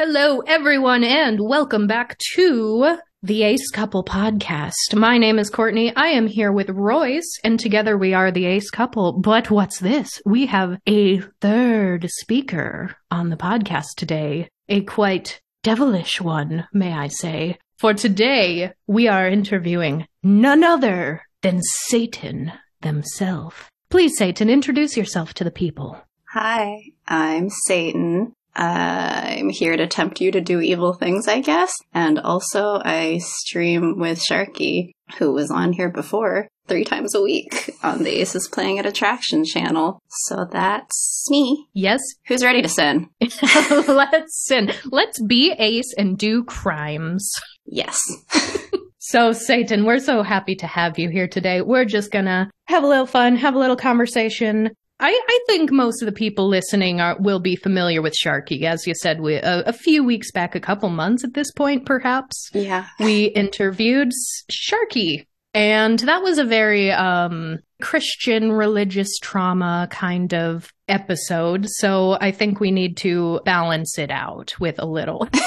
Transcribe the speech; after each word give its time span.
Hello, 0.00 0.38
everyone, 0.46 1.02
and 1.02 1.40
welcome 1.40 1.88
back 1.88 2.16
to 2.36 2.98
the 3.24 3.42
Ace 3.42 3.68
Couple 3.72 4.04
podcast. 4.04 4.94
My 4.94 5.18
name 5.18 5.40
is 5.40 5.50
Courtney. 5.50 5.92
I 5.96 6.10
am 6.10 6.28
here 6.28 6.52
with 6.52 6.70
Royce, 6.70 7.28
and 7.42 7.58
together 7.58 7.98
we 7.98 8.14
are 8.14 8.30
the 8.30 8.46
Ace 8.46 8.70
Couple. 8.70 9.18
But 9.18 9.50
what's 9.50 9.80
this? 9.80 10.22
We 10.24 10.46
have 10.46 10.78
a 10.88 11.18
third 11.40 12.08
speaker 12.10 12.94
on 13.10 13.30
the 13.30 13.36
podcast 13.36 13.96
today, 13.96 14.48
a 14.68 14.82
quite 14.82 15.40
devilish 15.64 16.20
one, 16.20 16.68
may 16.72 16.92
I 16.92 17.08
say. 17.08 17.58
For 17.78 17.92
today, 17.92 18.74
we 18.86 19.08
are 19.08 19.28
interviewing 19.28 20.06
none 20.22 20.62
other 20.62 21.22
than 21.42 21.60
Satan 21.88 22.52
themselves. 22.82 23.56
Please, 23.90 24.16
Satan, 24.16 24.48
introduce 24.48 24.96
yourself 24.96 25.34
to 25.34 25.42
the 25.42 25.50
people. 25.50 26.00
Hi, 26.32 26.84
I'm 27.08 27.48
Satan. 27.50 28.32
I'm 28.58 29.50
here 29.50 29.76
to 29.76 29.86
tempt 29.86 30.20
you 30.20 30.32
to 30.32 30.40
do 30.40 30.60
evil 30.60 30.92
things, 30.92 31.28
I 31.28 31.40
guess. 31.40 31.72
And 31.94 32.18
also, 32.18 32.80
I 32.84 33.18
stream 33.18 33.98
with 33.98 34.18
Sharky, 34.18 34.90
who 35.18 35.32
was 35.32 35.50
on 35.50 35.72
here 35.72 35.90
before, 35.90 36.48
three 36.66 36.84
times 36.84 37.14
a 37.14 37.22
week 37.22 37.74
on 37.82 38.02
the 38.02 38.20
Aces 38.20 38.48
Playing 38.48 38.78
at 38.78 38.86
Attraction 38.86 39.44
channel. 39.44 40.00
So 40.08 40.44
that's 40.50 41.26
me. 41.30 41.68
Yes, 41.72 42.00
Who's 42.26 42.42
ready 42.42 42.62
to 42.62 42.68
sin? 42.68 43.08
let's 43.20 44.44
sin. 44.44 44.72
Let's 44.86 45.22
be 45.22 45.52
ace 45.58 45.94
and 45.96 46.18
do 46.18 46.44
crimes. 46.44 47.32
Yes. 47.64 48.00
So, 49.00 49.32
Satan, 49.32 49.86
we're 49.86 50.00
so 50.00 50.22
happy 50.22 50.54
to 50.56 50.66
have 50.66 50.98
you 50.98 51.08
here 51.08 51.28
today. 51.28 51.62
We're 51.62 51.86
just 51.86 52.10
gonna 52.10 52.50
have 52.66 52.84
a 52.84 52.86
little 52.86 53.06
fun, 53.06 53.36
have 53.36 53.54
a 53.54 53.58
little 53.58 53.74
conversation. 53.74 54.72
I, 55.00 55.10
I 55.28 55.38
think 55.46 55.70
most 55.70 56.02
of 56.02 56.06
the 56.06 56.12
people 56.12 56.48
listening 56.48 57.00
are 57.00 57.16
will 57.20 57.38
be 57.40 57.54
familiar 57.56 58.02
with 58.02 58.14
Sharky. 58.14 58.62
As 58.64 58.86
you 58.86 58.94
said, 58.94 59.20
we, 59.20 59.34
a, 59.36 59.60
a 59.66 59.72
few 59.72 60.02
weeks 60.02 60.32
back, 60.32 60.54
a 60.54 60.60
couple 60.60 60.88
months 60.88 61.22
at 61.24 61.34
this 61.34 61.52
point, 61.52 61.86
perhaps, 61.86 62.50
Yeah. 62.52 62.86
we 62.98 63.26
interviewed 63.26 64.10
Sharky. 64.50 65.26
And 65.54 65.98
that 66.00 66.22
was 66.22 66.38
a 66.38 66.44
very 66.44 66.90
um, 66.92 67.58
Christian 67.80 68.52
religious 68.52 69.18
trauma 69.18 69.88
kind 69.90 70.34
of 70.34 70.72
episode. 70.88 71.66
So 71.68 72.18
I 72.20 72.32
think 72.32 72.60
we 72.60 72.70
need 72.70 72.96
to 72.98 73.40
balance 73.44 73.98
it 73.98 74.10
out 74.10 74.54
with 74.60 74.78
a 74.78 74.86
little. 74.86 75.28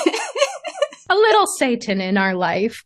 a 1.11 1.15
little 1.15 1.45
Satan 1.57 1.99
in 1.99 2.17
our 2.17 2.35
life. 2.35 2.83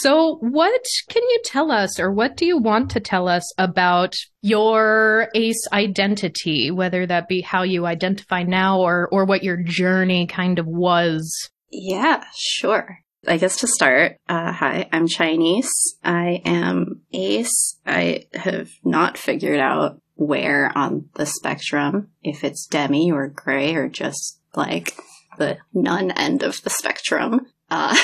So, 0.00 0.36
what 0.40 0.84
can 1.10 1.22
you 1.22 1.40
tell 1.44 1.70
us, 1.72 1.98
or 1.98 2.12
what 2.12 2.36
do 2.36 2.46
you 2.46 2.58
want 2.58 2.90
to 2.90 3.00
tell 3.00 3.28
us 3.28 3.50
about 3.58 4.14
your 4.42 5.28
ace 5.34 5.66
identity, 5.72 6.70
whether 6.70 7.06
that 7.06 7.28
be 7.28 7.40
how 7.40 7.62
you 7.62 7.86
identify 7.86 8.42
now 8.42 8.80
or, 8.80 9.08
or 9.10 9.24
what 9.24 9.42
your 9.42 9.56
journey 9.56 10.26
kind 10.26 10.58
of 10.58 10.66
was? 10.66 11.50
Yeah, 11.70 12.24
sure. 12.36 13.00
I 13.26 13.38
guess 13.38 13.56
to 13.58 13.66
start, 13.66 14.18
uh, 14.28 14.52
hi, 14.52 14.88
I'm 14.92 15.08
Chinese. 15.08 15.72
I 16.04 16.42
am 16.44 17.02
ace. 17.12 17.76
I 17.84 18.26
have 18.34 18.70
not 18.84 19.18
figured 19.18 19.58
out 19.58 20.00
where 20.14 20.70
on 20.76 21.08
the 21.14 21.26
spectrum, 21.26 22.08
if 22.22 22.44
it's 22.44 22.66
demi 22.66 23.10
or 23.10 23.26
gray 23.28 23.74
or 23.74 23.88
just 23.88 24.38
like 24.54 24.96
the 25.38 25.58
none 25.74 26.10
end 26.12 26.42
of 26.42 26.62
the 26.62 26.70
spectrum. 26.70 27.46
Uh, 27.70 27.96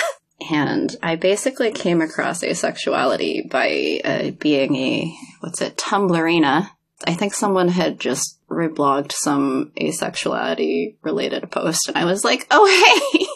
and 0.50 0.94
I 1.02 1.16
basically 1.16 1.72
came 1.72 2.00
across 2.00 2.42
asexuality 2.42 3.48
by 3.50 4.00
uh, 4.04 4.30
being 4.32 4.76
a, 4.76 5.16
what's 5.40 5.60
it, 5.60 5.76
Tumblrina. 5.76 6.70
I 7.06 7.14
think 7.14 7.32
someone 7.32 7.68
had 7.68 8.00
just 8.00 8.40
reblogged 8.48 9.12
some 9.12 9.72
asexuality 9.80 10.96
related 11.02 11.50
post 11.50 11.88
and 11.88 11.96
I 11.96 12.04
was 12.04 12.24
like, 12.24 12.46
oh 12.50 12.66
hey, 13.12 13.26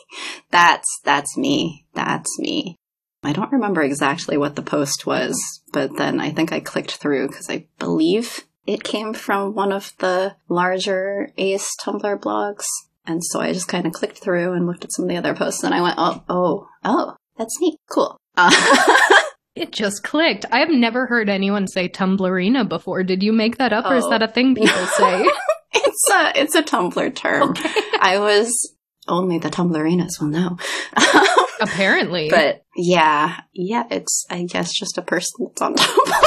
that's, 0.51 1.01
that's 1.05 1.37
me. 1.37 1.87
That's 1.95 2.39
me. 2.39 2.77
I 3.25 3.33
don't 3.33 3.53
remember 3.53 3.83
exactly 3.83 4.37
what 4.37 4.57
the 4.57 4.63
post 4.63 5.07
was, 5.07 5.63
but 5.73 5.97
then 5.97 6.21
I 6.21 6.31
think 6.31 6.53
I 6.53 6.59
clicked 6.59 6.93
through 6.93 7.29
because 7.29 7.49
I 7.49 7.67
believe 7.79 8.41
it 8.67 8.83
came 8.85 9.15
from 9.15 9.55
one 9.55 9.73
of 9.73 9.93
the 9.99 10.37
larger 10.49 11.33
ace 11.37 11.77
Tumblr 11.81 12.21
blogs. 12.21 12.65
And 13.07 13.23
so 13.25 13.41
I 13.41 13.53
just 13.53 13.69
kind 13.69 13.87
of 13.87 13.93
clicked 13.93 14.19
through 14.19 14.53
and 14.53 14.67
looked 14.67 14.85
at 14.85 14.93
some 14.93 15.05
of 15.05 15.09
the 15.09 15.17
other 15.17 15.35
posts 15.35 15.65
and 15.65 15.75
I 15.75 15.81
went, 15.83 15.97
oh, 15.99 16.23
oh, 16.29 16.69
oh, 16.85 17.15
that's 17.37 17.59
neat. 17.61 17.79
Cool. 17.91 18.17
Uh, 18.37 18.51
It 19.55 19.71
just 19.71 20.03
clicked. 20.03 20.47
I 20.51 20.61
have 20.61 20.71
never 20.71 21.07
heard 21.07 21.29
anyone 21.29 21.67
say 21.69 21.87
Tumblrina 21.87 22.67
before. 22.67 23.03
Did 23.05 23.23
you 23.23 23.35
make 23.35 23.59
that 23.59 23.71
up, 23.75 23.85
or 23.85 23.97
is 23.97 24.05
Oh. 24.07 24.09
that 24.11 24.23
a 24.23 24.29
thing 24.29 24.55
people 24.55 24.87
say? 24.97 25.27
it's 25.75 26.11
a, 26.11 26.33
it's 26.41 26.55
a 26.55 26.63
Tumblr 26.63 27.15
term. 27.15 27.53
I 28.01 28.17
was, 28.19 28.75
only 29.09 29.39
the 29.39 29.51
Tumblrinas 29.51 30.19
will 30.19 30.29
know. 30.29 30.57
Apparently. 31.61 32.31
But 32.31 32.65
yeah, 32.75 33.41
yeah, 33.53 33.85
it's 33.91 34.25
I 34.31 34.45
guess 34.45 34.73
just 34.73 34.97
a 34.97 35.03
person 35.03 35.47
that's 35.49 35.61
on 35.61 35.75
Tumblr. 35.75 36.25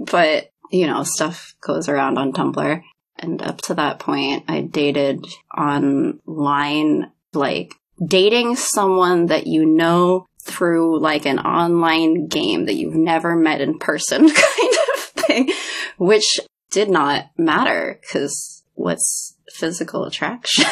but 0.00 0.50
you 0.70 0.86
know, 0.86 1.02
stuff 1.02 1.54
goes 1.62 1.88
around 1.88 2.18
on 2.18 2.32
Tumblr. 2.32 2.82
And 3.24 3.40
up 3.42 3.62
to 3.62 3.74
that 3.74 3.98
point, 3.98 4.44
I 4.48 4.60
dated 4.60 5.26
online, 5.56 7.10
like 7.32 7.74
dating 8.04 8.56
someone 8.56 9.26
that 9.26 9.46
you 9.46 9.64
know 9.64 10.26
through 10.42 11.00
like 11.00 11.24
an 11.24 11.38
online 11.38 12.26
game 12.26 12.66
that 12.66 12.74
you've 12.74 12.94
never 12.94 13.34
met 13.34 13.62
in 13.62 13.78
person 13.78 14.20
kind 14.28 14.74
of 14.94 15.00
thing, 15.24 15.52
which 15.96 16.38
did 16.70 16.90
not 16.90 17.30
matter 17.38 17.98
because 18.02 18.62
what's 18.74 19.36
physical 19.54 20.04
attraction? 20.04 20.66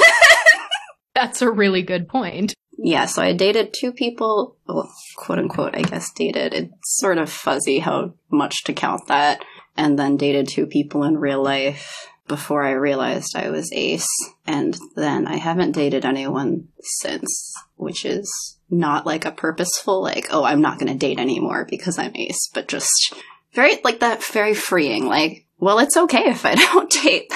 That's 1.15 1.41
a 1.41 1.51
really 1.51 1.83
good 1.83 2.09
point. 2.09 2.55
Yeah, 2.77 3.07
so 3.07 3.23
I 3.23 3.33
dated 3.33 3.73
two 3.73 3.93
people, 3.93 4.57
well, 4.67 4.93
quote 5.17 5.39
unquote, 5.39 5.75
I 5.75 5.83
guess 5.83 6.11
dated. 6.13 6.53
It's 6.53 6.99
sort 6.99 7.19
of 7.19 7.31
fuzzy 7.31 7.79
how 7.79 8.15
much 8.31 8.65
to 8.65 8.73
count 8.73 9.07
that. 9.09 9.45
And 9.75 9.99
then 9.99 10.19
dated 10.19 10.49
two 10.49 10.67
people 10.67 11.03
in 11.05 11.17
real 11.17 11.43
life 11.43 12.12
before 12.29 12.63
I 12.65 12.73
realized 12.73 13.37
I 13.37 13.51
was 13.51 13.73
ace. 13.73 14.09
And 14.47 14.77
then 14.97 15.27
I 15.27 15.37
haven't 15.37 15.73
dated 15.73 16.05
anyone 16.05 16.69
since, 16.81 17.55
which 17.77 18.05
is 18.05 18.59
not 18.71 19.07
like 19.07 19.25
a 19.25 19.33
purposeful, 19.33 20.03
like, 20.03 20.29
oh, 20.31 20.45
I'm 20.45 20.61
not 20.61 20.79
going 20.79 20.93
to 20.93 20.99
date 20.99 21.19
anymore 21.19 21.67
because 21.69 21.99
I'm 21.99 22.17
ace, 22.17 22.49
but 22.55 22.69
just 22.69 23.15
very, 23.53 23.79
like 23.85 24.01
that, 24.01 24.25
very 24.25 24.55
freeing. 24.55 25.07
Like, 25.07 25.47
well, 25.59 25.79
it's 25.79 25.97
okay 25.97 26.31
if 26.31 26.45
I 26.45 26.55
don't 26.73 26.91
date. 26.91 27.33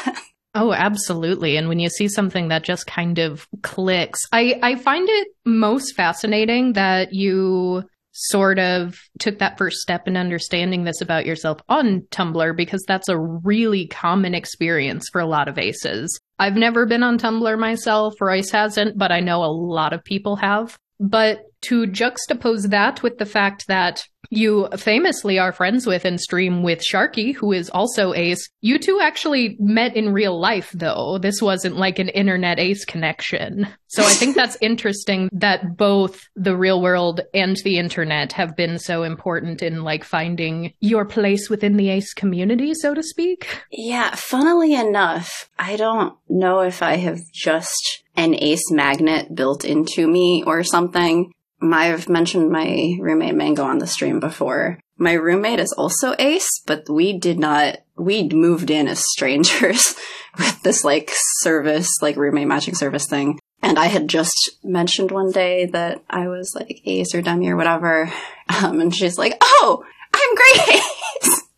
Oh, 0.54 0.72
absolutely. 0.72 1.58
And 1.58 1.68
when 1.68 1.78
you 1.78 1.90
see 1.90 2.08
something 2.08 2.48
that 2.48 2.64
just 2.64 2.86
kind 2.86 3.18
of 3.18 3.46
clicks, 3.62 4.20
I, 4.32 4.58
I 4.62 4.76
find 4.76 5.06
it 5.06 5.28
most 5.44 5.94
fascinating 5.94 6.72
that 6.72 7.12
you 7.12 7.84
sort 8.18 8.58
of 8.58 8.98
took 9.18 9.38
that 9.38 9.58
first 9.58 9.78
step 9.78 10.08
in 10.08 10.16
understanding 10.16 10.84
this 10.84 11.02
about 11.02 11.26
yourself 11.26 11.60
on 11.68 12.00
Tumblr 12.10 12.56
because 12.56 12.82
that's 12.88 13.10
a 13.10 13.18
really 13.18 13.86
common 13.88 14.34
experience 14.34 15.06
for 15.12 15.20
a 15.20 15.26
lot 15.26 15.48
of 15.48 15.58
aces. 15.58 16.18
I've 16.38 16.56
never 16.56 16.86
been 16.86 17.02
on 17.02 17.18
Tumblr 17.18 17.58
myself, 17.58 18.14
Royce 18.20 18.50
hasn't, 18.50 18.96
but 18.96 19.12
I 19.12 19.20
know 19.20 19.44
a 19.44 19.52
lot 19.52 19.92
of 19.92 20.02
people 20.02 20.36
have. 20.36 20.78
But 20.98 21.40
to 21.62 21.86
juxtapose 21.86 22.70
that 22.70 23.02
with 23.02 23.18
the 23.18 23.26
fact 23.26 23.66
that 23.68 24.06
you 24.30 24.68
famously 24.76 25.38
are 25.38 25.52
friends 25.52 25.86
with 25.86 26.04
and 26.04 26.20
stream 26.20 26.62
with 26.62 26.82
Sharky, 26.82 27.34
who 27.34 27.52
is 27.52 27.70
also 27.70 28.12
Ace. 28.14 28.48
You 28.60 28.78
two 28.78 29.00
actually 29.00 29.56
met 29.58 29.96
in 29.96 30.12
real 30.12 30.38
life, 30.38 30.70
though. 30.72 31.18
This 31.18 31.40
wasn't 31.42 31.76
like 31.76 31.98
an 31.98 32.08
internet 32.08 32.58
Ace 32.58 32.84
connection. 32.84 33.68
So 33.88 34.02
I 34.02 34.10
think 34.10 34.34
that's 34.34 34.56
interesting 34.60 35.28
that 35.32 35.76
both 35.76 36.28
the 36.34 36.56
real 36.56 36.82
world 36.82 37.20
and 37.34 37.56
the 37.64 37.78
internet 37.78 38.32
have 38.32 38.56
been 38.56 38.78
so 38.78 39.02
important 39.02 39.62
in 39.62 39.84
like 39.84 40.04
finding 40.04 40.72
your 40.80 41.04
place 41.04 41.48
within 41.48 41.76
the 41.76 41.90
Ace 41.90 42.12
community, 42.12 42.74
so 42.74 42.94
to 42.94 43.02
speak. 43.02 43.62
Yeah, 43.70 44.14
funnily 44.14 44.74
enough, 44.74 45.48
I 45.58 45.76
don't 45.76 46.16
know 46.28 46.60
if 46.60 46.82
I 46.82 46.96
have 46.96 47.20
just 47.32 48.02
an 48.16 48.34
ace 48.34 48.70
magnet 48.70 49.34
built 49.34 49.64
into 49.64 50.06
me 50.08 50.42
or 50.46 50.64
something. 50.64 51.32
I've 51.60 52.08
mentioned 52.08 52.50
my 52.50 52.96
roommate 53.00 53.34
Mango 53.34 53.64
on 53.64 53.78
the 53.78 53.86
stream 53.86 54.20
before. 54.20 54.78
My 54.98 55.12
roommate 55.12 55.60
is 55.60 55.72
also 55.72 56.14
ace, 56.18 56.62
but 56.66 56.88
we 56.88 57.18
did 57.18 57.38
not, 57.38 57.78
we 57.96 58.28
moved 58.28 58.70
in 58.70 58.88
as 58.88 59.04
strangers 59.12 59.94
with 60.38 60.62
this 60.62 60.84
like 60.84 61.10
service, 61.40 61.90
like 62.02 62.16
roommate 62.16 62.48
matching 62.48 62.74
service 62.74 63.06
thing. 63.06 63.38
And 63.62 63.78
I 63.78 63.86
had 63.86 64.08
just 64.08 64.58
mentioned 64.62 65.10
one 65.10 65.32
day 65.32 65.66
that 65.66 66.02
I 66.08 66.28
was 66.28 66.52
like 66.54 66.82
ace 66.84 67.14
or 67.14 67.22
demi 67.22 67.48
or 67.48 67.56
whatever. 67.56 68.12
Um, 68.62 68.80
and 68.80 68.94
she's 68.94 69.18
like, 69.18 69.36
oh, 69.42 69.84
I'm 70.14 70.34
gray 70.36 70.76
ace. 70.76 71.42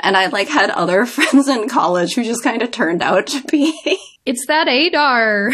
And 0.00 0.16
I 0.16 0.26
like 0.26 0.48
had 0.48 0.70
other 0.70 1.04
friends 1.04 1.48
in 1.48 1.68
college 1.68 2.14
who 2.14 2.22
just 2.22 2.44
kind 2.44 2.62
of 2.62 2.70
turned 2.70 3.02
out 3.02 3.26
to 3.26 3.42
be. 3.42 3.74
It's 4.24 4.46
that 4.46 4.68
Adar. 4.68 5.52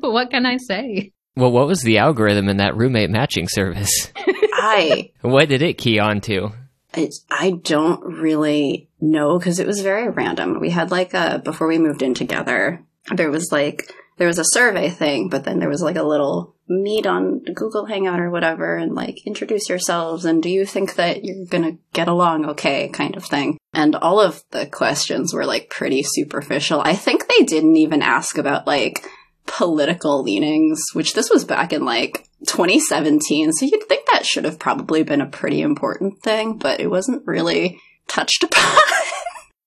what 0.00 0.30
can 0.30 0.46
I 0.46 0.58
say? 0.58 1.12
Well, 1.36 1.52
what 1.52 1.66
was 1.66 1.82
the 1.82 1.98
algorithm 1.98 2.48
in 2.48 2.58
that 2.58 2.76
roommate 2.76 3.10
matching 3.10 3.48
service? 3.48 4.12
I, 4.52 5.12
what 5.20 5.48
did 5.48 5.62
it 5.62 5.78
key 5.78 5.98
on 5.98 6.20
to? 6.22 6.52
I 7.30 7.52
don't 7.62 8.02
really 8.04 8.88
know 9.00 9.38
because 9.38 9.60
it 9.60 9.66
was 9.66 9.80
very 9.80 10.08
random. 10.08 10.58
We 10.60 10.70
had 10.70 10.90
like 10.90 11.14
a, 11.14 11.40
before 11.44 11.68
we 11.68 11.78
moved 11.78 12.02
in 12.02 12.14
together, 12.14 12.84
there 13.14 13.30
was 13.30 13.52
like 13.52 13.92
there 14.18 14.26
was 14.26 14.38
a 14.38 14.44
survey 14.44 14.90
thing, 14.90 15.28
but 15.28 15.44
then 15.44 15.60
there 15.60 15.68
was 15.68 15.82
like 15.82 15.96
a 15.96 16.02
little 16.02 16.54
meet 16.68 17.06
on 17.06 17.42
Google 17.54 17.86
Hangout 17.86 18.20
or 18.20 18.30
whatever 18.30 18.76
and 18.76 18.94
like 18.94 19.26
introduce 19.26 19.68
yourselves 19.68 20.24
and 20.24 20.42
do 20.42 20.48
you 20.48 20.64
think 20.64 20.94
that 20.94 21.24
you're 21.24 21.46
gonna 21.46 21.78
get 21.92 22.06
along 22.06 22.44
okay 22.50 22.88
kind 22.90 23.16
of 23.16 23.24
thing. 23.24 23.58
And 23.72 23.96
all 23.96 24.20
of 24.20 24.44
the 24.50 24.66
questions 24.66 25.32
were 25.32 25.46
like 25.46 25.70
pretty 25.70 26.02
superficial. 26.02 26.80
I 26.80 26.94
think 26.94 27.26
they 27.26 27.44
didn't 27.44 27.76
even 27.76 28.02
ask 28.02 28.36
about 28.36 28.66
like 28.66 29.04
political 29.50 30.22
leanings, 30.22 30.80
which 30.92 31.14
this 31.14 31.28
was 31.28 31.44
back 31.44 31.72
in 31.72 31.84
like 31.84 32.28
2017. 32.46 33.52
So 33.52 33.66
you'd 33.66 33.82
think 33.88 34.06
that 34.06 34.24
should 34.24 34.44
have 34.44 34.58
probably 34.58 35.02
been 35.02 35.20
a 35.20 35.26
pretty 35.26 35.60
important 35.60 36.22
thing, 36.22 36.56
but 36.56 36.80
it 36.80 36.88
wasn't 36.88 37.26
really 37.26 37.80
touched 38.06 38.42
upon 38.44 38.80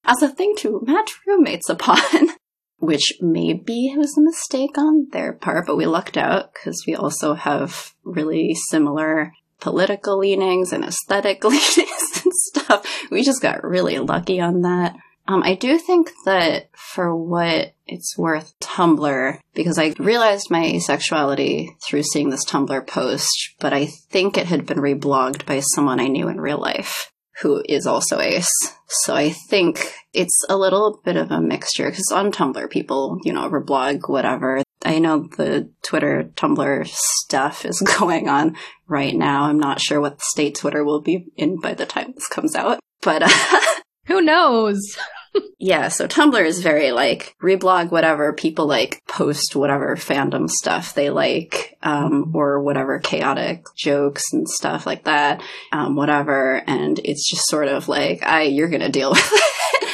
as 0.05 0.21
a 0.21 0.29
thing 0.29 0.55
to 0.59 0.81
match 0.85 1.11
roommates 1.27 1.69
upon. 1.69 1.99
Which 2.77 3.13
maybe 3.21 3.93
was 3.95 4.17
a 4.17 4.21
mistake 4.21 4.77
on 4.77 5.07
their 5.13 5.31
part, 5.31 5.67
but 5.67 5.77
we 5.77 5.85
lucked 5.85 6.17
out 6.17 6.53
because 6.53 6.83
we 6.85 6.95
also 6.95 7.33
have 7.33 7.93
really 8.03 8.53
similar 8.55 9.31
political 9.61 10.17
leanings 10.17 10.73
and 10.73 10.83
aesthetic 10.83 11.43
leanings 11.45 12.21
and 12.25 12.33
stuff. 12.33 12.85
We 13.09 13.23
just 13.23 13.41
got 13.41 13.63
really 13.63 13.99
lucky 13.99 14.41
on 14.41 14.61
that. 14.61 14.97
Um, 15.27 15.41
I 15.43 15.55
do 15.55 15.77
think 15.77 16.11
that 16.25 16.69
for 16.75 17.15
what 17.15 17.73
it's 17.87 18.17
worth, 18.17 18.53
Tumblr, 18.59 19.39
because 19.53 19.77
I 19.77 19.93
realized 19.97 20.51
my 20.51 20.63
asexuality 20.63 21.69
through 21.81 22.03
seeing 22.03 22.29
this 22.29 22.45
Tumblr 22.45 22.87
post, 22.87 23.53
but 23.59 23.73
I 23.73 23.85
think 23.85 24.37
it 24.37 24.47
had 24.47 24.65
been 24.65 24.79
reblogged 24.79 25.45
by 25.45 25.61
someone 25.61 25.99
I 25.99 26.07
knew 26.07 26.27
in 26.27 26.41
real 26.41 26.59
life 26.59 27.11
who 27.41 27.63
is 27.67 27.87
also 27.87 28.19
ace. 28.19 28.51
So 28.87 29.15
I 29.15 29.31
think 29.31 29.93
it's 30.13 30.43
a 30.49 30.57
little 30.57 31.01
bit 31.03 31.15
of 31.15 31.31
a 31.31 31.41
mixture 31.41 31.89
because 31.89 32.11
on 32.13 32.31
Tumblr, 32.31 32.69
people, 32.69 33.19
you 33.23 33.33
know, 33.33 33.49
reblog, 33.49 34.07
whatever. 34.07 34.61
I 34.85 34.99
know 34.99 35.27
the 35.37 35.69
Twitter, 35.81 36.29
Tumblr 36.35 36.87
stuff 36.87 37.65
is 37.65 37.81
going 37.99 38.29
on 38.29 38.55
right 38.87 39.15
now. 39.15 39.43
I'm 39.43 39.59
not 39.59 39.81
sure 39.81 39.99
what 39.99 40.21
state 40.21 40.55
Twitter 40.55 40.83
will 40.83 41.01
be 41.01 41.27
in 41.37 41.59
by 41.59 41.73
the 41.73 41.85
time 41.85 42.13
this 42.13 42.27
comes 42.27 42.55
out, 42.55 42.79
but 43.01 43.23
uh, 43.23 43.29
who 44.05 44.21
knows? 44.21 44.97
yeah, 45.59 45.87
so 45.87 46.07
Tumblr 46.07 46.45
is 46.45 46.61
very 46.61 46.91
like 46.91 47.35
reblog 47.41 47.91
whatever 47.91 48.33
people 48.33 48.67
like 48.67 49.01
post 49.07 49.55
whatever 49.55 49.95
fandom 49.95 50.49
stuff 50.49 50.93
they 50.93 51.09
like, 51.09 51.77
um, 51.81 52.31
or 52.35 52.61
whatever 52.61 52.99
chaotic 52.99 53.65
jokes 53.75 54.23
and 54.31 54.47
stuff 54.47 54.85
like 54.85 55.05
that, 55.05 55.41
um, 55.71 55.95
whatever, 55.95 56.61
and 56.67 56.99
it's 57.03 57.29
just 57.29 57.47
sort 57.47 57.67
of 57.67 57.87
like, 57.87 58.23
I 58.23 58.43
you're 58.43 58.69
gonna 58.69 58.89
deal 58.89 59.09
with 59.11 59.31
it. 59.33 59.89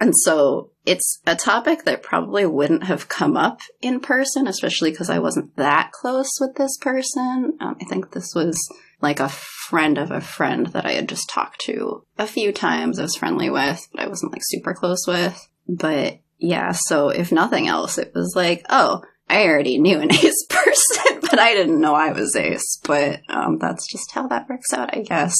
and 0.00 0.12
so 0.16 0.70
it's 0.84 1.20
a 1.26 1.34
topic 1.34 1.84
that 1.84 2.02
probably 2.02 2.44
wouldn't 2.44 2.84
have 2.84 3.08
come 3.08 3.36
up 3.36 3.60
in 3.80 4.00
person, 4.00 4.46
especially 4.46 4.90
because 4.90 5.08
I 5.08 5.18
wasn't 5.18 5.56
that 5.56 5.92
close 5.92 6.30
with 6.40 6.56
this 6.56 6.76
person. 6.78 7.56
Um, 7.60 7.76
I 7.80 7.84
think 7.84 8.12
this 8.12 8.34
was 8.34 8.58
like 9.00 9.20
a 9.20 9.28
friend 9.28 9.98
of 9.98 10.10
a 10.10 10.20
friend 10.20 10.66
that 10.68 10.86
I 10.86 10.92
had 10.92 11.08
just 11.08 11.28
talked 11.28 11.60
to 11.62 12.04
a 12.18 12.26
few 12.26 12.52
times, 12.52 12.98
I 12.98 13.02
was 13.02 13.16
friendly 13.16 13.50
with, 13.50 13.86
but 13.92 14.02
I 14.02 14.08
wasn't 14.08 14.32
like 14.32 14.42
super 14.44 14.74
close 14.74 15.06
with. 15.06 15.48
But 15.68 16.20
yeah, 16.38 16.72
so 16.72 17.08
if 17.08 17.32
nothing 17.32 17.68
else, 17.68 17.98
it 17.98 18.12
was 18.14 18.34
like, 18.36 18.64
oh, 18.68 19.02
I 19.28 19.44
already 19.44 19.78
knew 19.78 19.98
an 20.00 20.12
ace 20.12 20.46
person, 20.48 21.20
but 21.22 21.38
I 21.38 21.54
didn't 21.54 21.80
know 21.80 21.94
I 21.94 22.12
was 22.12 22.36
ace. 22.36 22.78
But 22.84 23.20
um, 23.28 23.58
that's 23.58 23.90
just 23.90 24.12
how 24.12 24.28
that 24.28 24.48
works 24.48 24.72
out, 24.72 24.94
I 24.94 25.02
guess. 25.02 25.34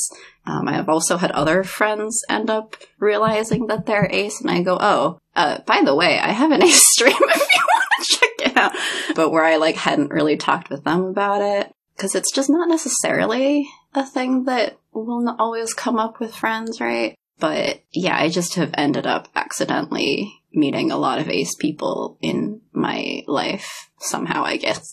Um, 0.46 0.68
I've 0.68 0.88
also 0.88 1.16
had 1.16 1.30
other 1.32 1.64
friends 1.64 2.20
end 2.28 2.50
up 2.50 2.76
realizing 2.98 3.66
that 3.66 3.86
they're 3.86 4.08
ace, 4.10 4.40
and 4.40 4.50
I 4.50 4.62
go, 4.62 4.78
oh, 4.80 5.18
uh, 5.36 5.60
by 5.66 5.82
the 5.84 5.94
way, 5.94 6.18
I 6.18 6.32
have 6.32 6.50
an 6.50 6.62
ace 6.64 6.82
stream 6.92 7.12
if 7.12 7.20
you 7.20 7.62
want 7.66 7.92
to 7.98 8.18
check 8.18 8.50
it 8.50 8.56
out. 8.56 8.72
But 9.14 9.30
where 9.30 9.44
I 9.44 9.56
like 9.56 9.76
hadn't 9.76 10.10
really 10.10 10.36
talked 10.36 10.70
with 10.70 10.84
them 10.84 11.04
about 11.04 11.42
it 11.42 11.72
because 11.96 12.14
it's 12.14 12.32
just 12.32 12.50
not 12.50 12.68
necessarily 12.68 13.68
a 13.94 14.04
thing 14.04 14.44
that 14.44 14.78
will 14.92 15.34
always 15.38 15.72
come 15.74 15.98
up 15.98 16.20
with 16.20 16.34
friends, 16.34 16.80
right? 16.80 17.14
But 17.38 17.82
yeah, 17.92 18.16
I 18.16 18.28
just 18.28 18.54
have 18.54 18.70
ended 18.74 19.06
up 19.06 19.28
accidentally 19.34 20.32
meeting 20.52 20.90
a 20.90 20.96
lot 20.96 21.18
of 21.18 21.28
ace 21.28 21.54
people 21.56 22.16
in 22.20 22.60
my 22.72 23.22
life 23.26 23.90
somehow, 23.98 24.44
I 24.44 24.56
guess. 24.56 24.84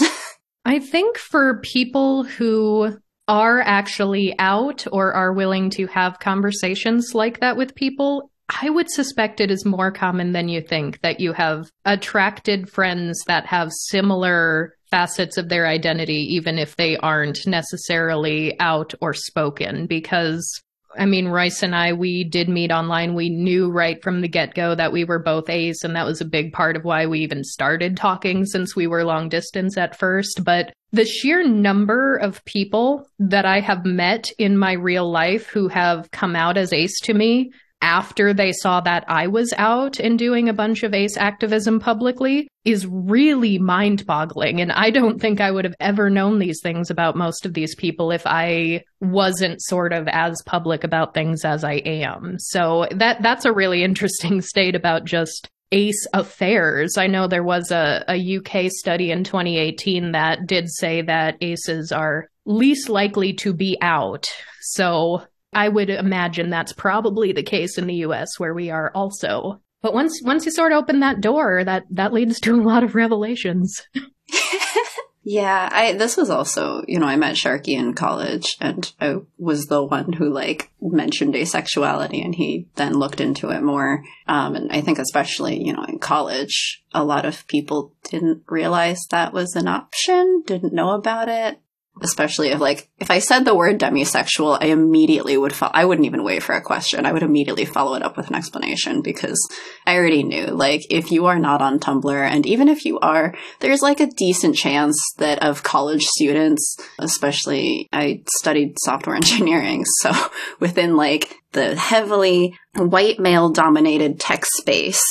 I 0.64 0.78
think 0.78 1.18
for 1.18 1.60
people 1.62 2.24
who 2.24 2.96
are 3.28 3.60
actually 3.60 4.34
out 4.38 4.86
or 4.92 5.12
are 5.12 5.32
willing 5.32 5.70
to 5.70 5.86
have 5.88 6.20
conversations 6.20 7.14
like 7.14 7.40
that 7.40 7.56
with 7.56 7.74
people, 7.74 8.30
I 8.48 8.70
would 8.70 8.88
suspect 8.88 9.40
it 9.40 9.50
is 9.50 9.64
more 9.64 9.90
common 9.90 10.32
than 10.32 10.48
you 10.48 10.60
think 10.60 11.00
that 11.00 11.18
you 11.18 11.32
have 11.32 11.70
attracted 11.84 12.70
friends 12.70 13.20
that 13.26 13.46
have 13.46 13.72
similar 13.72 14.75
facets 14.90 15.36
of 15.36 15.48
their 15.48 15.66
identity, 15.66 16.34
even 16.34 16.58
if 16.58 16.76
they 16.76 16.96
aren't 16.96 17.46
necessarily 17.46 18.58
out 18.60 18.94
or 19.00 19.12
spoken. 19.12 19.86
Because, 19.86 20.62
I 20.96 21.06
mean, 21.06 21.28
Royce 21.28 21.62
and 21.62 21.74
I, 21.74 21.92
we 21.92 22.24
did 22.24 22.48
meet 22.48 22.70
online. 22.70 23.14
We 23.14 23.28
knew 23.28 23.70
right 23.70 24.02
from 24.02 24.20
the 24.20 24.28
get 24.28 24.54
go 24.54 24.74
that 24.74 24.92
we 24.92 25.04
were 25.04 25.18
both 25.18 25.50
ace, 25.50 25.84
and 25.84 25.96
that 25.96 26.06
was 26.06 26.20
a 26.20 26.26
big 26.26 26.52
part 26.52 26.76
of 26.76 26.84
why 26.84 27.06
we 27.06 27.20
even 27.20 27.44
started 27.44 27.96
talking 27.96 28.44
since 28.44 28.76
we 28.76 28.86
were 28.86 29.04
long 29.04 29.28
distance 29.28 29.76
at 29.76 29.98
first. 29.98 30.44
But 30.44 30.72
the 30.92 31.04
sheer 31.04 31.46
number 31.46 32.16
of 32.16 32.44
people 32.44 33.08
that 33.18 33.44
I 33.44 33.60
have 33.60 33.84
met 33.84 34.28
in 34.38 34.56
my 34.56 34.72
real 34.72 35.10
life 35.10 35.46
who 35.46 35.68
have 35.68 36.10
come 36.10 36.36
out 36.36 36.56
as 36.56 36.72
ace 36.72 37.00
to 37.00 37.14
me 37.14 37.50
after 37.82 38.32
they 38.32 38.52
saw 38.52 38.80
that 38.80 39.04
I 39.08 39.26
was 39.26 39.52
out 39.58 40.00
and 40.00 40.18
doing 40.18 40.48
a 40.48 40.54
bunch 40.54 40.82
of 40.82 40.94
ace 40.94 41.16
activism 41.16 41.78
publicly 41.78 42.48
is 42.64 42.86
really 42.86 43.58
mind 43.58 44.06
boggling. 44.06 44.60
And 44.60 44.72
I 44.72 44.90
don't 44.90 45.20
think 45.20 45.40
I 45.40 45.50
would 45.50 45.64
have 45.64 45.76
ever 45.78 46.10
known 46.10 46.38
these 46.38 46.60
things 46.62 46.90
about 46.90 47.16
most 47.16 47.46
of 47.46 47.54
these 47.54 47.74
people 47.74 48.10
if 48.10 48.22
I 48.26 48.82
wasn't 49.00 49.62
sort 49.62 49.92
of 49.92 50.08
as 50.08 50.42
public 50.46 50.84
about 50.84 51.14
things 51.14 51.44
as 51.44 51.64
I 51.64 51.74
am. 51.74 52.38
So 52.38 52.88
that, 52.92 53.22
that's 53.22 53.44
a 53.44 53.52
really 53.52 53.84
interesting 53.84 54.40
state 54.40 54.74
about 54.74 55.04
just 55.04 55.48
ace 55.72 56.06
affairs. 56.12 56.96
I 56.96 57.06
know 57.06 57.26
there 57.26 57.42
was 57.42 57.70
a, 57.70 58.04
a 58.08 58.36
UK 58.36 58.70
study 58.70 59.10
in 59.10 59.24
2018 59.24 60.12
that 60.12 60.46
did 60.46 60.70
say 60.70 61.02
that 61.02 61.36
aces 61.40 61.92
are 61.92 62.28
least 62.44 62.88
likely 62.88 63.32
to 63.34 63.52
be 63.52 63.76
out. 63.80 64.26
So 64.62 65.22
I 65.56 65.70
would 65.70 65.88
imagine 65.88 66.50
that's 66.50 66.74
probably 66.74 67.32
the 67.32 67.42
case 67.42 67.78
in 67.78 67.86
the 67.86 68.04
US 68.06 68.38
where 68.38 68.52
we 68.52 68.70
are 68.70 68.92
also. 68.94 69.62
But 69.80 69.94
once 69.94 70.20
once 70.22 70.44
you 70.44 70.52
sort 70.52 70.72
of 70.72 70.78
open 70.78 71.00
that 71.00 71.22
door, 71.22 71.64
that 71.64 71.84
that 71.90 72.12
leads 72.12 72.38
to 72.40 72.54
a 72.54 72.60
lot 72.60 72.84
of 72.84 72.94
revelations. 72.94 73.80
yeah, 75.22 75.70
I 75.72 75.94
this 75.94 76.18
was 76.18 76.28
also, 76.28 76.82
you 76.86 76.98
know, 76.98 77.06
I 77.06 77.16
met 77.16 77.36
Sharky 77.36 77.68
in 77.68 77.94
college 77.94 78.58
and 78.60 78.92
I 79.00 79.16
was 79.38 79.64
the 79.64 79.82
one 79.82 80.12
who 80.12 80.28
like 80.28 80.70
mentioned 80.82 81.32
asexuality 81.32 82.22
and 82.22 82.34
he 82.34 82.68
then 82.74 82.92
looked 82.92 83.22
into 83.22 83.48
it 83.48 83.62
more. 83.62 84.04
Um 84.28 84.56
and 84.56 84.70
I 84.70 84.82
think 84.82 84.98
especially, 84.98 85.64
you 85.64 85.72
know, 85.72 85.84
in 85.84 86.00
college, 86.00 86.84
a 86.92 87.02
lot 87.02 87.24
of 87.24 87.46
people 87.46 87.94
didn't 88.10 88.42
realize 88.46 89.06
that 89.08 89.32
was 89.32 89.56
an 89.56 89.68
option, 89.68 90.42
didn't 90.46 90.74
know 90.74 90.90
about 90.90 91.30
it 91.30 91.60
especially 92.02 92.48
if 92.48 92.60
like 92.60 92.88
if 92.98 93.10
I 93.10 93.20
said 93.20 93.44
the 93.44 93.54
word 93.54 93.80
demisexual, 93.80 94.58
I 94.60 94.66
immediately 94.66 95.36
would 95.36 95.52
fo- 95.52 95.70
I 95.72 95.84
wouldn't 95.84 96.06
even 96.06 96.24
wait 96.24 96.42
for 96.42 96.54
a 96.54 96.60
question. 96.60 97.06
I 97.06 97.12
would 97.12 97.22
immediately 97.22 97.64
follow 97.64 97.94
it 97.94 98.02
up 98.02 98.16
with 98.16 98.28
an 98.28 98.34
explanation 98.34 99.02
because 99.02 99.38
I 99.86 99.96
already 99.96 100.22
knew 100.22 100.46
like 100.46 100.82
if 100.90 101.10
you 101.10 101.26
are 101.26 101.38
not 101.38 101.62
on 101.62 101.78
Tumblr 101.78 102.30
and 102.30 102.46
even 102.46 102.68
if 102.68 102.84
you 102.84 102.98
are, 103.00 103.34
there's 103.60 103.82
like 103.82 104.00
a 104.00 104.06
decent 104.06 104.56
chance 104.56 104.96
that 105.18 105.42
of 105.42 105.62
college 105.62 106.04
students, 106.04 106.76
especially 106.98 107.88
I 107.92 108.22
studied 108.36 108.76
software 108.78 109.16
engineering, 109.16 109.84
so 110.00 110.12
within 110.60 110.96
like 110.96 111.36
the 111.52 111.74
heavily 111.74 112.56
white 112.74 113.18
male 113.18 113.48
dominated 113.48 114.20
tech 114.20 114.44
space, 114.44 115.02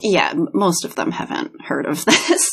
yeah, 0.00 0.34
most 0.52 0.84
of 0.84 0.94
them 0.94 1.10
haven't 1.10 1.62
heard 1.62 1.86
of 1.86 2.04
this. 2.04 2.50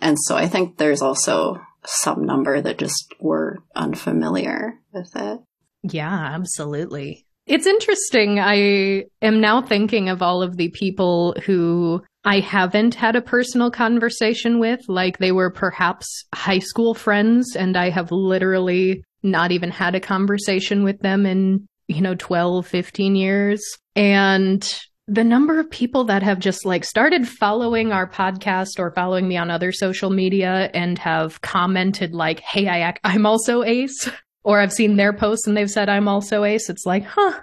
And 0.00 0.16
so 0.18 0.36
I 0.36 0.46
think 0.46 0.76
there's 0.76 1.02
also 1.02 1.60
some 1.86 2.24
number 2.24 2.60
that 2.60 2.78
just 2.78 3.14
were 3.20 3.58
unfamiliar 3.74 4.74
with 4.92 5.10
it. 5.14 5.40
Yeah, 5.82 6.32
absolutely. 6.34 7.26
It's 7.46 7.66
interesting. 7.66 8.40
I 8.40 9.04
am 9.22 9.40
now 9.40 9.62
thinking 9.62 10.08
of 10.08 10.20
all 10.20 10.42
of 10.42 10.56
the 10.56 10.70
people 10.70 11.36
who 11.44 12.02
I 12.24 12.40
haven't 12.40 12.96
had 12.96 13.14
a 13.14 13.22
personal 13.22 13.70
conversation 13.70 14.58
with, 14.58 14.80
like 14.88 15.18
they 15.18 15.30
were 15.30 15.50
perhaps 15.50 16.24
high 16.34 16.58
school 16.58 16.92
friends, 16.92 17.54
and 17.54 17.76
I 17.76 17.90
have 17.90 18.10
literally 18.10 19.04
not 19.22 19.52
even 19.52 19.70
had 19.70 19.94
a 19.94 20.00
conversation 20.00 20.82
with 20.82 20.98
them 21.00 21.24
in, 21.24 21.68
you 21.86 22.00
know, 22.00 22.16
12, 22.16 22.66
15 22.66 23.14
years. 23.14 23.62
And 23.94 24.68
the 25.08 25.24
number 25.24 25.60
of 25.60 25.70
people 25.70 26.04
that 26.04 26.22
have 26.22 26.38
just 26.38 26.64
like 26.64 26.84
started 26.84 27.28
following 27.28 27.92
our 27.92 28.08
podcast 28.08 28.78
or 28.78 28.90
following 28.92 29.28
me 29.28 29.36
on 29.36 29.50
other 29.50 29.70
social 29.70 30.10
media 30.10 30.70
and 30.74 30.98
have 30.98 31.40
commented 31.42 32.12
like, 32.14 32.40
"Hey, 32.40 32.68
I 32.68 32.94
I'm 33.04 33.26
also 33.26 33.62
Ace," 33.62 34.08
or 34.42 34.60
I've 34.60 34.72
seen 34.72 34.96
their 34.96 35.12
posts 35.12 35.46
and 35.46 35.56
they've 35.56 35.70
said 35.70 35.88
I'm 35.88 36.08
also 36.08 36.44
Ace. 36.44 36.68
It's 36.68 36.86
like, 36.86 37.04
huh, 37.04 37.40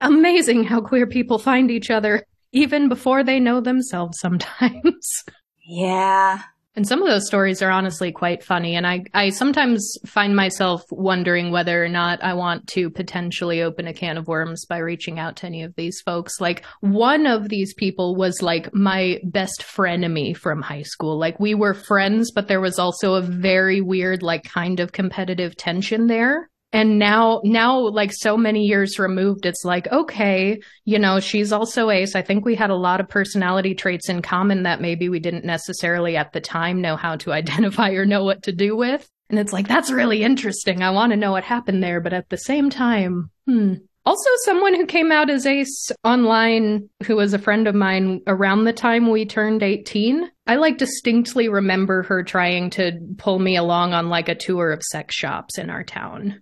amazing 0.00 0.64
how 0.64 0.80
queer 0.80 1.06
people 1.06 1.38
find 1.38 1.70
each 1.70 1.90
other 1.90 2.24
even 2.52 2.88
before 2.88 3.24
they 3.24 3.40
know 3.40 3.60
themselves 3.60 4.18
sometimes. 4.20 5.24
Yeah. 5.66 6.42
And 6.74 6.88
some 6.88 7.02
of 7.02 7.08
those 7.08 7.26
stories 7.26 7.60
are 7.60 7.70
honestly 7.70 8.12
quite 8.12 8.42
funny. 8.42 8.76
And 8.76 8.86
I, 8.86 9.04
I 9.12 9.28
sometimes 9.28 9.92
find 10.06 10.34
myself 10.34 10.82
wondering 10.90 11.50
whether 11.50 11.84
or 11.84 11.88
not 11.88 12.22
I 12.24 12.32
want 12.32 12.66
to 12.68 12.88
potentially 12.88 13.60
open 13.60 13.86
a 13.86 13.92
can 13.92 14.16
of 14.16 14.26
worms 14.26 14.64
by 14.64 14.78
reaching 14.78 15.18
out 15.18 15.36
to 15.36 15.46
any 15.46 15.62
of 15.62 15.74
these 15.76 16.00
folks. 16.00 16.40
Like 16.40 16.64
one 16.80 17.26
of 17.26 17.50
these 17.50 17.74
people 17.74 18.16
was 18.16 18.40
like 18.40 18.72
my 18.72 19.18
best 19.24 19.62
frenemy 19.62 20.34
from 20.34 20.62
high 20.62 20.82
school. 20.82 21.18
Like 21.18 21.38
we 21.38 21.54
were 21.54 21.74
friends, 21.74 22.30
but 22.34 22.48
there 22.48 22.60
was 22.60 22.78
also 22.78 23.14
a 23.14 23.22
very 23.22 23.82
weird, 23.82 24.22
like 24.22 24.44
kind 24.44 24.80
of 24.80 24.92
competitive 24.92 25.56
tension 25.56 26.06
there 26.06 26.48
and 26.72 26.98
now 26.98 27.40
now 27.44 27.78
like 27.78 28.12
so 28.12 28.36
many 28.36 28.64
years 28.64 28.98
removed 28.98 29.46
it's 29.46 29.64
like 29.64 29.86
okay 29.88 30.58
you 30.84 30.98
know 30.98 31.20
she's 31.20 31.52
also 31.52 31.90
ace. 31.90 32.14
I 32.14 32.22
think 32.22 32.44
we 32.44 32.54
had 32.54 32.70
a 32.70 32.76
lot 32.76 33.00
of 33.00 33.08
personality 33.08 33.74
traits 33.74 34.08
in 34.08 34.22
common 34.22 34.64
that 34.64 34.80
maybe 34.80 35.08
we 35.08 35.20
didn't 35.20 35.44
necessarily 35.44 36.16
at 36.16 36.32
the 36.32 36.40
time 36.40 36.80
know 36.80 36.96
how 36.96 37.16
to 37.16 37.32
identify 37.40 37.90
or 37.90 38.06
know 38.06 38.24
what 38.24 38.42
to 38.44 38.52
do 38.52 38.76
with. 38.76 39.08
And 39.30 39.38
it's 39.38 39.52
like 39.52 39.68
that's 39.68 39.90
really 39.90 40.22
interesting. 40.22 40.82
I 40.82 40.90
want 40.90 41.12
to 41.12 41.16
know 41.16 41.32
what 41.32 41.44
happened 41.44 41.82
there. 41.82 42.00
But 42.00 42.12
at 42.12 42.28
the 42.28 42.36
same 42.36 42.70
time 42.70 43.30
hmm. 43.46 43.74
Also 44.04 44.30
someone 44.44 44.74
who 44.74 44.84
came 44.84 45.12
out 45.12 45.30
as 45.30 45.46
ace 45.46 45.92
online 46.02 46.88
who 47.04 47.14
was 47.14 47.34
a 47.34 47.38
friend 47.38 47.68
of 47.68 47.74
mine 47.76 48.20
around 48.26 48.64
the 48.64 48.72
time 48.72 49.08
we 49.08 49.24
turned 49.24 49.62
18 49.62 50.28
i 50.48 50.56
like 50.56 50.76
distinctly 50.76 51.48
remember 51.48 52.02
her 52.02 52.24
trying 52.24 52.68
to 52.70 52.98
pull 53.16 53.38
me 53.38 53.54
along 53.54 53.94
on 53.94 54.08
like 54.08 54.28
a 54.28 54.34
tour 54.34 54.72
of 54.72 54.82
sex 54.82 55.14
shops 55.14 55.56
in 55.56 55.70
our 55.70 55.84
town 55.84 56.41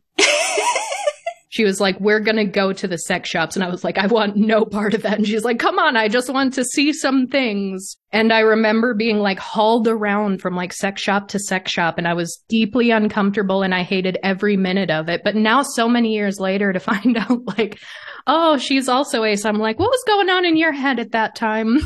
she 1.50 1.64
was 1.64 1.80
like, 1.80 2.00
We're 2.00 2.20
going 2.20 2.36
to 2.36 2.44
go 2.44 2.72
to 2.72 2.88
the 2.88 2.96
sex 2.96 3.28
shops. 3.28 3.56
And 3.56 3.64
I 3.64 3.68
was 3.68 3.84
like, 3.84 3.98
I 3.98 4.06
want 4.06 4.36
no 4.36 4.64
part 4.64 4.94
of 4.94 5.02
that. 5.02 5.18
And 5.18 5.26
she's 5.26 5.44
like, 5.44 5.58
Come 5.58 5.78
on, 5.78 5.96
I 5.96 6.08
just 6.08 6.32
want 6.32 6.54
to 6.54 6.64
see 6.64 6.92
some 6.92 7.26
things. 7.26 7.96
And 8.12 8.32
I 8.32 8.40
remember 8.40 8.94
being 8.94 9.18
like 9.18 9.38
hauled 9.38 9.88
around 9.88 10.40
from 10.40 10.54
like 10.54 10.72
sex 10.72 11.02
shop 11.02 11.28
to 11.28 11.38
sex 11.38 11.70
shop. 11.70 11.98
And 11.98 12.08
I 12.08 12.14
was 12.14 12.42
deeply 12.48 12.92
uncomfortable 12.92 13.62
and 13.62 13.74
I 13.74 13.82
hated 13.82 14.16
every 14.22 14.56
minute 14.56 14.90
of 14.90 15.08
it. 15.08 15.22
But 15.24 15.36
now, 15.36 15.62
so 15.62 15.88
many 15.88 16.14
years 16.14 16.38
later, 16.38 16.72
to 16.72 16.80
find 16.80 17.16
out 17.16 17.58
like, 17.58 17.80
oh, 18.28 18.56
she's 18.56 18.88
also 18.88 19.24
ace, 19.24 19.44
I'm 19.44 19.58
like, 19.58 19.78
What 19.78 19.90
was 19.90 20.04
going 20.06 20.30
on 20.30 20.44
in 20.44 20.56
your 20.56 20.72
head 20.72 21.00
at 21.00 21.12
that 21.12 21.34
time? 21.34 21.80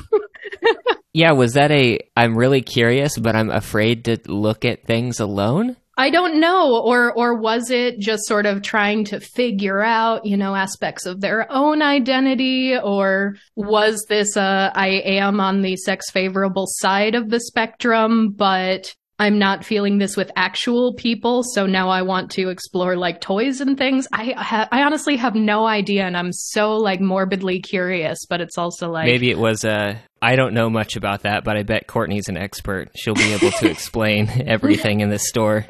yeah, 1.15 1.33
was 1.33 1.55
that 1.55 1.73
a. 1.73 1.99
I'm 2.15 2.37
really 2.37 2.61
curious, 2.61 3.19
but 3.19 3.35
I'm 3.35 3.51
afraid 3.51 4.05
to 4.05 4.19
look 4.27 4.67
at 4.67 4.85
things 4.85 5.21
alone? 5.21 5.77
I 5.97 6.11
don't 6.11 6.41
know, 6.41 6.81
or 6.83 7.13
or 7.13 7.35
was 7.35 7.71
it 7.71 8.01
just 8.01 8.27
sort 8.27 8.47
of 8.47 8.63
trying 8.63 9.05
to 9.07 9.21
figure 9.21 9.81
out, 9.81 10.27
you 10.27 10.37
know, 10.37 10.55
aspects 10.57 11.07
of 11.07 11.21
their 11.21 11.51
own 11.53 11.83
identity, 11.83 12.77
or 12.77 13.37
was 13.55 14.05
this 14.09 14.37
a 14.37 14.73
I 14.75 14.89
am 14.89 15.39
on 15.39 15.63
the 15.63 15.77
sex 15.77 16.11
favorable 16.11 16.67
side 16.67 17.15
of 17.15 17.31
the 17.31 17.41
spectrum, 17.41 18.33
but 18.33 18.93
I'm 19.19 19.39
not 19.39 19.65
feeling 19.65 19.99
this 19.99 20.17
with 20.17 20.31
actual 20.35 20.95
people, 20.95 21.45
so 21.45 21.67
now 21.67 21.89
I 21.89 22.03
want 22.03 22.33
to 22.33 22.49
explore 22.49 22.97
like 22.97 23.21
toys 23.21 23.61
and 23.61 23.79
things. 23.79 24.09
I 24.13 24.35
ha- 24.37 24.69
I 24.73 24.83
honestly 24.83 25.17
have 25.17 25.37
no 25.37 25.67
idea, 25.67 26.05
and 26.05 26.17
I'm 26.17 26.33
so 26.33 26.77
like 26.77 27.01
morbidly 27.01 27.61
curious. 27.61 28.27
But 28.29 28.41
it's 28.41 28.59
also 28.59 28.91
like 28.91 29.07
maybe 29.07 29.31
it 29.31 29.39
was 29.39 29.65
a. 29.65 29.71
Uh, 29.71 29.97
I 30.21 30.37
don't 30.37 30.55
know 30.55 30.71
much 30.71 30.97
about 30.97 31.23
that, 31.23 31.45
but 31.45 31.57
I 31.57 31.63
bet 31.65 31.87
Courtney's 31.87 32.29
an 32.29 32.39
expert. 32.39 32.91
She'll 32.97 33.15
be 33.15 33.35
able 33.35 33.51
to 33.51 33.71
explain 33.71 34.29
everything 34.47 35.01
in 35.01 35.11
this 35.11 35.29
store. 35.29 35.67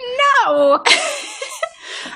No. 0.46 0.82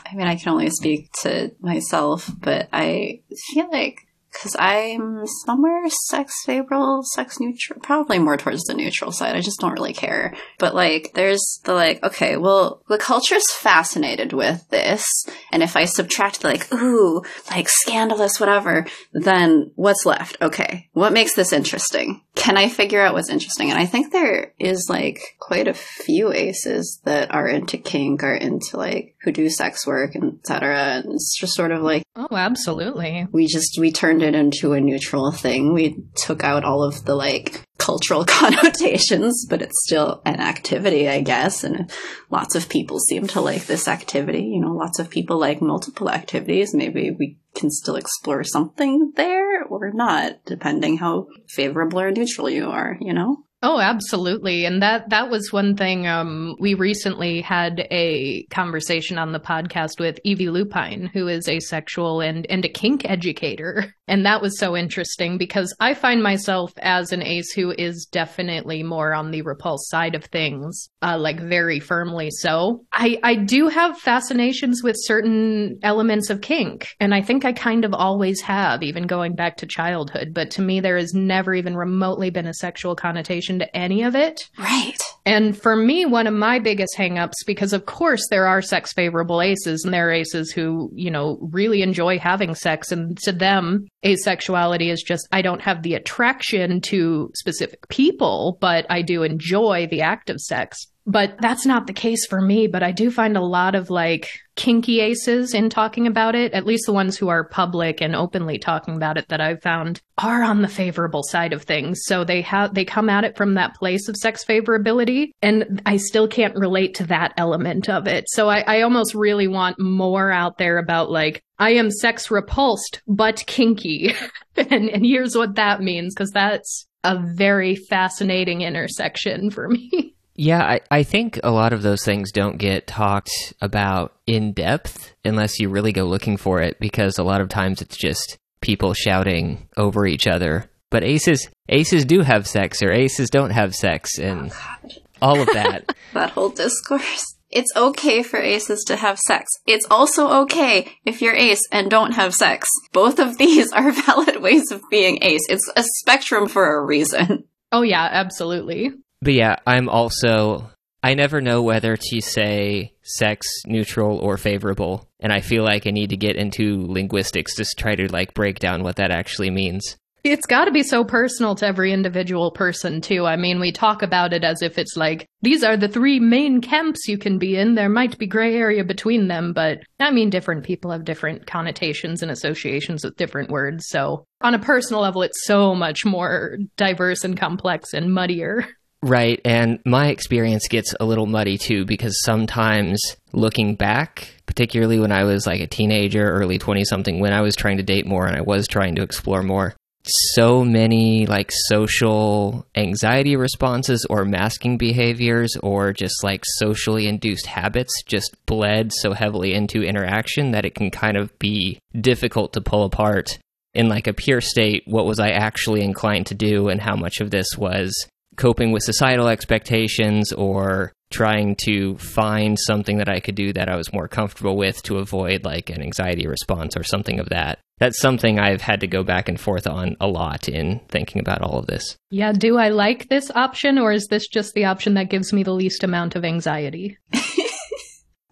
I 0.07 0.15
mean, 0.15 0.27
I 0.27 0.37
can 0.37 0.53
only 0.53 0.71
speak 0.71 1.11
to 1.23 1.51
myself, 1.61 2.31
but 2.39 2.69
I 2.73 3.21
feel 3.53 3.69
like 3.71 4.08
because 4.39 4.55
I'm 4.59 5.27
somewhere 5.47 5.83
sex 5.89 6.33
favorable, 6.45 7.03
sex 7.03 7.41
neutral, 7.41 7.81
probably 7.81 8.21
more 8.21 8.37
towards 8.37 8.65
the 8.65 8.75
neutral 8.75 9.11
side. 9.11 9.35
I 9.35 9.41
just 9.41 9.59
don't 9.59 9.73
really 9.73 9.93
care. 9.93 10.35
But 10.59 10.77
like, 10.77 11.13
there's 11.15 11.61
the 11.65 11.75
like, 11.75 12.03
okay, 12.05 12.37
well, 12.37 12.83
the 12.89 12.99
culture's 12.99 13.51
fascinated 13.53 14.33
with 14.33 14.69
this. 14.69 15.05
And 15.51 15.63
if 15.63 15.77
I 15.77 15.87
subtract 15.87 16.43
the 16.43 16.49
like, 16.49 16.73
ooh, 16.73 17.23
like 17.51 17.69
scandalous, 17.69 18.39
whatever, 18.39 18.87
then 19.13 19.73
what's 19.75 20.07
left? 20.07 20.37
Okay. 20.41 20.89
What 20.93 21.13
makes 21.13 21.35
this 21.35 21.53
interesting? 21.53 22.23
Can 22.39 22.57
I 22.57 22.69
figure 22.69 23.03
out 23.03 23.15
what's 23.15 23.29
interesting? 23.29 23.71
And 23.71 23.79
I 23.79 23.85
think 23.85 24.13
there 24.13 24.55
is 24.59 24.87
like 24.89 25.37
quite 25.41 25.67
a 25.67 25.75
few 25.75 26.33
aces 26.33 27.01
that 27.05 27.35
are 27.35 27.49
into 27.49 27.77
kink, 27.77 28.23
are 28.23 28.35
into 28.35 28.77
like 28.77 29.17
who 29.23 29.33
do 29.33 29.51
sex 29.51 29.87
work, 29.87 30.15
and 30.15 30.39
etc. 30.39 30.77
And 30.77 31.15
it's 31.15 31.37
just 31.39 31.55
sort 31.55 31.73
of 31.73 31.83
like, 31.83 32.05
oh, 32.15 32.29
absolutely. 32.37 33.27
We 33.33 33.47
just 33.47 33.77
we 33.79 33.91
turned 33.91 34.23
it 34.23 34.37
into 34.37 34.73
a 34.73 34.81
neutral 34.81 35.33
thing. 35.33 35.75
We 35.75 36.05
took 36.15 36.45
out 36.45 36.65
all 36.65 36.85
of 36.85 37.05
the 37.05 37.17
like 37.17 37.63
cultural 37.89 38.25
connotations, 38.41 39.47
but 39.49 39.63
it's 39.63 39.83
still 39.85 40.21
an 40.27 40.41
activity, 40.41 41.09
I 41.09 41.23
guess. 41.23 41.65
And 41.65 41.91
lots 42.29 42.55
of 42.55 42.69
people 42.69 42.99
seem 42.99 43.27
to 43.29 43.41
like 43.41 43.65
this 43.65 43.89
activity. 43.89 44.43
You 44.43 44.61
know, 44.61 44.75
lots 44.75 44.99
of 44.99 45.09
people 45.09 45.39
like 45.39 45.63
multiple 45.63 46.11
activities. 46.11 46.75
Maybe 46.75 47.11
we 47.19 47.39
can 47.55 47.71
still 47.71 47.97
explore 47.97 48.45
something 48.45 49.13
there 49.17 49.65
or 49.65 49.91
not, 49.95 50.45
depending 50.45 50.99
how 50.99 51.29
favorable 51.49 52.01
or 52.01 52.11
neutral 52.11 52.51
you 52.51 52.69
are, 52.69 52.99
you 53.01 53.15
know? 53.15 53.39
Oh, 53.63 53.81
absolutely. 53.81 54.67
And 54.67 54.83
that 54.83 55.09
that 55.09 55.31
was 55.31 55.51
one 55.51 55.75
thing 55.75 56.07
um, 56.07 56.57
we 56.61 56.75
recently 56.75 57.41
had 57.41 57.89
a 57.91 58.45
conversation 58.51 59.19
on 59.19 59.33
the 59.33 59.41
podcast 59.41 59.99
with 59.99 60.21
Evie 60.23 60.51
Lupine, 60.51 61.11
who 61.13 61.27
is 61.27 61.49
asexual 61.49 62.21
and 62.21 62.47
and 62.51 62.65
a 62.65 62.69
kink 62.69 63.09
educator. 63.09 63.95
And 64.09 64.25
that 64.27 64.43
was 64.43 64.59
so 64.59 64.77
interesting 64.77 65.39
because 65.39 65.75
I 65.81 65.95
find 65.95 66.23
myself 66.23 66.73
as 66.79 67.13
an 67.13 67.23
ace 67.23 67.53
who 67.53 67.75
is 67.77 68.09
definitely 68.11 68.83
more 68.83 69.13
on 69.15 69.31
the 69.31 69.43
repulse 69.43 69.89
side 69.89 70.15
of 70.15 70.25
things, 70.25 70.89
uh, 71.03 71.19
like 71.19 71.41
very 71.41 71.81
firmly 71.81 72.31
so. 72.31 72.85
I 72.93 73.19
I 73.23 73.35
do 73.35 73.69
have 73.69 73.99
fascinations 73.99 74.83
with 74.83 74.97
certain 74.99 75.79
elements 75.83 76.31
of 76.31 76.41
kink, 76.41 76.89
and 77.01 77.15
I 77.15 77.23
think 77.23 77.45
I 77.45 77.53
kind 77.53 77.85
of 77.85 77.95
always 77.95 78.41
have, 78.41 78.83
even 78.83 79.07
going 79.07 79.35
back 79.35 79.57
to 79.59 79.67
childhood. 79.67 80.33
But 80.33 80.51
to 80.53 80.63
me, 80.63 80.81
there 80.81 80.97
has 80.97 81.15
never 81.15 81.55
even 81.55 81.77
remotely 81.77 82.31
been 82.31 82.47
a 82.47 82.55
sexual 82.55 82.97
connotation 82.97 83.59
to 83.59 83.77
any 83.77 84.03
of 84.03 84.15
it. 84.15 84.49
Right. 84.59 84.99
And 85.29 85.61
for 85.61 85.77
me, 85.77 86.07
one 86.07 86.27
of 86.27 86.33
my 86.33 86.59
biggest 86.59 86.97
hangups, 86.97 87.45
because 87.47 87.75
of 87.75 87.85
course 87.85 88.27
there 88.31 88.47
are 88.47 88.63
sex 88.63 88.95
favorable 88.95 89.43
aces 89.43 89.85
and 89.85 89.93
there 89.93 90.09
are 90.09 90.13
aces 90.13 90.51
who, 90.51 90.91
you 90.95 91.11
know, 91.11 91.39
really 91.53 91.83
enjoy 91.83 92.19
having 92.19 92.55
sex. 92.55 92.91
And 92.91 93.19
to 93.19 93.33
them, 93.33 93.89
asexuality 94.05 94.91
is 94.93 95.03
just, 95.03 95.27
I 95.33 95.43
don't 95.43 95.63
have 95.63 95.83
the 95.83 95.95
attraction 95.95 96.81
to 96.83 97.31
specific 97.35 97.89
people, 97.89 98.59
but 98.61 98.87
I 98.89 99.03
do 99.03 99.23
enjoy 99.23 99.89
the 99.91 100.03
act 100.03 100.31
of 100.31 100.41
sex. 100.41 100.87
But 101.09 101.41
that's 101.41 101.65
not 101.65 101.87
the 101.87 101.95
case 101.95 102.27
for 102.27 102.41
me. 102.43 102.67
But 102.67 102.83
I 102.83 102.93
do 102.93 103.11
find 103.11 103.35
a 103.35 103.43
lot 103.43 103.75
of 103.75 103.89
like 103.89 104.29
kinky 104.57 105.01
aces 105.01 105.55
in 105.55 105.71
talking 105.71 106.07
about 106.07 106.35
it, 106.35 106.53
at 106.53 106.67
least 106.67 106.85
the 106.85 106.93
ones 106.93 107.17
who 107.17 107.29
are 107.29 107.49
public 107.49 108.03
and 108.03 108.15
openly 108.15 108.59
talking 108.59 108.97
about 108.97 109.17
it 109.17 109.29
that 109.29 109.41
I've 109.41 109.63
found 109.63 110.03
are 110.19 110.43
on 110.43 110.61
the 110.61 110.69
favorable 110.69 111.23
side 111.23 111.55
of 111.55 111.63
things. 111.63 112.03
So 112.05 112.25
they 112.25 112.43
have, 112.43 112.75
they 112.75 112.85
come 112.85 113.09
at 113.09 113.25
it 113.25 113.39
from 113.39 113.55
that 113.55 113.75
place 113.77 114.07
of 114.07 114.17
sex 114.17 114.45
favorability. 114.45 115.31
And 115.41 115.81
I 115.87 115.97
still 115.97 116.29
can't 116.29 116.55
relate 116.57 116.95
to 116.97 117.07
that 117.07 117.33
element 117.39 117.89
of 117.89 118.07
it. 118.07 118.29
So 118.29 118.51
I, 118.51 118.65
I 118.67 118.83
almost 118.83 119.15
really 119.15 119.49
want 119.49 119.81
more 119.81 120.31
out 120.31 120.59
there 120.59 120.77
about 120.77 121.11
like, 121.11 121.43
I 121.59 121.71
am 121.71 121.91
sex 121.91 122.31
repulsed, 122.31 123.01
but 123.07 123.47
kinky. 123.47 124.15
and, 124.57 124.91
and 124.91 125.07
here's 125.07 125.35
what 125.35 125.55
that 125.55 125.81
means, 125.81 126.15
because 126.15 126.33
that's 126.33 126.87
a 127.03 127.19
very 127.19 127.77
fascinating 127.77 128.61
intersection 128.61 129.51
for 129.51 129.69
me. 129.69 130.15
Yeah, 130.41 130.63
I, 130.63 130.81
I 130.89 131.03
think 131.03 131.41
a 131.43 131.51
lot 131.51 131.73
of 131.73 131.83
those 131.83 132.05
things 132.05 132.31
don't 132.31 132.59
get 132.59 132.87
talked 132.87 133.53
about 133.61 134.15
in 134.25 134.53
depth 134.53 135.13
unless 135.25 135.59
you 135.59 135.69
really 135.69 135.91
go 135.91 136.05
looking 136.05 136.37
for 136.37 136.61
it 136.61 136.79
because 136.79 137.19
a 137.19 137.25
lot 137.25 137.41
of 137.41 137.49
times 137.49 137.83
it's 137.83 137.97
just 137.97 138.39
people 138.61 138.95
shouting 138.95 139.67
over 139.77 140.07
each 140.07 140.29
other. 140.29 140.71
But 140.91 141.03
aces 141.03 141.49
aces 141.69 142.05
do 142.05 142.21
have 142.21 142.47
sex 142.47 142.83
or 142.85 142.93
aces 142.93 143.31
don't 143.31 143.51
have 143.51 143.75
sex 143.75 144.17
and 144.21 144.53
oh, 144.53 144.89
all 145.21 145.41
of 145.41 145.49
that. 145.49 145.93
that 146.15 146.31
whole 146.31 146.51
discourse. 146.51 147.35
It's 147.51 147.73
okay 147.75 148.23
for 148.23 148.39
aces 148.39 148.85
to 148.87 148.95
have 148.95 149.19
sex. 149.19 149.51
It's 149.67 149.89
also 149.91 150.43
okay 150.43 150.93
if 151.05 151.21
you're 151.21 151.35
ace 151.35 151.67
and 151.73 151.91
don't 151.91 152.13
have 152.13 152.33
sex. 152.33 152.69
Both 152.93 153.19
of 153.19 153.39
these 153.39 153.73
are 153.73 153.91
valid 153.91 154.41
ways 154.41 154.71
of 154.71 154.83
being 154.89 155.19
ace. 155.21 155.47
It's 155.49 155.69
a 155.75 155.83
spectrum 155.83 156.47
for 156.47 156.77
a 156.77 156.85
reason. 156.85 157.43
Oh 157.73 157.83
yeah, 157.83 158.09
absolutely. 158.13 158.93
But 159.21 159.35
yeah, 159.35 159.57
I'm 159.67 159.89
also 159.89 160.71
I 161.03 161.15
never 161.15 161.41
know 161.41 161.63
whether 161.63 161.97
to 161.97 162.21
say 162.21 162.93
sex 163.03 163.47
neutral 163.67 164.19
or 164.19 164.37
favorable, 164.37 165.09
and 165.21 165.33
I 165.33 165.41
feel 165.41 165.63
like 165.63 165.87
I 165.87 165.91
need 165.91 166.11
to 166.11 166.17
get 166.17 166.37
into 166.37 166.87
linguistics 166.87 167.55
to 167.57 167.65
try 167.77 167.95
to 167.95 168.13
like 168.13 168.35
break 168.35 168.59
down 168.59 168.83
what 168.83 168.97
that 168.97 169.13
actually 169.13 169.51
means. 169.51 169.97
It's 170.25 170.47
got 170.47 170.65
to 170.65 170.73
be 170.73 170.83
so 170.83 171.05
personal 171.05 171.55
to 171.55 171.67
every 171.67 171.93
individual 171.93 172.51
person, 172.51 173.01
too. 173.01 173.25
I 173.25 173.37
mean, 173.37 173.61
we 173.61 173.71
talk 173.71 174.03
about 174.03 174.33
it 174.33 174.43
as 174.43 174.63
if 174.63 174.77
it's 174.77 174.97
like, 174.97 175.27
these 175.43 175.63
are 175.63 175.77
the 175.77 175.89
three 175.89 176.19
main 176.19 176.61
camps 176.61 177.07
you 177.07 177.17
can 177.17 177.39
be 177.39 177.57
in. 177.57 177.77
There 177.77 177.89
might 177.89 178.19
be 178.19 178.27
gray 178.27 178.57
area 178.57 178.85
between 178.85 179.29
them, 179.29 179.53
but 179.53 179.79
I 180.01 180.11
mean, 180.11 180.29
different 180.29 180.65
people 180.65 180.91
have 180.91 181.05
different 181.05 181.47
connotations 181.47 182.21
and 182.21 182.33
associations 182.33 183.05
with 183.05 183.17
different 183.17 183.51
words. 183.51 183.87
So, 183.89 184.25
on 184.41 184.55
a 184.55 184.59
personal 184.59 185.03
level, 185.03 185.23
it's 185.23 185.47
so 185.47 185.77
much 185.77 186.05
more 186.05 186.59
diverse 186.77 187.23
and 187.23 187.39
complex 187.39 187.95
and 187.95 188.13
muddier. 188.13 188.67
Right. 189.03 189.41
And 189.45 189.79
my 189.85 190.09
experience 190.09 190.67
gets 190.69 190.95
a 190.99 191.05
little 191.05 191.27
muddy 191.27 191.57
too, 191.57 191.85
because 191.85 192.21
sometimes 192.25 193.01
looking 193.33 193.77
back, 193.77 194.35
particularly 194.47 194.99
when 194.99 195.13
I 195.13 195.25
was 195.25 195.47
like 195.47 195.61
a 195.61 195.69
teenager, 195.69 196.29
early 196.29 196.59
20 196.59 196.85
something, 196.85 197.21
when 197.21 197.33
I 197.33 197.43
was 197.43 197.55
trying 197.55 197.77
to 197.77 197.85
date 197.85 198.07
more 198.07 198.27
and 198.27 198.37
I 198.37 198.41
was 198.41 198.67
trying 198.67 198.97
to 198.97 199.03
explore 199.03 199.43
more, 199.43 199.77
so 200.09 200.65
many 200.65 201.27
like 201.27 201.51
social 201.53 202.67
anxiety 202.75 203.37
responses 203.37 204.07
or 204.09 204.25
masking 204.25 204.79
behaviors 204.79 205.55
or 205.63 205.93
just 205.93 206.25
like 206.25 206.43
socially 206.45 207.07
induced 207.07 207.47
habits 207.47 208.03
just 208.07 208.35
bled 208.47 208.91
so 208.93 209.13
heavily 209.13 209.55
into 209.55 209.83
interaction 209.83 210.53
that 210.53 210.65
it 210.65 210.75
can 210.75 210.91
kind 210.91 211.17
of 211.17 211.37
be 211.39 211.79
difficult 212.01 212.55
to 212.55 212.61
pull 212.61 212.85
apart 212.85 213.39
in 213.75 213.89
like 213.89 214.07
a 214.07 214.15
pure 214.15 214.41
state 214.41 214.83
what 214.87 215.05
was 215.05 215.21
I 215.21 215.31
actually 215.31 215.83
inclined 215.83 216.27
to 216.29 216.35
do 216.35 216.69
and 216.69 216.81
how 216.81 216.97
much 216.97 217.21
of 217.21 217.31
this 217.31 217.57
was 217.59 217.93
coping 218.39 218.73
with 218.73 218.83
societal 218.83 219.29
expectations 219.29 220.33
or 220.33 220.93
trying 221.11 221.57
to 221.57 221.97
find 221.99 222.59
something 222.59 222.99
that 222.99 223.09
I 223.09 223.21
could 223.21 223.35
do 223.35 223.53
that 223.53 223.69
I 223.69 223.77
was 223.77 223.93
more 223.93 224.09
comfortable 224.09 224.57
with 224.57 224.83
to 224.85 224.99
avoid 224.99 225.45
like 225.45 225.71
an 225.71 225.83
anxiety 225.83 226.27
response 226.27 226.77
or 226.77 226.83
something 226.83 227.19
of 227.19 227.29
that. 227.31 227.59
That's 227.79 228.01
something 228.01 228.39
I've 228.39 228.61
had 228.61 228.81
to 228.81 228.87
go 228.87 229.03
back 229.05 229.29
and 229.29 229.41
forth 229.41 229.67
on 229.67 229.97
a 230.01 230.09
lot 230.09 230.49
in 230.49 230.81
thinking 230.89 231.21
about 231.21 231.43
all 231.43 231.59
of 231.59 231.67
this. 231.67 231.97
Yeah, 232.11 232.33
do 232.33 232.59
I 232.59 232.71
like 232.71 233.09
this 233.09 233.31
option 233.35 233.79
or 233.79 233.93
is 233.93 234.09
this 234.09 234.27
just 234.27 234.55
the 234.55 234.65
option 234.65 234.95
that 234.95 235.11
gives 235.11 235.33
me 235.33 235.43
the 235.43 235.53
least 235.53 235.85
amount 235.85 236.17
of 236.17 236.25
anxiety? 236.25 236.99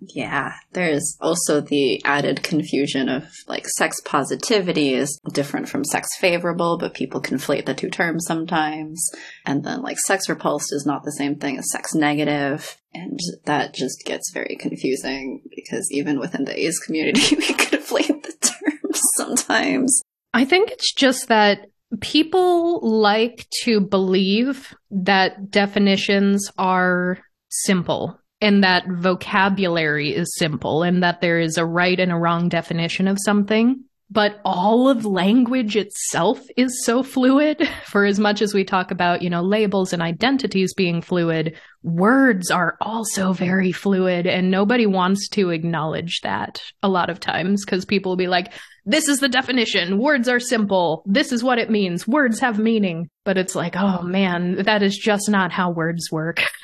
Yeah, 0.01 0.53
there's 0.73 1.17
also 1.21 1.61
the 1.61 2.05
added 2.05 2.43
confusion 2.43 3.09
of 3.09 3.33
like 3.49 3.67
sex 3.67 4.01
positivity 4.05 4.93
is 4.93 5.19
different 5.33 5.69
from 5.69 5.85
sex 5.85 6.09
favorable, 6.19 6.77
but 6.77 6.93
people 6.93 7.23
conflate 7.23 7.65
the 7.65 7.75
two 7.75 7.89
terms 7.89 8.27
sometimes. 8.27 9.09
And 9.47 9.65
then 9.65 9.83
like 9.83 9.99
sex 9.99 10.29
repulsed 10.29 10.73
is 10.73 10.85
not 10.85 11.05
the 11.05 11.13
same 11.13 11.37
thing 11.37 11.59
as 11.59 11.71
sex 11.71 11.95
negative, 11.95 12.77
And 12.93 13.19
that 13.45 13.75
just 13.75 14.05
gets 14.05 14.31
very 14.33 14.57
confusing 14.61 15.43
because 15.55 15.89
even 15.91 16.21
within 16.21 16.45
the 16.45 16.59
ace 16.59 16.79
community, 16.79 17.35
we 17.37 17.47
conflate 17.55 18.23
the 18.23 18.35
terms 18.41 19.01
sometimes. 19.15 20.03
I 20.35 20.45
think 20.45 20.71
it's 20.71 20.93
just 20.93 21.29
that 21.29 21.71
people 22.01 22.81
like 22.83 23.47
to 23.63 23.81
believe 23.81 24.75
that 24.91 25.51
definitions 25.51 26.51
are 26.59 27.19
simple 27.49 28.21
and 28.47 28.63
that 28.63 28.87
vocabulary 28.89 30.15
is 30.15 30.37
simple 30.37 30.85
and 30.85 31.03
that 31.03 31.21
there 31.21 31.41
is 31.41 31.59
a 31.59 31.67
right 31.67 31.99
and 31.99 32.13
a 32.13 32.17
wrong 32.17 32.49
definition 32.49 33.09
of 33.09 33.19
something. 33.25 33.83
But 34.09 34.41
all 34.45 34.89
of 34.89 35.05
language 35.05 35.75
itself 35.75 36.41
is 36.57 36.85
so 36.85 37.03
fluid. 37.03 37.69
For 37.87 38.05
as 38.05 38.21
much 38.21 38.41
as 38.43 38.55
we 38.55 38.63
talk 38.63 38.93
about, 38.93 39.23
you 39.23 39.31
know, 39.31 39.43
labels 39.43 39.93
and 39.93 40.01
identities 40.01 40.75
being 40.75 41.03
fluid, 41.03 41.59
words 41.83 42.53
are 42.53 42.77
also 42.81 43.33
very 43.33 43.73
fluid 43.73 44.29
and 44.29 44.49
nobody 44.49 44.87
wants 44.87 45.29
to 45.31 45.51
acknowledge 45.51 46.21
that 46.23 46.63
a 46.85 46.89
lot 46.89 47.11
of 47.11 47.19
times 47.19 47.65
because 47.65 47.85
people 47.85 48.13
will 48.13 48.17
be 48.17 48.29
like, 48.29 48.53
this 48.85 49.09
is 49.09 49.19
the 49.19 49.29
definition. 49.29 49.99
Words 49.99 50.29
are 50.29 50.39
simple. 50.39 51.03
This 51.05 51.33
is 51.33 51.43
what 51.43 51.59
it 51.59 51.69
means. 51.69 52.07
Words 52.07 52.39
have 52.39 52.61
meaning. 52.61 53.11
But 53.25 53.39
it's 53.39 53.57
like, 53.57 53.75
oh 53.75 54.03
man, 54.03 54.63
that 54.63 54.85
is 54.85 54.97
just 54.97 55.29
not 55.29 55.51
how 55.51 55.73
words 55.73 56.13
work. 56.13 56.45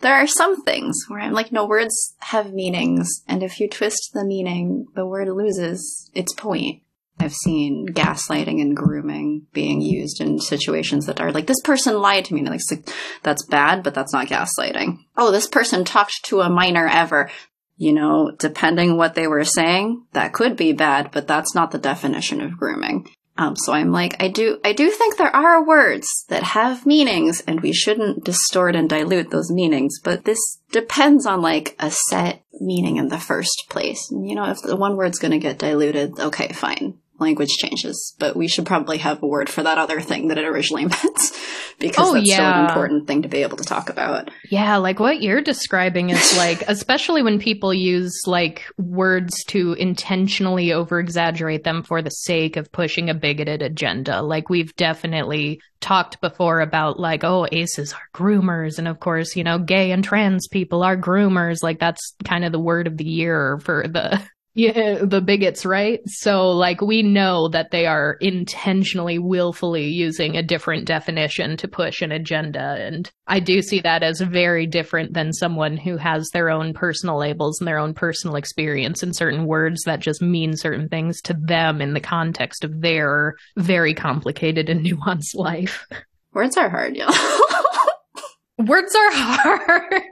There 0.00 0.14
are 0.14 0.26
some 0.26 0.62
things 0.62 0.96
where 1.08 1.20
I'm 1.20 1.32
like, 1.32 1.52
no, 1.52 1.66
words 1.66 2.14
have 2.18 2.52
meanings, 2.52 3.22
and 3.26 3.42
if 3.42 3.60
you 3.60 3.68
twist 3.68 4.10
the 4.12 4.24
meaning, 4.24 4.86
the 4.94 5.06
word 5.06 5.28
loses 5.28 6.10
its 6.14 6.32
point. 6.34 6.82
I've 7.18 7.32
seen 7.32 7.86
gaslighting 7.88 8.60
and 8.60 8.76
grooming 8.76 9.46
being 9.54 9.80
used 9.80 10.20
in 10.20 10.38
situations 10.38 11.06
that 11.06 11.18
are 11.18 11.32
like, 11.32 11.46
this 11.46 11.62
person 11.64 11.98
lied 11.98 12.26
to 12.26 12.34
me. 12.34 12.40
And 12.40 12.50
like, 12.50 12.60
that's 13.22 13.42
bad, 13.46 13.82
but 13.82 13.94
that's 13.94 14.12
not 14.12 14.26
gaslighting. 14.26 14.98
Oh, 15.16 15.32
this 15.32 15.46
person 15.46 15.84
talked 15.84 16.24
to 16.24 16.42
a 16.42 16.50
minor 16.50 16.86
ever. 16.86 17.30
You 17.78 17.94
know, 17.94 18.32
depending 18.38 18.98
what 18.98 19.14
they 19.14 19.26
were 19.26 19.44
saying, 19.44 20.04
that 20.12 20.34
could 20.34 20.56
be 20.56 20.72
bad, 20.72 21.10
but 21.10 21.26
that's 21.26 21.54
not 21.54 21.70
the 21.70 21.78
definition 21.78 22.42
of 22.42 22.58
grooming. 22.58 23.08
Um, 23.38 23.56
so 23.56 23.72
I'm 23.72 23.92
like, 23.92 24.16
I 24.22 24.28
do, 24.28 24.58
I 24.64 24.72
do 24.72 24.90
think 24.90 25.16
there 25.16 25.34
are 25.34 25.64
words 25.64 26.08
that 26.28 26.42
have 26.42 26.86
meanings 26.86 27.42
and 27.42 27.60
we 27.60 27.72
shouldn't 27.72 28.24
distort 28.24 28.74
and 28.74 28.88
dilute 28.88 29.30
those 29.30 29.50
meanings, 29.50 30.00
but 30.02 30.24
this 30.24 30.40
depends 30.72 31.26
on 31.26 31.42
like 31.42 31.76
a 31.78 31.90
set 31.90 32.42
meaning 32.60 32.96
in 32.96 33.08
the 33.08 33.18
first 33.18 33.66
place. 33.68 34.10
You 34.10 34.34
know, 34.34 34.50
if 34.50 34.62
the 34.62 34.76
one 34.76 34.96
word's 34.96 35.18
gonna 35.18 35.38
get 35.38 35.58
diluted, 35.58 36.18
okay, 36.18 36.52
fine 36.52 36.98
language 37.18 37.50
changes, 37.50 38.14
but 38.18 38.36
we 38.36 38.48
should 38.48 38.66
probably 38.66 38.98
have 38.98 39.22
a 39.22 39.26
word 39.26 39.48
for 39.48 39.62
that 39.62 39.78
other 39.78 40.00
thing 40.00 40.28
that 40.28 40.38
it 40.38 40.44
originally 40.44 40.84
meant 40.86 41.18
because 41.78 42.08
oh, 42.08 42.14
that's 42.14 42.28
yeah. 42.28 42.36
so 42.36 42.60
an 42.60 42.66
important 42.66 43.06
thing 43.06 43.22
to 43.22 43.28
be 43.28 43.42
able 43.42 43.56
to 43.56 43.64
talk 43.64 43.88
about. 43.88 44.30
Yeah, 44.50 44.76
like 44.76 45.00
what 45.00 45.22
you're 45.22 45.42
describing 45.42 46.10
is 46.10 46.36
like, 46.36 46.62
especially 46.68 47.22
when 47.22 47.38
people 47.38 47.72
use 47.72 48.22
like 48.26 48.64
words 48.78 49.44
to 49.44 49.74
intentionally 49.74 50.72
over 50.72 50.98
exaggerate 50.98 51.64
them 51.64 51.82
for 51.82 52.02
the 52.02 52.10
sake 52.10 52.56
of 52.56 52.72
pushing 52.72 53.10
a 53.10 53.14
bigoted 53.14 53.62
agenda. 53.62 54.22
Like 54.22 54.48
we've 54.48 54.74
definitely 54.76 55.60
talked 55.80 56.20
before 56.20 56.60
about 56.60 56.98
like, 56.98 57.24
oh, 57.24 57.46
aces 57.52 57.92
are 57.92 58.08
groomers. 58.14 58.78
And 58.78 58.88
of 58.88 59.00
course, 59.00 59.36
you 59.36 59.44
know, 59.44 59.58
gay 59.58 59.92
and 59.92 60.02
trans 60.02 60.48
people 60.48 60.82
are 60.82 60.96
groomers. 60.96 61.62
Like 61.62 61.78
that's 61.78 62.14
kind 62.24 62.44
of 62.44 62.52
the 62.52 62.58
word 62.58 62.86
of 62.86 62.96
the 62.96 63.04
year 63.04 63.58
for 63.58 63.86
the 63.86 64.20
yeah, 64.56 65.04
the 65.04 65.20
bigots, 65.20 65.66
right? 65.66 66.00
So, 66.06 66.48
like, 66.48 66.80
we 66.80 67.02
know 67.02 67.48
that 67.48 67.72
they 67.72 67.84
are 67.84 68.16
intentionally, 68.22 69.18
willfully 69.18 69.88
using 69.88 70.34
a 70.34 70.42
different 70.42 70.86
definition 70.86 71.58
to 71.58 71.68
push 71.68 72.00
an 72.00 72.10
agenda. 72.10 72.78
And 72.80 73.10
I 73.26 73.38
do 73.38 73.60
see 73.60 73.80
that 73.80 74.02
as 74.02 74.22
very 74.22 74.66
different 74.66 75.12
than 75.12 75.34
someone 75.34 75.76
who 75.76 75.98
has 75.98 76.30
their 76.30 76.48
own 76.48 76.72
personal 76.72 77.18
labels 77.18 77.60
and 77.60 77.68
their 77.68 77.78
own 77.78 77.92
personal 77.92 78.36
experience 78.36 79.02
and 79.02 79.14
certain 79.14 79.44
words 79.44 79.82
that 79.84 80.00
just 80.00 80.22
mean 80.22 80.56
certain 80.56 80.88
things 80.88 81.20
to 81.22 81.34
them 81.34 81.82
in 81.82 81.92
the 81.92 82.00
context 82.00 82.64
of 82.64 82.80
their 82.80 83.34
very 83.58 83.92
complicated 83.92 84.70
and 84.70 84.86
nuanced 84.86 85.34
life. 85.34 85.86
Words 86.32 86.56
are 86.56 86.70
hard, 86.70 86.96
yeah. 86.96 87.10
Words 88.58 88.94
are 88.94 89.10
hard. 89.12 90.04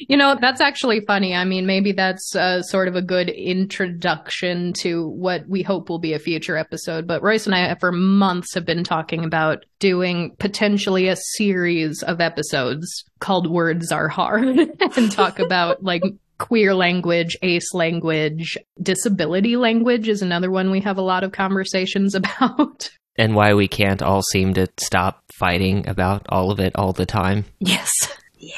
you 0.00 0.16
know, 0.16 0.36
that's 0.40 0.60
actually 0.60 1.00
funny. 1.06 1.34
I 1.34 1.44
mean, 1.44 1.64
maybe 1.64 1.92
that's 1.92 2.34
uh, 2.34 2.62
sort 2.62 2.88
of 2.88 2.96
a 2.96 3.02
good 3.02 3.28
introduction 3.28 4.72
to 4.80 5.08
what 5.08 5.48
we 5.48 5.62
hope 5.62 5.88
will 5.88 6.00
be 6.00 6.12
a 6.12 6.18
future 6.18 6.56
episode. 6.56 7.06
But 7.06 7.22
Royce 7.22 7.46
and 7.46 7.54
I, 7.54 7.74
for 7.76 7.92
months, 7.92 8.54
have 8.54 8.64
been 8.64 8.82
talking 8.82 9.24
about 9.24 9.64
doing 9.78 10.34
potentially 10.38 11.06
a 11.06 11.16
series 11.16 12.02
of 12.02 12.20
episodes 12.20 13.04
called 13.20 13.48
Words 13.48 13.92
Are 13.92 14.08
Hard 14.08 14.44
and 14.96 15.12
talk 15.12 15.38
about 15.38 15.84
like 15.84 16.02
queer 16.38 16.74
language, 16.74 17.36
ace 17.42 17.72
language, 17.74 18.58
disability 18.82 19.56
language 19.56 20.08
is 20.08 20.20
another 20.20 20.50
one 20.50 20.70
we 20.70 20.80
have 20.80 20.98
a 20.98 21.02
lot 21.02 21.22
of 21.22 21.32
conversations 21.32 22.14
about 22.16 22.90
and 23.16 23.34
why 23.34 23.54
we 23.54 23.68
can't 23.68 24.02
all 24.02 24.22
seem 24.22 24.54
to 24.54 24.68
stop 24.78 25.24
fighting 25.38 25.88
about 25.88 26.26
all 26.28 26.50
of 26.50 26.60
it 26.60 26.72
all 26.74 26.92
the 26.92 27.06
time. 27.06 27.44
Yes. 27.58 27.90
Yeah. 28.36 28.52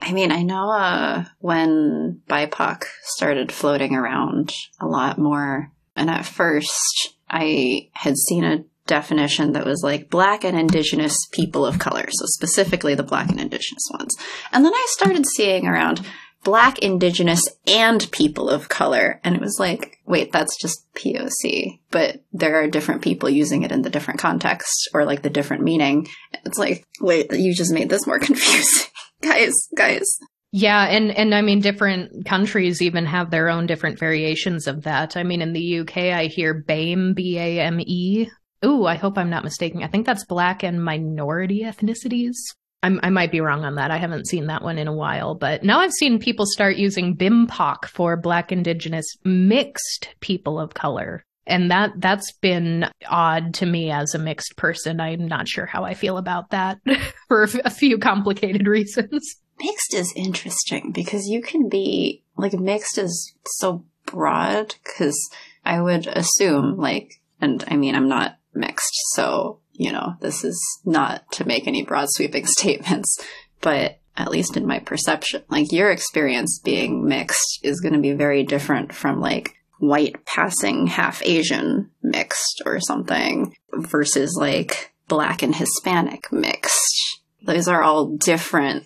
I 0.00 0.12
mean, 0.12 0.32
I 0.32 0.42
know 0.42 0.70
uh, 0.70 1.24
when 1.38 2.22
BIPOC 2.28 2.84
started 3.04 3.52
floating 3.52 3.94
around 3.94 4.52
a 4.80 4.86
lot 4.86 5.18
more, 5.18 5.70
and 5.94 6.08
at 6.08 6.24
first 6.24 7.14
I 7.28 7.90
had 7.92 8.16
seen 8.16 8.44
a 8.44 8.64
definition 8.86 9.52
that 9.52 9.66
was 9.66 9.82
like 9.84 10.10
black 10.10 10.42
and 10.42 10.58
indigenous 10.58 11.14
people 11.32 11.66
of 11.66 11.78
color, 11.78 12.06
so 12.10 12.24
specifically 12.26 12.94
the 12.94 13.02
black 13.02 13.28
and 13.28 13.38
indigenous 13.38 13.88
ones. 13.92 14.12
And 14.52 14.64
then 14.64 14.74
I 14.74 14.86
started 14.90 15.24
seeing 15.26 15.66
around 15.66 16.00
black, 16.44 16.78
indigenous, 16.78 17.42
and 17.66 18.10
people 18.12 18.48
of 18.48 18.68
color. 18.68 19.20
And 19.22 19.34
it 19.34 19.40
was 19.40 19.58
like, 19.58 19.98
wait, 20.06 20.32
that's 20.32 20.56
just 20.60 20.92
POC. 20.94 21.80
But 21.90 22.22
there 22.32 22.62
are 22.62 22.68
different 22.68 23.02
people 23.02 23.28
using 23.28 23.62
it 23.62 23.72
in 23.72 23.82
the 23.82 23.90
different 23.90 24.20
context 24.20 24.88
or 24.94 25.04
like 25.04 25.22
the 25.22 25.30
different 25.30 25.62
meaning. 25.62 26.08
It's 26.44 26.58
like, 26.58 26.86
wait, 27.00 27.32
you 27.32 27.54
just 27.54 27.72
made 27.72 27.88
this 27.88 28.06
more 28.06 28.18
confusing. 28.20 28.90
guys, 29.22 29.52
guys. 29.76 30.06
Yeah, 30.52 30.84
and 30.86 31.12
and 31.12 31.32
I 31.32 31.42
mean 31.42 31.60
different 31.60 32.26
countries 32.26 32.82
even 32.82 33.06
have 33.06 33.30
their 33.30 33.48
own 33.48 33.66
different 33.66 34.00
variations 34.00 34.66
of 34.66 34.82
that. 34.82 35.16
I 35.16 35.22
mean 35.22 35.42
in 35.42 35.52
the 35.52 35.80
UK 35.80 35.96
I 35.96 36.26
hear 36.26 36.64
BAME 36.66 37.14
B 37.14 37.38
A 37.38 37.60
M 37.60 37.78
E. 37.80 38.28
Ooh, 38.64 38.84
I 38.84 38.96
hope 38.96 39.16
I'm 39.16 39.30
not 39.30 39.44
mistaken. 39.44 39.82
I 39.82 39.86
think 39.86 40.06
that's 40.06 40.24
black 40.24 40.64
and 40.64 40.84
minority 40.84 41.62
ethnicities. 41.62 42.34
I'm, 42.82 42.98
i 43.02 43.10
might 43.10 43.30
be 43.30 43.40
wrong 43.40 43.64
on 43.64 43.74
that. 43.74 43.90
I 43.90 43.98
haven't 43.98 44.28
seen 44.28 44.46
that 44.46 44.62
one 44.62 44.78
in 44.78 44.88
a 44.88 44.92
while, 44.92 45.34
but 45.34 45.62
now 45.62 45.80
I've 45.80 45.92
seen 45.92 46.18
people 46.18 46.46
start 46.46 46.76
using 46.76 47.16
BIMPOC 47.16 47.86
for 47.86 48.16
Black, 48.16 48.52
Indigenous, 48.52 49.06
mixed 49.24 50.08
people 50.20 50.58
of 50.58 50.74
color. 50.74 51.22
And 51.46 51.70
that, 51.70 51.92
that's 51.96 52.32
been 52.32 52.86
odd 53.08 53.54
to 53.54 53.66
me 53.66 53.90
as 53.90 54.14
a 54.14 54.18
mixed 54.18 54.56
person. 54.56 55.00
I'm 55.00 55.26
not 55.26 55.48
sure 55.48 55.66
how 55.66 55.84
I 55.84 55.94
feel 55.94 56.16
about 56.16 56.50
that 56.50 56.78
for 57.28 57.42
a 57.64 57.70
few 57.70 57.98
complicated 57.98 58.66
reasons. 58.66 59.36
Mixed 59.58 59.94
is 59.94 60.12
interesting 60.16 60.92
because 60.92 61.26
you 61.26 61.42
can 61.42 61.68
be, 61.68 62.22
like, 62.36 62.54
mixed 62.54 62.96
is 62.96 63.34
so 63.44 63.84
broad 64.06 64.74
because 64.84 65.18
I 65.64 65.82
would 65.82 66.06
assume, 66.06 66.76
like, 66.76 67.20
and 67.40 67.62
I 67.68 67.76
mean, 67.76 67.94
I'm 67.94 68.08
not 68.08 68.38
mixed, 68.54 68.94
so 69.14 69.58
you 69.72 69.92
know, 69.92 70.14
this 70.20 70.44
is 70.44 70.60
not 70.84 71.30
to 71.32 71.46
make 71.46 71.66
any 71.66 71.84
broad 71.84 72.08
sweeping 72.10 72.46
statements, 72.58 73.18
but 73.60 73.98
at 74.16 74.30
least 74.30 74.56
in 74.56 74.66
my 74.66 74.78
perception, 74.78 75.42
like 75.48 75.72
your 75.72 75.90
experience 75.90 76.60
being 76.62 77.06
mixed 77.06 77.60
is 77.62 77.80
going 77.80 77.94
to 77.94 78.00
be 78.00 78.12
very 78.12 78.42
different 78.42 78.92
from 78.92 79.20
like 79.20 79.54
white 79.78 80.24
passing 80.26 80.86
half 80.86 81.22
Asian 81.24 81.90
mixed 82.02 82.62
or 82.66 82.80
something 82.80 83.54
versus 83.72 84.36
like 84.38 84.92
black 85.08 85.42
and 85.42 85.54
Hispanic 85.54 86.30
mixed. 86.32 87.22
Those 87.42 87.66
are 87.66 87.82
all 87.82 88.16
different 88.16 88.84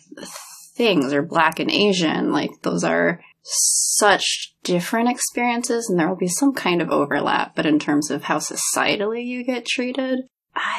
things, 0.76 1.12
or 1.12 1.22
black 1.22 1.58
and 1.58 1.70
Asian. 1.70 2.32
Like, 2.32 2.50
those 2.62 2.84
are 2.84 3.20
such 3.42 4.54
different 4.62 5.08
experiences, 5.08 5.88
and 5.88 5.98
there 5.98 6.08
will 6.08 6.16
be 6.16 6.28
some 6.28 6.52
kind 6.52 6.80
of 6.80 6.90
overlap, 6.90 7.54
but 7.54 7.66
in 7.66 7.78
terms 7.78 8.10
of 8.10 8.24
how 8.24 8.38
societally 8.38 9.24
you 9.24 9.44
get 9.44 9.66
treated, 9.66 10.20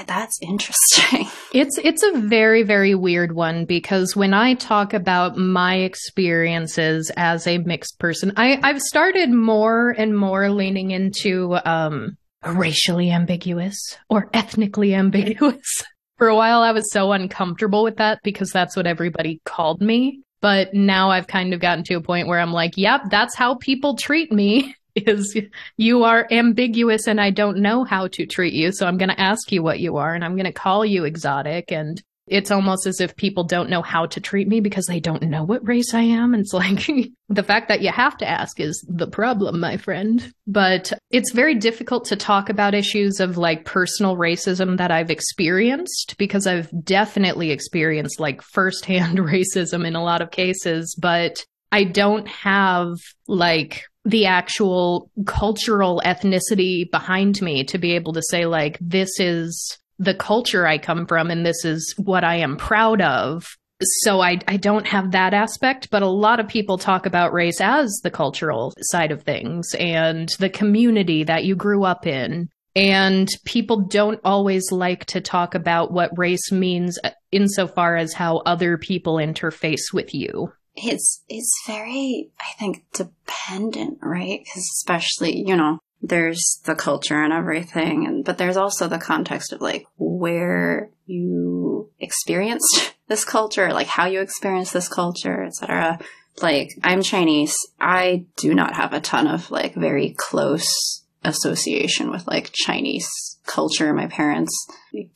That's 0.08 0.40
interesting. 0.42 1.28
It's 1.54 1.78
it's 1.78 2.04
a 2.04 2.20
very 2.20 2.64
very 2.64 2.96
weird 2.96 3.34
one 3.34 3.64
because 3.64 4.14
when 4.14 4.34
I 4.34 4.56
talk 4.56 4.94
about 4.94 5.38
my 5.38 5.76
experiences 5.76 7.10
as 7.16 7.48
a 7.48 7.60
mixed 7.60 7.98
person, 7.98 8.34
I 8.36 8.60
I've 8.62 8.82
started 8.82 9.30
more 9.30 9.92
and 9.92 10.18
more 10.18 10.50
leaning 10.50 10.92
into 10.92 11.58
um 11.64 12.18
racially 12.46 13.10
ambiguous 13.10 13.78
or 14.10 14.30
ethnically 14.34 14.94
ambiguous. 14.94 15.86
For 16.18 16.28
a 16.28 16.36
while 16.36 16.60
I 16.60 16.74
was 16.74 16.92
so 16.92 17.14
uncomfortable 17.14 17.84
with 17.86 17.96
that 17.98 18.20
because 18.22 18.52
that's 18.52 18.76
what 18.76 18.88
everybody 18.88 19.40
called 19.46 19.80
me. 19.80 20.20
But 20.42 20.74
now 20.74 21.12
I've 21.12 21.28
kind 21.28 21.54
of 21.54 21.62
gotten 21.62 21.86
to 21.86 21.94
a 21.96 22.02
point 22.02 22.28
where 22.28 22.42
I'm 22.42 22.52
like, 22.52 22.74
yep, 22.76 23.04
that's 23.10 23.36
how 23.36 23.56
people 23.56 23.96
treat 23.96 24.30
me. 24.30 24.76
is 24.96 25.38
you 25.78 26.04
are 26.04 26.28
ambiguous 26.32 27.08
and 27.08 27.20
I 27.20 27.30
don't 27.30 27.58
know 27.58 27.84
how 27.84 28.08
to 28.08 28.26
treat 28.26 28.54
you. 28.54 28.72
So 28.72 28.88
I'm 28.88 28.98
going 28.98 29.10
to 29.10 29.20
ask 29.20 29.52
you 29.52 29.62
what 29.62 29.80
you 29.80 29.98
are 29.98 30.14
and 30.14 30.24
I'm 30.24 30.36
going 30.36 30.46
to 30.46 30.52
call 30.52 30.86
you 30.86 31.04
exotic. 31.04 31.72
And 31.72 32.02
it's 32.28 32.50
almost 32.50 32.88
as 32.88 33.02
if 33.02 33.16
people 33.16 33.44
don't 33.44 33.70
know 33.70 33.84
how 33.84 34.08
to 34.08 34.20
treat 34.20 34.48
me 34.48 34.60
because 34.60 34.88
they 34.88 35.00
don't 35.00 35.22
know 35.22 35.44
what 35.44 35.68
race 35.68 35.94
I 35.94 36.02
am. 36.02 36.34
And 36.34 36.42
it's 36.42 36.54
like 36.54 36.90
the 37.30 37.44
fact 37.44 37.68
that 37.68 37.82
you 37.82 37.92
have 37.92 38.18
to 38.18 38.28
ask 38.28 38.60
is 38.60 38.84
the 38.88 39.08
problem, 39.08 39.60
my 39.60 39.78
friend. 39.78 40.34
But 40.48 40.92
it's 41.12 41.34
very 41.34 41.56
difficult 41.56 42.06
to 42.06 42.16
talk 42.16 42.50
about 42.50 42.74
issues 42.74 43.20
of 43.20 43.38
like 43.38 43.66
personal 43.66 44.16
racism 44.16 44.78
that 44.78 44.92
I've 44.92 45.12
experienced 45.12 46.16
because 46.18 46.48
I've 46.48 46.70
definitely 46.84 47.52
experienced 47.52 48.20
like 48.20 48.42
firsthand 48.42 49.18
racism 49.20 49.86
in 49.86 49.96
a 49.96 50.04
lot 50.04 50.22
of 50.22 50.32
cases. 50.32 50.98
But 51.00 51.46
I 51.72 51.84
don't 51.84 52.28
have 52.28 52.96
like 53.28 53.84
the 54.06 54.28
actual 54.28 55.10
cultural 55.26 56.02
ethnicity 56.06 56.90
behind 56.90 57.42
me 57.42 57.64
to 57.66 57.78
be 57.78 57.94
able 57.94 58.14
to 58.14 58.22
say 58.30 58.46
like 58.46 58.78
this 58.80 59.20
is 59.20 59.78
the 59.98 60.14
culture 60.14 60.68
I 60.68 60.78
come 60.78 61.08
from 61.08 61.32
and 61.32 61.46
this 61.46 61.66
is 61.66 61.94
what 61.98 62.24
I 62.24 62.38
am 62.38 62.58
proud 62.58 63.02
of. 63.02 63.46
So 63.82 64.22
I 64.22 64.40
I 64.48 64.58
don't 64.58 64.88
have 64.88 65.12
that 65.12 65.34
aspect, 65.34 65.90
but 65.90 66.04
a 66.04 66.08
lot 66.08 66.40
of 66.40 66.48
people 66.48 66.78
talk 66.78 67.06
about 67.06 67.34
race 67.34 67.60
as 67.60 68.00
the 68.04 68.12
cultural 68.12 68.74
side 68.80 69.12
of 69.12 69.24
things 69.24 69.76
and 69.78 70.30
the 70.40 70.50
community 70.50 71.24
that 71.24 71.44
you 71.44 71.56
grew 71.56 71.84
up 71.84 72.06
in. 72.06 72.50
And 72.76 73.28
people 73.46 73.82
don't 73.82 74.20
always 74.24 74.72
like 74.72 75.06
to 75.06 75.22
talk 75.22 75.56
about 75.56 75.92
what 75.92 76.18
race 76.18 76.52
means 76.52 77.00
uh, 77.04 77.12
insofar 77.32 77.96
as 77.96 78.14
how 78.14 78.38
other 78.40 78.78
people 78.78 79.16
interface 79.16 79.94
with 79.94 80.14
you 80.14 80.52
it's 80.76 81.24
it's 81.30 81.64
very 81.66 82.30
i 82.40 82.58
think 82.60 82.84
dependent 82.94 84.00
right? 84.02 84.42
Because 84.44 84.70
especially 84.76 85.46
you 85.46 85.56
know 85.56 85.80
there's 86.02 86.62
the 86.66 86.76
culture 86.76 87.24
and 87.24 87.34
everything 87.34 88.06
and 88.06 88.26
but 88.26 88.38
there's 88.38 88.58
also 88.58 88.88
the 88.88 88.98
context 88.98 89.52
of 89.54 89.62
like 89.62 89.86
where 89.98 90.90
you 91.06 91.90
experienced 92.00 92.94
this 93.08 93.26
culture 93.26 93.72
like 93.74 93.88
how 93.88 94.06
you 94.06 94.22
experience 94.22 94.72
this 94.72 94.88
culture 94.88 95.44
etc 95.44 96.00
like 96.42 96.72
i'm 96.84 97.02
chinese. 97.02 97.56
I 97.80 98.26
do 98.36 98.54
not 98.54 98.76
have 98.76 98.94
a 98.94 99.00
ton 99.00 99.28
of 99.28 99.52
like 99.52 99.74
very 99.76 100.16
close 100.18 101.05
association 101.26 102.10
with 102.12 102.26
like 102.28 102.52
chinese 102.54 103.08
culture. 103.46 103.94
My 103.94 104.08
parents 104.08 104.52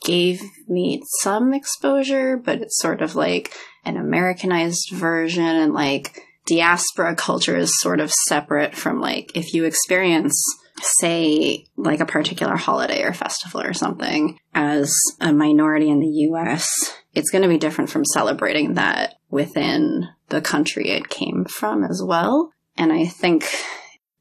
gave 0.01 0.41
me 0.67 1.01
some 1.21 1.53
exposure 1.53 2.37
but 2.37 2.61
it's 2.61 2.79
sort 2.79 3.01
of 3.01 3.15
like 3.15 3.53
an 3.85 3.97
Americanized 3.97 4.89
version 4.91 5.43
and 5.43 5.73
like 5.73 6.21
diaspora 6.45 7.15
culture 7.15 7.55
is 7.55 7.79
sort 7.79 7.99
of 7.99 8.11
separate 8.27 8.75
from 8.75 8.99
like 8.99 9.31
if 9.35 9.53
you 9.53 9.65
experience 9.65 10.35
say 10.81 11.65
like 11.75 11.99
a 11.99 12.05
particular 12.05 12.55
holiday 12.55 13.03
or 13.03 13.13
festival 13.13 13.61
or 13.61 13.73
something 13.73 14.39
as 14.53 14.93
a 15.19 15.33
minority 15.33 15.89
in 15.89 15.99
the 15.99 16.27
US 16.29 16.67
it's 17.13 17.31
going 17.31 17.41
to 17.41 17.49
be 17.49 17.57
different 17.57 17.89
from 17.89 18.05
celebrating 18.05 18.75
that 18.75 19.15
within 19.29 20.07
the 20.29 20.41
country 20.41 20.89
it 20.89 21.09
came 21.09 21.45
from 21.45 21.83
as 21.83 22.01
well. 22.03 22.51
And 22.77 22.93
i 22.93 23.05
think 23.05 23.49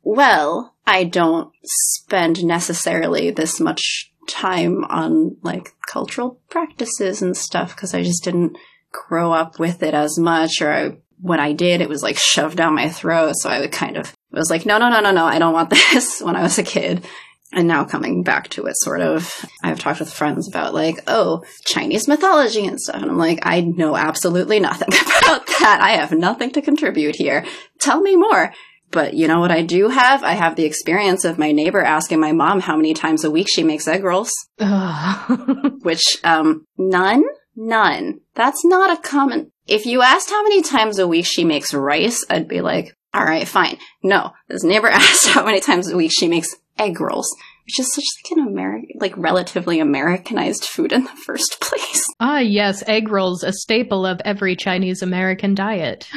well 0.03 0.75
i 0.89 1.05
don't 1.05 1.53
spend 1.65 2.45
necessarily 2.45 3.31
this 3.31 3.61
much 3.61 4.13
time 4.29 4.85
on 4.85 5.37
like 5.43 5.73
cultural 5.87 6.41
practices 6.51 7.23
and 7.23 7.37
stuff 7.37 7.75
because 7.75 7.95
i 7.95 8.03
just 8.03 8.25
didn't 8.25 8.57
grow 8.93 9.33
up 9.33 9.59
with 9.59 9.83
it 9.83 9.95
as 9.95 10.19
much 10.19 10.61
or 10.61 10.73
I, 10.73 10.97
when 11.21 11.41
I 11.41 11.53
did, 11.53 11.81
it 11.81 11.89
was 11.89 12.03
like 12.03 12.17
shoved 12.17 12.57
down 12.57 12.75
my 12.75 12.89
throat. 12.89 13.35
So 13.37 13.51
I 13.51 13.61
would 13.61 13.73
kind 13.73 13.97
of 13.97 14.15
was 14.31 14.51
like, 14.51 14.67
no, 14.67 14.79
no, 14.79 14.89
no, 14.89 15.01
no, 15.01 15.11
no, 15.11 15.25
I 15.25 15.39
don't 15.39 15.53
want 15.53 15.71
this 15.93 16.21
when 16.21 16.37
I 16.37 16.43
was 16.43 16.59
a 16.59 16.63
kid. 16.63 17.05
And 17.51 17.67
now 17.67 17.85
coming 17.85 18.23
back 18.23 18.49
to 18.51 18.67
it, 18.67 18.75
sort 18.77 19.01
of, 19.01 19.47
I've 19.63 19.79
talked 19.79 20.01
with 20.01 20.13
friends 20.13 20.47
about 20.49 20.75
like, 20.75 21.01
oh, 21.07 21.45
Chinese 21.65 22.07
mythology 22.07 22.67
and 22.67 22.79
stuff. 22.79 23.01
And 23.01 23.11
I'm 23.11 23.17
like, 23.17 23.39
I 23.43 23.63
know 23.63 23.97
absolutely 23.97 24.61
nothing 24.61 24.89
about 24.89 25.47
that. 25.47 25.79
I 25.81 25.93
have 25.93 26.13
nothing 26.13 26.51
to 26.53 26.63
contribute 26.63 27.17
here. 27.17 27.47
Tell 27.79 28.03
me 28.03 28.17
more. 28.17 28.53
But 28.91 29.15
you 29.15 29.29
know 29.29 29.41
what 29.41 29.51
I 29.51 29.63
do 29.63 29.89
have? 29.89 30.23
I 30.23 30.33
have 30.33 30.57
the 30.57 30.65
experience 30.65 31.25
of 31.25 31.39
my 31.39 31.53
neighbor 31.53 31.83
asking 31.83 32.21
my 32.21 32.33
mom 32.33 32.61
how 32.61 32.77
many 32.77 32.95
times 32.95 33.23
a 33.23 33.31
week 33.31 33.49
she 33.49 33.63
makes 33.63 33.87
egg 33.87 34.03
rolls. 34.03 34.31
which, 35.83 36.19
um, 36.25 36.67
none 36.77 37.23
None. 37.61 38.21
That's 38.37 38.65
not 38.65 38.97
a 38.97 39.03
common. 39.03 39.51
If 39.67 39.85
you 39.85 40.01
asked 40.01 40.31
how 40.31 40.45
many 40.45 40.63
times 40.63 41.01
a 41.01 41.09
week 41.09 41.27
she 41.27 41.45
makes 41.45 41.75
rice, 41.75 42.25
I'd 42.31 42.47
be 42.47 42.61
like, 42.61 42.97
all 43.13 43.25
right, 43.25 43.49
fine. 43.49 43.79
No, 44.01 44.31
this 44.47 44.63
neighbor 44.63 44.87
asked 44.93 45.27
how 45.27 45.45
many 45.45 45.61
times 45.61 45.91
a 45.91 45.97
week 45.97 46.13
she 46.15 46.29
makes 46.29 46.55
egg 46.79 47.01
rolls, 47.01 47.29
which 47.65 47.81
is 47.81 47.93
such 47.93 48.05
like 48.23 48.39
an 48.39 48.47
American, 48.47 48.91
like 49.01 49.17
relatively 49.17 49.81
Americanized 49.81 50.67
food 50.67 50.93
in 50.93 51.03
the 51.03 51.11
first 51.27 51.57
place. 51.61 52.05
Ah, 52.21 52.39
yes, 52.39 52.85
egg 52.87 53.09
rolls, 53.09 53.43
a 53.43 53.53
staple 53.53 54.07
of 54.07 54.21
every 54.25 54.55
Chinese 54.55 55.03
American 55.03 55.57
diet. 55.57 56.09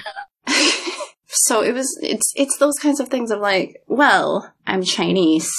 So 1.32 1.62
it 1.62 1.74
was, 1.74 1.88
it's, 2.02 2.34
it's 2.36 2.58
those 2.58 2.78
kinds 2.82 3.00
of 3.00 3.10
things 3.10 3.32
of 3.32 3.40
like, 3.40 3.82
well, 3.88 4.54
I'm 4.66 4.84
Chinese, 4.84 5.52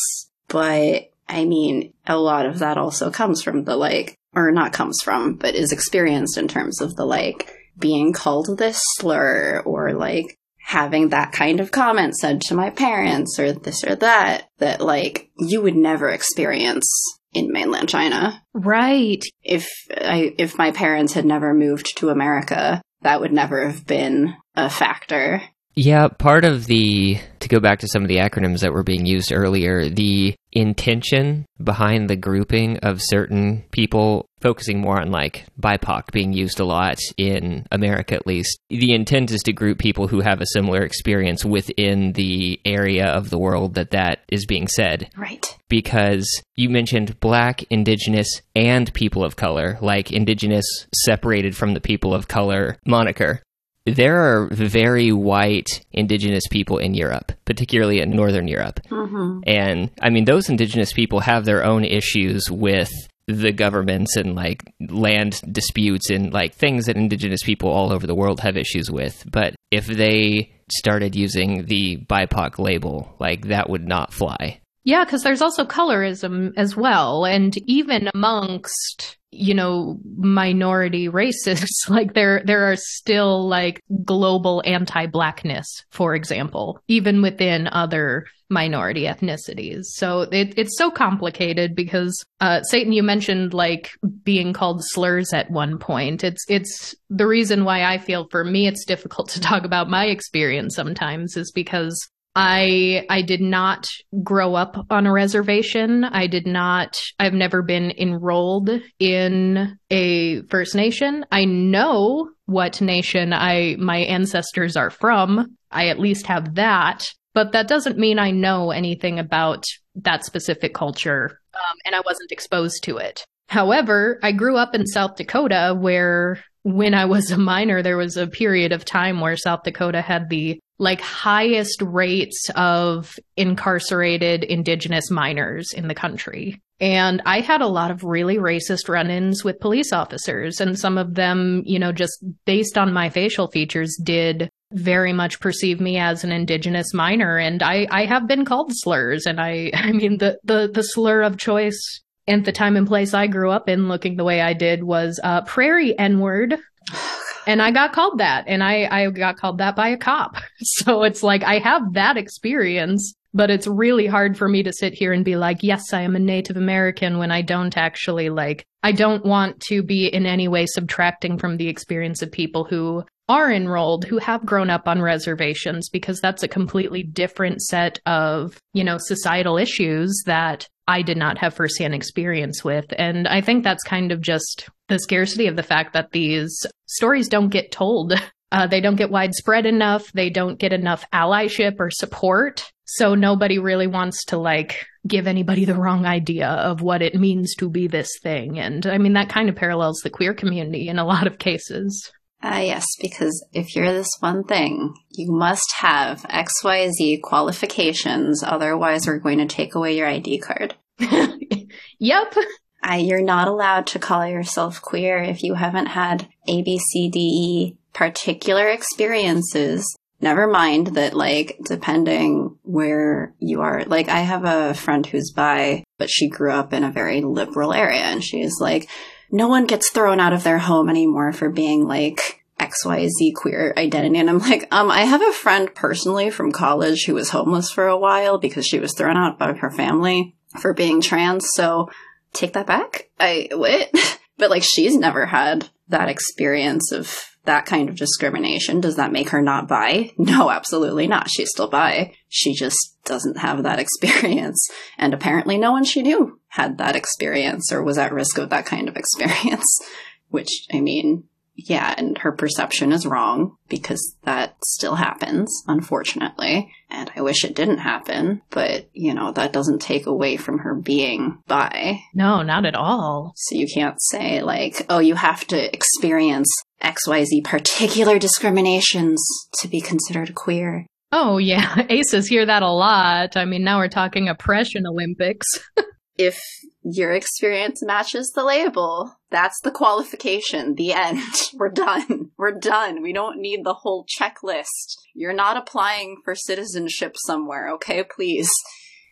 but 0.48 1.10
I 1.28 1.44
mean, 1.44 1.92
a 2.06 2.18
lot 2.18 2.46
of 2.46 2.58
that 2.58 2.78
also 2.78 3.10
comes 3.10 3.42
from 3.42 3.64
the 3.64 3.76
like, 3.76 4.16
or 4.34 4.50
not 4.50 4.72
comes 4.72 5.00
from, 5.02 5.34
but 5.34 5.54
is 5.54 5.72
experienced 5.72 6.38
in 6.38 6.48
terms 6.48 6.80
of 6.80 6.96
the 6.96 7.04
like 7.04 7.50
being 7.78 8.12
called 8.12 8.58
this 8.58 8.82
slur 8.98 9.62
or 9.64 9.92
like 9.92 10.38
having 10.64 11.08
that 11.08 11.32
kind 11.32 11.60
of 11.60 11.70
comment 11.70 12.16
said 12.16 12.40
to 12.40 12.54
my 12.54 12.70
parents 12.70 13.38
or 13.38 13.52
this 13.52 13.82
or 13.84 13.96
that 13.96 14.48
that 14.58 14.80
like 14.80 15.30
you 15.36 15.60
would 15.60 15.74
never 15.74 16.08
experience 16.08 16.86
in 17.32 17.52
mainland 17.52 17.88
China. 17.88 18.42
Right. 18.54 19.22
If 19.42 19.68
I 19.90 20.34
if 20.38 20.56
my 20.56 20.70
parents 20.70 21.14
had 21.14 21.24
never 21.24 21.52
moved 21.52 21.96
to 21.98 22.10
America, 22.10 22.80
that 23.02 23.20
would 23.20 23.32
never 23.32 23.66
have 23.66 23.86
been 23.86 24.34
a 24.54 24.70
factor. 24.70 25.42
Yeah, 25.74 26.08
part 26.08 26.44
of 26.44 26.66
the, 26.66 27.18
to 27.40 27.48
go 27.48 27.58
back 27.58 27.80
to 27.80 27.88
some 27.88 28.02
of 28.02 28.08
the 28.08 28.18
acronyms 28.18 28.60
that 28.60 28.72
were 28.72 28.82
being 28.82 29.06
used 29.06 29.32
earlier, 29.32 29.88
the 29.88 30.34
intention 30.52 31.46
behind 31.62 32.10
the 32.10 32.16
grouping 32.16 32.78
of 32.78 33.00
certain 33.00 33.64
people, 33.70 34.26
focusing 34.40 34.80
more 34.80 35.00
on 35.00 35.10
like 35.10 35.46
BIPOC 35.58 36.12
being 36.12 36.32
used 36.34 36.60
a 36.60 36.64
lot 36.64 36.98
in 37.16 37.66
America 37.70 38.14
at 38.14 38.26
least. 38.26 38.58
The 38.68 38.92
intent 38.92 39.30
is 39.30 39.42
to 39.44 39.52
group 39.52 39.78
people 39.78 40.08
who 40.08 40.20
have 40.20 40.40
a 40.40 40.46
similar 40.52 40.82
experience 40.82 41.44
within 41.44 42.12
the 42.12 42.60
area 42.66 43.06
of 43.06 43.30
the 43.30 43.38
world 43.38 43.74
that 43.74 43.92
that 43.92 44.20
is 44.30 44.44
being 44.44 44.68
said. 44.68 45.08
Right. 45.16 45.58
Because 45.70 46.28
you 46.54 46.68
mentioned 46.68 47.18
black, 47.20 47.62
indigenous, 47.70 48.42
and 48.54 48.92
people 48.92 49.24
of 49.24 49.36
color, 49.36 49.78
like 49.80 50.12
indigenous 50.12 50.66
separated 50.94 51.56
from 51.56 51.72
the 51.72 51.80
people 51.80 52.12
of 52.12 52.28
color 52.28 52.76
moniker 52.84 53.40
there 53.86 54.16
are 54.16 54.48
very 54.52 55.12
white 55.12 55.84
indigenous 55.92 56.46
people 56.50 56.78
in 56.78 56.94
Europe, 56.94 57.32
particularly 57.44 58.00
in 58.00 58.10
Northern 58.10 58.48
Europe. 58.48 58.80
Mm-hmm. 58.88 59.40
And 59.46 59.90
I 60.00 60.10
mean, 60.10 60.24
those 60.24 60.48
indigenous 60.48 60.92
people 60.92 61.20
have 61.20 61.44
their 61.44 61.64
own 61.64 61.84
issues 61.84 62.50
with 62.50 62.90
the 63.26 63.52
governments 63.52 64.16
and 64.16 64.34
like 64.34 64.62
land 64.88 65.40
disputes 65.50 66.10
and 66.10 66.32
like 66.32 66.54
things 66.54 66.86
that 66.86 66.96
indigenous 66.96 67.42
people 67.42 67.70
all 67.70 67.92
over 67.92 68.06
the 68.06 68.14
world 68.14 68.40
have 68.40 68.56
issues 68.56 68.90
with. 68.90 69.24
But 69.30 69.54
if 69.70 69.86
they 69.86 70.52
started 70.70 71.14
using 71.14 71.66
the 71.66 71.98
BIPOC 72.08 72.58
label, 72.58 73.14
like 73.18 73.48
that 73.48 73.70
would 73.70 73.86
not 73.86 74.12
fly. 74.12 74.60
Yeah, 74.84 75.04
because 75.04 75.22
there's 75.22 75.42
also 75.42 75.64
colorism 75.64 76.52
as 76.56 76.76
well. 76.76 77.24
And 77.24 77.56
even 77.68 78.10
amongst 78.14 79.16
you 79.32 79.54
know, 79.54 79.98
minority 80.16 81.08
racists. 81.08 81.66
like 81.88 82.14
there, 82.14 82.42
there 82.44 82.70
are 82.70 82.76
still 82.76 83.48
like 83.48 83.82
global 84.04 84.62
anti-blackness, 84.64 85.84
for 85.90 86.14
example, 86.14 86.78
even 86.86 87.22
within 87.22 87.66
other 87.68 88.26
minority 88.50 89.04
ethnicities. 89.04 89.84
So 89.84 90.20
it, 90.20 90.54
it's 90.58 90.76
so 90.76 90.90
complicated 90.90 91.74
because, 91.74 92.22
uh, 92.40 92.62
Satan, 92.64 92.92
you 92.92 93.02
mentioned 93.02 93.54
like 93.54 93.90
being 94.22 94.52
called 94.52 94.84
slurs 94.84 95.32
at 95.32 95.50
one 95.50 95.78
point. 95.78 96.22
It's, 96.22 96.44
it's 96.48 96.94
the 97.08 97.26
reason 97.26 97.64
why 97.64 97.84
I 97.84 97.96
feel 97.96 98.28
for 98.30 98.44
me 98.44 98.66
it's 98.66 98.84
difficult 98.84 99.28
to 99.30 99.40
talk 99.40 99.64
about 99.64 99.88
my 99.88 100.06
experience 100.06 100.76
sometimes 100.76 101.36
is 101.36 101.50
because 101.50 101.98
I 102.34 103.04
I 103.10 103.22
did 103.22 103.40
not 103.40 103.86
grow 104.22 104.54
up 104.54 104.86
on 104.90 105.06
a 105.06 105.12
reservation. 105.12 106.04
I 106.04 106.26
did 106.26 106.46
not 106.46 106.98
I've 107.18 107.34
never 107.34 107.62
been 107.62 107.92
enrolled 107.98 108.70
in 108.98 109.78
a 109.90 110.42
First 110.42 110.74
Nation. 110.74 111.26
I 111.30 111.44
know 111.44 112.30
what 112.46 112.80
nation 112.80 113.32
I 113.32 113.76
my 113.78 113.98
ancestors 113.98 114.76
are 114.76 114.90
from. 114.90 115.56
I 115.70 115.88
at 115.88 115.98
least 115.98 116.26
have 116.26 116.54
that, 116.54 117.06
but 117.34 117.52
that 117.52 117.68
doesn't 117.68 117.98
mean 117.98 118.18
I 118.18 118.30
know 118.30 118.70
anything 118.70 119.18
about 119.18 119.64
that 119.96 120.24
specific 120.24 120.74
culture 120.74 121.38
um, 121.54 121.76
and 121.84 121.94
I 121.94 122.00
wasn't 122.00 122.32
exposed 122.32 122.82
to 122.84 122.96
it. 122.96 123.24
However, 123.48 124.18
I 124.22 124.32
grew 124.32 124.56
up 124.56 124.74
in 124.74 124.86
South 124.86 125.16
Dakota 125.16 125.76
where 125.78 126.42
when 126.62 126.94
I 126.94 127.04
was 127.04 127.30
a 127.30 127.38
minor, 127.38 127.82
there 127.82 127.96
was 127.96 128.16
a 128.16 128.26
period 128.26 128.72
of 128.72 128.84
time 128.84 129.20
where 129.20 129.36
South 129.36 129.64
Dakota 129.64 130.00
had 130.00 130.28
the 130.28 130.60
like 130.82 131.00
highest 131.00 131.80
rates 131.80 132.50
of 132.56 133.16
incarcerated 133.36 134.42
indigenous 134.42 135.12
minors 135.12 135.72
in 135.72 135.86
the 135.86 135.94
country. 135.94 136.60
And 136.80 137.22
I 137.24 137.38
had 137.38 137.60
a 137.60 137.68
lot 137.68 137.92
of 137.92 138.02
really 138.02 138.38
racist 138.38 138.88
run 138.88 139.08
ins 139.08 139.44
with 139.44 139.60
police 139.60 139.92
officers, 139.92 140.60
and 140.60 140.76
some 140.76 140.98
of 140.98 141.14
them, 141.14 141.62
you 141.64 141.78
know, 141.78 141.92
just 141.92 142.24
based 142.46 142.76
on 142.76 142.92
my 142.92 143.10
facial 143.10 143.46
features, 143.46 143.96
did 144.02 144.50
very 144.72 145.12
much 145.12 145.38
perceive 145.38 145.80
me 145.80 145.98
as 145.98 146.24
an 146.24 146.32
indigenous 146.32 146.92
minor. 146.92 147.38
And 147.38 147.62
I, 147.62 147.86
I 147.88 148.04
have 148.06 148.26
been 148.26 148.44
called 148.44 148.72
slurs. 148.74 149.24
And 149.24 149.40
I, 149.40 149.70
I 149.74 149.92
mean, 149.92 150.18
the, 150.18 150.40
the, 150.42 150.68
the 150.72 150.82
slur 150.82 151.22
of 151.22 151.36
choice 151.36 152.00
and 152.26 152.44
the 152.44 152.50
time 152.50 152.76
and 152.76 152.88
place 152.88 153.14
I 153.14 153.28
grew 153.28 153.52
up 153.52 153.68
in 153.68 153.86
looking 153.86 154.16
the 154.16 154.24
way 154.24 154.40
I 154.40 154.52
did 154.52 154.82
was 154.82 155.20
uh, 155.22 155.42
prairie 155.42 155.96
N 155.96 156.18
word. 156.18 156.56
and 157.46 157.60
I 157.62 157.70
got 157.70 157.92
called 157.92 158.18
that 158.18 158.44
and 158.46 158.62
I, 158.62 158.88
I 158.90 159.10
got 159.10 159.36
called 159.36 159.58
that 159.58 159.76
by 159.76 159.88
a 159.88 159.96
cop. 159.96 160.36
So 160.64 161.02
it's 161.02 161.22
like 161.22 161.42
I 161.42 161.58
have 161.58 161.92
that 161.94 162.16
experience, 162.16 163.14
but 163.34 163.50
it's 163.50 163.66
really 163.66 164.06
hard 164.06 164.38
for 164.38 164.48
me 164.48 164.62
to 164.62 164.72
sit 164.72 164.94
here 164.94 165.12
and 165.12 165.24
be 165.24 165.36
like, 165.36 165.62
yes, 165.62 165.92
I 165.92 166.02
am 166.02 166.16
a 166.16 166.18
Native 166.18 166.56
American 166.56 167.18
when 167.18 167.30
I 167.30 167.42
don't 167.42 167.76
actually 167.76 168.30
like, 168.30 168.64
I 168.82 168.92
don't 168.92 169.24
want 169.24 169.60
to 169.68 169.82
be 169.82 170.06
in 170.06 170.24
any 170.24 170.48
way 170.48 170.66
subtracting 170.66 171.38
from 171.38 171.56
the 171.56 171.68
experience 171.68 172.22
of 172.22 172.32
people 172.32 172.64
who 172.64 173.04
are 173.28 173.50
enrolled 173.50 174.04
who 174.04 174.18
have 174.18 174.44
grown 174.44 174.68
up 174.68 174.88
on 174.88 175.00
reservations 175.00 175.88
because 175.88 176.20
that's 176.20 176.42
a 176.42 176.48
completely 176.48 177.02
different 177.02 177.62
set 177.62 178.00
of, 178.04 178.58
you 178.72 178.84
know, 178.84 178.98
societal 178.98 179.56
issues 179.56 180.22
that 180.26 180.68
I 180.88 181.02
did 181.02 181.16
not 181.16 181.38
have 181.38 181.54
firsthand 181.54 181.94
experience 181.94 182.64
with. 182.64 182.92
And 182.98 183.28
I 183.28 183.40
think 183.40 183.64
that's 183.64 183.84
kind 183.84 184.12
of 184.12 184.20
just 184.20 184.68
the 184.88 184.98
scarcity 184.98 185.46
of 185.46 185.56
the 185.56 185.62
fact 185.62 185.92
that 185.92 186.12
these 186.12 186.66
stories 186.86 187.28
don't 187.28 187.50
get 187.50 187.72
told. 187.72 188.14
Uh, 188.52 188.66
they 188.66 188.82
don't 188.82 188.96
get 188.96 189.10
widespread 189.10 189.64
enough. 189.64 190.12
They 190.12 190.28
don't 190.28 190.58
get 190.58 190.74
enough 190.74 191.06
allyship 191.10 191.76
or 191.78 191.90
support. 191.90 192.70
So 192.84 193.14
nobody 193.14 193.58
really 193.58 193.86
wants 193.86 194.26
to 194.26 194.36
like 194.36 194.84
give 195.08 195.26
anybody 195.26 195.64
the 195.64 195.74
wrong 195.74 196.04
idea 196.04 196.48
of 196.48 196.82
what 196.82 197.00
it 197.00 197.14
means 197.14 197.54
to 197.56 197.70
be 197.70 197.86
this 197.86 198.10
thing. 198.22 198.58
And 198.58 198.86
I 198.86 198.98
mean, 198.98 199.14
that 199.14 199.30
kind 199.30 199.48
of 199.48 199.56
parallels 199.56 200.00
the 200.04 200.10
queer 200.10 200.34
community 200.34 200.88
in 200.88 200.98
a 200.98 201.06
lot 201.06 201.26
of 201.26 201.38
cases. 201.38 202.12
Uh, 202.42 202.60
yes, 202.64 202.86
because 203.00 203.44
if 203.52 203.76
you're 203.76 203.92
this 203.92 204.10
one 204.18 204.42
thing, 204.42 204.94
you 205.12 205.30
must 205.30 205.74
have 205.76 206.24
XYZ 206.24 207.22
qualifications, 207.22 208.42
otherwise, 208.42 209.06
we're 209.06 209.18
going 209.18 209.38
to 209.38 209.46
take 209.46 209.76
away 209.76 209.96
your 209.96 210.08
ID 210.08 210.38
card. 210.38 210.74
yep. 211.98 212.34
Uh, 212.82 212.94
you're 212.94 213.22
not 213.22 213.46
allowed 213.46 213.86
to 213.86 214.00
call 214.00 214.26
yourself 214.26 214.82
queer 214.82 215.18
if 215.18 215.44
you 215.44 215.54
haven't 215.54 215.86
had 215.86 216.26
A, 216.48 216.62
B, 216.62 216.78
C, 216.78 217.08
D, 217.08 217.20
E 217.20 217.78
particular 217.92 218.68
experiences. 218.68 219.86
Never 220.20 220.48
mind 220.48 220.88
that, 220.88 221.14
like, 221.14 221.58
depending 221.64 222.56
where 222.62 223.34
you 223.38 223.60
are, 223.60 223.84
like, 223.84 224.08
I 224.08 224.20
have 224.20 224.44
a 224.44 224.74
friend 224.74 225.06
who's 225.06 225.32
bi, 225.32 225.84
but 225.98 226.10
she 226.10 226.28
grew 226.28 226.52
up 226.52 226.72
in 226.72 226.82
a 226.82 226.90
very 226.90 227.20
liberal 227.20 227.72
area, 227.72 228.00
and 228.00 228.22
she's 228.22 228.60
like, 228.60 228.88
no 229.32 229.48
one 229.48 229.66
gets 229.66 229.90
thrown 229.90 230.20
out 230.20 230.34
of 230.34 230.44
their 230.44 230.58
home 230.58 230.88
anymore 230.88 231.32
for 231.32 231.48
being 231.48 231.86
like 231.86 232.44
XYZ 232.60 233.34
queer 233.34 233.74
identity. 233.76 234.18
And 234.18 234.30
I'm 234.30 234.38
like, 234.38 234.68
um, 234.70 234.90
I 234.90 235.04
have 235.04 235.22
a 235.22 235.32
friend 235.32 235.74
personally 235.74 236.30
from 236.30 236.52
college 236.52 237.06
who 237.06 237.14
was 237.14 237.30
homeless 237.30 237.70
for 237.70 237.88
a 237.88 237.98
while 237.98 238.38
because 238.38 238.66
she 238.66 238.78
was 238.78 238.94
thrown 238.94 239.16
out 239.16 239.38
by 239.38 239.54
her 239.54 239.70
family 239.70 240.36
for 240.60 240.74
being 240.74 241.00
trans. 241.00 241.48
So 241.54 241.88
take 242.32 242.52
that 242.52 242.66
back. 242.66 243.08
I, 243.18 243.48
what? 243.52 243.90
but 244.36 244.50
like, 244.50 244.62
she's 244.62 244.94
never 244.94 245.26
had 245.26 245.68
that 245.88 246.10
experience 246.10 246.92
of 246.92 247.31
that 247.44 247.66
kind 247.66 247.88
of 247.88 247.96
discrimination. 247.96 248.80
Does 248.80 248.96
that 248.96 249.12
make 249.12 249.30
her 249.30 249.42
not 249.42 249.68
bi? 249.68 250.10
No, 250.18 250.50
absolutely 250.50 251.06
not. 251.08 251.28
She's 251.30 251.50
still 251.50 251.68
bi. 251.68 252.14
She 252.28 252.54
just 252.54 252.78
doesn't 253.04 253.38
have 253.38 253.64
that 253.64 253.78
experience. 253.78 254.68
And 254.96 255.12
apparently 255.12 255.58
no 255.58 255.72
one 255.72 255.84
she 255.84 256.02
knew 256.02 256.40
had 256.48 256.78
that 256.78 256.96
experience 256.96 257.72
or 257.72 257.82
was 257.82 257.98
at 257.98 258.12
risk 258.12 258.38
of 258.38 258.50
that 258.50 258.66
kind 258.66 258.88
of 258.88 258.96
experience. 258.96 259.66
Which, 260.28 260.66
I 260.72 260.80
mean, 260.80 261.24
yeah, 261.54 261.94
and 261.96 262.16
her 262.18 262.32
perception 262.32 262.92
is 262.92 263.06
wrong 263.06 263.56
because 263.68 264.16
that 264.24 264.56
still 264.64 264.94
happens, 264.94 265.52
unfortunately. 265.66 266.72
And 266.90 267.10
I 267.14 267.20
wish 267.20 267.44
it 267.44 267.54
didn't 267.54 267.78
happen, 267.78 268.42
but 268.50 268.88
you 268.92 269.14
know, 269.14 269.32
that 269.32 269.52
doesn't 269.52 269.80
take 269.80 270.06
away 270.06 270.36
from 270.36 270.60
her 270.60 270.74
being 270.74 271.42
bi. 271.46 272.00
No, 272.14 272.42
not 272.42 272.64
at 272.64 272.74
all. 272.74 273.32
So 273.36 273.56
you 273.56 273.66
can't 273.72 274.00
say 274.00 274.42
like, 274.42 274.86
oh, 274.88 274.98
you 274.98 275.14
have 275.14 275.46
to 275.48 275.74
experience 275.74 276.48
XYZ 276.82 277.44
particular 277.44 278.18
discriminations 278.18 279.22
to 279.60 279.68
be 279.68 279.80
considered 279.80 280.34
queer. 280.34 280.86
Oh, 281.12 281.38
yeah. 281.38 281.86
Aces 281.88 282.26
hear 282.26 282.46
that 282.46 282.62
a 282.62 282.70
lot. 282.70 283.36
I 283.36 283.44
mean, 283.44 283.64
now 283.64 283.78
we're 283.78 283.88
talking 283.88 284.28
oppression 284.28 284.86
Olympics. 284.86 285.46
if 286.18 286.42
your 286.82 287.12
experience 287.12 287.82
matches 287.82 288.32
the 288.34 288.44
label, 288.44 289.14
that's 289.30 289.60
the 289.62 289.70
qualification. 289.70 290.74
The 290.74 290.94
end. 290.94 291.22
We're 291.54 291.70
done. 291.70 292.30
We're 292.36 292.58
done. 292.58 293.02
We 293.02 293.12
don't 293.12 293.40
need 293.40 293.64
the 293.64 293.74
whole 293.74 294.04
checklist. 294.18 294.96
You're 295.14 295.32
not 295.32 295.56
applying 295.56 296.16
for 296.24 296.34
citizenship 296.34 297.14
somewhere, 297.26 297.72
okay? 297.74 298.02
Please. 298.04 298.50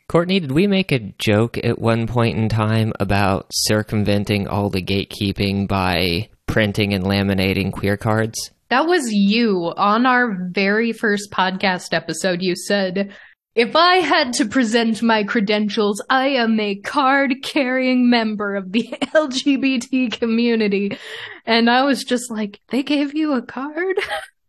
Courtney, 0.09 0.41
did 0.41 0.51
we 0.51 0.67
make 0.67 0.91
a 0.91 1.15
joke 1.19 1.57
at 1.63 1.79
one 1.79 2.09
point 2.09 2.37
in 2.37 2.49
time 2.49 2.93
about 2.99 3.47
circumventing 3.53 4.49
all 4.49 4.69
the 4.69 4.83
gatekeeping 4.83 5.69
by 5.69 6.29
printing 6.51 6.93
and 6.93 7.05
laminating 7.05 7.73
queer 7.73 7.97
cards? 7.97 8.51
That 8.69 8.87
was 8.87 9.13
you 9.13 9.73
on 9.77 10.05
our 10.05 10.37
very 10.51 10.93
first 10.93 11.31
podcast 11.31 11.93
episode. 11.93 12.43
You 12.43 12.57
said, 12.57 13.13
if 13.55 13.75
I 13.75 13.97
had 13.97 14.33
to 14.35 14.47
present 14.47 15.03
my 15.03 15.25
credentials, 15.25 16.03
I 16.09 16.29
am 16.29 16.59
a 16.61 16.77
card 16.77 17.37
carrying 17.43 18.11
member 18.11 18.55
of 18.57 18.73
the 18.73 18.83
LGBT 19.15 20.13
community. 20.13 20.99
And 21.47 21.69
I 21.69 21.85
was 21.85 22.05
just 22.05 22.31
like, 22.31 22.61
they 22.69 22.83
gave 22.83 23.15
you 23.15 23.33
a 23.33 23.43
card? 23.43 23.99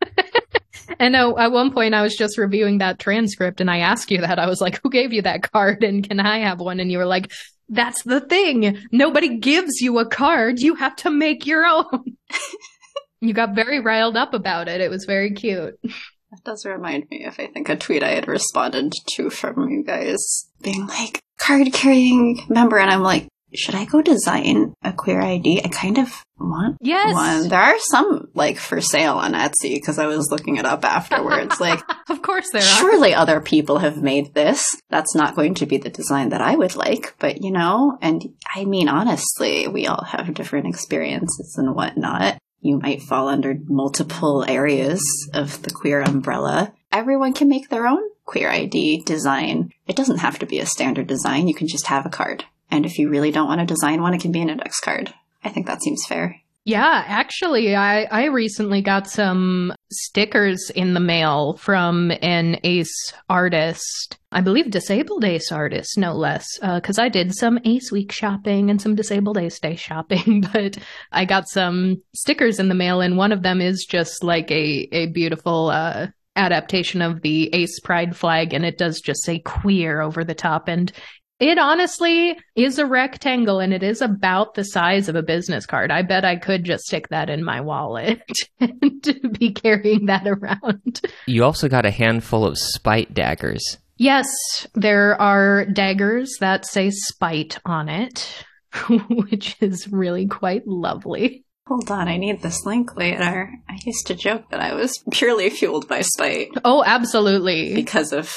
and 0.99 1.15
at 1.15 1.51
one 1.51 1.71
point 1.71 1.95
I 1.95 2.01
was 2.01 2.15
just 2.15 2.37
reviewing 2.37 2.79
that 2.79 2.99
transcript 2.99 3.61
and 3.61 3.69
I 3.69 3.79
asked 3.79 4.11
you 4.11 4.21
that. 4.21 4.39
I 4.39 4.47
was 4.47 4.61
like, 4.61 4.79
who 4.83 4.89
gave 4.89 5.13
you 5.13 5.23
that 5.23 5.51
card 5.51 5.83
and 5.83 6.07
can 6.07 6.19
I 6.19 6.39
have 6.39 6.59
one? 6.59 6.79
And 6.79 6.91
you 6.91 6.97
were 6.97 7.05
like, 7.05 7.31
that's 7.71 8.03
the 8.03 8.19
thing. 8.19 8.77
Nobody 8.91 9.37
gives 9.37 9.81
you 9.81 9.97
a 9.97 10.05
card. 10.05 10.59
You 10.59 10.75
have 10.75 10.95
to 10.97 11.09
make 11.09 11.47
your 11.47 11.65
own. 11.65 12.17
you 13.21 13.33
got 13.33 13.55
very 13.55 13.79
riled 13.79 14.17
up 14.17 14.33
about 14.33 14.67
it. 14.67 14.81
It 14.81 14.89
was 14.89 15.05
very 15.05 15.31
cute. 15.31 15.79
That 15.83 16.43
does 16.43 16.65
remind 16.65 17.09
me 17.09 17.25
of, 17.25 17.35
I 17.39 17.47
think, 17.47 17.69
a 17.69 17.75
tweet 17.75 18.03
I 18.03 18.11
had 18.11 18.27
responded 18.27 18.93
to 19.15 19.29
from 19.29 19.69
you 19.69 19.83
guys 19.83 20.17
being 20.61 20.85
like, 20.87 21.21
card 21.39 21.73
carrying 21.73 22.45
member. 22.49 22.77
And 22.77 22.91
I'm 22.91 23.03
like, 23.03 23.27
should 23.53 23.75
I 23.75 23.85
go 23.85 24.01
design 24.01 24.73
a 24.83 24.93
queer 24.93 25.21
ID? 25.21 25.61
I 25.63 25.67
kind 25.67 25.97
of 25.97 26.23
want 26.39 26.77
yes. 26.81 27.13
one. 27.13 27.49
There 27.49 27.59
are 27.59 27.77
some 27.79 28.29
like 28.33 28.57
for 28.57 28.81
sale 28.81 29.15
on 29.15 29.33
Etsy 29.33 29.73
because 29.73 29.99
I 29.99 30.07
was 30.07 30.29
looking 30.31 30.57
it 30.57 30.65
up 30.65 30.85
afterwards. 30.85 31.59
like, 31.59 31.81
of 32.09 32.21
course 32.21 32.49
there 32.51 32.61
are. 32.61 32.79
Surely 32.79 33.13
other 33.13 33.41
people 33.41 33.79
have 33.79 34.01
made 34.01 34.33
this. 34.33 34.79
That's 34.89 35.15
not 35.15 35.35
going 35.35 35.55
to 35.55 35.65
be 35.65 35.77
the 35.77 35.89
design 35.89 36.29
that 36.29 36.41
I 36.41 36.55
would 36.55 36.75
like, 36.75 37.15
but 37.19 37.41
you 37.41 37.51
know, 37.51 37.97
and 38.01 38.33
I 38.53 38.65
mean, 38.65 38.87
honestly, 38.87 39.67
we 39.67 39.87
all 39.87 40.03
have 40.03 40.33
different 40.33 40.67
experiences 40.67 41.55
and 41.57 41.75
whatnot. 41.75 42.37
You 42.61 42.79
might 42.79 43.01
fall 43.01 43.27
under 43.27 43.55
multiple 43.65 44.45
areas 44.47 45.01
of 45.33 45.61
the 45.63 45.71
queer 45.71 46.01
umbrella. 46.01 46.73
Everyone 46.91 47.33
can 47.33 47.49
make 47.49 47.69
their 47.69 47.87
own 47.87 48.03
queer 48.25 48.49
ID 48.49 49.01
design. 49.01 49.71
It 49.87 49.95
doesn't 49.95 50.19
have 50.19 50.39
to 50.39 50.45
be 50.45 50.59
a 50.59 50.65
standard 50.65 51.07
design. 51.07 51.47
You 51.47 51.55
can 51.55 51.67
just 51.67 51.87
have 51.87 52.05
a 52.05 52.09
card. 52.09 52.45
And 52.71 52.85
if 52.85 52.97
you 52.97 53.09
really 53.09 53.31
don't 53.31 53.47
want 53.47 53.59
to 53.59 53.65
design 53.65 54.01
one, 54.01 54.13
it 54.13 54.21
can 54.21 54.31
be 54.31 54.41
an 54.41 54.49
index 54.49 54.79
card. 54.79 55.13
I 55.43 55.49
think 55.49 55.67
that 55.67 55.83
seems 55.83 56.03
fair. 56.07 56.41
Yeah, 56.63 57.03
actually, 57.07 57.75
I, 57.75 58.03
I 58.03 58.25
recently 58.25 58.83
got 58.83 59.09
some 59.09 59.73
stickers 59.91 60.69
in 60.69 60.93
the 60.93 60.99
mail 60.99 61.57
from 61.57 62.11
an 62.21 62.59
ACE 62.63 63.13
artist. 63.27 64.19
I 64.31 64.41
believe 64.41 64.69
disabled 64.69 65.25
ACE 65.25 65.51
artist, 65.51 65.97
no 65.97 66.13
less, 66.13 66.45
because 66.59 66.99
uh, 66.99 67.03
I 67.03 67.09
did 67.09 67.33
some 67.33 67.59
ACE 67.65 67.91
week 67.91 68.11
shopping 68.11 68.69
and 68.69 68.79
some 68.79 68.93
disabled 68.93 69.39
ACE 69.39 69.59
day 69.59 69.75
shopping, 69.75 70.45
but 70.53 70.77
I 71.11 71.25
got 71.25 71.49
some 71.49 72.03
stickers 72.13 72.59
in 72.59 72.69
the 72.69 72.75
mail, 72.75 73.01
and 73.01 73.17
one 73.17 73.31
of 73.31 73.41
them 73.41 73.59
is 73.59 73.83
just 73.89 74.23
like 74.23 74.51
a, 74.51 74.87
a 74.91 75.07
beautiful 75.07 75.71
uh, 75.71 76.07
adaptation 76.35 77.01
of 77.01 77.21
the 77.21 77.53
ace 77.53 77.79
pride 77.81 78.15
flag 78.15 78.53
and 78.53 78.65
it 78.65 78.77
does 78.77 79.01
just 79.01 79.21
say 79.23 79.39
queer 79.39 79.99
over 79.99 80.23
the 80.23 80.33
top 80.33 80.69
and 80.69 80.93
it 81.41 81.57
honestly 81.57 82.39
is 82.55 82.77
a 82.77 82.85
rectangle 82.85 83.59
and 83.59 83.73
it 83.73 83.81
is 83.81 83.99
about 83.99 84.53
the 84.53 84.63
size 84.63 85.09
of 85.09 85.15
a 85.15 85.23
business 85.23 85.65
card. 85.65 85.91
I 85.91 86.03
bet 86.03 86.23
I 86.23 86.35
could 86.35 86.63
just 86.63 86.85
stick 86.85 87.09
that 87.09 87.31
in 87.31 87.43
my 87.43 87.59
wallet 87.59 88.21
and 88.59 89.37
be 89.39 89.51
carrying 89.51 90.05
that 90.05 90.27
around. 90.27 91.01
You 91.25 91.43
also 91.43 91.67
got 91.67 91.85
a 91.85 91.91
handful 91.91 92.45
of 92.45 92.59
spite 92.59 93.15
daggers. 93.15 93.79
Yes, 93.97 94.27
there 94.75 95.19
are 95.19 95.65
daggers 95.65 96.37
that 96.39 96.67
say 96.67 96.91
spite 96.91 97.57
on 97.65 97.89
it, 97.89 98.45
which 99.09 99.57
is 99.61 99.87
really 99.91 100.27
quite 100.27 100.67
lovely. 100.67 101.43
Hold 101.71 101.89
on, 101.89 102.09
I 102.09 102.17
need 102.17 102.41
this 102.41 102.65
link 102.65 102.97
later. 102.97 103.49
I 103.69 103.79
used 103.85 104.07
to 104.07 104.13
joke 104.13 104.49
that 104.49 104.59
I 104.59 104.73
was 104.73 105.01
purely 105.09 105.49
fueled 105.49 105.87
by 105.87 106.01
spite. 106.01 106.49
Oh, 106.65 106.83
absolutely. 106.85 107.73
Because 107.73 108.11
of 108.11 108.27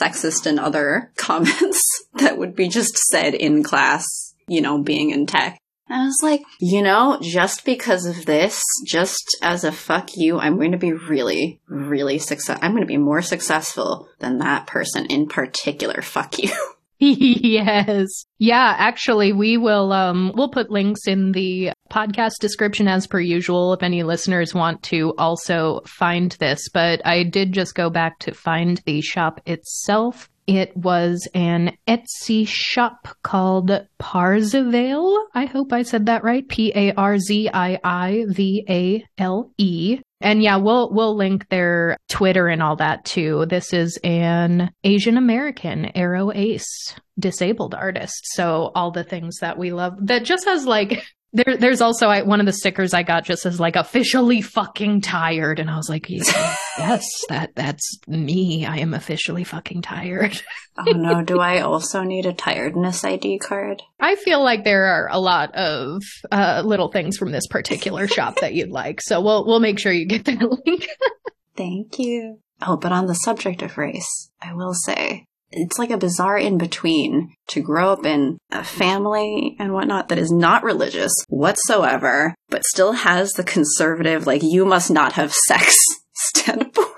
sexist 0.00 0.46
and 0.46 0.60
other 0.60 1.10
comments 1.16 1.82
that 2.14 2.38
would 2.38 2.54
be 2.54 2.68
just 2.68 2.96
said 3.10 3.34
in 3.34 3.64
class, 3.64 4.06
you 4.46 4.60
know, 4.60 4.80
being 4.80 5.10
in 5.10 5.26
tech. 5.26 5.58
And 5.88 6.00
I 6.00 6.04
was 6.04 6.20
like, 6.22 6.42
you 6.60 6.80
know, 6.80 7.18
just 7.20 7.64
because 7.64 8.06
of 8.06 8.24
this, 8.24 8.62
just 8.86 9.36
as 9.42 9.64
a 9.64 9.72
fuck 9.72 10.10
you, 10.14 10.38
I'm 10.38 10.54
going 10.54 10.70
to 10.70 10.78
be 10.78 10.92
really, 10.92 11.60
really 11.66 12.20
success. 12.20 12.60
I'm 12.62 12.70
going 12.70 12.84
to 12.84 12.86
be 12.86 12.98
more 12.98 13.20
successful 13.20 14.08
than 14.20 14.38
that 14.38 14.68
person 14.68 15.06
in 15.06 15.26
particular. 15.26 16.02
Fuck 16.02 16.38
you. 16.38 16.52
yes. 16.98 18.24
Yeah, 18.38 18.74
actually 18.78 19.34
we 19.34 19.58
will 19.58 19.92
um 19.92 20.32
we'll 20.34 20.48
put 20.48 20.70
links 20.70 21.06
in 21.06 21.32
the 21.32 21.72
podcast 21.90 22.38
description 22.40 22.88
as 22.88 23.06
per 23.06 23.20
usual 23.20 23.72
if 23.72 23.82
any 23.82 24.02
listeners 24.02 24.54
want 24.54 24.82
to 24.84 25.14
also 25.18 25.80
find 25.86 26.32
this, 26.32 26.68
but 26.68 27.04
I 27.06 27.22
did 27.22 27.52
just 27.52 27.74
go 27.74 27.90
back 27.90 28.18
to 28.20 28.34
find 28.34 28.80
the 28.86 29.00
shop 29.00 29.40
itself. 29.46 30.28
It 30.46 30.76
was 30.76 31.28
an 31.34 31.76
Etsy 31.88 32.46
shop 32.46 33.08
called 33.22 33.70
Parzivale. 33.98 35.24
I 35.34 35.46
hope 35.46 35.72
I 35.72 35.82
said 35.82 36.06
that 36.06 36.22
right. 36.22 36.46
P 36.46 36.72
A 36.74 36.92
R 36.92 37.18
Z 37.18 37.50
I 37.52 37.80
I 37.82 38.26
V 38.28 38.64
A 38.68 39.04
L 39.18 39.50
E. 39.58 40.00
And 40.20 40.42
yeah, 40.42 40.56
we'll 40.56 40.92
we'll 40.92 41.16
link 41.16 41.48
their 41.48 41.98
Twitter 42.08 42.46
and 42.46 42.62
all 42.62 42.76
that 42.76 43.04
too. 43.04 43.46
This 43.46 43.72
is 43.72 43.98
an 44.04 44.70
Asian 44.84 45.16
American 45.16 45.90
Aro 45.96 46.34
Ace 46.34 46.94
disabled 47.18 47.74
artist. 47.74 48.20
So 48.34 48.70
all 48.74 48.92
the 48.92 49.04
things 49.04 49.38
that 49.40 49.58
we 49.58 49.72
love 49.72 49.94
that 50.06 50.24
just 50.24 50.46
has 50.46 50.64
like 50.64 51.02
there, 51.32 51.56
there's 51.58 51.80
also 51.80 52.08
I, 52.08 52.22
one 52.22 52.40
of 52.40 52.46
the 52.46 52.52
stickers 52.52 52.94
I 52.94 53.02
got 53.02 53.24
just 53.24 53.42
says 53.42 53.60
like 53.60 53.76
officially 53.76 54.40
fucking 54.40 55.02
tired, 55.02 55.58
and 55.58 55.70
I 55.70 55.76
was 55.76 55.88
like, 55.88 56.08
yes, 56.08 57.04
that 57.28 57.50
that's 57.54 57.98
me. 58.06 58.64
I 58.64 58.78
am 58.78 58.94
officially 58.94 59.44
fucking 59.44 59.82
tired. 59.82 60.40
oh 60.78 60.92
no, 60.92 61.22
do 61.22 61.38
I 61.38 61.60
also 61.60 62.02
need 62.02 62.26
a 62.26 62.32
tiredness 62.32 63.04
ID 63.04 63.38
card? 63.38 63.82
I 64.00 64.16
feel 64.16 64.42
like 64.42 64.64
there 64.64 64.86
are 64.86 65.08
a 65.10 65.18
lot 65.18 65.54
of 65.54 66.02
uh, 66.30 66.62
little 66.64 66.90
things 66.90 67.16
from 67.16 67.32
this 67.32 67.46
particular 67.46 68.08
shop 68.08 68.40
that 68.40 68.54
you'd 68.54 68.70
like, 68.70 69.00
so 69.02 69.20
we'll 69.20 69.44
we'll 69.46 69.60
make 69.60 69.78
sure 69.78 69.92
you 69.92 70.06
get 70.06 70.24
that 70.24 70.40
link. 70.66 70.88
Thank 71.56 71.98
you. 71.98 72.38
Oh, 72.62 72.76
but 72.76 72.92
on 72.92 73.06
the 73.06 73.14
subject 73.14 73.62
of 73.62 73.76
race, 73.76 74.30
I 74.40 74.54
will 74.54 74.74
say 74.74 75.26
it's 75.50 75.78
like 75.78 75.90
a 75.90 75.98
bizarre 75.98 76.38
in 76.38 76.58
between 76.58 77.34
to 77.48 77.60
grow 77.60 77.92
up 77.92 78.04
in 78.04 78.38
a 78.50 78.64
family 78.64 79.56
and 79.58 79.72
whatnot 79.72 80.08
that 80.08 80.18
is 80.18 80.30
not 80.30 80.62
religious 80.62 81.12
whatsoever, 81.28 82.34
but 82.48 82.64
still 82.64 82.92
has 82.92 83.32
the 83.32 83.44
conservative, 83.44 84.26
like, 84.26 84.42
you 84.42 84.64
must 84.64 84.90
not 84.90 85.12
have 85.12 85.32
sex 85.32 85.76
standpoint. 86.14 86.90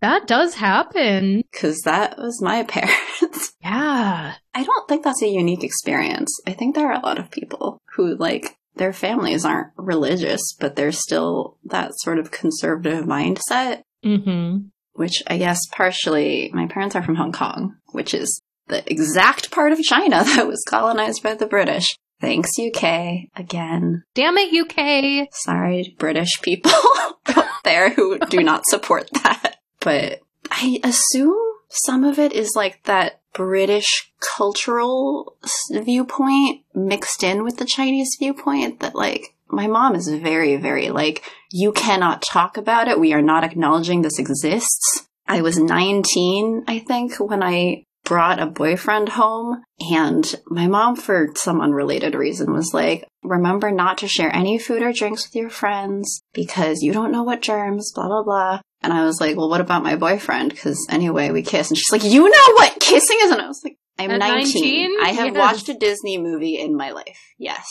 That 0.00 0.26
does 0.26 0.54
happen. 0.54 1.42
Because 1.50 1.80
that 1.82 2.18
was 2.18 2.42
my 2.42 2.62
parents. 2.68 3.54
Yeah. 3.62 4.34
I 4.54 4.62
don't 4.62 4.88
think 4.88 5.04
that's 5.04 5.22
a 5.22 5.28
unique 5.28 5.64
experience. 5.64 6.30
I 6.46 6.52
think 6.52 6.74
there 6.74 6.90
are 6.90 7.00
a 7.00 7.04
lot 7.04 7.18
of 7.18 7.30
people 7.30 7.78
who, 7.96 8.14
like, 8.16 8.56
their 8.76 8.92
families 8.92 9.44
aren't 9.44 9.72
religious, 9.76 10.52
but 10.58 10.76
they're 10.76 10.92
still 10.92 11.56
that 11.64 11.92
sort 12.00 12.18
of 12.18 12.30
conservative 12.30 13.04
mindset. 13.04 13.82
Mm-hmm 14.04 14.68
which 14.94 15.22
I 15.26 15.38
guess 15.38 15.60
partially 15.72 16.50
my 16.54 16.66
parents 16.66 16.96
are 16.96 17.02
from 17.02 17.16
Hong 17.16 17.32
Kong, 17.32 17.76
which 17.92 18.14
is 18.14 18.40
the 18.68 18.82
exact 18.90 19.50
part 19.50 19.72
of 19.72 19.80
China 19.80 20.24
that 20.36 20.46
was 20.46 20.64
colonized 20.66 21.22
by 21.22 21.34
the 21.34 21.46
British. 21.46 21.96
Thanks, 22.20 22.50
UK, 22.58 23.28
again. 23.36 24.04
Damn 24.14 24.38
it, 24.38 24.54
UK! 24.54 25.28
Sorry, 25.32 25.94
British 25.98 26.40
people 26.40 26.72
out 27.26 27.44
there 27.64 27.90
who 27.90 28.18
do 28.30 28.42
not 28.42 28.64
support 28.68 29.10
that. 29.22 29.56
But 29.80 30.20
I 30.50 30.80
assume 30.82 31.36
some 31.68 32.04
of 32.04 32.18
it 32.18 32.32
is 32.32 32.52
like 32.56 32.82
that 32.84 33.20
British 33.34 34.10
cultural 34.36 35.36
viewpoint 35.70 36.62
mixed 36.74 37.22
in 37.22 37.42
with 37.42 37.58
the 37.58 37.66
Chinese 37.66 38.16
viewpoint 38.18 38.80
that 38.80 38.94
like 38.94 39.34
my 39.48 39.66
mom 39.66 39.94
is 39.94 40.08
very, 40.08 40.56
very 40.56 40.90
like, 40.90 41.22
you 41.50 41.72
cannot 41.72 42.22
talk 42.22 42.56
about 42.56 42.88
it. 42.88 43.00
We 43.00 43.12
are 43.12 43.22
not 43.22 43.44
acknowledging 43.44 44.02
this 44.02 44.18
exists. 44.18 45.06
I 45.26 45.40
was 45.40 45.58
19, 45.58 46.64
I 46.66 46.80
think, 46.80 47.16
when 47.16 47.42
I 47.42 47.84
brought 48.04 48.38
a 48.38 48.46
boyfriend 48.46 49.10
home 49.10 49.62
and 49.90 50.34
my 50.46 50.66
mom 50.66 50.94
for 50.94 51.28
some 51.36 51.60
unrelated 51.60 52.14
reason 52.14 52.52
was 52.52 52.72
like 52.74 53.04
remember 53.22 53.70
not 53.70 53.98
to 53.98 54.06
share 54.06 54.34
any 54.34 54.58
food 54.58 54.82
or 54.82 54.92
drinks 54.92 55.26
with 55.26 55.34
your 55.34 55.48
friends 55.48 56.22
because 56.34 56.82
you 56.82 56.92
don't 56.92 57.10
know 57.10 57.22
what 57.22 57.40
germs 57.40 57.92
blah 57.94 58.06
blah 58.06 58.22
blah 58.22 58.60
and 58.82 58.92
i 58.92 59.04
was 59.04 59.20
like 59.20 59.36
well 59.36 59.48
what 59.48 59.60
about 59.60 59.82
my 59.82 59.96
boyfriend 59.96 60.50
because 60.50 60.86
anyway 60.90 61.30
we 61.30 61.42
kiss 61.42 61.70
and 61.70 61.78
she's 61.78 61.90
like 61.90 62.04
you 62.04 62.22
know 62.22 62.54
what 62.54 62.78
kissing 62.78 63.16
is 63.22 63.30
and 63.30 63.40
i 63.40 63.48
was 63.48 63.62
like 63.64 63.76
i'm 63.98 64.18
19. 64.18 64.20
19. 64.20 64.96
i 65.02 65.08
have 65.08 65.34
yes. 65.34 65.36
watched 65.36 65.68
a 65.70 65.74
disney 65.74 66.18
movie 66.18 66.58
in 66.58 66.76
my 66.76 66.90
life 66.90 67.32
yes 67.38 67.66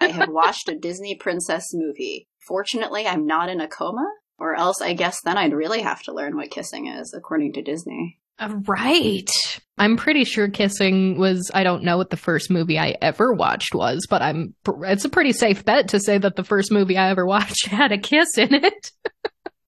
I 0.00 0.08
have 0.08 0.28
watched 0.28 0.68
a 0.68 0.78
Disney 0.78 1.14
princess 1.14 1.64
movie. 1.72 2.28
Fortunately, 2.46 3.06
I'm 3.06 3.26
not 3.26 3.48
in 3.48 3.60
a 3.60 3.68
coma, 3.68 4.06
or 4.38 4.54
else 4.54 4.80
I 4.80 4.92
guess 4.92 5.20
then 5.24 5.38
I'd 5.38 5.52
really 5.52 5.82
have 5.82 6.02
to 6.04 6.14
learn 6.14 6.36
what 6.36 6.50
kissing 6.50 6.86
is, 6.86 7.14
according 7.16 7.54
to 7.54 7.62
Disney. 7.62 8.18
Uh, 8.38 8.56
right. 8.66 9.30
I'm 9.78 9.96
pretty 9.96 10.24
sure 10.24 10.48
Kissing 10.48 11.18
was, 11.18 11.50
I 11.54 11.64
don't 11.64 11.84
know 11.84 11.96
what 11.96 12.10
the 12.10 12.16
first 12.16 12.50
movie 12.50 12.78
I 12.78 12.94
ever 13.00 13.32
watched 13.32 13.74
was, 13.74 14.06
but 14.08 14.20
I'm, 14.22 14.54
it's 14.82 15.04
a 15.04 15.10
pretty 15.10 15.32
safe 15.32 15.64
bet 15.64 15.88
to 15.88 16.00
say 16.00 16.18
that 16.18 16.36
the 16.36 16.44
first 16.44 16.70
movie 16.70 16.98
I 16.98 17.10
ever 17.10 17.24
watched 17.26 17.66
had 17.66 17.92
a 17.92 17.98
kiss 17.98 18.36
in 18.36 18.54
it. 18.54 18.90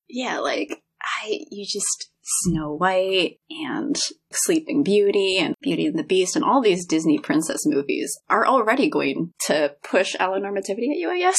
yeah, 0.09 0.39
like, 0.39 0.83
I, 1.03 1.41
you 1.51 1.65
just, 1.65 2.11
Snow 2.43 2.75
White 2.75 3.39
and 3.51 3.97
Sleeping 4.33 4.83
Beauty 4.83 5.39
and 5.39 5.55
Beauty 5.63 5.87
and 5.87 5.99
the 5.99 6.05
Beast 6.05 6.37
and 6.37 6.45
all 6.45 6.61
these 6.61 6.87
Disney 6.87 7.19
princess 7.19 7.61
movies 7.65 8.19
are 8.29 8.47
already 8.47 8.89
going 8.91 9.33
to 9.47 9.75
push 9.83 10.15
allonormativity 10.17 10.91
at 10.91 10.99
you, 10.99 11.11
I 11.11 11.19
guess. 11.19 11.39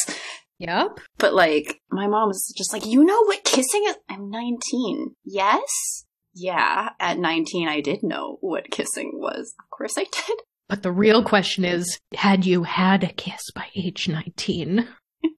Yep. 0.59 0.99
But 1.17 1.33
like, 1.33 1.79
my 1.91 2.07
mom 2.07 2.27
was 2.27 2.53
just 2.57 2.73
like, 2.73 2.85
you 2.85 3.03
know 3.03 3.23
what 3.25 3.43
kissing 3.43 3.83
is? 3.87 3.95
I'm 4.09 4.29
19. 4.29 5.15
Yes? 5.23 6.05
Yeah, 6.33 6.89
at 6.99 7.17
19 7.17 7.67
I 7.67 7.81
did 7.81 8.03
know 8.03 8.37
what 8.41 8.71
kissing 8.71 9.11
was. 9.15 9.53
Of 9.59 9.69
course 9.75 9.97
I 9.97 10.03
did. 10.03 10.37
But 10.67 10.83
the 10.83 10.91
real 10.91 11.23
question 11.23 11.65
is, 11.65 11.97
had 12.13 12.45
you 12.45 12.61
had 12.61 13.03
a 13.03 13.11
kiss 13.11 13.41
by 13.55 13.69
age 13.75 14.07
19? 14.07 14.87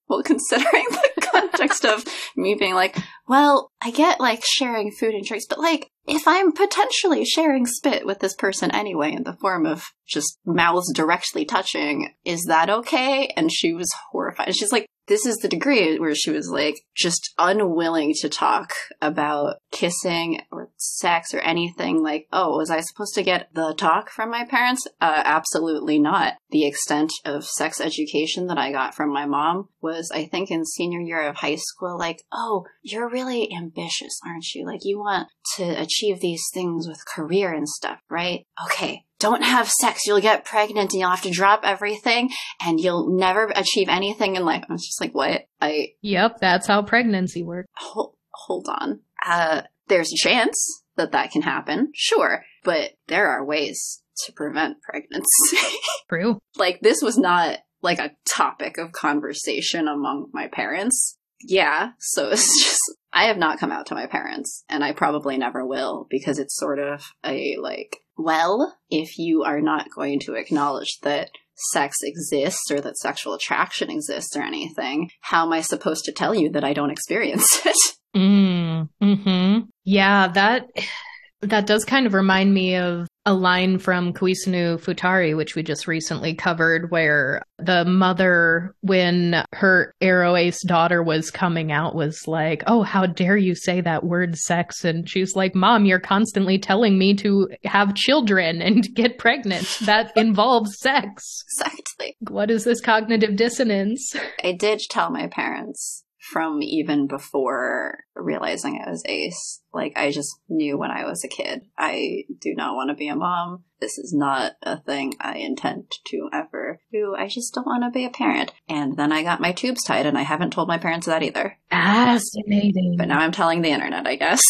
well, 0.09 0.23
considering 0.23 0.85
the 0.89 1.20
context 1.51 1.85
of 1.85 2.05
me 2.35 2.55
being 2.55 2.73
like, 2.73 2.97
well, 3.27 3.71
I 3.81 3.91
get 3.91 4.19
like 4.19 4.43
sharing 4.45 4.91
food 4.91 5.13
and 5.13 5.25
drinks, 5.25 5.45
but 5.47 5.59
like, 5.59 5.89
if 6.07 6.27
I'm 6.27 6.51
potentially 6.51 7.25
sharing 7.25 7.65
spit 7.65 8.05
with 8.05 8.19
this 8.19 8.35
person 8.35 8.71
anyway 8.71 9.13
in 9.13 9.23
the 9.23 9.37
form 9.39 9.65
of 9.65 9.85
just 10.07 10.39
mouths 10.45 10.91
directly 10.93 11.45
touching, 11.45 12.13
is 12.25 12.45
that 12.47 12.69
okay? 12.69 13.31
And 13.37 13.51
she 13.51 13.73
was 13.73 13.89
horrified. 14.11 14.55
She's 14.55 14.71
like, 14.71 14.87
this 15.07 15.25
is 15.25 15.37
the 15.37 15.47
degree 15.47 15.97
where 15.99 16.15
she 16.15 16.31
was 16.31 16.49
like 16.49 16.85
just 16.95 17.33
unwilling 17.37 18.13
to 18.21 18.29
talk 18.29 18.73
about 19.01 19.57
kissing 19.71 20.41
or 20.51 20.69
sex 20.77 21.33
or 21.33 21.39
anything 21.39 22.01
like, 22.01 22.27
oh, 22.31 22.57
was 22.57 22.69
I 22.69 22.81
supposed 22.81 23.15
to 23.15 23.23
get 23.23 23.49
the 23.53 23.73
talk 23.73 24.09
from 24.09 24.29
my 24.29 24.45
parents? 24.45 24.87
Uh, 24.99 25.21
absolutely 25.25 25.99
not. 25.99 26.35
The 26.51 26.65
extent 26.65 27.11
of 27.25 27.45
sex 27.45 27.81
education 27.81 28.47
that 28.47 28.57
I 28.57 28.71
got 28.71 28.93
from 28.93 29.11
my 29.11 29.25
mom 29.25 29.69
was, 29.81 30.11
I 30.13 30.25
think, 30.25 30.51
in 30.51 30.65
senior 30.65 30.99
year 30.99 31.27
of 31.27 31.37
high 31.37 31.55
school, 31.55 31.97
like, 31.97 32.23
oh, 32.31 32.65
you're 32.81 33.09
really 33.09 33.49
ambitious, 33.53 34.19
aren't 34.25 34.53
you? 34.53 34.65
Like, 34.65 34.81
you 34.83 34.99
want 34.99 35.29
to 35.57 35.63
achieve 35.63 36.19
these 36.19 36.43
things 36.53 36.87
with 36.87 37.05
career 37.05 37.53
and 37.53 37.67
stuff, 37.67 37.99
right? 38.09 38.45
Okay, 38.65 39.05
don't 39.21 39.43
have 39.43 39.69
sex. 39.69 40.01
You'll 40.05 40.19
get 40.19 40.45
pregnant 40.45 40.91
and 40.91 40.99
you'll 40.99 41.09
have 41.09 41.21
to 41.21 41.31
drop 41.31 41.61
everything 41.63 42.29
and 42.65 42.79
you'll 42.79 43.15
never 43.15 43.51
achieve 43.55 43.87
anything 43.87 44.35
in 44.35 44.43
life. 44.43 44.63
I 44.67 44.73
was 44.73 44.85
just 44.85 44.99
like, 44.99 45.13
what? 45.13 45.47
I. 45.61 45.89
Yep, 46.01 46.39
that's 46.41 46.67
how 46.67 46.81
pregnancy 46.81 47.43
works. 47.43 47.69
Hold, 47.77 48.15
hold 48.33 48.67
on. 48.67 49.01
Uh, 49.25 49.61
there's 49.87 50.11
a 50.11 50.17
chance 50.17 50.83
that 50.95 51.11
that 51.11 51.31
can 51.31 51.43
happen, 51.43 51.91
sure, 51.93 52.43
but 52.63 52.91
there 53.07 53.27
are 53.27 53.45
ways 53.45 54.01
to 54.25 54.33
prevent 54.33 54.81
pregnancy. 54.81 55.57
True. 56.09 56.39
like, 56.57 56.79
this 56.81 57.01
was 57.01 57.17
not 57.17 57.59
like 57.81 57.99
a 57.99 58.11
topic 58.27 58.77
of 58.77 58.91
conversation 58.91 59.87
among 59.87 60.29
my 60.33 60.47
parents. 60.47 61.17
Yeah, 61.41 61.91
so 61.99 62.29
it's 62.31 62.63
just, 62.63 62.79
I 63.13 63.25
have 63.25 63.37
not 63.37 63.59
come 63.59 63.71
out 63.71 63.87
to 63.87 63.95
my 63.95 64.07
parents, 64.07 64.63
and 64.69 64.83
I 64.83 64.93
probably 64.93 65.37
never 65.37 65.65
will, 65.65 66.07
because 66.09 66.39
it's 66.39 66.57
sort 66.57 66.79
of 66.79 67.03
a 67.25 67.57
like, 67.61 67.97
well, 68.23 68.77
if 68.89 69.17
you 69.17 69.43
are 69.43 69.61
not 69.61 69.87
going 69.93 70.19
to 70.21 70.35
acknowledge 70.35 70.99
that 71.03 71.29
sex 71.71 71.97
exists 72.03 72.71
or 72.71 72.81
that 72.81 72.97
sexual 72.97 73.33
attraction 73.33 73.89
exists 73.89 74.35
or 74.35 74.41
anything, 74.41 75.09
how 75.21 75.45
am 75.45 75.53
I 75.53 75.61
supposed 75.61 76.05
to 76.05 76.11
tell 76.11 76.33
you 76.33 76.49
that 76.51 76.63
I 76.63 76.73
don't 76.73 76.91
experience 76.91 77.45
it? 77.65 77.75
Mm, 78.15 78.89
hmm 79.01 79.59
Yeah, 79.83 80.27
that 80.29 80.67
that 81.41 81.65
does 81.65 81.85
kind 81.85 82.05
of 82.05 82.13
remind 82.13 82.53
me 82.53 82.75
of 82.75 83.07
a 83.25 83.33
line 83.33 83.77
from 83.77 84.13
Koisenu 84.13 84.79
Futari, 84.79 85.35
which 85.37 85.55
we 85.55 85.61
just 85.63 85.87
recently 85.87 86.33
covered, 86.33 86.89
where 86.89 87.43
the 87.59 87.85
mother, 87.85 88.75
when 88.81 89.43
her 89.53 89.93
Aro 90.01 90.39
Ace 90.39 90.63
daughter 90.65 91.03
was 91.03 91.29
coming 91.29 91.71
out, 91.71 91.93
was 91.93 92.27
like, 92.27 92.63
Oh, 92.67 92.81
how 92.81 93.05
dare 93.05 93.37
you 93.37 93.53
say 93.53 93.81
that 93.81 94.03
word 94.03 94.37
sex? 94.37 94.83
And 94.83 95.07
she's 95.07 95.35
like, 95.35 95.53
Mom, 95.53 95.85
you're 95.85 95.99
constantly 95.99 96.57
telling 96.57 96.97
me 96.97 97.13
to 97.15 97.49
have 97.63 97.95
children 97.95 98.61
and 98.61 98.87
get 98.95 99.17
pregnant. 99.17 99.67
That 99.85 100.11
involves 100.17 100.79
sex. 100.79 101.43
Exactly. 101.53 102.15
What 102.29 102.49
is 102.49 102.63
this 102.63 102.81
cognitive 102.81 103.35
dissonance? 103.35 104.15
I 104.43 104.53
did 104.53 104.81
tell 104.89 105.11
my 105.11 105.27
parents 105.27 106.03
from 106.31 106.61
even 106.61 107.07
before 107.07 108.05
realizing 108.15 108.81
I 108.85 108.89
was 108.89 109.03
ace. 109.05 109.61
Like, 109.73 109.93
I 109.95 110.11
just 110.11 110.39
knew 110.49 110.77
when 110.77 110.91
I 110.91 111.05
was 111.05 111.23
a 111.23 111.27
kid, 111.27 111.61
I 111.77 112.23
do 112.39 112.53
not 112.55 112.75
want 112.75 112.89
to 112.89 112.95
be 112.95 113.07
a 113.07 113.15
mom. 113.15 113.63
This 113.79 113.97
is 113.97 114.13
not 114.15 114.53
a 114.61 114.79
thing 114.79 115.13
I 115.19 115.37
intend 115.37 115.91
to 116.07 116.29
ever 116.31 116.79
do. 116.91 117.15
I 117.17 117.27
just 117.27 117.53
don't 117.53 117.65
want 117.65 117.83
to 117.83 117.89
be 117.89 118.05
a 118.05 118.09
parent. 118.09 118.51
And 118.69 118.95
then 118.95 119.11
I 119.11 119.23
got 119.23 119.41
my 119.41 119.51
tubes 119.51 119.83
tied, 119.83 120.05
and 120.05 120.17
I 120.17 120.23
haven't 120.23 120.51
told 120.51 120.67
my 120.67 120.77
parents 120.77 121.07
that 121.07 121.23
either. 121.23 121.57
Fascinating. 121.69 122.95
But 122.97 123.07
now 123.07 123.19
I'm 123.19 123.31
telling 123.31 123.61
the 123.61 123.71
internet, 123.71 124.07
I 124.07 124.15
guess. 124.15 124.41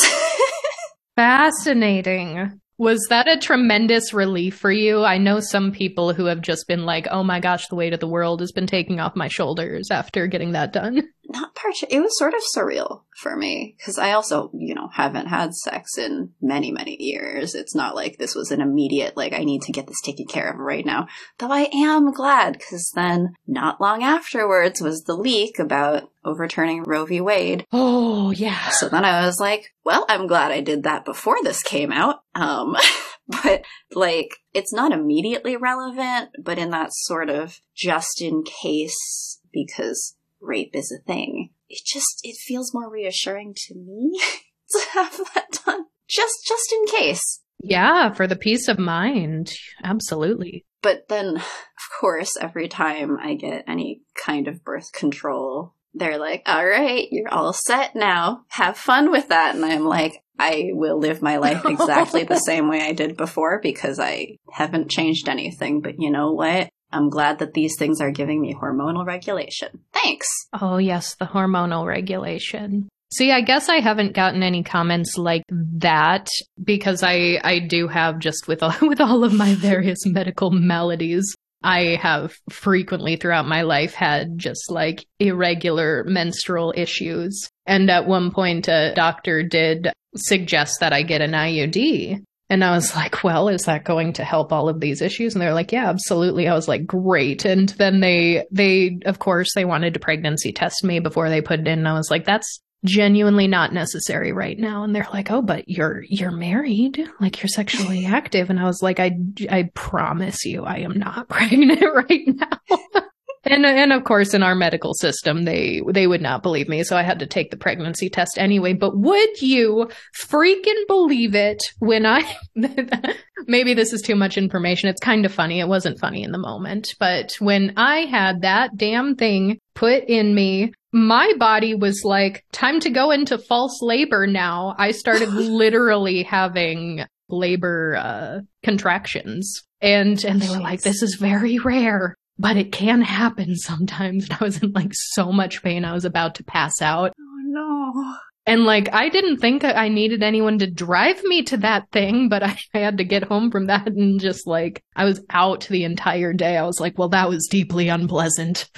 Fascinating. 1.15 2.61
Was 2.81 3.05
that 3.09 3.27
a 3.27 3.37
tremendous 3.37 4.11
relief 4.11 4.57
for 4.57 4.71
you? 4.71 5.03
I 5.03 5.19
know 5.19 5.39
some 5.39 5.71
people 5.71 6.13
who 6.13 6.25
have 6.25 6.41
just 6.41 6.67
been 6.67 6.83
like, 6.83 7.07
oh 7.11 7.23
my 7.23 7.39
gosh, 7.39 7.67
the 7.67 7.75
weight 7.75 7.93
of 7.93 7.99
the 7.99 8.07
world 8.07 8.39
has 8.39 8.51
been 8.51 8.65
taking 8.65 8.99
off 8.99 9.15
my 9.15 9.27
shoulders 9.27 9.89
after 9.91 10.25
getting 10.25 10.53
that 10.53 10.73
done. 10.73 11.03
Not 11.27 11.55
part. 11.55 11.75
It 11.89 11.99
was 11.99 12.17
sort 12.17 12.33
of 12.33 12.41
surreal 12.55 13.03
for 13.17 13.35
me 13.37 13.75
because 13.77 13.97
I 13.97 14.11
also, 14.11 14.49
you 14.53 14.73
know, 14.73 14.89
haven't 14.91 15.27
had 15.27 15.53
sex 15.53 15.97
in 15.97 16.31
many, 16.41 16.71
many 16.71 17.01
years. 17.01 17.55
It's 17.55 17.75
not 17.75 17.95
like 17.95 18.17
this 18.17 18.35
was 18.35 18.51
an 18.51 18.61
immediate, 18.61 19.15
like, 19.15 19.33
I 19.33 19.43
need 19.43 19.61
to 19.63 19.71
get 19.71 19.87
this 19.87 20.01
taken 20.01 20.25
care 20.25 20.51
of 20.51 20.57
right 20.57 20.85
now. 20.85 21.07
Though 21.37 21.51
I 21.51 21.69
am 21.73 22.11
glad 22.11 22.53
because 22.53 22.91
then 22.95 23.33
not 23.47 23.79
long 23.79 24.03
afterwards 24.03 24.81
was 24.81 25.03
the 25.03 25.15
leak 25.15 25.59
about 25.59 26.11
overturning 26.25 26.83
Roe 26.83 27.05
v. 27.05 27.21
Wade. 27.21 27.65
Oh, 28.23 28.31
yeah. 28.31 28.69
So 28.69 28.87
then 28.87 29.03
I 29.03 29.25
was 29.25 29.39
like, 29.39 29.73
well, 29.83 30.05
I'm 30.07 30.27
glad 30.27 30.51
I 30.51 30.61
did 30.61 30.83
that 30.83 31.03
before 31.03 31.37
this 31.43 31.63
came 31.63 31.91
out. 31.91 32.21
Um, 32.35 32.77
but 33.27 33.63
like, 33.93 34.37
it's 34.53 34.71
not 34.71 34.91
immediately 34.91 35.57
relevant, 35.57 36.29
but 36.41 36.59
in 36.59 36.69
that 36.69 36.93
sort 36.93 37.29
of 37.29 37.59
just 37.75 38.21
in 38.21 38.43
case 38.43 39.39
because 39.51 40.15
rape 40.41 40.71
is 40.73 40.91
a 40.91 41.03
thing. 41.05 41.49
It 41.69 41.81
just, 41.85 42.19
it 42.23 42.35
feels 42.37 42.73
more 42.73 42.89
reassuring 42.89 43.53
to 43.67 43.75
me 43.75 44.19
to 44.71 44.79
have 44.93 45.17
that 45.33 45.59
done. 45.65 45.85
Just, 46.07 46.45
just 46.47 46.73
in 46.73 46.85
case. 46.85 47.41
Yeah, 47.63 48.13
for 48.13 48.27
the 48.27 48.35
peace 48.35 48.67
of 48.67 48.79
mind. 48.79 49.53
Absolutely. 49.83 50.65
But 50.81 51.07
then, 51.09 51.37
of 51.37 51.99
course, 51.99 52.35
every 52.35 52.67
time 52.67 53.17
I 53.21 53.35
get 53.35 53.65
any 53.67 54.01
kind 54.15 54.47
of 54.47 54.63
birth 54.63 54.91
control, 54.93 55.75
they're 55.93 56.17
like, 56.17 56.43
all 56.47 56.65
right, 56.65 57.07
you're 57.11 57.31
all 57.31 57.53
set 57.53 57.95
now. 57.95 58.45
Have 58.49 58.77
fun 58.77 59.11
with 59.11 59.29
that. 59.29 59.55
And 59.55 59.63
I'm 59.63 59.85
like, 59.85 60.23
I 60.39 60.69
will 60.71 60.97
live 60.97 61.21
my 61.21 61.37
life 61.37 61.65
exactly 61.65 62.23
the 62.23 62.39
same 62.45 62.67
way 62.67 62.81
I 62.81 62.93
did 62.93 63.15
before 63.15 63.59
because 63.61 63.99
I 63.99 64.37
haven't 64.51 64.89
changed 64.89 65.29
anything. 65.29 65.81
But 65.81 65.95
you 65.99 66.09
know 66.09 66.31
what? 66.31 66.69
I'm 66.91 67.09
glad 67.09 67.39
that 67.39 67.53
these 67.53 67.75
things 67.77 68.01
are 68.01 68.11
giving 68.11 68.41
me 68.41 68.53
hormonal 68.53 69.05
regulation. 69.05 69.83
Thanks. 69.93 70.27
Oh, 70.59 70.77
yes, 70.77 71.15
the 71.15 71.25
hormonal 71.25 71.85
regulation. 71.85 72.89
See, 73.13 73.31
I 73.31 73.41
guess 73.41 73.67
I 73.67 73.81
haven't 73.81 74.13
gotten 74.13 74.41
any 74.41 74.63
comments 74.63 75.17
like 75.17 75.43
that 75.49 76.29
because 76.63 77.03
I 77.03 77.39
I 77.43 77.59
do 77.59 77.87
have 77.87 78.19
just 78.19 78.47
with 78.47 78.63
all, 78.63 78.73
with 78.81 79.01
all 79.01 79.23
of 79.23 79.33
my 79.33 79.53
various 79.55 80.05
medical 80.05 80.49
maladies, 80.49 81.35
I 81.63 81.99
have 82.01 82.33
frequently 82.49 83.17
throughout 83.17 83.47
my 83.47 83.61
life 83.63 83.93
had 83.93 84.37
just 84.37 84.71
like 84.71 85.05
irregular 85.19 86.03
menstrual 86.05 86.73
issues. 86.75 87.49
And 87.65 87.89
at 87.91 88.07
one 88.07 88.31
point 88.31 88.67
a 88.67 88.93
doctor 88.95 89.43
did 89.43 89.91
suggest 90.15 90.79
that 90.79 90.93
I 90.93 91.03
get 91.03 91.21
an 91.21 91.31
IUD. 91.31 92.23
And 92.51 92.65
I 92.65 92.71
was 92.71 92.93
like, 92.97 93.23
well, 93.23 93.47
is 93.47 93.61
that 93.61 93.85
going 93.85 94.11
to 94.13 94.25
help 94.25 94.51
all 94.51 94.67
of 94.67 94.81
these 94.81 95.01
issues? 95.01 95.33
And 95.33 95.41
they're 95.41 95.53
like, 95.53 95.71
yeah, 95.71 95.87
absolutely. 95.87 96.49
I 96.49 96.53
was 96.53 96.67
like, 96.67 96.85
great. 96.85 97.45
And 97.45 97.69
then 97.69 98.01
they, 98.01 98.45
they, 98.51 98.99
of 99.05 99.19
course, 99.19 99.53
they 99.55 99.63
wanted 99.63 99.93
to 99.93 100.01
pregnancy 100.01 100.51
test 100.51 100.83
me 100.83 100.99
before 100.99 101.29
they 101.29 101.39
put 101.41 101.61
it 101.61 101.67
in. 101.69 101.79
And 101.79 101.87
I 101.87 101.93
was 101.93 102.11
like, 102.11 102.25
that's 102.25 102.61
genuinely 102.83 103.47
not 103.47 103.71
necessary 103.71 104.33
right 104.33 104.59
now. 104.59 104.83
And 104.83 104.93
they're 104.93 105.07
like, 105.13 105.31
oh, 105.31 105.41
but 105.41 105.69
you're, 105.69 106.03
you're 106.09 106.31
married, 106.31 107.01
like 107.21 107.41
you're 107.41 107.47
sexually 107.47 108.05
active. 108.07 108.49
And 108.49 108.59
I 108.59 108.65
was 108.65 108.81
like, 108.81 108.99
I, 108.99 109.17
I 109.49 109.69
promise 109.73 110.43
you, 110.43 110.65
I 110.65 110.79
am 110.79 110.99
not 110.99 111.29
pregnant 111.29 111.81
right 111.81 112.27
now. 112.27 112.79
And 113.43 113.65
and 113.65 113.91
of 113.91 114.03
course 114.03 114.33
in 114.33 114.43
our 114.43 114.53
medical 114.53 114.93
system 114.93 115.43
they 115.43 115.81
they 115.91 116.05
would 116.05 116.21
not 116.21 116.43
believe 116.43 116.69
me 116.69 116.83
so 116.83 116.95
I 116.95 117.01
had 117.01 117.19
to 117.19 117.25
take 117.25 117.49
the 117.49 117.57
pregnancy 117.57 118.09
test 118.09 118.37
anyway. 118.37 118.73
But 118.73 118.97
would 118.97 119.41
you 119.41 119.89
freaking 120.19 120.87
believe 120.87 121.33
it 121.33 121.61
when 121.79 122.05
I 122.05 122.23
maybe 123.47 123.73
this 123.73 123.93
is 123.93 124.01
too 124.01 124.15
much 124.15 124.37
information. 124.37 124.89
It's 124.89 125.01
kind 125.01 125.25
of 125.25 125.33
funny. 125.33 125.59
It 125.59 125.67
wasn't 125.67 125.99
funny 125.99 126.23
in 126.23 126.31
the 126.31 126.37
moment. 126.37 126.89
But 126.99 127.31
when 127.39 127.73
I 127.77 128.01
had 128.01 128.41
that 128.41 128.77
damn 128.77 129.15
thing 129.15 129.59
put 129.73 130.03
in 130.03 130.35
me 130.35 130.73
my 130.93 131.33
body 131.39 131.73
was 131.73 132.03
like 132.03 132.43
time 132.51 132.81
to 132.81 132.89
go 132.89 133.11
into 133.11 133.37
false 133.37 133.81
labor 133.81 134.27
now. 134.27 134.75
I 134.77 134.91
started 134.91 135.29
literally 135.33 136.23
having 136.23 137.05
labor 137.29 137.95
uh 137.95 138.39
contractions. 138.61 139.63
And 139.79 140.23
and 140.25 140.39
they 140.41 140.49
were 140.49 140.61
like 140.61 140.81
this 140.81 141.01
is 141.01 141.15
very 141.15 141.57
rare 141.57 142.15
but 142.41 142.57
it 142.57 142.71
can 142.71 143.01
happen 143.01 143.55
sometimes. 143.55 144.25
And 144.25 144.37
I 144.39 144.43
was 144.43 144.61
in 144.61 144.71
like 144.71 144.93
so 144.93 145.31
much 145.31 145.63
pain. 145.63 145.85
I 145.85 145.93
was 145.93 146.05
about 146.05 146.35
to 146.35 146.43
pass 146.43 146.81
out. 146.81 147.13
Oh 147.17 147.41
no. 147.45 148.15
And 148.47 148.65
like, 148.65 148.91
I 148.91 149.09
didn't 149.09 149.37
think 149.37 149.63
I 149.63 149.87
needed 149.87 150.23
anyone 150.23 150.57
to 150.59 150.69
drive 150.69 151.23
me 151.23 151.43
to 151.43 151.57
that 151.57 151.91
thing, 151.91 152.27
but 152.27 152.41
I, 152.43 152.57
I 152.73 152.79
had 152.79 152.97
to 152.97 153.03
get 153.03 153.23
home 153.23 153.51
from 153.51 153.67
that 153.67 153.87
and 153.87 154.19
just 154.19 154.47
like, 154.47 154.83
I 154.95 155.05
was 155.05 155.21
out 155.29 155.67
the 155.69 155.83
entire 155.83 156.33
day. 156.33 156.57
I 156.57 156.65
was 156.65 156.79
like, 156.79 156.97
well, 156.97 157.09
that 157.09 157.29
was 157.29 157.47
deeply 157.47 157.87
unpleasant. 157.87 158.69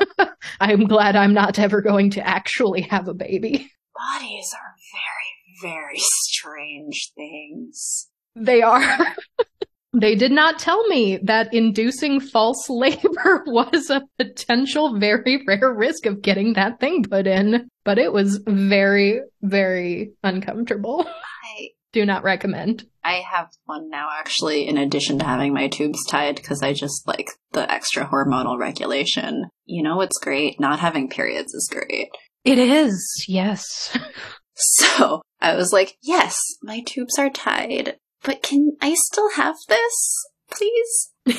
I'm 0.60 0.86
glad 0.86 1.14
I'm 1.14 1.34
not 1.34 1.58
ever 1.58 1.82
going 1.82 2.10
to 2.12 2.26
actually 2.26 2.82
have 2.82 3.06
a 3.08 3.14
baby. 3.14 3.70
Bodies 3.94 4.54
are 4.54 4.74
very, 5.62 5.74
very 5.74 5.98
strange 5.98 7.12
things. 7.14 8.08
They 8.34 8.62
are. 8.62 8.82
They 9.94 10.14
did 10.14 10.32
not 10.32 10.58
tell 10.58 10.86
me 10.88 11.18
that 11.24 11.52
inducing 11.52 12.20
false 12.20 12.66
labor 12.70 13.44
was 13.46 13.90
a 13.90 14.02
potential 14.18 14.98
very 14.98 15.42
rare 15.46 15.72
risk 15.74 16.06
of 16.06 16.22
getting 16.22 16.54
that 16.54 16.80
thing 16.80 17.04
put 17.04 17.26
in, 17.26 17.68
but 17.84 17.98
it 17.98 18.12
was 18.12 18.40
very, 18.46 19.20
very 19.42 20.12
uncomfortable. 20.22 21.06
I 21.06 21.68
Do 21.92 22.06
not 22.06 22.24
recommend. 22.24 22.86
I 23.04 23.22
have 23.30 23.48
one 23.66 23.90
now 23.90 24.08
actually 24.18 24.66
in 24.66 24.78
addition 24.78 25.18
to 25.18 25.26
having 25.26 25.52
my 25.52 25.68
tubes 25.68 25.98
tied 26.08 26.36
because 26.36 26.62
I 26.62 26.72
just 26.72 27.06
like 27.06 27.28
the 27.52 27.70
extra 27.70 28.08
hormonal 28.08 28.58
regulation. 28.58 29.44
You 29.66 29.82
know 29.82 29.96
what's 29.96 30.18
great? 30.18 30.58
Not 30.58 30.78
having 30.78 31.10
periods 31.10 31.52
is 31.52 31.68
great. 31.70 32.08
It 32.44 32.58
is, 32.58 33.24
yes. 33.28 33.96
So 34.54 35.22
I 35.40 35.56
was 35.56 35.72
like, 35.72 35.96
yes, 36.02 36.36
my 36.62 36.82
tubes 36.84 37.18
are 37.18 37.30
tied, 37.30 37.96
but 38.22 38.42
can 38.42 38.76
I 38.80 38.94
still 38.94 39.30
have 39.32 39.56
this, 39.68 40.26
please? 40.50 41.12
and 41.26 41.36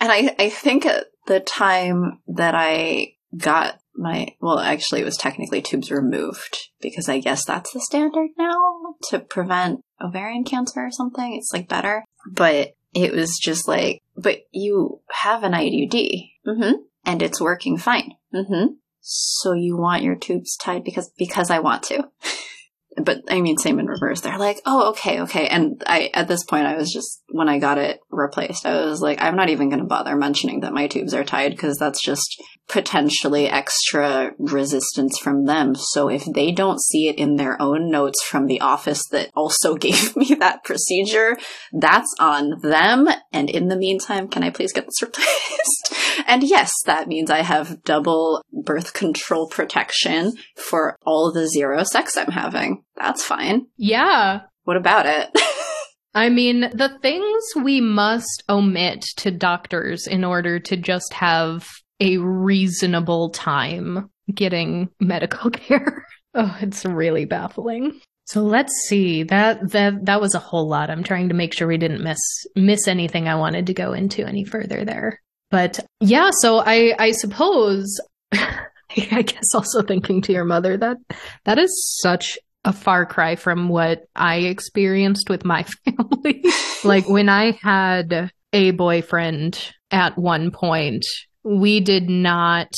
I, 0.00 0.34
I 0.38 0.48
think 0.48 0.86
at 0.86 1.06
the 1.26 1.40
time 1.40 2.20
that 2.28 2.54
I 2.54 3.14
got 3.36 3.78
my, 3.94 4.28
well, 4.40 4.58
actually, 4.58 5.02
it 5.02 5.04
was 5.04 5.16
technically 5.16 5.60
tubes 5.60 5.90
removed 5.90 6.70
because 6.80 7.08
I 7.08 7.20
guess 7.20 7.44
that's 7.44 7.72
the 7.72 7.80
standard 7.80 8.30
now 8.38 8.96
to 9.10 9.18
prevent 9.18 9.80
ovarian 10.02 10.44
cancer 10.44 10.80
or 10.80 10.90
something. 10.90 11.34
It's 11.34 11.52
like 11.52 11.68
better. 11.68 12.04
But 12.30 12.74
it 12.94 13.12
was 13.12 13.38
just 13.38 13.68
like, 13.68 14.00
but 14.16 14.40
you 14.50 15.00
have 15.10 15.42
an 15.42 15.52
IUD. 15.52 16.30
Mm-hmm. 16.46 16.72
And 17.04 17.22
it's 17.22 17.40
working 17.40 17.76
fine. 17.76 18.12
Mm-hmm. 18.34 18.74
So 19.00 19.52
you 19.52 19.76
want 19.76 20.02
your 20.02 20.16
tubes 20.16 20.56
tied 20.56 20.84
because, 20.84 21.10
because 21.16 21.50
I 21.50 21.58
want 21.60 21.82
to. 21.84 22.08
but 22.96 23.22
I 23.28 23.40
mean, 23.40 23.56
same 23.56 23.78
in 23.78 23.86
reverse. 23.86 24.20
They're 24.20 24.38
like, 24.38 24.60
oh, 24.66 24.90
okay, 24.90 25.20
okay. 25.22 25.46
And 25.46 25.82
I, 25.86 26.10
at 26.12 26.28
this 26.28 26.44
point, 26.44 26.66
I 26.66 26.76
was 26.76 26.92
just, 26.92 27.22
when 27.28 27.48
I 27.48 27.58
got 27.58 27.78
it 27.78 28.00
replaced, 28.10 28.66
I 28.66 28.84
was 28.84 29.00
like, 29.00 29.22
I'm 29.22 29.36
not 29.36 29.48
even 29.48 29.68
going 29.68 29.80
to 29.80 29.86
bother 29.86 30.16
mentioning 30.16 30.60
that 30.60 30.72
my 30.72 30.88
tubes 30.88 31.14
are 31.14 31.24
tied 31.24 31.52
because 31.52 31.76
that's 31.76 32.02
just 32.02 32.42
potentially 32.70 33.48
extra 33.48 34.32
resistance 34.38 35.18
from 35.18 35.44
them. 35.46 35.74
So 35.74 36.08
if 36.08 36.24
they 36.24 36.52
don't 36.52 36.80
see 36.80 37.08
it 37.08 37.16
in 37.16 37.36
their 37.36 37.60
own 37.60 37.90
notes 37.90 38.22
from 38.22 38.46
the 38.46 38.60
office 38.60 39.06
that 39.10 39.30
also 39.34 39.74
gave 39.76 40.16
me 40.16 40.34
that 40.38 40.64
procedure, 40.64 41.36
that's 41.72 42.14
on 42.20 42.60
them. 42.62 43.08
And 43.32 43.50
in 43.50 43.68
the 43.68 43.76
meantime, 43.76 44.28
can 44.28 44.42
I 44.42 44.50
please 44.50 44.72
get 44.72 44.86
this 44.86 45.02
replaced? 45.02 45.94
and 46.26 46.42
yes, 46.42 46.72
that 46.86 47.08
means 47.08 47.30
I 47.30 47.42
have 47.42 47.82
double 47.82 48.42
birth 48.52 48.92
control 48.92 49.48
protection 49.48 50.34
for 50.56 50.96
all 51.04 51.32
the 51.32 51.48
zero 51.48 51.82
sex 51.82 52.16
I'm 52.16 52.30
having. 52.30 52.84
That's 52.96 53.24
fine. 53.24 53.66
Yeah. 53.76 54.42
What 54.64 54.76
about 54.76 55.06
it? 55.06 55.30
I 56.14 56.28
mean, 56.28 56.62
the 56.72 56.98
things 57.02 57.44
we 57.56 57.80
must 57.80 58.42
omit 58.48 59.02
to 59.18 59.30
doctors 59.30 60.06
in 60.06 60.24
order 60.24 60.58
to 60.58 60.76
just 60.76 61.12
have 61.14 61.68
a 62.00 62.16
reasonable 62.18 63.30
time 63.30 64.10
getting 64.34 64.88
medical 65.00 65.50
care. 65.50 66.06
oh, 66.34 66.56
it's 66.60 66.84
really 66.84 67.24
baffling. 67.24 68.00
So 68.26 68.42
let's 68.42 68.72
see. 68.86 69.24
That 69.24 69.72
that 69.72 70.06
that 70.06 70.20
was 70.20 70.34
a 70.34 70.38
whole 70.38 70.68
lot. 70.68 70.88
I'm 70.88 71.02
trying 71.02 71.28
to 71.30 71.34
make 71.34 71.52
sure 71.52 71.66
we 71.66 71.78
didn't 71.78 72.04
miss 72.04 72.20
miss 72.54 72.86
anything 72.86 73.26
I 73.26 73.34
wanted 73.34 73.66
to 73.66 73.74
go 73.74 73.92
into 73.92 74.24
any 74.24 74.44
further 74.44 74.84
there. 74.84 75.20
But 75.50 75.80
yeah, 75.98 76.30
so 76.38 76.62
I 76.64 76.94
I 76.98 77.10
suppose 77.10 78.00
I 78.32 79.22
guess 79.22 79.54
also 79.54 79.82
thinking 79.82 80.22
to 80.22 80.32
your 80.32 80.44
mother 80.44 80.76
that 80.76 80.98
that 81.44 81.58
is 81.58 81.98
such 82.00 82.38
a 82.64 82.72
far 82.72 83.06
cry 83.06 83.36
from 83.36 83.68
what 83.68 84.04
I 84.14 84.36
experienced 84.36 85.28
with 85.28 85.44
my 85.44 85.64
family. 85.84 86.44
like 86.84 87.08
when 87.08 87.28
I 87.28 87.58
had 87.60 88.30
a 88.52 88.70
boyfriend 88.72 89.72
at 89.90 90.16
one 90.16 90.50
point, 90.50 91.04
we 91.42 91.80
did 91.80 92.08
not 92.08 92.72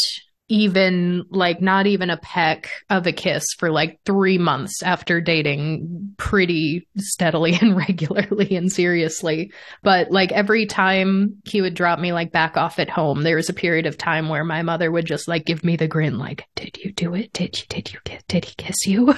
even 0.52 1.24
like 1.30 1.62
not 1.62 1.86
even 1.86 2.10
a 2.10 2.18
peck 2.18 2.68
of 2.90 3.06
a 3.06 3.12
kiss 3.12 3.46
for 3.58 3.70
like 3.70 3.98
three 4.04 4.36
months 4.36 4.82
after 4.82 5.18
dating 5.18 6.14
pretty 6.18 6.86
steadily 6.98 7.54
and 7.60 7.74
regularly 7.74 8.54
and 8.54 8.70
seriously. 8.70 9.50
But 9.82 10.10
like 10.10 10.30
every 10.30 10.66
time 10.66 11.36
he 11.44 11.62
would 11.62 11.74
drop 11.74 11.98
me 11.98 12.12
like 12.12 12.32
back 12.32 12.58
off 12.58 12.78
at 12.78 12.90
home, 12.90 13.22
there 13.22 13.36
was 13.36 13.48
a 13.48 13.54
period 13.54 13.86
of 13.86 13.96
time 13.96 14.28
where 14.28 14.44
my 14.44 14.60
mother 14.60 14.92
would 14.92 15.06
just 15.06 15.26
like 15.26 15.46
give 15.46 15.64
me 15.64 15.76
the 15.76 15.88
grin, 15.88 16.18
like, 16.18 16.44
"Did 16.54 16.76
you 16.78 16.92
do 16.92 17.14
it? 17.14 17.32
Did 17.32 17.58
you? 17.58 17.64
Did 17.68 17.92
you 17.92 18.00
get? 18.04 18.26
Did 18.28 18.44
he 18.44 18.54
kiss 18.56 18.86
you?" 18.86 19.14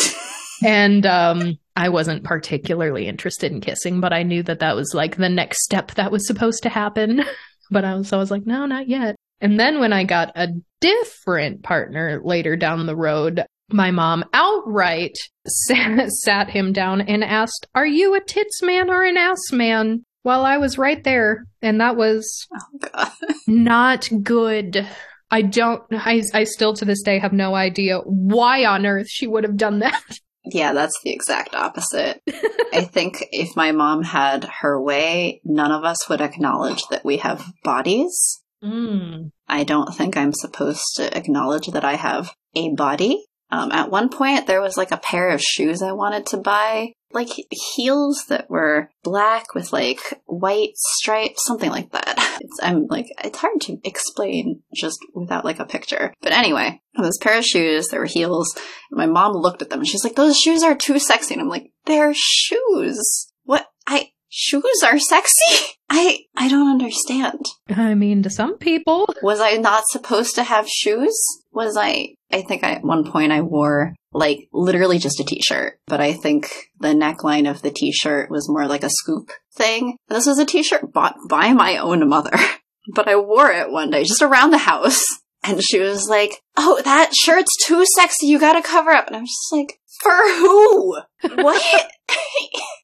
and 0.64 1.04
um 1.04 1.58
I 1.76 1.90
wasn't 1.90 2.24
particularly 2.24 3.08
interested 3.08 3.52
in 3.52 3.60
kissing, 3.60 4.00
but 4.00 4.12
I 4.12 4.22
knew 4.22 4.42
that 4.44 4.60
that 4.60 4.76
was 4.76 4.94
like 4.94 5.16
the 5.16 5.28
next 5.28 5.64
step 5.64 5.92
that 5.92 6.12
was 6.12 6.26
supposed 6.26 6.62
to 6.62 6.68
happen. 6.68 7.24
But 7.72 7.84
I 7.84 7.94
was, 7.94 8.08
so 8.08 8.18
I 8.18 8.20
was 8.20 8.30
like, 8.30 8.46
no, 8.46 8.66
not 8.66 8.88
yet. 8.88 9.16
And 9.40 9.58
then 9.58 9.80
when 9.80 9.92
I 9.92 10.04
got 10.04 10.30
a 10.36 10.48
different 10.80 11.62
partner 11.62 12.20
later 12.22 12.56
down 12.56 12.86
the 12.86 12.94
road, 12.94 13.44
my 13.70 13.90
mom 13.90 14.24
outright 14.32 15.16
sat, 15.46 16.10
sat 16.24 16.50
him 16.50 16.72
down 16.72 17.00
and 17.00 17.24
asked, 17.24 17.66
Are 17.74 17.86
you 17.86 18.14
a 18.14 18.20
tits 18.20 18.62
man 18.62 18.90
or 18.90 19.02
an 19.02 19.16
ass 19.16 19.50
man? 19.52 20.04
While 20.22 20.44
I 20.44 20.58
was 20.58 20.78
right 20.78 21.02
there. 21.02 21.46
And 21.62 21.80
that 21.80 21.96
was 21.96 22.46
Oh, 22.94 23.12
not 23.48 24.08
good. 24.22 24.86
I 25.32 25.42
don't, 25.42 25.82
I, 25.90 26.22
I 26.34 26.44
still 26.44 26.74
to 26.74 26.84
this 26.84 27.02
day 27.02 27.18
have 27.18 27.32
no 27.32 27.54
idea 27.54 27.98
why 28.00 28.64
on 28.64 28.86
earth 28.86 29.08
she 29.08 29.26
would 29.26 29.44
have 29.44 29.56
done 29.56 29.80
that. 29.80 30.02
Yeah, 30.44 30.72
that's 30.72 30.98
the 31.04 31.12
exact 31.12 31.54
opposite. 31.54 32.20
I 32.72 32.82
think 32.82 33.24
if 33.30 33.56
my 33.56 33.72
mom 33.72 34.02
had 34.02 34.44
her 34.60 34.80
way, 34.80 35.40
none 35.44 35.70
of 35.70 35.84
us 35.84 36.08
would 36.08 36.20
acknowledge 36.20 36.82
that 36.90 37.04
we 37.04 37.18
have 37.18 37.52
bodies. 37.62 38.42
Mm. 38.62 39.30
I 39.48 39.64
don't 39.64 39.94
think 39.94 40.16
I'm 40.16 40.32
supposed 40.32 40.96
to 40.96 41.16
acknowledge 41.16 41.68
that 41.68 41.84
I 41.84 41.94
have 41.94 42.34
a 42.54 42.74
body. 42.74 43.24
Um, 43.50 43.70
at 43.70 43.90
one 43.90 44.08
point, 44.08 44.46
there 44.46 44.62
was 44.62 44.76
like 44.76 44.92
a 44.92 44.96
pair 44.96 45.28
of 45.28 45.42
shoes 45.42 45.82
I 45.82 45.92
wanted 45.92 46.26
to 46.26 46.38
buy, 46.38 46.94
like 47.14 47.28
heels 47.74 48.24
that 48.28 48.48
were 48.50 48.90
black 49.02 49.54
with 49.54 49.72
like 49.72 50.20
white 50.26 50.72
stripes, 50.76 51.44
something 51.44 51.70
like 51.70 51.90
that. 51.92 52.18
It's, 52.42 52.58
I'm 52.60 52.86
like, 52.88 53.06
it's 53.22 53.38
hard 53.38 53.60
to 53.62 53.78
explain 53.84 54.62
just 54.74 54.98
without 55.14 55.44
like 55.44 55.60
a 55.60 55.64
picture. 55.64 56.12
But 56.22 56.32
anyway, 56.32 56.80
this 56.96 57.18
pair 57.18 57.38
of 57.38 57.44
shoes, 57.44 57.86
there 57.88 58.00
were 58.00 58.06
heels. 58.06 58.58
My 58.90 59.06
mom 59.06 59.34
looked 59.34 59.62
at 59.62 59.70
them 59.70 59.78
and 59.78 59.86
she's 59.86 60.02
like, 60.02 60.16
those 60.16 60.36
shoes 60.36 60.64
are 60.64 60.74
too 60.74 60.98
sexy. 60.98 61.34
And 61.34 61.40
I'm 61.40 61.48
like, 61.48 61.70
they're 61.84 62.14
shoes. 62.14 63.32
What? 63.44 63.68
I, 63.86 64.08
shoes 64.32 64.82
are 64.82 64.98
sexy? 64.98 65.74
I, 65.90 66.20
I 66.34 66.48
don't 66.48 66.70
understand. 66.70 67.44
I 67.68 67.94
mean, 67.94 68.22
to 68.22 68.30
some 68.30 68.56
people. 68.56 69.06
Was 69.22 69.40
I 69.40 69.56
not 69.56 69.84
supposed 69.88 70.34
to 70.36 70.42
have 70.42 70.66
shoes? 70.66 71.14
Was 71.52 71.76
I, 71.76 72.14
I 72.30 72.40
think 72.40 72.64
I, 72.64 72.72
at 72.72 72.82
one 72.82 73.04
point 73.04 73.30
I 73.30 73.42
wore 73.42 73.94
like 74.14 74.48
literally 74.52 74.98
just 74.98 75.20
a 75.20 75.24
t-shirt, 75.24 75.78
but 75.86 76.00
I 76.00 76.14
think 76.14 76.50
the 76.80 76.88
neckline 76.88 77.48
of 77.48 77.60
the 77.60 77.70
t-shirt 77.70 78.30
was 78.30 78.48
more 78.48 78.66
like 78.66 78.82
a 78.82 78.90
scoop 78.90 79.30
thing. 79.54 79.96
This 80.08 80.26
was 80.26 80.38
a 80.38 80.46
t-shirt 80.46 80.92
bought 80.92 81.16
by 81.28 81.52
my 81.52 81.76
own 81.76 82.08
mother, 82.08 82.38
but 82.94 83.08
I 83.08 83.16
wore 83.16 83.50
it 83.50 83.70
one 83.70 83.90
day 83.90 84.04
just 84.04 84.22
around 84.22 84.50
the 84.50 84.58
house. 84.58 85.04
And 85.44 85.62
she 85.62 85.80
was 85.80 86.08
like, 86.08 86.40
Oh, 86.56 86.80
that 86.84 87.12
shirt's 87.14 87.54
too 87.66 87.84
sexy. 87.96 88.28
You 88.28 88.38
gotta 88.38 88.62
cover 88.62 88.92
up. 88.92 89.08
And 89.08 89.16
I'm 89.16 89.26
just 89.26 89.52
like, 89.52 89.80
For 90.00 90.10
who? 90.10 91.00
What? 91.34 91.90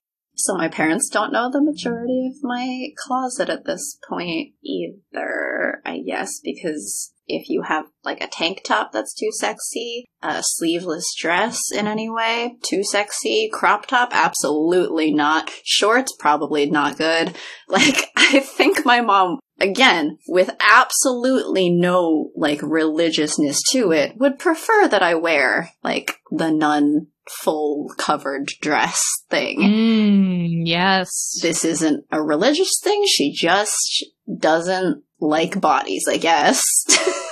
So 0.48 0.56
my 0.56 0.68
parents 0.68 1.10
don't 1.10 1.30
know 1.30 1.50
the 1.50 1.60
majority 1.60 2.26
of 2.26 2.42
my 2.42 2.88
closet 2.96 3.50
at 3.50 3.66
this 3.66 3.98
point 4.08 4.54
either, 4.64 5.82
I 5.84 5.98
guess, 5.98 6.40
because 6.42 7.12
if 7.26 7.50
you 7.50 7.60
have 7.68 7.84
like 8.02 8.22
a 8.22 8.28
tank 8.28 8.62
top 8.64 8.90
that's 8.90 9.12
too 9.12 9.28
sexy, 9.30 10.06
a 10.22 10.42
sleeveless 10.42 11.14
dress 11.20 11.60
in 11.70 11.86
any 11.86 12.08
way, 12.08 12.56
too 12.62 12.82
sexy, 12.82 13.50
crop 13.52 13.84
top, 13.84 14.08
absolutely 14.12 15.12
not. 15.12 15.50
Shorts, 15.66 16.16
probably 16.18 16.70
not 16.70 16.96
good. 16.96 17.36
Like, 17.70 18.08
I 18.16 18.40
think 18.40 18.86
my 18.86 19.02
mom, 19.02 19.40
again, 19.60 20.16
with 20.26 20.48
absolutely 20.58 21.68
no 21.68 22.30
like 22.34 22.62
religiousness 22.62 23.60
to 23.72 23.92
it, 23.92 24.16
would 24.16 24.38
prefer 24.38 24.88
that 24.88 25.02
I 25.02 25.16
wear 25.16 25.72
like 25.84 26.16
the 26.30 26.50
nun 26.50 27.08
full 27.30 27.92
covered 27.98 28.52
dress 28.60 29.02
thing. 29.30 29.60
Mm, 29.60 30.66
yes. 30.66 31.38
This 31.42 31.64
isn't 31.64 32.04
a 32.10 32.22
religious 32.22 32.80
thing. 32.82 33.04
She 33.06 33.32
just 33.32 34.04
doesn't 34.38 35.02
like 35.20 35.60
bodies, 35.60 36.06
I 36.08 36.16
guess. 36.16 36.62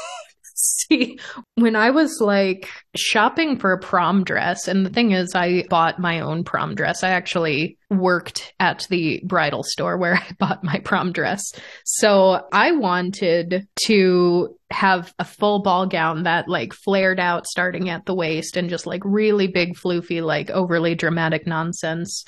See, 0.89 1.19
when 1.55 1.77
I 1.77 1.91
was 1.91 2.21
like 2.21 2.69
shopping 2.95 3.59
for 3.59 3.73
a 3.73 3.79
prom 3.79 4.25
dress, 4.25 4.69
and 4.69 4.87
the 4.87 4.91
thing 4.91 5.13
is, 5.13 5.35
I 5.35 5.65
bought 5.69 5.99
my 5.99 6.21
own 6.21 6.45
prom 6.45 6.75
dress. 6.75 7.03
I 7.03 7.11
actually 7.11 7.77
worked 7.91 8.55
at 8.59 8.87
the 8.89 9.21
bridal 9.25 9.63
store 9.63 9.97
where 9.99 10.15
I 10.17 10.33
bought 10.39 10.65
my 10.65 10.79
prom 10.79 11.13
dress. 11.13 11.43
So 11.85 12.47
I 12.53 12.73
wanted 12.73 13.67
to 13.87 14.56
have 14.71 15.15
a 15.19 15.25
full 15.25 15.63
ball 15.63 15.87
gown 15.87 16.25
that 16.25 16.49
like 16.49 16.73
flared 16.73 17.21
out 17.21 17.47
starting 17.47 17.89
at 17.89 18.05
the 18.05 18.15
waist 18.15 18.57
and 18.57 18.69
just 18.69 18.87
like 18.87 19.03
really 19.05 19.47
big, 19.47 19.77
floofy, 19.77 20.23
like 20.23 20.51
overly 20.51 20.95
dramatic 20.95 21.47
nonsense. 21.47 22.25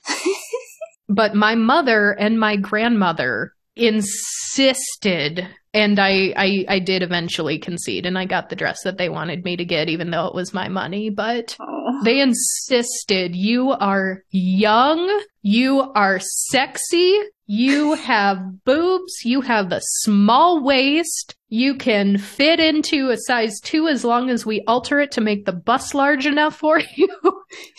but 1.09 1.35
my 1.35 1.55
mother 1.55 2.13
and 2.13 2.39
my 2.39 2.57
grandmother 2.57 3.53
insisted 3.77 5.49
and 5.75 6.01
I, 6.01 6.33
I 6.37 6.65
I 6.69 6.79
did 6.81 7.03
eventually 7.03 7.59
concede 7.59 8.07
and 8.07 8.19
I 8.19 8.25
got 8.25 8.49
the 8.49 8.57
dress 8.57 8.83
that 8.83 8.99
they 8.99 9.09
wanted 9.09 9.45
me 9.45 9.57
to 9.57 9.65
get 9.65 9.89
even 9.89 10.11
though 10.11 10.27
it 10.27 10.35
was 10.35 10.53
my 10.53 10.69
money 10.69 11.11
but 11.11 11.57
they 12.03 12.21
insisted 12.21 13.37
you 13.37 13.71
are 13.71 14.25
young 14.31 15.23
you 15.43 15.93
are 15.95 16.19
sexy 16.21 17.21
You 17.51 17.95
have 17.95 18.63
boobs, 18.67 19.25
you 19.25 19.41
have 19.41 19.73
a 19.73 19.81
small 19.83 20.63
waist, 20.63 21.35
you 21.49 21.77
can 21.77 22.19
fit 22.19 22.61
into 22.61 23.09
a 23.09 23.17
size 23.17 23.59
two 23.61 23.89
as 23.89 24.05
long 24.05 24.29
as 24.29 24.45
we 24.45 24.63
alter 24.67 25.01
it 25.01 25.13
to 25.13 25.23
make 25.23 25.47
the 25.47 25.55
bust 25.55 25.95
large 25.95 26.27
enough 26.27 26.57
for 26.57 26.79
you. 26.95 27.09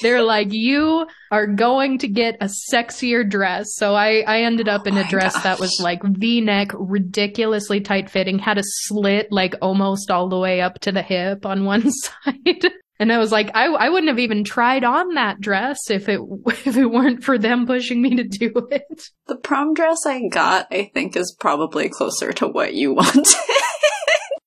They're 0.02 0.24
like, 0.24 0.52
you 0.52 1.06
are 1.30 1.46
going 1.46 2.00
to 2.00 2.08
get 2.08 2.38
a 2.42 2.50
sexier 2.74 3.30
dress. 3.30 3.76
So 3.76 3.94
I, 3.94 4.24
I 4.26 4.42
ended 4.42 4.68
up 4.68 4.88
in 4.88 4.96
Oh 4.96 5.02
a 5.02 5.04
my 5.04 5.10
dress 5.10 5.40
that 5.44 5.60
was 5.60 5.80
like 5.80 6.02
V 6.02 6.42
neck, 6.42 6.70
ridiculously 6.74 7.82
tight 7.82 8.10
fitting, 8.10 8.40
had 8.40 8.58
a 8.58 8.64
slit 8.64 9.28
like 9.32 9.54
almost 9.62 10.10
all 10.10 10.30
the 10.30 10.40
way 10.40 10.62
up 10.62 10.80
to 10.80 10.92
the 10.92 11.04
hip 11.04 11.46
on 11.46 11.66
one 11.66 11.92
side. 11.92 12.66
And 13.00 13.14
I 13.14 13.18
was 13.18 13.32
like, 13.32 13.50
I, 13.56 13.68
I 13.68 13.90
wouldn't 13.90 14.10
have 14.10 14.20
even 14.20 14.44
tried 14.44 14.84
on 14.84 15.14
that 15.14 15.40
dress 15.40 15.90
if 15.90 16.10
it 16.10 16.20
if 16.48 16.76
it 16.76 16.86
weren't 16.86 17.24
for 17.24 17.38
them 17.38 17.66
pushing 17.66 18.02
me 18.02 18.16
to 18.18 18.24
do 18.26 18.52
it. 18.70 19.04
The 19.28 19.38
prom 19.38 19.74
dress 19.74 20.06
I 20.06 20.28
got, 20.28 20.68
I 20.72 20.92
think, 20.94 21.16
is 21.16 21.36
probably 21.40 21.88
closer 21.90 22.34
to 22.34 22.48
what 22.48 22.74
you 22.74 22.94
wanted. 22.96 23.26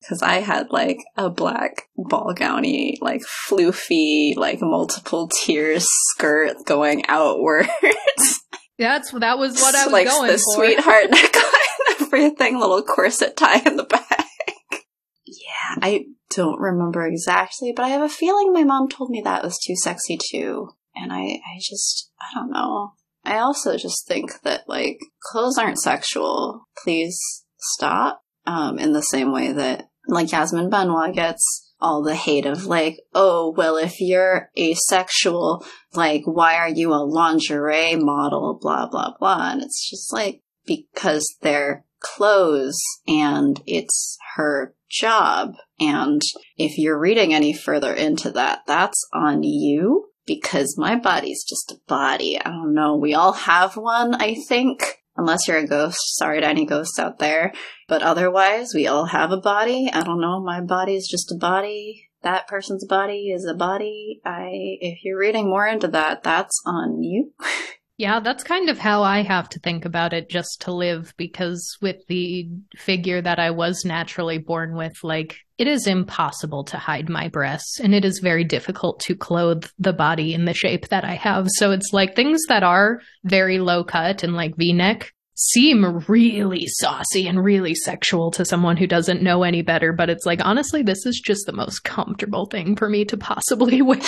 Because 0.00 0.20
I 0.20 0.40
had 0.40 0.70
like 0.70 0.98
a 1.16 1.30
black 1.30 1.84
ball 1.96 2.34
gowny, 2.34 2.98
like 3.00 3.22
floofy, 3.48 4.36
like 4.36 4.58
multiple 4.60 5.30
tiers 5.42 5.86
skirt 6.10 6.56
going 6.66 7.06
outwards. 7.06 7.70
That's 8.78 9.12
that 9.12 9.38
was 9.38 9.60
what 9.60 9.74
I 9.76 9.84
was 9.84 9.92
like 9.92 10.08
going 10.08 10.26
the 10.32 10.38
for. 10.38 10.54
sweetheart 10.56 11.10
neckline, 11.10 12.02
everything, 12.02 12.58
little 12.58 12.82
corset 12.82 13.36
tie 13.36 13.60
in 13.64 13.76
the 13.76 13.84
back. 13.84 14.26
Yeah, 15.40 15.76
I 15.80 16.06
don't 16.30 16.60
remember 16.60 17.06
exactly, 17.06 17.72
but 17.74 17.84
I 17.84 17.88
have 17.88 18.02
a 18.02 18.08
feeling 18.08 18.52
my 18.52 18.64
mom 18.64 18.88
told 18.88 19.10
me 19.10 19.20
that 19.22 19.44
was 19.44 19.58
too 19.58 19.76
sexy 19.76 20.18
too. 20.30 20.70
And 20.94 21.12
I, 21.12 21.22
I 21.22 21.58
just, 21.58 22.10
I 22.20 22.34
don't 22.34 22.50
know. 22.50 22.92
I 23.24 23.38
also 23.38 23.76
just 23.76 24.06
think 24.06 24.42
that 24.42 24.68
like 24.68 24.98
clothes 25.22 25.58
aren't 25.58 25.80
sexual. 25.80 26.68
Please 26.82 27.18
stop. 27.58 28.20
Um, 28.44 28.80
in 28.80 28.92
the 28.92 29.02
same 29.02 29.32
way 29.32 29.52
that 29.52 29.88
like 30.08 30.32
Yasmin 30.32 30.68
Benoit 30.68 31.14
gets 31.14 31.72
all 31.80 32.02
the 32.02 32.14
hate 32.14 32.46
of 32.46 32.66
like, 32.66 32.98
oh, 33.14 33.52
well, 33.56 33.76
if 33.76 34.00
you're 34.00 34.50
asexual, 34.58 35.64
like, 35.94 36.22
why 36.24 36.56
are 36.56 36.68
you 36.68 36.92
a 36.92 37.04
lingerie 37.04 37.96
model? 37.96 38.58
Blah, 38.60 38.88
blah, 38.88 39.14
blah. 39.18 39.50
And 39.52 39.62
it's 39.62 39.88
just 39.88 40.12
like, 40.12 40.42
because 40.66 41.36
they're 41.42 41.84
clothes 42.00 42.80
and 43.06 43.60
it's 43.66 44.16
her 44.36 44.74
job. 44.92 45.54
And 45.80 46.20
if 46.56 46.78
you're 46.78 46.98
reading 46.98 47.34
any 47.34 47.52
further 47.52 47.92
into 47.92 48.30
that, 48.32 48.60
that's 48.66 49.08
on 49.12 49.42
you 49.42 50.10
because 50.26 50.78
my 50.78 50.96
body's 50.96 51.44
just 51.44 51.72
a 51.72 51.80
body. 51.88 52.38
I 52.38 52.50
don't 52.50 52.74
know. 52.74 52.96
We 52.96 53.14
all 53.14 53.32
have 53.32 53.76
one, 53.76 54.14
I 54.14 54.36
think. 54.48 54.98
Unless 55.16 55.46
you're 55.46 55.58
a 55.58 55.66
ghost. 55.66 55.98
Sorry 56.16 56.40
to 56.40 56.46
any 56.46 56.64
ghosts 56.64 56.98
out 56.98 57.18
there. 57.18 57.52
But 57.86 58.02
otherwise, 58.02 58.72
we 58.74 58.86
all 58.86 59.06
have 59.06 59.30
a 59.30 59.40
body. 59.40 59.90
I 59.92 60.02
don't 60.02 60.20
know. 60.20 60.40
My 60.40 60.60
body 60.60 60.94
is 60.94 61.06
just 61.06 61.32
a 61.32 61.36
body. 61.36 62.08
That 62.22 62.46
person's 62.46 62.86
body 62.86 63.30
is 63.30 63.44
a 63.44 63.54
body. 63.54 64.20
I, 64.24 64.48
if 64.80 65.04
you're 65.04 65.18
reading 65.18 65.50
more 65.50 65.66
into 65.66 65.88
that, 65.88 66.22
that's 66.22 66.62
on 66.64 67.02
you. 67.02 67.32
Yeah, 68.02 68.18
that's 68.18 68.42
kind 68.42 68.68
of 68.68 68.80
how 68.80 69.04
I 69.04 69.22
have 69.22 69.48
to 69.50 69.60
think 69.60 69.84
about 69.84 70.12
it 70.12 70.28
just 70.28 70.62
to 70.62 70.72
live 70.72 71.14
because 71.16 71.78
with 71.80 72.04
the 72.08 72.48
figure 72.74 73.22
that 73.22 73.38
I 73.38 73.52
was 73.52 73.84
naturally 73.84 74.38
born 74.38 74.74
with, 74.74 74.94
like, 75.04 75.36
it 75.56 75.68
is 75.68 75.86
impossible 75.86 76.64
to 76.64 76.78
hide 76.78 77.08
my 77.08 77.28
breasts 77.28 77.78
and 77.78 77.94
it 77.94 78.04
is 78.04 78.18
very 78.18 78.42
difficult 78.42 78.98
to 79.06 79.14
clothe 79.14 79.66
the 79.78 79.92
body 79.92 80.34
in 80.34 80.46
the 80.46 80.52
shape 80.52 80.88
that 80.88 81.04
I 81.04 81.14
have. 81.14 81.46
So 81.50 81.70
it's 81.70 81.92
like 81.92 82.16
things 82.16 82.40
that 82.48 82.64
are 82.64 83.00
very 83.22 83.60
low 83.60 83.84
cut 83.84 84.24
and 84.24 84.34
like 84.34 84.56
v 84.56 84.72
neck 84.72 85.12
seem 85.36 86.02
really 86.08 86.66
saucy 86.66 87.28
and 87.28 87.44
really 87.44 87.76
sexual 87.76 88.32
to 88.32 88.44
someone 88.44 88.78
who 88.78 88.88
doesn't 88.88 89.22
know 89.22 89.44
any 89.44 89.62
better. 89.62 89.92
But 89.92 90.10
it's 90.10 90.26
like, 90.26 90.44
honestly, 90.44 90.82
this 90.82 91.06
is 91.06 91.22
just 91.24 91.46
the 91.46 91.52
most 91.52 91.84
comfortable 91.84 92.46
thing 92.46 92.74
for 92.74 92.88
me 92.88 93.04
to 93.04 93.16
possibly 93.16 93.80
wear. 93.82 94.00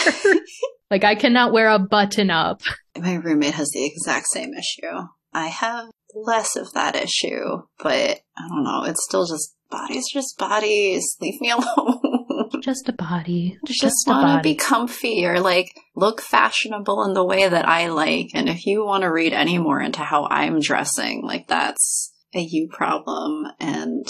like, 0.90 1.04
I 1.04 1.14
cannot 1.14 1.52
wear 1.52 1.68
a 1.68 1.78
button 1.78 2.30
up. 2.30 2.60
My 2.96 3.14
roommate 3.14 3.54
has 3.54 3.70
the 3.70 3.84
exact 3.84 4.26
same 4.28 4.52
issue. 4.54 5.06
I 5.32 5.48
have 5.48 5.86
less 6.14 6.54
of 6.56 6.72
that 6.74 6.94
issue, 6.94 7.62
but 7.82 8.20
I 8.38 8.48
don't 8.48 8.64
know. 8.64 8.84
It's 8.84 9.04
still 9.04 9.26
just 9.26 9.54
bodies 9.70 10.04
just 10.12 10.38
bodies. 10.38 11.16
Leave 11.20 11.40
me 11.40 11.50
alone. 11.50 12.50
Just 12.62 12.88
a 12.88 12.92
body. 12.92 13.58
just 13.66 13.80
Just 13.80 14.04
want 14.06 14.38
to 14.38 14.48
be 14.48 14.54
comfy 14.54 15.26
or 15.26 15.40
like 15.40 15.72
look 15.96 16.20
fashionable 16.20 17.04
in 17.04 17.14
the 17.14 17.24
way 17.24 17.48
that 17.48 17.68
I 17.68 17.88
like. 17.88 18.28
And 18.34 18.48
if 18.48 18.64
you 18.66 18.84
want 18.84 19.02
to 19.02 19.10
read 19.12 19.32
any 19.32 19.58
more 19.58 19.80
into 19.80 20.00
how 20.00 20.26
I'm 20.30 20.60
dressing, 20.60 21.22
like 21.24 21.48
that's 21.48 22.12
a 22.34 22.40
you 22.40 22.68
problem. 22.70 23.46
And 23.58 24.06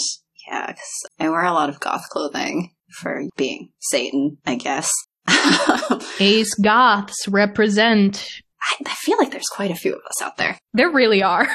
yeah, 0.47 0.67
'cause 0.67 1.09
I 1.19 1.29
wear 1.29 1.43
a 1.43 1.51
lot 1.53 1.69
of 1.69 1.79
goth 1.79 2.07
clothing 2.11 2.71
for 2.91 3.23
being 3.35 3.71
Satan, 3.79 4.37
I 4.45 4.55
guess. 4.55 4.91
Ace 6.19 6.53
Goths 6.61 7.27
represent. 7.27 8.29
I 8.85 8.93
feel 8.95 9.17
like 9.17 9.31
there's 9.31 9.49
quite 9.51 9.71
a 9.71 9.75
few 9.75 9.93
of 9.93 9.99
us 9.99 10.21
out 10.21 10.37
there. 10.37 10.57
There 10.73 10.89
really 10.89 11.23
are. 11.23 11.47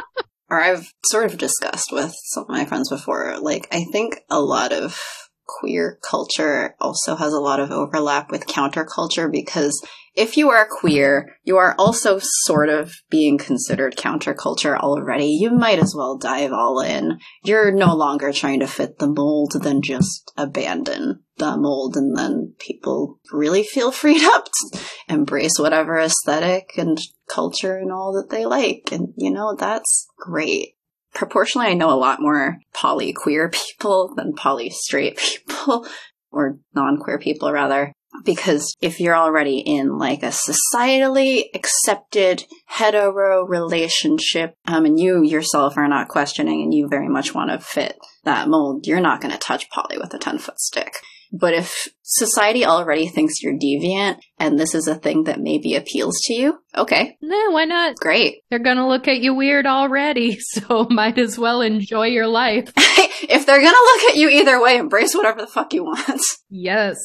or 0.50 0.60
I've 0.60 0.92
sort 1.06 1.26
of 1.26 1.38
discussed 1.38 1.88
with 1.92 2.14
some 2.32 2.44
of 2.44 2.48
my 2.48 2.64
friends 2.64 2.88
before, 2.88 3.36
like, 3.40 3.68
I 3.72 3.84
think 3.92 4.20
a 4.30 4.40
lot 4.40 4.72
of 4.72 5.00
queer 5.46 5.98
culture 6.02 6.74
also 6.80 7.16
has 7.16 7.32
a 7.32 7.40
lot 7.40 7.60
of 7.60 7.70
overlap 7.70 8.30
with 8.30 8.46
counterculture 8.46 9.30
because 9.30 9.80
if 10.14 10.36
you 10.36 10.50
are 10.50 10.68
queer, 10.70 11.36
you 11.42 11.56
are 11.56 11.74
also 11.78 12.18
sort 12.20 12.68
of 12.68 12.92
being 13.10 13.38
considered 13.38 13.96
counterculture 13.96 14.76
already. 14.76 15.26
You 15.26 15.50
might 15.50 15.78
as 15.78 15.94
well 15.96 16.18
dive 16.18 16.52
all 16.52 16.80
in. 16.80 17.18
You're 17.44 17.72
no 17.72 17.94
longer 17.94 18.30
trying 18.30 18.60
to 18.60 18.66
fit 18.66 18.98
the 18.98 19.08
mold 19.08 19.52
than 19.62 19.80
just 19.80 20.30
abandon 20.36 21.22
the 21.38 21.56
mold 21.56 21.96
and 21.96 22.16
then 22.16 22.54
people 22.58 23.18
really 23.32 23.64
feel 23.64 23.90
freed 23.90 24.22
up 24.22 24.44
to 24.44 24.80
embrace 25.08 25.58
whatever 25.58 25.98
aesthetic 25.98 26.72
and 26.76 26.98
culture 27.28 27.78
and 27.78 27.90
all 27.90 28.12
that 28.12 28.30
they 28.30 28.44
like. 28.44 28.90
And 28.92 29.14
you 29.16 29.30
know, 29.30 29.56
that's 29.58 30.06
great. 30.18 30.76
Proportionally, 31.14 31.68
I 31.68 31.74
know 31.74 31.90
a 31.90 31.98
lot 31.98 32.20
more 32.20 32.58
poly 32.72 33.12
queer 33.12 33.50
people 33.76 34.14
than 34.14 34.34
poly 34.34 34.70
straight 34.70 35.18
people, 35.18 35.86
or 36.30 36.58
non 36.74 36.98
queer 36.98 37.18
people 37.18 37.52
rather. 37.52 37.92
Because 38.24 38.76
if 38.82 39.00
you're 39.00 39.16
already 39.16 39.58
in 39.58 39.96
like 39.96 40.22
a 40.22 40.32
societally 40.32 41.44
accepted 41.54 42.44
hetero 42.66 43.42
relationship, 43.46 44.54
um, 44.66 44.84
and 44.84 45.00
you 45.00 45.22
yourself 45.22 45.78
are 45.78 45.88
not 45.88 46.08
questioning 46.08 46.62
and 46.62 46.74
you 46.74 46.88
very 46.88 47.08
much 47.08 47.34
want 47.34 47.50
to 47.50 47.58
fit 47.58 47.96
that 48.24 48.48
mold, 48.48 48.86
you're 48.86 49.00
not 49.00 49.22
going 49.22 49.32
to 49.32 49.38
touch 49.38 49.70
poly 49.70 49.96
with 49.96 50.12
a 50.12 50.18
10 50.18 50.38
foot 50.38 50.60
stick. 50.60 50.96
But 51.32 51.54
if 51.54 51.88
society 52.02 52.66
already 52.66 53.08
thinks 53.08 53.42
you're 53.42 53.58
deviant 53.58 54.18
and 54.38 54.58
this 54.58 54.74
is 54.74 54.86
a 54.86 54.94
thing 54.94 55.24
that 55.24 55.40
maybe 55.40 55.74
appeals 55.74 56.20
to 56.24 56.34
you, 56.34 56.58
okay, 56.76 57.16
no, 57.22 57.50
why 57.50 57.64
not? 57.64 57.96
great. 57.96 58.42
They're 58.50 58.58
gonna 58.58 58.86
look 58.86 59.08
at 59.08 59.20
you 59.20 59.34
weird 59.34 59.66
already, 59.66 60.38
so 60.40 60.86
might 60.90 61.18
as 61.18 61.38
well 61.38 61.62
enjoy 61.62 62.08
your 62.08 62.26
life. 62.26 62.70
if 62.76 63.46
they're 63.46 63.62
gonna 63.62 63.70
look 63.70 64.10
at 64.10 64.16
you 64.16 64.28
either 64.28 64.60
way, 64.60 64.76
embrace 64.76 65.14
whatever 65.14 65.40
the 65.40 65.46
fuck 65.46 65.72
you 65.72 65.84
want. 65.84 66.20
Yes, 66.54 66.98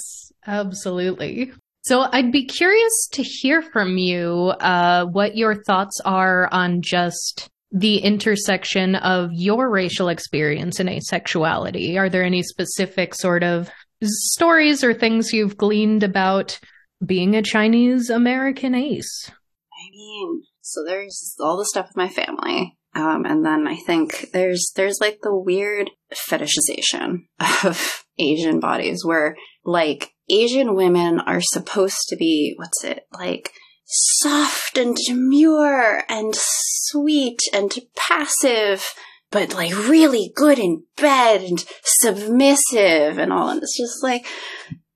absolutely. 0.46 1.54
So 1.84 2.06
I'd 2.12 2.34
be 2.34 2.46
curious 2.46 3.08
to 3.14 3.24
hear 3.24 3.62
from 3.62 3.98
you 3.98 4.54
uh, 4.60 5.06
what 5.06 5.38
your 5.38 5.64
thoughts 5.64 6.02
are 6.04 6.50
on 6.52 6.82
just 6.82 7.50
the 7.72 8.00
intersection 8.00 8.96
of 8.96 9.30
your 9.32 9.70
racial 9.70 10.10
experience 10.10 10.82
and 10.82 10.90
asexuality. 10.90 11.98
Are 11.98 12.10
there 12.10 12.24
any 12.24 12.44
specific 12.44 13.16
sort 13.16 13.42
of 13.44 13.70
stories 14.04 14.84
or 14.84 14.94
things 14.94 15.34
you've 15.34 15.58
gleaned 15.58 16.04
about 16.04 16.60
being 17.06 17.36
a 17.36 17.42
Chinese 17.42 18.10
American 18.10 18.76
ace? 18.76 19.32
I 19.74 19.90
mean, 19.92 20.44
so 20.62 20.84
there's 20.84 21.36
all 21.40 21.58
the 21.58 21.66
stuff 21.66 21.88
with 21.88 21.98
my 21.98 22.10
family. 22.10 22.78
Um, 22.96 23.26
and 23.26 23.46
then 23.46 23.68
I 23.68 23.76
think 23.76 24.32
there's 24.32 24.72
there's 24.76 24.98
like 25.00 25.20
the 25.22 25.36
weird 25.36 25.92
fetishization 26.14 27.28
of 27.64 28.06
Asian 28.18 28.60
bodies 28.60 29.06
where 29.06 29.38
like 29.64 30.14
Asian 30.30 30.76
women 30.76 31.20
are 31.20 31.42
supposed 31.42 32.08
to 32.10 32.16
be 32.16 32.56
what's 32.58 32.84
it 32.84 33.06
like 33.14 33.52
soft 33.86 34.78
and 34.78 34.98
demure 35.08 36.04
and 36.10 36.34
sweet 36.36 37.40
and 37.54 37.74
passive 37.96 38.94
but 39.32 39.54
like 39.54 39.72
really 39.88 40.32
good 40.36 40.60
in 40.60 40.84
bed 40.96 41.42
and 41.42 41.66
submissive 41.84 43.18
and 43.18 43.32
all 43.34 43.50
and 43.50 43.62
it's 43.62 43.78
just 43.78 44.04
like 44.04 44.26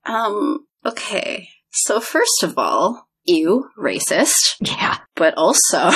um 0.06 0.66
okay 0.86 1.50
so 1.72 2.00
first 2.00 2.44
of 2.44 2.58
all 2.58 3.08
you 3.24 3.70
racist 3.78 4.56
Yeah. 4.60 4.98
but 5.16 5.34
also 5.38 5.90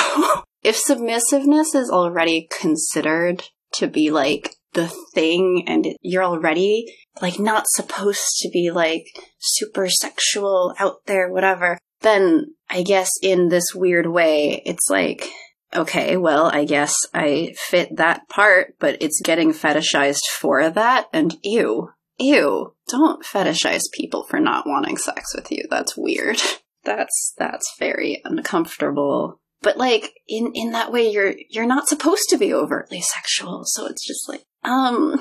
if 0.63 0.75
submissiveness 0.77 1.73
is 1.75 1.89
already 1.89 2.47
considered 2.51 3.43
to 3.73 3.87
be 3.87 4.11
like 4.11 4.55
the 4.73 4.91
thing 5.13 5.63
and 5.67 5.87
you're 6.01 6.23
already 6.23 6.85
like 7.21 7.39
not 7.39 7.65
supposed 7.67 8.37
to 8.39 8.49
be 8.49 8.71
like 8.71 9.05
super 9.39 9.87
sexual 9.89 10.75
out 10.79 10.97
there 11.05 11.31
whatever 11.31 11.77
then 12.01 12.47
i 12.69 12.83
guess 12.83 13.09
in 13.23 13.47
this 13.47 13.73
weird 13.73 14.05
way 14.07 14.61
it's 14.65 14.89
like 14.89 15.29
okay, 15.75 16.17
well, 16.17 16.45
I 16.45 16.65
guess 16.65 16.95
I 17.13 17.53
fit 17.57 17.97
that 17.97 18.27
part, 18.29 18.75
but 18.79 18.97
it's 19.01 19.21
getting 19.23 19.53
fetishized 19.53 20.27
for 20.39 20.69
that, 20.69 21.07
and 21.13 21.35
ew. 21.43 21.89
Ew. 22.17 22.73
Don't 22.87 23.25
fetishize 23.25 23.83
people 23.93 24.25
for 24.29 24.39
not 24.39 24.65
wanting 24.67 24.97
sex 24.97 25.35
with 25.35 25.51
you. 25.51 25.65
That's 25.69 25.97
weird. 25.97 26.41
That's 26.85 27.33
that's 27.35 27.73
very 27.79 28.21
uncomfortable. 28.23 29.41
But 29.63 29.75
like 29.75 30.13
in 30.27 30.51
in 30.53 30.71
that 30.73 30.91
way 30.91 31.09
you're 31.09 31.33
you're 31.49 31.65
not 31.65 31.87
supposed 31.87 32.25
to 32.29 32.37
be 32.37 32.53
overtly 32.53 33.01
sexual. 33.01 33.63
So 33.65 33.87
it's 33.87 34.05
just 34.05 34.29
like 34.29 34.43
um 34.63 35.19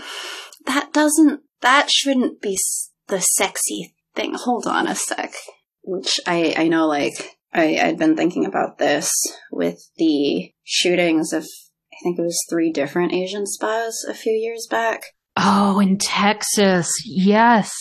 that 0.66 0.92
doesn't 0.92 1.40
that 1.62 1.90
shouldn't 1.90 2.42
be 2.42 2.58
the 3.06 3.20
sexy 3.20 3.94
thing. 4.14 4.34
Hold 4.34 4.66
on 4.66 4.86
a 4.86 4.94
sec. 4.94 5.32
Which 5.82 6.20
I 6.26 6.54
I 6.54 6.68
know 6.68 6.86
like 6.86 7.38
I 7.54 7.78
I'd 7.80 7.98
been 7.98 8.16
thinking 8.16 8.44
about 8.44 8.78
this 8.78 9.10
with 9.50 9.78
the 9.96 10.52
shootings 10.64 11.32
of 11.32 11.44
I 11.44 11.96
think 12.02 12.18
it 12.18 12.22
was 12.22 12.44
three 12.50 12.72
different 12.72 13.12
Asian 13.12 13.46
spas 13.46 14.04
a 14.08 14.14
few 14.14 14.32
years 14.32 14.66
back. 14.68 15.04
Oh, 15.36 15.80
in 15.80 15.98
Texas. 15.98 16.92
Yes. 17.04 17.72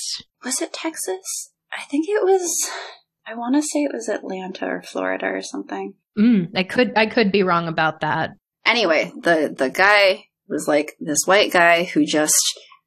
Was 0.43 0.61
it 0.61 0.74
Texas? 0.74 1.51
I 1.71 1.84
think 1.86 2.07
it 2.07 2.24
was 2.24 2.69
I 3.26 3.36
want 3.36 3.55
to 3.55 3.61
say 3.61 3.80
it 3.80 3.93
was 3.93 4.09
Atlanta 4.09 4.65
or 4.65 4.82
Florida 4.82 5.28
or 5.28 5.41
something. 5.41 5.93
Mm, 6.17 6.49
I 6.55 6.63
could 6.63 6.93
I 6.95 7.07
could 7.07 7.32
be 7.32 7.43
wrong 7.43 7.67
about 7.67 8.01
that. 8.01 8.32
Anyway, 8.65 9.11
the 9.15 9.53
the 9.55 9.69
guy 9.69 10.26
was 10.47 10.67
like 10.67 10.95
this 10.99 11.24
white 11.26 11.51
guy 11.51 11.86
who 11.86 12.05
just 12.05 12.36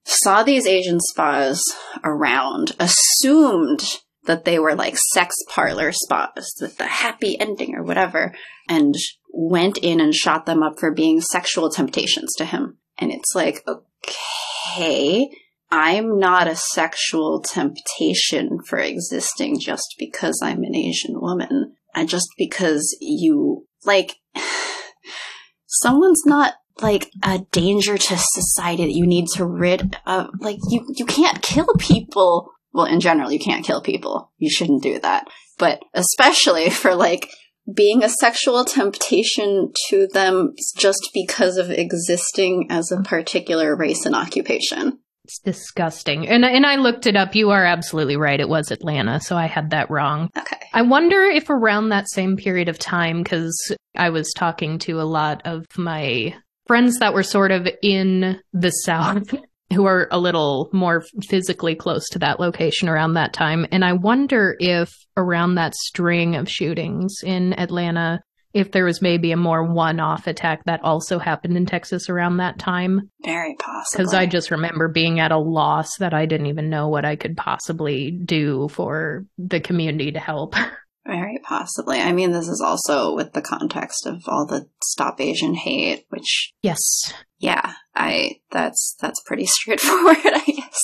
saw 0.04 0.42
these 0.42 0.66
Asian 0.66 1.00
spas 1.00 1.62
around, 2.04 2.72
assumed 2.78 3.98
that 4.26 4.44
they 4.44 4.58
were 4.58 4.74
like 4.74 4.96
sex 5.14 5.34
parlor 5.48 5.92
spas 5.92 6.54
with 6.60 6.78
the 6.78 6.86
happy 6.86 7.38
ending 7.38 7.74
or 7.74 7.82
whatever, 7.82 8.34
and 8.68 8.94
went 9.32 9.78
in 9.78 10.00
and 10.00 10.14
shot 10.14 10.46
them 10.46 10.62
up 10.62 10.78
for 10.78 10.92
being 10.92 11.20
sexual 11.20 11.70
temptations 11.70 12.34
to 12.36 12.44
him. 12.44 12.78
And 12.98 13.12
it's 13.12 13.34
like, 13.34 13.66
okay, 13.66 15.28
I'm 15.70 16.18
not 16.18 16.48
a 16.48 16.56
sexual 16.56 17.42
temptation 17.42 18.60
for 18.66 18.78
existing 18.78 19.60
just 19.60 19.94
because 19.98 20.40
I'm 20.42 20.62
an 20.62 20.74
Asian 20.74 21.20
woman. 21.20 21.74
And 21.94 22.08
just 22.08 22.28
because 22.38 22.96
you, 23.00 23.66
like, 23.84 24.16
someone's 25.66 26.22
not 26.24 26.54
like 26.80 27.10
a 27.22 27.40
danger 27.52 27.96
to 27.96 28.16
society 28.18 28.84
that 28.84 28.92
you 28.92 29.06
need 29.06 29.26
to 29.34 29.46
rid 29.46 29.96
of. 30.06 30.30
Like, 30.40 30.58
you, 30.68 30.86
you 30.94 31.06
can't 31.06 31.42
kill 31.42 31.68
people. 31.78 32.52
Well, 32.76 32.84
in 32.84 33.00
general, 33.00 33.32
you 33.32 33.38
can't 33.38 33.64
kill 33.64 33.80
people. 33.80 34.30
You 34.36 34.50
shouldn't 34.50 34.82
do 34.82 34.98
that. 34.98 35.28
But 35.58 35.82
especially 35.94 36.68
for 36.82 36.94
like 36.94 37.30
being 37.74 38.04
a 38.04 38.10
sexual 38.10 38.66
temptation 38.66 39.72
to 39.88 40.06
them 40.08 40.52
just 40.76 41.10
because 41.14 41.56
of 41.56 41.70
existing 41.70 42.66
as 42.68 42.92
a 42.92 43.02
particular 43.02 43.74
race 43.74 44.04
and 44.04 44.14
occupation. 44.14 44.98
It's 45.24 45.40
disgusting. 45.40 46.28
And 46.28 46.44
and 46.44 46.66
I 46.66 46.76
looked 46.76 47.06
it 47.06 47.16
up. 47.16 47.34
You 47.34 47.50
are 47.50 47.64
absolutely 47.64 48.16
right. 48.16 48.38
It 48.38 48.48
was 48.48 48.70
Atlanta, 48.70 49.20
so 49.20 49.36
I 49.36 49.46
had 49.46 49.70
that 49.70 49.90
wrong. 49.90 50.30
Okay. 50.38 50.60
I 50.72 50.82
wonder 50.82 51.22
if 51.22 51.48
around 51.48 51.88
that 51.88 52.08
same 52.10 52.36
period 52.36 52.68
of 52.68 52.78
time 52.78 53.24
cuz 53.24 53.56
I 53.96 54.10
was 54.10 54.32
talking 54.36 54.78
to 54.80 55.00
a 55.00 55.02
lot 55.02 55.42
of 55.46 55.66
my 55.76 56.34
friends 56.66 56.98
that 56.98 57.14
were 57.14 57.22
sort 57.22 57.50
of 57.50 57.66
in 57.82 58.38
the 58.52 58.70
south 58.84 59.34
who 59.72 59.84
are 59.84 60.08
a 60.10 60.18
little 60.18 60.70
more 60.72 61.02
physically 61.28 61.74
close 61.74 62.08
to 62.08 62.18
that 62.18 62.40
location 62.40 62.88
around 62.88 63.14
that 63.14 63.32
time 63.32 63.66
and 63.72 63.84
I 63.84 63.92
wonder 63.92 64.56
if 64.58 64.94
around 65.16 65.54
that 65.56 65.74
string 65.74 66.36
of 66.36 66.48
shootings 66.48 67.16
in 67.22 67.58
Atlanta 67.58 68.20
if 68.56 68.72
there 68.72 68.86
was 68.86 69.02
maybe 69.02 69.32
a 69.32 69.36
more 69.36 69.62
one-off 69.62 70.26
attack 70.26 70.64
that 70.64 70.82
also 70.82 71.18
happened 71.18 71.58
in 71.58 71.66
Texas 71.66 72.08
around 72.08 72.38
that 72.38 72.58
time. 72.58 73.10
Very 73.22 73.54
possible. 73.56 73.84
Because 73.92 74.14
I 74.14 74.24
just 74.24 74.50
remember 74.50 74.88
being 74.88 75.20
at 75.20 75.30
a 75.30 75.36
loss 75.36 75.98
that 75.98 76.14
I 76.14 76.24
didn't 76.24 76.46
even 76.46 76.70
know 76.70 76.88
what 76.88 77.04
I 77.04 77.16
could 77.16 77.36
possibly 77.36 78.10
do 78.10 78.68
for 78.68 79.26
the 79.36 79.60
community 79.60 80.12
to 80.12 80.18
help. 80.18 80.54
Very 81.06 81.38
possibly. 81.42 82.00
I 82.00 82.12
mean, 82.12 82.32
this 82.32 82.48
is 82.48 82.60
also 82.60 83.14
with 83.14 83.32
the 83.32 83.42
context 83.42 84.06
of 84.06 84.22
all 84.26 84.46
the 84.46 84.68
Stop 84.82 85.20
Asian 85.20 85.54
hate, 85.54 86.04
which 86.08 86.52
yes, 86.62 87.12
yeah, 87.38 87.74
I 87.94 88.40
that's 88.50 88.96
that's 89.00 89.22
pretty 89.22 89.46
straightforward, 89.46 90.16
I 90.24 90.42
guess. 90.46 90.80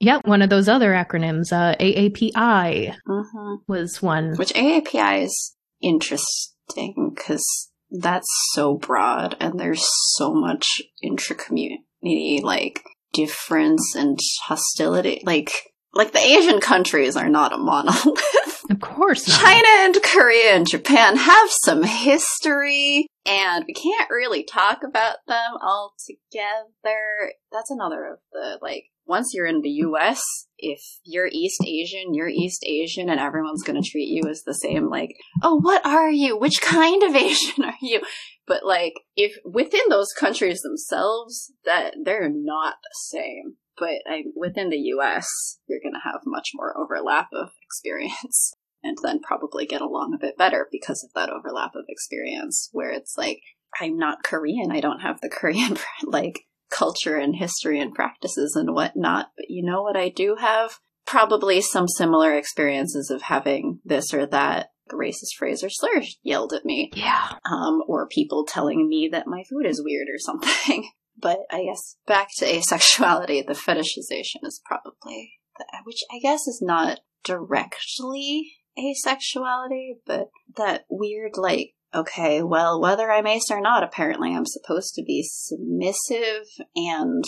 Yeah, 0.00 0.20
one 0.24 0.42
of 0.42 0.50
those 0.50 0.68
other 0.68 0.92
acronyms, 0.92 1.52
uh, 1.52 1.74
AAPI, 1.76 2.94
mm-hmm. 3.08 3.54
was 3.66 4.00
one. 4.00 4.36
Which 4.36 4.52
AAPI 4.52 5.24
is 5.24 5.56
interesting 5.80 7.12
because 7.14 7.70
that's 7.90 8.28
so 8.52 8.74
broad 8.74 9.36
and 9.40 9.58
there's 9.58 9.86
so 10.16 10.32
much 10.34 10.82
intra-community 11.02 12.40
like 12.42 12.82
difference 13.14 13.94
and 13.96 14.18
hostility 14.44 15.22
like 15.24 15.50
like 15.98 16.12
the 16.12 16.18
asian 16.18 16.60
countries 16.60 17.16
are 17.16 17.28
not 17.28 17.52
a 17.52 17.58
monolith 17.58 18.64
of 18.70 18.80
course 18.80 19.28
not. 19.28 19.38
china 19.38 19.68
and 19.80 20.02
korea 20.02 20.54
and 20.54 20.66
japan 20.66 21.16
have 21.16 21.50
some 21.50 21.82
history 21.82 23.06
and 23.26 23.66
we 23.66 23.74
can't 23.74 24.08
really 24.08 24.44
talk 24.44 24.78
about 24.82 25.16
them 25.26 25.52
all 25.60 25.92
together 26.06 27.32
that's 27.52 27.70
another 27.70 28.06
of 28.06 28.18
the 28.32 28.58
like 28.62 28.84
once 29.08 29.32
you're 29.32 29.46
in 29.46 29.62
the 29.62 29.70
US, 29.70 30.22
if 30.58 30.80
you're 31.02 31.30
East 31.32 31.62
Asian, 31.66 32.12
you're 32.12 32.28
East 32.28 32.62
Asian, 32.64 33.08
and 33.08 33.18
everyone's 33.18 33.62
going 33.62 33.82
to 33.82 33.90
treat 33.90 34.08
you 34.08 34.28
as 34.28 34.42
the 34.42 34.52
same, 34.52 34.90
like, 34.90 35.16
oh, 35.42 35.58
what 35.60 35.84
are 35.84 36.10
you? 36.10 36.38
Which 36.38 36.60
kind 36.60 37.02
of 37.02 37.16
Asian 37.16 37.64
are 37.64 37.78
you? 37.80 38.02
But 38.48 38.64
like, 38.64 38.94
if 39.14 39.36
within 39.44 39.82
those 39.90 40.12
countries 40.18 40.62
themselves, 40.62 41.52
that 41.64 41.94
they're 42.02 42.30
not 42.30 42.76
the 42.82 43.18
same. 43.18 43.56
But 43.78 44.00
I, 44.08 44.24
within 44.34 44.70
the 44.70 44.82
US, 44.96 45.58
you're 45.68 45.80
going 45.80 45.94
to 45.94 46.10
have 46.10 46.22
much 46.26 46.50
more 46.54 46.76
overlap 46.76 47.28
of 47.32 47.50
experience. 47.62 48.54
And 48.80 48.96
then 49.02 49.18
probably 49.18 49.66
get 49.66 49.80
along 49.80 50.14
a 50.14 50.24
bit 50.24 50.38
better 50.38 50.68
because 50.70 51.02
of 51.02 51.10
that 51.12 51.30
overlap 51.30 51.72
of 51.74 51.86
experience, 51.88 52.68
where 52.70 52.92
it's 52.92 53.18
like, 53.18 53.40
I'm 53.80 53.98
not 53.98 54.22
Korean. 54.22 54.70
I 54.70 54.78
don't 54.78 55.00
have 55.00 55.20
the 55.20 55.28
Korean, 55.28 55.76
like, 56.04 56.46
culture 56.70 57.16
and 57.16 57.34
history 57.34 57.80
and 57.80 57.92
practices 57.92 58.54
and 58.54 58.74
whatnot. 58.74 59.30
But 59.36 59.46
you 59.48 59.64
know 59.64 59.82
what 59.82 59.96
I 59.96 60.08
do 60.08 60.36
have? 60.36 60.78
Probably 61.06 61.60
some 61.60 61.88
similar 61.88 62.34
experiences 62.34 63.10
of 63.10 63.22
having 63.22 63.80
this 63.84 64.14
or 64.14 64.26
that 64.26 64.68
racist 64.96 65.36
phrase 65.36 65.62
or 65.62 65.70
slur 65.70 66.02
yelled 66.22 66.52
at 66.52 66.64
me. 66.64 66.90
Yeah. 66.94 67.32
Um, 67.50 67.82
or 67.86 68.08
people 68.08 68.44
telling 68.46 68.88
me 68.88 69.08
that 69.12 69.26
my 69.26 69.44
food 69.48 69.66
is 69.66 69.82
weird 69.82 70.08
or 70.08 70.18
something. 70.18 70.90
but 71.16 71.40
I 71.50 71.64
guess 71.64 71.96
back 72.06 72.28
to 72.38 72.46
asexuality, 72.46 73.46
the 73.46 73.54
fetishization 73.54 74.44
is 74.44 74.60
probably, 74.64 75.32
the, 75.56 75.64
which 75.84 76.02
I 76.12 76.18
guess 76.18 76.46
is 76.46 76.60
not 76.62 77.00
directly 77.24 78.52
asexuality, 78.78 79.98
but 80.06 80.28
that 80.56 80.84
weird, 80.88 81.32
like, 81.36 81.74
okay, 81.94 82.42
well, 82.42 82.80
whether 82.80 83.10
I'm 83.10 83.26
ace 83.26 83.50
or 83.50 83.60
not, 83.60 83.82
apparently 83.82 84.34
I'm 84.34 84.46
supposed 84.46 84.94
to 84.94 85.02
be 85.02 85.26
submissive 85.28 86.46
and 86.76 87.24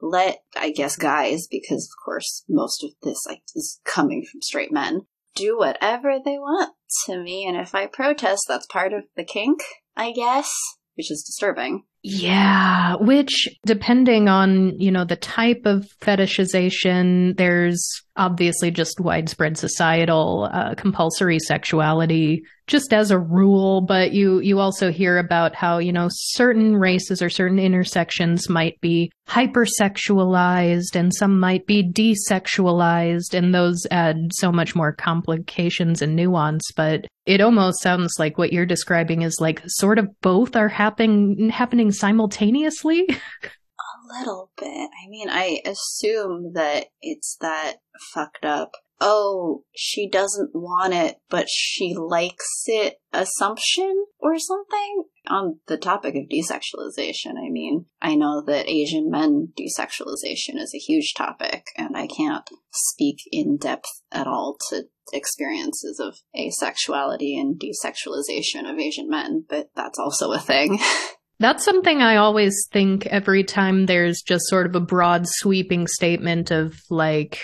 let, 0.00 0.42
I 0.56 0.72
guess, 0.72 0.96
guys, 0.96 1.46
because 1.50 1.88
of 1.90 2.04
course 2.04 2.44
most 2.48 2.84
of 2.84 2.90
this 3.02 3.24
like, 3.26 3.42
is 3.54 3.80
coming 3.84 4.24
from 4.30 4.42
straight 4.42 4.72
men, 4.72 5.02
do 5.34 5.58
whatever 5.58 6.18
they 6.22 6.38
want 6.38 6.74
to 7.06 7.22
me. 7.22 7.46
And 7.46 7.56
if 7.56 7.74
I 7.74 7.86
protest, 7.86 8.44
that's 8.48 8.66
part 8.66 8.92
of 8.92 9.04
the 9.16 9.24
kink, 9.24 9.62
I 9.96 10.12
guess, 10.12 10.52
which 10.94 11.10
is 11.10 11.22
disturbing. 11.22 11.84
Yeah, 12.04 12.96
which 12.96 13.48
depending 13.64 14.28
on, 14.28 14.78
you 14.80 14.90
know, 14.90 15.04
the 15.04 15.14
type 15.14 15.62
of 15.66 15.86
fetishization, 16.00 17.36
there's 17.36 18.02
obviously 18.16 18.70
just 18.70 19.00
widespread 19.00 19.56
societal 19.56 20.48
uh, 20.52 20.74
compulsory 20.74 21.38
sexuality 21.38 22.42
just 22.66 22.92
as 22.92 23.10
a 23.10 23.18
rule, 23.18 23.80
but 23.82 24.12
you 24.12 24.40
you 24.40 24.58
also 24.58 24.90
hear 24.90 25.18
about 25.18 25.54
how, 25.54 25.78
you 25.78 25.92
know, 25.92 26.08
certain 26.10 26.76
races 26.76 27.22
or 27.22 27.30
certain 27.30 27.58
intersections 27.58 28.48
might 28.48 28.80
be 28.80 29.10
hypersexualized 29.28 30.94
and 30.94 31.14
some 31.14 31.38
might 31.38 31.66
be 31.66 31.82
desexualized 31.82 33.34
and 33.34 33.54
those 33.54 33.86
add 33.90 34.16
so 34.32 34.50
much 34.50 34.74
more 34.74 34.92
complications 34.92 36.02
and 36.02 36.16
nuance, 36.16 36.70
but 36.76 37.06
it 37.24 37.40
almost 37.40 37.80
sounds 37.82 38.14
like 38.18 38.36
what 38.36 38.52
you're 38.52 38.66
describing 38.66 39.22
is 39.22 39.38
like 39.40 39.62
sort 39.66 39.98
of 39.98 40.08
both 40.22 40.56
are 40.56 40.68
happening 40.68 41.50
happening 41.50 41.91
simultaneously. 41.92 43.06
a 43.42 44.18
little 44.18 44.50
bit. 44.58 44.66
I 44.66 45.08
mean, 45.08 45.28
I 45.30 45.60
assume 45.64 46.52
that 46.54 46.86
it's 47.00 47.36
that 47.40 47.76
fucked 48.14 48.44
up 48.44 48.72
oh, 49.02 49.64
she 49.74 50.08
doesn't 50.08 50.50
want 50.54 50.94
it, 50.94 51.16
but 51.28 51.46
she 51.50 51.94
likes 51.94 52.62
it 52.66 53.00
assumption 53.12 54.06
or 54.18 54.38
something. 54.38 55.04
On 55.26 55.58
the 55.66 55.76
topic 55.76 56.14
of 56.14 56.28
desexualization, 56.28 57.32
I 57.32 57.50
mean, 57.50 57.86
I 58.00 58.14
know 58.14 58.42
that 58.46 58.68
Asian 58.68 59.10
men 59.10 59.48
desexualization 59.58 60.56
is 60.56 60.72
a 60.74 60.78
huge 60.78 61.14
topic, 61.14 61.66
and 61.76 61.96
I 61.96 62.06
can't 62.06 62.48
speak 62.72 63.18
in 63.30 63.56
depth 63.56 64.02
at 64.12 64.26
all 64.26 64.56
to 64.70 64.84
experiences 65.12 66.00
of 66.00 66.18
asexuality 66.36 67.38
and 67.38 67.60
desexualization 67.60 68.70
of 68.70 68.78
Asian 68.78 69.08
men, 69.08 69.44
but 69.48 69.70
that's 69.74 69.98
also 69.98 70.32
a 70.32 70.38
thing. 70.38 70.78
That's 71.42 71.64
something 71.64 72.00
I 72.00 72.16
always 72.16 72.68
think 72.70 73.06
every 73.06 73.44
time 73.44 73.86
there's 73.86 74.22
just 74.22 74.48
sort 74.48 74.66
of 74.66 74.74
a 74.74 74.80
broad 74.80 75.26
sweeping 75.26 75.86
statement 75.86 76.50
of 76.50 76.80
like, 76.88 77.40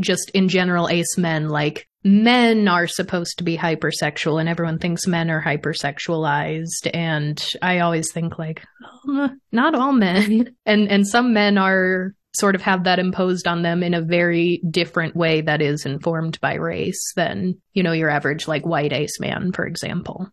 just 0.00 0.30
in 0.30 0.48
general, 0.48 0.88
ace 0.88 1.18
men, 1.18 1.48
like, 1.48 1.86
men 2.04 2.66
are 2.66 2.86
supposed 2.86 3.38
to 3.38 3.44
be 3.44 3.56
hypersexual 3.56 4.40
and 4.40 4.48
everyone 4.48 4.78
thinks 4.78 5.06
men 5.06 5.30
are 5.30 5.42
hypersexualized. 5.42 6.90
And 6.92 7.44
I 7.60 7.80
always 7.80 8.10
think 8.10 8.38
like, 8.38 8.64
oh, 9.06 9.30
not 9.52 9.74
all 9.74 9.92
men. 9.92 10.56
And, 10.66 10.88
and 10.88 11.06
some 11.06 11.32
men 11.32 11.58
are 11.58 12.14
sort 12.34 12.54
of 12.54 12.62
have 12.62 12.84
that 12.84 12.98
imposed 12.98 13.46
on 13.46 13.62
them 13.62 13.82
in 13.82 13.94
a 13.94 14.00
very 14.00 14.62
different 14.70 15.14
way 15.14 15.42
that 15.42 15.60
is 15.60 15.84
informed 15.84 16.40
by 16.40 16.54
race 16.54 17.12
than, 17.14 17.60
you 17.74 17.82
know, 17.82 17.92
your 17.92 18.08
average 18.08 18.48
like 18.48 18.64
white 18.64 18.92
ace 18.92 19.20
man, 19.20 19.52
for 19.52 19.66
example. 19.66 20.28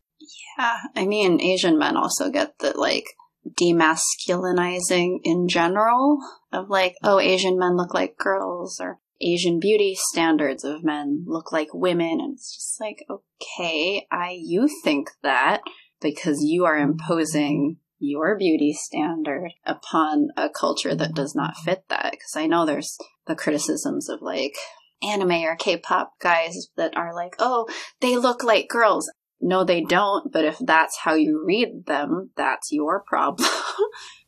Yeah, 0.60 0.80
I 0.94 1.06
mean, 1.06 1.40
Asian 1.42 1.78
men 1.78 1.96
also 1.96 2.30
get 2.30 2.60
the 2.60 2.78
like 2.78 3.06
demasculinizing 3.50 5.20
in 5.24 5.48
general 5.48 6.20
of 6.52 6.70
like, 6.70 6.96
oh, 7.02 7.20
Asian 7.20 7.58
men 7.58 7.78
look 7.78 7.94
like 7.94 8.18
girls 8.18 8.78
or 8.82 9.00
Asian 9.22 9.62
beauty 9.62 9.96
standards 9.98 10.66
of 10.66 10.84
men 10.84 11.24
look 11.26 11.54
like 11.54 11.74
women. 11.74 12.20
And 12.20 12.34
it's 12.34 12.54
just 12.54 12.82
like, 12.82 13.06
okay, 13.10 14.06
I, 14.12 14.38
you 14.42 14.70
think 14.84 15.12
that 15.24 15.62
because 16.02 16.44
you 16.44 16.66
are 16.66 16.78
imposing 16.78 17.78
your 17.98 18.38
beauty 18.38 18.74
standard 18.74 19.52
upon 19.66 20.28
a 20.36 20.50
culture 20.50 20.94
that 20.94 21.14
does 21.14 21.36
not 21.36 21.56
fit 21.56 21.86
that. 21.88 22.12
Because 22.12 22.36
I 22.36 22.48
know 22.48 22.66
there's 22.66 22.98
the 23.28 23.36
criticisms 23.36 24.10
of 24.10 24.22
like 24.22 24.56
anime 25.02 25.44
or 25.44 25.56
K-pop 25.56 26.20
guys 26.20 26.68
that 26.76 26.98
are 26.98 27.14
like, 27.14 27.36
oh, 27.40 27.68
they 28.02 28.18
look 28.18 28.44
like 28.44 28.68
girls. 28.68 29.10
No, 29.42 29.64
they 29.64 29.82
don't, 29.82 30.32
but 30.32 30.44
if 30.44 30.58
that's 30.60 31.00
how 31.00 31.14
you 31.14 31.44
read 31.46 31.86
them, 31.86 32.32
that's 32.36 32.72
your 32.72 33.02
problem. 33.02 33.50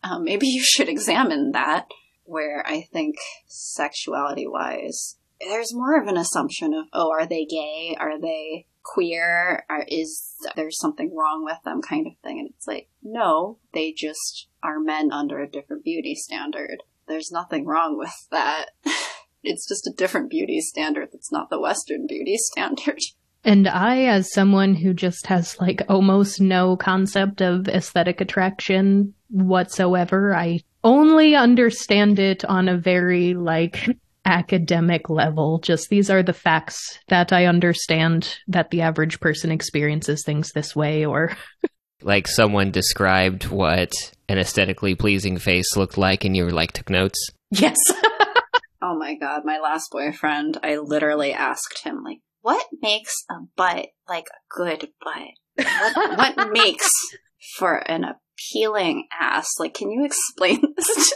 um, 0.03 0.23
maybe 0.23 0.47
you 0.47 0.63
should 0.63 0.89
examine 0.89 1.51
that. 1.51 1.87
Where 2.23 2.65
I 2.65 2.87
think 2.93 3.15
sexuality 3.45 4.47
wise, 4.47 5.17
there's 5.41 5.73
more 5.73 6.01
of 6.01 6.07
an 6.07 6.17
assumption 6.17 6.73
of, 6.73 6.85
oh, 6.93 7.11
are 7.11 7.25
they 7.25 7.45
gay? 7.45 7.95
Are 7.99 8.19
they 8.19 8.67
queer? 8.83 9.65
Are, 9.69 9.85
is 9.87 10.35
there's 10.55 10.79
something 10.79 11.13
wrong 11.13 11.43
with 11.43 11.57
them 11.65 11.81
kind 11.81 12.07
of 12.07 12.13
thing? 12.23 12.39
And 12.39 12.49
it's 12.49 12.67
like, 12.67 12.89
no, 13.03 13.59
they 13.73 13.91
just 13.91 14.47
are 14.63 14.79
men 14.79 15.11
under 15.11 15.39
a 15.39 15.49
different 15.49 15.83
beauty 15.83 16.15
standard. 16.15 16.83
There's 17.07 17.31
nothing 17.31 17.65
wrong 17.65 17.97
with 17.97 18.27
that. 18.31 18.67
it's 19.43 19.67
just 19.67 19.87
a 19.87 19.93
different 19.95 20.29
beauty 20.29 20.61
standard 20.61 21.09
that's 21.11 21.31
not 21.31 21.49
the 21.49 21.59
Western 21.59 22.07
beauty 22.07 22.37
standard. 22.37 23.01
And 23.43 23.67
I, 23.67 24.05
as 24.05 24.33
someone 24.33 24.75
who 24.75 24.93
just 24.93 25.27
has 25.27 25.59
like 25.59 25.81
almost 25.89 26.39
no 26.39 26.77
concept 26.77 27.41
of 27.41 27.67
aesthetic 27.67 28.21
attraction 28.21 29.13
whatsoever, 29.29 30.35
I 30.35 30.59
only 30.83 31.35
understand 31.35 32.19
it 32.19 32.45
on 32.45 32.69
a 32.69 32.77
very 32.77 33.33
like 33.33 33.97
academic 34.25 35.09
level. 35.09 35.59
Just 35.59 35.89
these 35.89 36.09
are 36.09 36.21
the 36.21 36.33
facts 36.33 36.99
that 37.07 37.33
I 37.33 37.45
understand 37.45 38.37
that 38.47 38.69
the 38.69 38.81
average 38.81 39.19
person 39.19 39.51
experiences 39.51 40.23
things 40.23 40.51
this 40.51 40.75
way 40.75 41.05
or 41.05 41.35
like 42.03 42.27
someone 42.27 42.71
described 42.71 43.47
what 43.47 43.91
an 44.29 44.37
aesthetically 44.37 44.95
pleasing 44.95 45.37
face 45.37 45.75
looked 45.75 45.97
like 45.97 46.25
and 46.25 46.35
you 46.35 46.45
were 46.45 46.51
like 46.51 46.73
took 46.73 46.89
notes. 46.89 47.29
Yes. 47.49 47.77
oh 48.81 48.95
my 48.97 49.15
god, 49.15 49.45
my 49.45 49.59
last 49.59 49.89
boyfriend, 49.91 50.59
I 50.63 50.77
literally 50.77 51.33
asked 51.33 51.83
him 51.83 52.03
like 52.03 52.19
what 52.41 52.65
makes 52.81 53.23
a 53.29 53.35
butt 53.55 53.87
like 54.07 54.27
a 54.27 54.55
good 54.55 54.89
butt? 55.03 55.65
What, 55.65 56.17
what 56.37 56.51
makes 56.51 56.89
for 57.57 57.77
an 57.89 58.03
appealing 58.03 59.07
ass? 59.19 59.47
Like, 59.59 59.73
can 59.73 59.91
you 59.91 60.05
explain 60.05 60.61
this? 60.77 61.13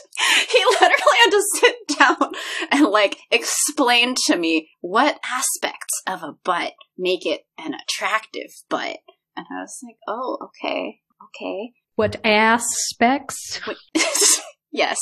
he 0.49 0.65
literally 0.65 1.17
had 1.23 1.31
to 1.31 1.43
sit 1.55 1.75
down 1.99 2.31
and 2.71 2.85
like 2.85 3.17
explain 3.31 4.15
to 4.27 4.37
me 4.37 4.69
what 4.81 5.19
aspects 5.25 6.01
of 6.07 6.23
a 6.23 6.35
butt 6.43 6.73
make 6.97 7.25
it 7.25 7.41
an 7.57 7.73
attractive 7.73 8.51
butt. 8.69 8.97
And 9.35 9.45
I 9.51 9.61
was 9.61 9.79
like, 9.83 9.97
oh, 10.07 10.37
okay, 10.43 10.99
okay. 11.23 11.73
What 11.95 12.17
aspects? 12.25 13.59
yes. 14.71 14.99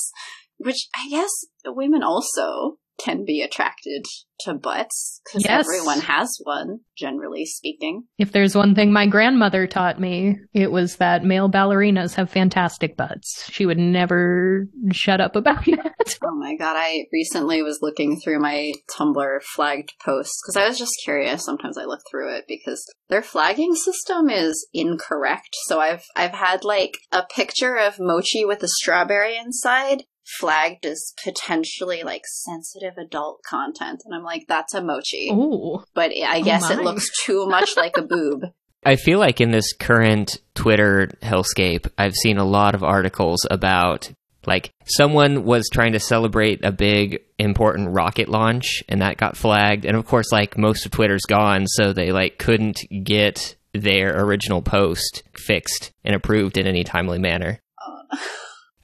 Which 0.58 0.88
I 0.96 1.10
guess 1.10 1.32
women 1.66 2.04
also 2.04 2.78
can 3.00 3.26
be 3.26 3.42
attracted 3.42 4.06
to 4.42 4.54
butts 4.54 5.22
because 5.26 5.44
yes. 5.46 5.66
everyone 5.66 6.00
has 6.02 6.30
one, 6.44 6.80
generally 6.98 7.46
speaking. 7.46 8.04
If 8.18 8.32
there's 8.32 8.56
one 8.56 8.76
thing 8.76 8.92
my 8.92 9.08
grandmother 9.08 9.68
taught 9.68 10.00
me, 10.00 10.38
it 10.54 10.72
was 10.72 10.98
that 10.98 11.24
male 11.24 11.50
ballerinas 11.50 12.16
have 12.16 12.30
fantastic 12.30 12.98
butts. 12.98 13.50
She 13.52 13.66
would 13.66 13.78
never 13.78 14.68
shut 14.92 15.22
up 15.22 15.36
about 15.36 15.66
that. 15.66 16.18
oh 16.24 16.36
my 16.36 16.56
god, 16.56 16.76
I 16.78 17.06
recently 17.12 17.62
was 17.62 17.80
looking 17.82 18.20
through 18.20 18.40
my 18.40 18.74
Tumblr 18.90 19.42
flagged 19.56 19.94
posts 20.04 20.40
because 20.44 20.58
I 20.58 20.68
was 20.68 20.78
just 20.78 21.00
curious. 21.04 21.46
Sometimes 21.46 21.78
I 21.78 21.86
look 21.86 22.02
through 22.10 22.36
it 22.36 22.46
because 22.48 22.86
their 23.10 23.24
flagging 23.24 23.76
system 23.76 24.30
is 24.30 24.68
incorrect. 24.74 25.56
So 25.66 25.80
I've 25.80 26.06
I've 26.16 26.34
had 26.34 26.64
like 26.64 26.98
a 27.12 27.24
picture 27.24 27.78
of 27.78 28.00
mochi 28.00 28.46
with 28.46 28.64
a 28.64 28.68
strawberry 28.68 29.38
inside 29.38 30.04
flagged 30.26 30.86
as 30.86 31.14
potentially 31.24 32.04
like 32.04 32.24
sensitive 32.26 32.98
adult 32.98 33.42
content 33.44 34.02
and 34.06 34.16
i'm 34.16 34.24
like 34.24 34.46
that's 34.48 34.74
a 34.74 34.82
mochi 34.82 35.30
Ooh. 35.32 35.84
but 35.94 36.12
i 36.12 36.40
oh 36.40 36.44
guess 36.44 36.70
oh 36.70 36.74
it 36.74 36.84
looks 36.84 37.10
too 37.24 37.46
much 37.48 37.76
like 37.76 37.98
a 37.98 38.02
boob 38.02 38.46
i 38.86 38.96
feel 38.96 39.20
like 39.20 39.42
in 39.42 39.52
this 39.52 39.74
current 39.74 40.38
twitter 40.56 41.10
hellscape 41.22 41.90
i've 41.98 42.16
seen 42.16 42.38
a 42.38 42.46
lot 42.46 42.74
of 42.74 42.84
articles 42.84 43.46
about 43.52 44.12
like 44.46 44.74
someone 44.86 45.44
was 45.44 45.70
trying 45.72 45.94
to 45.94 46.00
celebrate 46.00 46.64
a 46.64 46.72
big 46.72 47.22
important 47.38 47.90
rocket 47.92 48.30
launch 48.30 48.84
and 48.90 49.02
that 49.02 49.18
got 49.18 49.38
flagged 49.38 49.86
and 49.86 49.98
of 49.98 50.06
course 50.06 50.32
like 50.32 50.58
most 50.58 50.86
of 50.86 50.92
twitter's 50.92 51.26
gone 51.28 51.66
so 51.68 51.94
they 51.94 52.12
like 52.12 52.38
couldn't 52.38 52.82
get 53.04 53.56
their 53.74 54.24
original 54.24 54.62
post 54.62 55.24
fixed 55.36 55.92
and 56.04 56.16
approved 56.16 56.58
in 56.58 56.68
any 56.68 56.84
timely 56.84 57.20
manner 57.20 57.60
oh. 57.82 58.18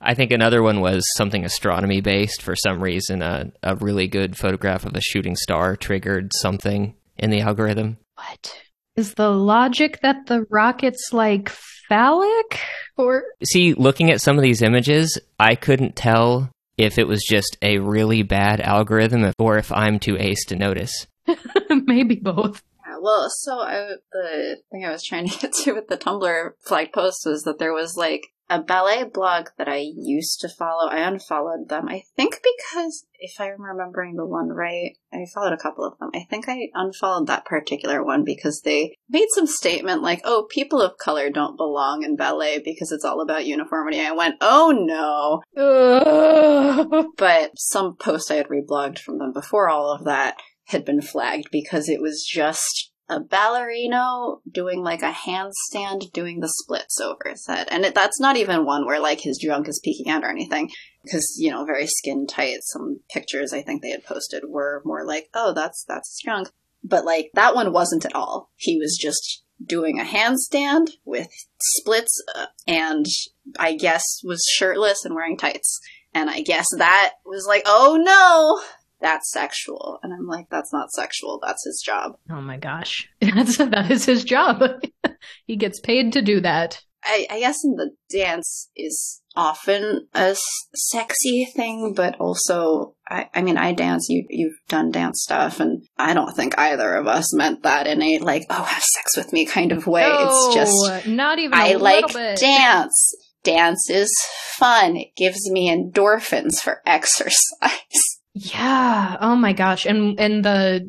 I 0.01 0.13
think 0.13 0.31
another 0.31 0.63
one 0.63 0.79
was 0.79 1.03
something 1.17 1.43
astronomy 1.43 2.01
based 2.01 2.41
for 2.41 2.55
some 2.55 2.81
reason. 2.81 3.21
A, 3.21 3.51
a 3.63 3.75
really 3.75 4.07
good 4.07 4.37
photograph 4.37 4.85
of 4.85 4.95
a 4.95 5.01
shooting 5.01 5.35
star 5.35 5.75
triggered 5.75 6.31
something 6.33 6.95
in 7.17 7.29
the 7.29 7.41
algorithm. 7.41 7.97
What? 8.15 8.55
Is 8.95 9.13
the 9.13 9.29
logic 9.29 9.99
that 10.01 10.27
the 10.27 10.45
rocket's 10.49 11.11
like 11.11 11.49
phallic? 11.49 12.59
Or. 12.97 13.23
See, 13.43 13.73
looking 13.73 14.11
at 14.11 14.21
some 14.21 14.37
of 14.37 14.43
these 14.43 14.61
images, 14.61 15.17
I 15.39 15.55
couldn't 15.55 15.95
tell 15.95 16.49
if 16.77 16.97
it 16.97 17.07
was 17.07 17.23
just 17.27 17.57
a 17.61 17.79
really 17.79 18.23
bad 18.23 18.61
algorithm 18.61 19.33
or 19.37 19.57
if 19.57 19.71
I'm 19.71 19.99
too 19.99 20.15
ace 20.17 20.45
to 20.45 20.55
notice. 20.55 21.07
Maybe 21.69 22.15
both. 22.15 22.63
Well, 23.01 23.29
so 23.29 23.59
I, 23.59 23.95
the 24.11 24.57
thing 24.71 24.85
I 24.85 24.91
was 24.91 25.03
trying 25.03 25.27
to 25.27 25.37
get 25.41 25.53
to 25.53 25.73
with 25.73 25.87
the 25.87 25.97
Tumblr 25.97 26.51
flag 26.65 26.91
post 26.93 27.23
was 27.25 27.43
that 27.43 27.59
there 27.59 27.73
was 27.73 27.95
like 27.95 28.27
a 28.49 28.61
ballet 28.61 29.03
blog 29.03 29.49
that 29.57 29.67
I 29.67 29.77
used 29.95 30.41
to 30.41 30.49
follow. 30.49 30.89
I 30.89 30.99
unfollowed 30.99 31.69
them. 31.69 31.87
I 31.87 32.03
think 32.15 32.41
because 32.41 33.05
if 33.19 33.39
I'm 33.39 33.61
remembering 33.61 34.15
the 34.15 34.25
one 34.25 34.49
right, 34.49 34.97
I 35.13 35.25
followed 35.33 35.53
a 35.53 35.57
couple 35.57 35.85
of 35.85 35.97
them. 35.99 36.09
I 36.15 36.25
think 36.29 36.45
I 36.47 36.69
unfollowed 36.73 37.27
that 37.27 37.45
particular 37.45 38.03
one 38.03 38.23
because 38.23 38.61
they 38.61 38.95
made 39.09 39.27
some 39.29 39.47
statement 39.47 40.01
like, 40.01 40.21
"Oh, 40.23 40.47
people 40.49 40.81
of 40.81 40.97
color 40.97 41.29
don't 41.29 41.57
belong 41.57 42.03
in 42.03 42.15
ballet 42.15 42.59
because 42.63 42.91
it's 42.91 43.05
all 43.05 43.21
about 43.21 43.45
uniformity." 43.45 43.99
I 44.01 44.11
went, 44.13 44.35
"Oh 44.41 44.71
no!" 44.75 45.43
but 47.17 47.51
some 47.57 47.95
post 47.97 48.31
I 48.31 48.35
had 48.35 48.47
reblogged 48.47 48.99
from 48.99 49.19
them 49.19 49.33
before 49.33 49.69
all 49.69 49.91
of 49.91 50.05
that 50.05 50.37
had 50.65 50.85
been 50.85 51.01
flagged 51.01 51.49
because 51.51 51.89
it 51.89 52.01
was 52.01 52.23
just 52.23 52.88
a 53.09 53.19
ballerino 53.19 54.39
doing 54.49 54.83
like 54.83 55.01
a 55.01 55.11
handstand 55.11 56.11
doing 56.13 56.39
the 56.39 56.47
splits 56.47 56.99
over 57.01 57.29
his 57.29 57.45
head. 57.47 57.67
And 57.71 57.83
it, 57.83 57.95
that's 57.95 58.19
not 58.19 58.37
even 58.37 58.65
one 58.65 58.85
where 58.85 58.99
like 58.99 59.21
his 59.21 59.37
junk 59.37 59.67
is 59.67 59.81
peeking 59.83 60.11
out 60.11 60.23
or 60.23 60.29
anything. 60.29 60.71
Because, 61.03 61.35
you 61.39 61.49
know, 61.49 61.65
very 61.65 61.87
skin 61.87 62.27
tight. 62.27 62.59
Some 62.61 62.99
pictures 63.11 63.51
I 63.51 63.61
think 63.61 63.81
they 63.81 63.89
had 63.89 64.05
posted 64.05 64.43
were 64.47 64.81
more 64.85 65.05
like, 65.05 65.29
oh, 65.33 65.53
that's, 65.53 65.83
that's 65.87 66.09
his 66.09 66.21
junk. 66.23 66.49
But 66.83 67.03
like 67.03 67.31
that 67.33 67.55
one 67.55 67.73
wasn't 67.73 68.05
at 68.05 68.15
all. 68.15 68.51
He 68.55 68.77
was 68.77 68.97
just 68.99 69.43
doing 69.65 69.99
a 69.99 70.03
handstand 70.03 70.91
with 71.03 71.29
splits 71.59 72.23
uh, 72.35 72.45
and 72.67 73.05
I 73.59 73.75
guess 73.75 74.21
was 74.23 74.45
shirtless 74.49 75.03
and 75.03 75.15
wearing 75.15 75.37
tights. 75.37 75.79
And 76.13 76.29
I 76.29 76.41
guess 76.41 76.67
that 76.77 77.13
was 77.25 77.45
like, 77.45 77.63
oh 77.65 77.97
no, 78.01 78.61
that's 79.01 79.31
sexual. 79.31 79.99
And 80.03 80.13
I'm 80.13 80.27
like, 80.27 80.47
that's 80.49 80.73
not 80.73 80.91
sexual. 80.91 81.39
That's 81.41 81.63
his 81.65 81.81
job. 81.85 82.17
Oh 82.29 82.41
my 82.41 82.57
gosh. 82.57 83.07
That's, 83.21 83.57
that 83.57 83.89
is 83.91 84.05
his 84.05 84.23
job. 84.23 84.61
he 85.45 85.55
gets 85.55 85.79
paid 85.79 86.13
to 86.13 86.21
do 86.21 86.41
that. 86.41 86.83
I, 87.03 87.27
I 87.29 87.39
guess 87.39 87.63
in 87.63 87.75
the 87.75 87.91
dance 88.11 88.69
is 88.75 89.21
often 89.35 90.07
a 90.13 90.31
s- 90.31 90.41
sexy 90.75 91.45
thing, 91.45 91.93
but 91.95 92.19
also, 92.19 92.95
I, 93.09 93.29
I 93.33 93.41
mean, 93.41 93.57
I 93.57 93.71
dance, 93.71 94.07
you, 94.09 94.25
you've 94.29 94.57
done 94.67 94.91
dance 94.91 95.21
stuff, 95.23 95.61
and 95.61 95.85
I 95.97 96.13
don't 96.13 96.35
think 96.35 96.59
either 96.59 96.95
of 96.95 97.07
us 97.07 97.33
meant 97.33 97.63
that 97.63 97.87
in 97.87 98.01
a, 98.01 98.19
like, 98.19 98.45
oh, 98.49 98.63
have 98.63 98.83
sex 98.83 99.15
with 99.15 99.31
me 99.31 99.45
kind 99.45 99.71
of 99.71 99.87
way. 99.87 100.03
it's 100.05 100.53
just, 100.53 101.07
No, 101.07 101.13
not 101.15 101.39
even. 101.39 101.57
I 101.57 101.73
like 101.75 102.11
bit. 102.13 102.37
dance. 102.37 103.13
Dance 103.43 103.89
is 103.89 104.13
fun. 104.57 104.97
It 104.97 105.15
gives 105.15 105.49
me 105.49 105.69
endorphins 105.73 106.59
for 106.59 106.81
exercise. 106.85 108.18
Yeah. 108.33 109.17
Oh 109.19 109.35
my 109.35 109.53
gosh. 109.53 109.85
And 109.85 110.19
and 110.19 110.43
the 110.43 110.87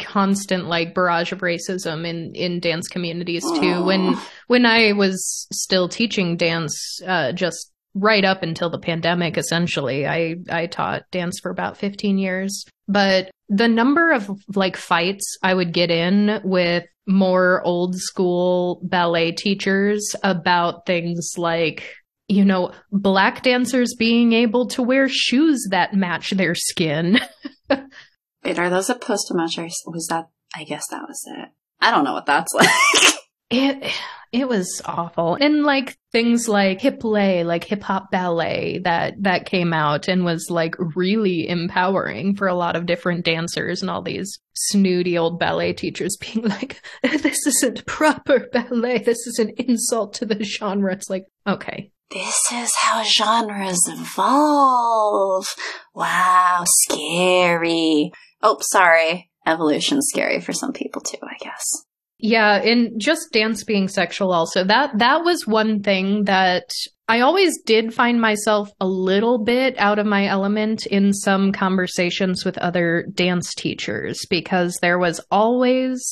constant 0.00 0.66
like 0.66 0.94
barrage 0.94 1.32
of 1.32 1.40
racism 1.40 2.06
in 2.06 2.34
in 2.34 2.60
dance 2.60 2.88
communities 2.88 3.44
too. 3.44 3.84
When 3.84 4.16
when 4.46 4.66
I 4.66 4.92
was 4.92 5.46
still 5.52 5.88
teaching 5.88 6.36
dance, 6.36 7.00
uh, 7.06 7.32
just 7.32 7.72
right 7.94 8.24
up 8.24 8.42
until 8.42 8.70
the 8.70 8.78
pandemic, 8.78 9.36
essentially, 9.36 10.06
I 10.06 10.36
I 10.50 10.66
taught 10.66 11.10
dance 11.10 11.40
for 11.40 11.50
about 11.50 11.76
fifteen 11.76 12.18
years. 12.18 12.64
But 12.88 13.30
the 13.48 13.68
number 13.68 14.12
of 14.12 14.30
like 14.54 14.76
fights 14.76 15.38
I 15.42 15.54
would 15.54 15.72
get 15.72 15.90
in 15.90 16.40
with 16.44 16.84
more 17.06 17.62
old 17.62 17.96
school 17.96 18.80
ballet 18.82 19.32
teachers 19.32 20.14
about 20.24 20.86
things 20.86 21.34
like 21.36 21.94
you 22.28 22.44
know, 22.44 22.72
black 22.90 23.42
dancers 23.42 23.94
being 23.98 24.32
able 24.32 24.66
to 24.68 24.82
wear 24.82 25.08
shoes 25.08 25.66
that 25.70 25.94
match 25.94 26.30
their 26.30 26.54
skin. 26.54 27.20
Wait, 27.70 28.58
are 28.58 28.70
those 28.70 28.86
supposed 28.86 29.26
to 29.28 29.34
match 29.34 29.58
our, 29.58 29.68
was 29.86 30.06
that, 30.08 30.28
I 30.54 30.64
guess 30.64 30.84
that 30.90 31.02
was 31.06 31.22
it. 31.26 31.48
I 31.80 31.90
don't 31.90 32.04
know 32.04 32.14
what 32.14 32.26
that's 32.26 32.52
like. 32.54 32.68
It 33.48 33.92
it 34.32 34.48
was 34.48 34.82
awful. 34.84 35.36
And 35.36 35.62
like 35.62 35.96
things 36.10 36.48
like 36.48 36.80
Hiplet, 36.80 37.46
like 37.46 37.62
hip 37.62 37.82
hop 37.82 38.10
ballet 38.10 38.80
that 38.82 39.14
that 39.22 39.46
came 39.46 39.72
out 39.72 40.08
and 40.08 40.24
was 40.24 40.50
like 40.50 40.74
really 40.96 41.48
empowering 41.48 42.34
for 42.34 42.48
a 42.48 42.54
lot 42.54 42.74
of 42.74 42.86
different 42.86 43.24
dancers 43.24 43.82
and 43.82 43.90
all 43.90 44.02
these 44.02 44.40
snooty 44.54 45.16
old 45.16 45.38
ballet 45.38 45.72
teachers 45.72 46.16
being 46.20 46.44
like 46.44 46.82
this 47.02 47.46
isn't 47.46 47.86
proper 47.86 48.48
ballet. 48.52 48.98
This 48.98 49.26
is 49.26 49.38
an 49.38 49.50
insult 49.58 50.14
to 50.14 50.26
the 50.26 50.42
genre. 50.42 50.92
It's 50.92 51.08
like, 51.08 51.26
okay. 51.46 51.92
This 52.10 52.52
is 52.52 52.72
how 52.76 53.02
genres 53.02 53.80
evolve. 53.88 55.46
Wow, 55.94 56.64
scary. 56.82 58.12
Oh, 58.42 58.58
sorry. 58.60 59.30
Evolution's 59.46 60.08
scary 60.10 60.40
for 60.40 60.52
some 60.52 60.72
people 60.72 61.00
too, 61.00 61.18
I 61.22 61.36
guess. 61.42 61.64
Yeah, 62.18 62.56
and 62.56 63.00
just 63.00 63.32
dance 63.32 63.62
being 63.64 63.88
sexual 63.88 64.32
also. 64.32 64.64
That 64.64 64.98
that 64.98 65.22
was 65.22 65.46
one 65.46 65.82
thing 65.82 66.24
that 66.24 66.70
I 67.08 67.20
always 67.20 67.60
did 67.62 67.94
find 67.94 68.20
myself 68.20 68.70
a 68.80 68.86
little 68.86 69.44
bit 69.44 69.76
out 69.78 69.98
of 69.98 70.06
my 70.06 70.26
element 70.26 70.86
in 70.86 71.12
some 71.12 71.52
conversations 71.52 72.44
with 72.44 72.58
other 72.58 73.06
dance 73.12 73.54
teachers 73.54 74.18
because 74.30 74.78
there 74.80 74.98
was 74.98 75.20
always 75.30 76.02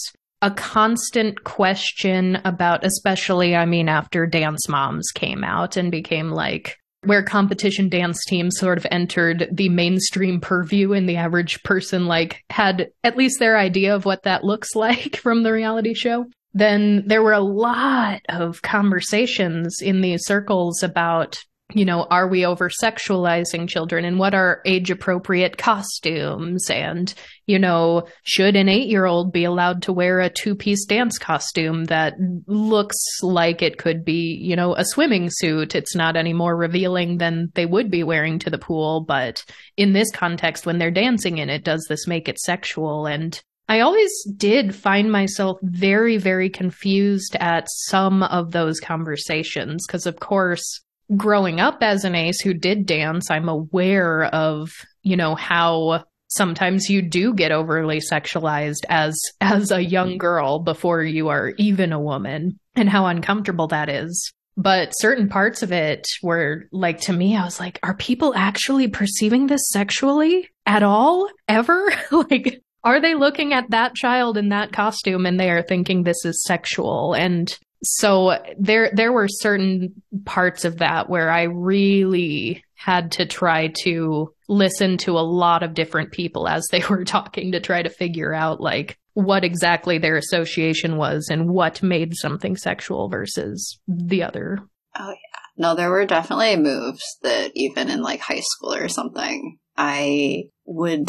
a 0.45 0.51
constant 0.51 1.43
question 1.45 2.39
about 2.45 2.85
especially 2.85 3.57
I 3.57 3.65
mean 3.65 3.89
after 3.89 4.27
Dance 4.27 4.69
Moms 4.69 5.11
came 5.15 5.43
out 5.43 5.79
and 5.79 5.91
became 5.91 6.31
like 6.31 6.77
where 7.03 7.23
competition 7.23 7.89
dance 7.89 8.23
teams 8.27 8.59
sort 8.59 8.77
of 8.77 8.87
entered 8.91 9.49
the 9.51 9.71
mainstream 9.71 10.43
purview 10.43 10.93
and 10.93 11.09
the 11.09 11.17
average 11.17 11.63
person 11.63 12.07
like 12.07 12.45
had 12.51 12.91
at 13.03 13.17
least 13.17 13.39
their 13.39 13.57
idea 13.57 13.95
of 13.95 14.05
what 14.05 14.25
that 14.25 14.45
looks 14.45 14.75
like 14.75 15.17
from 15.17 15.45
the 15.45 15.53
reality 15.53 15.95
show 15.95 16.27
then 16.53 17.05
there 17.07 17.23
were 17.23 17.33
a 17.33 17.41
lot 17.41 18.21
of 18.29 18.61
conversations 18.61 19.81
in 19.81 20.03
these 20.03 20.27
circles 20.27 20.83
about 20.83 21.43
you 21.73 21.85
know 21.85 22.07
are 22.11 22.29
we 22.29 22.45
over 22.45 22.69
sexualizing 22.69 23.69
children 23.69 24.05
and 24.05 24.19
what 24.19 24.35
are 24.35 24.61
age 24.67 24.91
appropriate 24.91 25.57
costumes? 25.57 26.69
And 26.71 27.13
you 27.47 27.59
know 27.59 28.07
should 28.23 28.57
an 28.57 28.67
8-year-old 28.67 29.33
be 29.33 29.45
allowed 29.45 29.83
to 29.83 29.93
wear 29.93 30.21
a 30.21 30.31
two-piece 30.31 30.85
dance 30.85 31.19
costume 31.19 31.85
that 31.85 32.15
looks 32.47 32.97
like 33.23 33.63
it 33.63 33.79
could 33.79 34.05
be 34.05 34.39
you 34.41 34.57
know 34.57 34.75
a 34.75 34.85
swimming 34.85 35.29
suit? 35.31 35.75
It's 35.75 35.97
not 35.97 36.17
any 36.17 36.33
more 36.33 36.57
revealing 36.57 37.19
than 37.19 37.51
they 37.55 37.67
would 37.67 37.91
be 37.91 38.03
wearing 38.03 38.39
to 38.41 38.51
the 38.51 38.59
pool 38.59 39.05
but 39.07 39.45
in 39.77 39.93
this 39.93 40.11
context 40.11 40.67
when 40.67 40.79
they're 40.79 40.91
dancing 40.91 41.39
in 41.39 41.49
it 41.49 41.65
does 41.65 41.87
this 41.89 42.07
make 42.07 42.29
it 42.29 42.39
sexual? 42.39 43.07
And 43.07 43.41
I 43.67 43.81
always 43.81 44.11
did 44.37 44.75
find 44.75 45.11
myself 45.11 45.59
very, 45.63 46.19
very 46.19 46.51
confused 46.51 47.35
at 47.41 47.67
some 47.87 48.23
of 48.23 48.53
those 48.53 48.79
conversations 48.79 49.87
because, 49.87 50.07
of 50.07 50.21
course, 50.21 50.83
growing 51.17 51.61
up 51.61 51.79
as 51.83 52.05
an 52.05 52.15
ace 52.15 52.41
who 52.41 52.55
did 52.55 52.87
dance, 52.87 53.31
I'm 53.31 53.49
aware 53.49 54.25
of, 54.25 54.71
you 55.03 55.17
know, 55.17 55.35
how 55.35 56.05
sometimes 56.29 56.89
you 56.89 57.03
do 57.03 57.33
get 57.35 57.53
overly 57.53 58.01
sexualized 58.01 58.85
as 58.89 59.19
as 59.41 59.71
a 59.71 59.85
young 59.85 60.11
mm-hmm. 60.11 60.19
girl 60.19 60.59
before 60.59 61.03
you 61.03 61.29
are 61.29 61.53
even 61.59 61.93
a 61.93 62.01
woman 62.01 62.59
and 62.75 62.89
how 62.89 63.07
uncomfortable 63.07 63.69
that 63.69 63.89
is. 63.89 64.33
But 64.57 64.93
certain 64.93 65.29
parts 65.29 65.63
of 65.63 65.73
it 65.73 66.07
were 66.23 66.69
like 66.71 67.01
to 67.03 67.13
me, 67.13 67.37
I 67.37 67.45
was 67.45 67.59
like, 67.59 67.81
are 67.83 67.97
people 67.97 68.35
actually 68.37 68.87
perceiving 68.87 69.47
this 69.47 69.69
sexually 69.71 70.49
at 70.65 70.85
all? 70.85 71.29
Ever? 71.49 71.93
like 72.31 72.63
are 72.85 73.01
they 73.01 73.15
looking 73.15 73.53
at 73.53 73.71
that 73.71 73.95
child 73.95 74.37
in 74.37 74.51
that 74.51 74.73
costume 74.73 75.25
and 75.25 75.41
they 75.41 75.51
are 75.51 75.63
thinking 75.63 76.03
this 76.03 76.25
is 76.25 76.45
sexual 76.45 77.15
and 77.15 77.59
so 77.85 78.39
there 78.59 78.91
there 78.93 79.13
were 79.13 79.29
certain 79.29 80.03
parts 80.25 80.65
of 80.65 80.79
that 80.79 81.09
where 81.09 81.31
I 81.31 81.43
really 81.43 82.65
had 82.75 83.13
to 83.13 83.27
try 83.27 83.73
to 83.83 84.33
listen 84.49 84.99
to 84.99 85.19
a 85.19 85.21
lot 85.21 85.63
of 85.63 85.75
different 85.75 86.13
people 86.13 86.49
as 86.49 86.67
they 86.71 86.83
were 86.91 87.05
talking 87.05 87.53
to 87.53 87.61
try 87.61 87.83
to 87.83 87.89
figure 87.89 88.35
out 88.35 88.61
like 88.61 88.99
what 89.15 89.45
exactly 89.45 89.99
their 89.99 90.17
association 90.17 90.97
was 90.97 91.29
and 91.31 91.49
what 91.49 91.83
made 91.83 92.15
something 92.17 92.57
sexual 92.57 93.09
versus 93.09 93.79
the 93.87 94.23
other. 94.23 94.59
Oh 94.99 95.11
yeah. 95.11 95.41
No, 95.57 95.77
there 95.77 95.91
were 95.91 96.05
definitely 96.05 96.57
moves 96.57 97.05
that 97.23 97.53
even 97.55 97.89
in 97.89 98.03
like 98.03 98.21
high 98.21 98.43
school 98.43 98.75
or 98.75 98.89
something, 98.89 99.59
I 99.77 100.45
would 100.65 101.09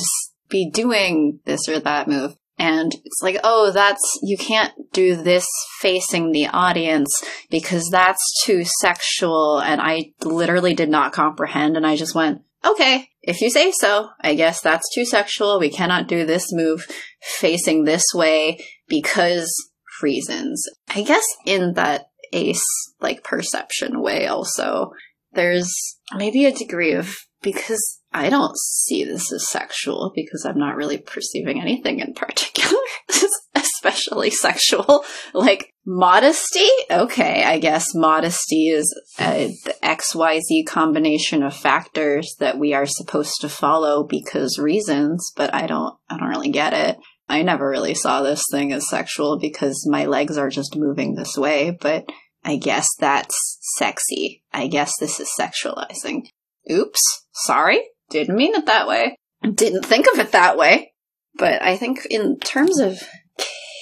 be 0.50 0.70
doing 0.70 1.40
this 1.46 1.68
or 1.68 1.80
that 1.80 2.08
move. 2.08 2.36
And 2.58 2.94
it's 3.04 3.22
like, 3.22 3.38
oh, 3.44 3.72
that's, 3.72 4.02
you 4.24 4.38
can't 4.38 4.74
do 4.94 5.16
this 5.16 5.46
facing 5.82 6.32
the 6.32 6.48
audience 6.48 7.12
because 7.50 7.90
that's 7.92 8.22
too 8.46 8.64
sexual. 8.80 9.60
And 9.60 9.82
I 9.82 10.14
literally 10.24 10.74
did 10.74 10.90
not 10.90 11.12
comprehend. 11.12 11.76
And 11.76 11.86
I 11.86 11.98
just 11.98 12.16
went, 12.16 12.44
okay, 12.66 13.10
if 13.22 13.42
you 13.42 13.50
say 13.50 13.72
so, 13.72 14.10
I 14.22 14.36
guess 14.36 14.62
that's 14.62 14.94
too 14.94 15.06
sexual. 15.06 15.60
We 15.60 15.70
cannot 15.70 16.08
do 16.08 16.26
this 16.26 16.54
move 16.54 16.88
facing 17.22 17.84
this 17.84 18.06
way 18.14 18.66
because 18.88 19.54
reasons. 20.02 20.66
I 20.90 21.04
guess 21.04 21.26
in 21.46 21.74
that 21.74 22.10
ace 22.34 22.64
like 23.00 23.24
perception 23.24 24.02
way 24.02 24.28
also 24.28 24.92
there's 25.34 25.72
maybe 26.16 26.46
a 26.46 26.52
degree 26.52 26.94
of 26.94 27.16
because 27.42 28.02
I 28.16 28.30
don't 28.30 28.58
see 28.58 29.04
this 29.04 29.30
as 29.34 29.50
sexual 29.50 30.14
because 30.16 30.46
I'm 30.46 30.58
not 30.58 30.78
really 30.78 30.98
perceiving 30.98 31.60
anything 31.60 32.00
in 32.00 32.14
particular, 32.14 32.80
especially 33.54 34.30
sexual. 34.30 35.04
Like 35.34 35.74
modesty, 35.86 36.70
okay, 36.90 37.44
I 37.44 37.60
guess 37.60 37.94
modesty 37.94 38.70
is 38.70 38.98
a, 39.20 39.54
the 39.66 39.76
XYZ 39.84 40.66
combination 40.66 41.44
of 41.44 41.58
factors 41.58 42.34
that 42.40 42.58
we 42.58 42.74
are 42.74 42.86
supposed 42.86 43.42
to 43.42 43.50
follow 43.50 44.06
because 44.08 44.58
reasons, 44.58 45.34
but 45.36 45.54
I 45.54 45.68
don't, 45.68 45.94
I 46.10 46.18
don't 46.18 46.30
really 46.30 46.52
get 46.52 46.72
it. 46.72 46.98
I 47.28 47.42
never 47.42 47.68
really 47.68 47.96
saw 47.96 48.22
this 48.22 48.44
thing 48.50 48.72
as 48.72 48.90
sexual 48.90 49.38
because 49.38 49.86
my 49.92 50.06
legs 50.06 50.38
are 50.38 50.50
just 50.50 50.78
moving 50.78 51.16
this 51.16 51.38
way, 51.38 51.78
but 51.82 52.06
I 52.46 52.56
guess 52.56 52.88
that's 52.98 53.60
sexy. 53.76 54.42
I 54.54 54.68
guess 54.68 54.94
this 55.02 55.20
is 55.20 55.30
sexualizing. 55.38 56.28
Oops, 56.72 57.02
sorry, 57.34 57.82
didn't 58.10 58.36
mean 58.36 58.56
it 58.56 58.66
that 58.66 58.88
way. 58.88 59.18
Didn't 59.42 59.86
think 59.86 60.08
of 60.12 60.20
it 60.20 60.32
that 60.32 60.58
way. 60.58 60.94
But 61.38 61.62
I 61.62 61.78
think 61.78 62.06
in 62.10 62.40
terms 62.40 62.80
of 62.80 63.02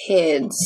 kids, 0.06 0.56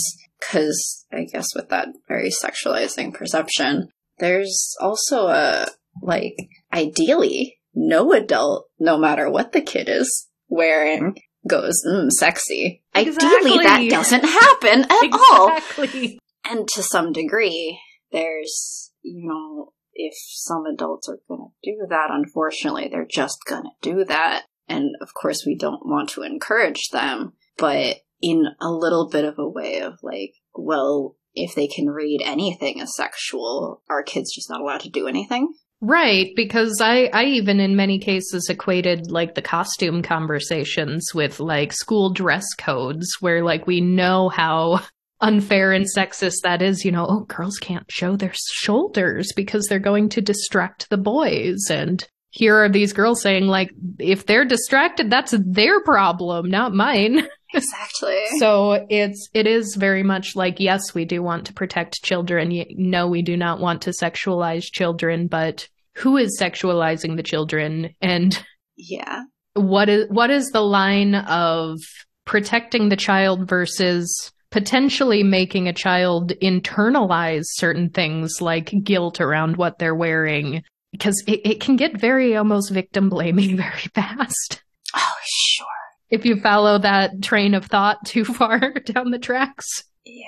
because 0.40 1.06
I 1.12 1.24
guess 1.24 1.54
with 1.54 1.68
that 1.68 1.88
very 2.08 2.30
sexualizing 2.30 3.12
perception, 3.14 3.88
there's 4.18 4.74
also 4.80 5.26
a, 5.28 5.68
like, 6.02 6.36
ideally, 6.72 7.58
no 7.74 8.12
adult, 8.12 8.66
no 8.78 8.98
matter 8.98 9.30
what 9.30 9.52
the 9.52 9.60
kid 9.60 9.88
is 9.88 10.28
wearing, 10.48 11.16
goes, 11.46 11.82
mm, 11.86 12.10
sexy. 12.10 12.82
Ideally, 12.94 13.58
that 13.58 13.86
doesn't 13.90 14.24
happen 14.24 14.84
at 14.84 15.12
all. 15.12 15.56
Exactly. 15.58 16.18
And 16.50 16.66
to 16.68 16.82
some 16.82 17.12
degree, 17.12 17.78
there's, 18.10 18.90
you 19.02 19.28
know, 19.28 19.72
if 19.98 20.14
some 20.16 20.64
adults 20.64 21.08
are 21.08 21.18
going 21.28 21.50
to 21.50 21.70
do 21.70 21.86
that, 21.90 22.08
unfortunately, 22.10 22.88
they're 22.90 23.04
just 23.04 23.38
going 23.46 23.64
to 23.64 23.70
do 23.82 24.04
that. 24.04 24.44
And 24.68 24.94
of 25.00 25.12
course, 25.12 25.44
we 25.44 25.56
don't 25.56 25.84
want 25.84 26.10
to 26.10 26.22
encourage 26.22 26.88
them, 26.90 27.32
but 27.58 27.96
in 28.22 28.46
a 28.60 28.70
little 28.70 29.08
bit 29.10 29.24
of 29.24 29.38
a 29.38 29.48
way 29.48 29.80
of 29.80 29.98
like, 30.02 30.34
well, 30.54 31.16
if 31.34 31.54
they 31.54 31.66
can 31.66 31.86
read 31.86 32.22
anything 32.24 32.80
as 32.80 32.96
sexual, 32.96 33.82
are 33.90 34.02
kids 34.02 34.34
just 34.34 34.48
not 34.48 34.60
allowed 34.60 34.80
to 34.80 34.90
do 34.90 35.06
anything? 35.06 35.52
Right, 35.80 36.30
because 36.34 36.80
I, 36.82 37.08
I 37.12 37.24
even 37.24 37.60
in 37.60 37.76
many 37.76 38.00
cases 38.00 38.48
equated 38.50 39.10
like 39.10 39.34
the 39.34 39.42
costume 39.42 40.02
conversations 40.02 41.12
with 41.14 41.38
like 41.38 41.72
school 41.72 42.12
dress 42.12 42.46
codes 42.56 43.08
where 43.20 43.44
like 43.44 43.66
we 43.66 43.80
know 43.80 44.28
how 44.28 44.80
unfair 45.20 45.72
and 45.72 45.86
sexist 45.96 46.42
that 46.42 46.62
is, 46.62 46.84
you 46.84 46.92
know, 46.92 47.06
oh, 47.08 47.20
girls 47.20 47.58
can't 47.58 47.90
show 47.90 48.16
their 48.16 48.32
shoulders 48.34 49.32
because 49.34 49.66
they're 49.66 49.78
going 49.78 50.08
to 50.10 50.20
distract 50.20 50.88
the 50.90 50.96
boys. 50.96 51.58
And 51.70 52.06
here 52.30 52.56
are 52.56 52.68
these 52.68 52.92
girls 52.92 53.22
saying 53.22 53.46
like, 53.46 53.72
if 53.98 54.26
they're 54.26 54.44
distracted, 54.44 55.10
that's 55.10 55.34
their 55.38 55.82
problem, 55.82 56.50
not 56.50 56.74
mine. 56.74 57.26
Exactly. 57.54 58.20
So 58.36 58.86
it's 58.90 59.30
it 59.32 59.46
is 59.46 59.74
very 59.74 60.02
much 60.02 60.36
like 60.36 60.60
yes, 60.60 60.94
we 60.94 61.06
do 61.06 61.22
want 61.22 61.46
to 61.46 61.54
protect 61.54 62.04
children. 62.04 62.52
No, 62.76 63.08
we 63.08 63.22
do 63.22 63.38
not 63.38 63.58
want 63.58 63.80
to 63.82 63.90
sexualize 63.90 64.64
children, 64.70 65.28
but 65.28 65.66
who 65.94 66.18
is 66.18 66.38
sexualizing 66.38 67.16
the 67.16 67.22
children 67.22 67.94
and 68.02 68.44
yeah. 68.76 69.22
What 69.54 69.88
is 69.88 70.06
what 70.10 70.28
is 70.28 70.50
the 70.50 70.60
line 70.60 71.14
of 71.14 71.78
protecting 72.26 72.90
the 72.90 72.96
child 72.96 73.48
versus 73.48 74.30
potentially 74.50 75.22
making 75.22 75.68
a 75.68 75.72
child 75.72 76.32
internalize 76.42 77.44
certain 77.44 77.90
things 77.90 78.40
like 78.40 78.72
guilt 78.82 79.20
around 79.20 79.56
what 79.56 79.78
they're 79.78 79.94
wearing 79.94 80.62
because 80.92 81.22
it, 81.26 81.40
it 81.44 81.60
can 81.60 81.76
get 81.76 82.00
very 82.00 82.36
almost 82.36 82.70
victim 82.70 83.08
blaming 83.08 83.56
very 83.58 83.90
fast. 83.94 84.62
Oh, 84.94 85.14
sure 85.24 85.66
if 86.10 86.24
you 86.24 86.40
follow 86.40 86.78
that 86.78 87.22
train 87.22 87.54
of 87.54 87.66
thought 87.66 88.04
too 88.04 88.24
far 88.24 88.58
down 88.84 89.10
the 89.10 89.18
tracks. 89.18 89.84
Yeah. 90.04 90.24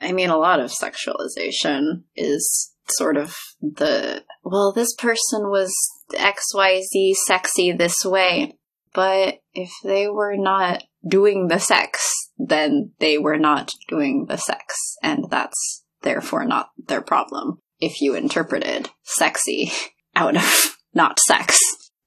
I 0.00 0.12
mean, 0.12 0.30
a 0.30 0.36
lot 0.36 0.60
of 0.60 0.72
sexualization 0.72 2.02
is 2.16 2.72
sort 2.88 3.16
of 3.16 3.36
the, 3.60 4.24
well, 4.42 4.72
this 4.72 4.94
person 4.96 5.48
was 5.48 5.72
XYZ 6.12 7.14
sexy 7.26 7.72
this 7.72 8.04
way, 8.04 8.58
but 8.92 9.38
if 9.54 9.70
they 9.84 10.08
were 10.08 10.36
not 10.36 10.82
doing 11.06 11.46
the 11.46 11.60
sex, 11.60 12.30
then 12.48 12.92
they 12.98 13.18
were 13.18 13.38
not 13.38 13.70
doing 13.88 14.26
the 14.28 14.36
sex, 14.36 14.96
and 15.02 15.26
that's 15.30 15.84
therefore 16.02 16.44
not 16.44 16.70
their 16.86 17.02
problem 17.02 17.58
if 17.80 18.00
you 18.00 18.14
interpreted 18.14 18.90
sexy 19.02 19.72
out 20.16 20.36
of 20.36 20.76
not 20.94 21.18
sex. 21.20 21.58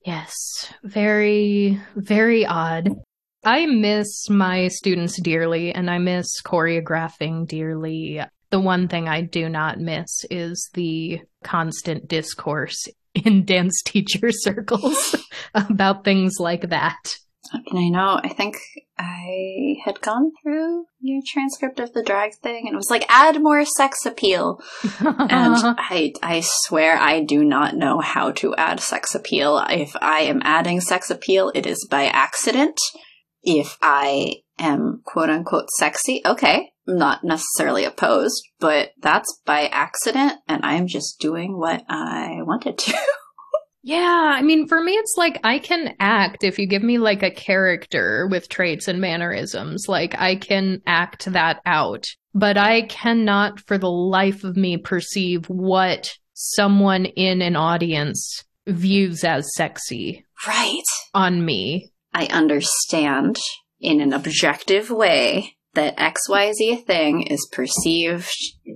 Yes, 0.05 0.33
very, 0.83 1.81
very 1.95 2.45
odd. 2.45 2.89
I 3.43 3.65
miss 3.65 4.29
my 4.29 4.67
students 4.69 5.19
dearly 5.21 5.71
and 5.71 5.89
I 5.89 5.97
miss 5.97 6.41
choreographing 6.41 7.47
dearly. 7.47 8.21
The 8.49 8.59
one 8.59 8.87
thing 8.87 9.07
I 9.07 9.21
do 9.21 9.49
not 9.49 9.79
miss 9.79 10.25
is 10.29 10.69
the 10.73 11.21
constant 11.43 12.07
discourse 12.07 12.87
in 13.15 13.45
dance 13.45 13.81
teacher 13.83 14.29
circles 14.31 15.15
about 15.53 16.03
things 16.03 16.35
like 16.39 16.69
that. 16.69 17.17
And 17.53 17.79
I 17.79 17.89
know, 17.89 18.19
I 18.23 18.29
think 18.29 18.57
I 18.97 19.75
had 19.83 20.01
gone 20.01 20.31
through 20.41 20.85
your 20.99 21.21
transcript 21.25 21.79
of 21.79 21.93
the 21.93 22.03
drag 22.03 22.33
thing 22.35 22.67
and 22.67 22.73
it 22.73 22.77
was 22.77 22.89
like, 22.89 23.05
add 23.09 23.41
more 23.41 23.65
sex 23.65 24.05
appeal. 24.05 24.61
and 24.99 25.15
I, 25.19 26.13
I 26.21 26.41
swear 26.43 26.97
I 26.97 27.21
do 27.21 27.43
not 27.43 27.75
know 27.75 27.99
how 27.99 28.31
to 28.33 28.55
add 28.55 28.79
sex 28.79 29.15
appeal. 29.15 29.63
If 29.69 29.95
I 30.01 30.21
am 30.21 30.41
adding 30.43 30.81
sex 30.81 31.09
appeal, 31.09 31.51
it 31.53 31.65
is 31.65 31.87
by 31.89 32.05
accident 32.05 32.79
if 33.45 33.77
I 33.81 34.41
am 34.59 35.01
quote 35.05 35.29
unquote 35.29 35.69
sexy, 35.77 36.21
okay, 36.25 36.71
I'm 36.87 36.97
not 36.97 37.23
necessarily 37.23 37.85
opposed, 37.85 38.41
but 38.59 38.91
that's 38.99 39.39
by 39.45 39.67
accident 39.67 40.39
and 40.47 40.65
I'm 40.65 40.87
just 40.87 41.19
doing 41.19 41.57
what 41.57 41.83
I 41.87 42.39
wanted 42.41 42.77
to. 42.79 42.93
Yeah, 43.87 44.33
I 44.35 44.41
mean, 44.41 44.67
for 44.67 44.81
me, 44.81 44.93
it's 44.93 45.13
like 45.15 45.39
I 45.43 45.59
can 45.59 45.95
act 45.99 46.43
if 46.43 46.57
you 46.57 46.65
give 46.65 46.81
me 46.81 46.97
like 46.97 47.21
a 47.21 47.29
character 47.29 48.27
with 48.31 48.49
traits 48.49 48.87
and 48.87 48.99
mannerisms. 48.99 49.85
Like 49.87 50.15
I 50.17 50.37
can 50.37 50.81
act 50.87 51.25
that 51.25 51.61
out, 51.67 52.07
but 52.33 52.57
I 52.57 52.81
cannot 52.87 53.59
for 53.59 53.77
the 53.77 53.91
life 53.91 54.43
of 54.43 54.57
me 54.57 54.77
perceive 54.77 55.45
what 55.49 56.17
someone 56.33 57.05
in 57.05 57.43
an 57.43 57.55
audience 57.55 58.43
views 58.65 59.23
as 59.23 59.53
sexy. 59.53 60.25
Right. 60.47 60.81
On 61.13 61.45
me. 61.45 61.91
I 62.11 62.25
understand 62.25 63.37
in 63.79 64.01
an 64.01 64.13
objective 64.13 64.89
way 64.89 65.57
that 65.75 65.95
XYZ 65.97 66.87
thing 66.87 67.21
is 67.27 67.47
perceived 67.51 68.31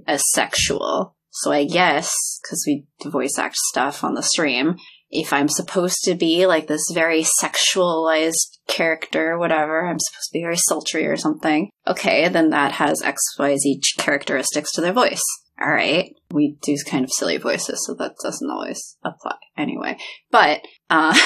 as 0.05 0.21
sexual. 0.33 1.15
So 1.31 1.51
I 1.51 1.65
guess, 1.65 2.13
because 2.43 2.63
we 2.67 2.85
voice 3.09 3.39
act 3.39 3.55
stuff 3.55 4.03
on 4.03 4.13
the 4.13 4.21
stream, 4.21 4.75
if 5.09 5.33
I'm 5.33 5.49
supposed 5.49 6.03
to 6.03 6.15
be 6.15 6.45
like 6.45 6.67
this 6.67 6.85
very 6.93 7.25
sexualized 7.41 8.57
character, 8.67 9.37
whatever, 9.37 9.85
I'm 9.85 9.97
supposed 9.99 10.29
to 10.29 10.33
be 10.33 10.43
very 10.43 10.57
sultry 10.57 11.07
or 11.07 11.17
something, 11.17 11.69
okay, 11.87 12.29
then 12.29 12.51
that 12.51 12.73
has 12.73 13.01
XYZ 13.01 13.81
characteristics 13.97 14.71
to 14.73 14.81
their 14.81 14.93
voice. 14.93 15.23
All 15.61 15.71
right. 15.71 16.13
We 16.31 16.57
do 16.61 16.77
kind 16.85 17.03
of 17.03 17.11
silly 17.11 17.37
voices, 17.37 17.83
so 17.85 17.95
that 17.95 18.15
doesn't 18.23 18.49
always 18.49 18.97
apply 19.03 19.35
anyway. 19.57 19.97
But, 20.31 20.61
uh, 20.89 21.17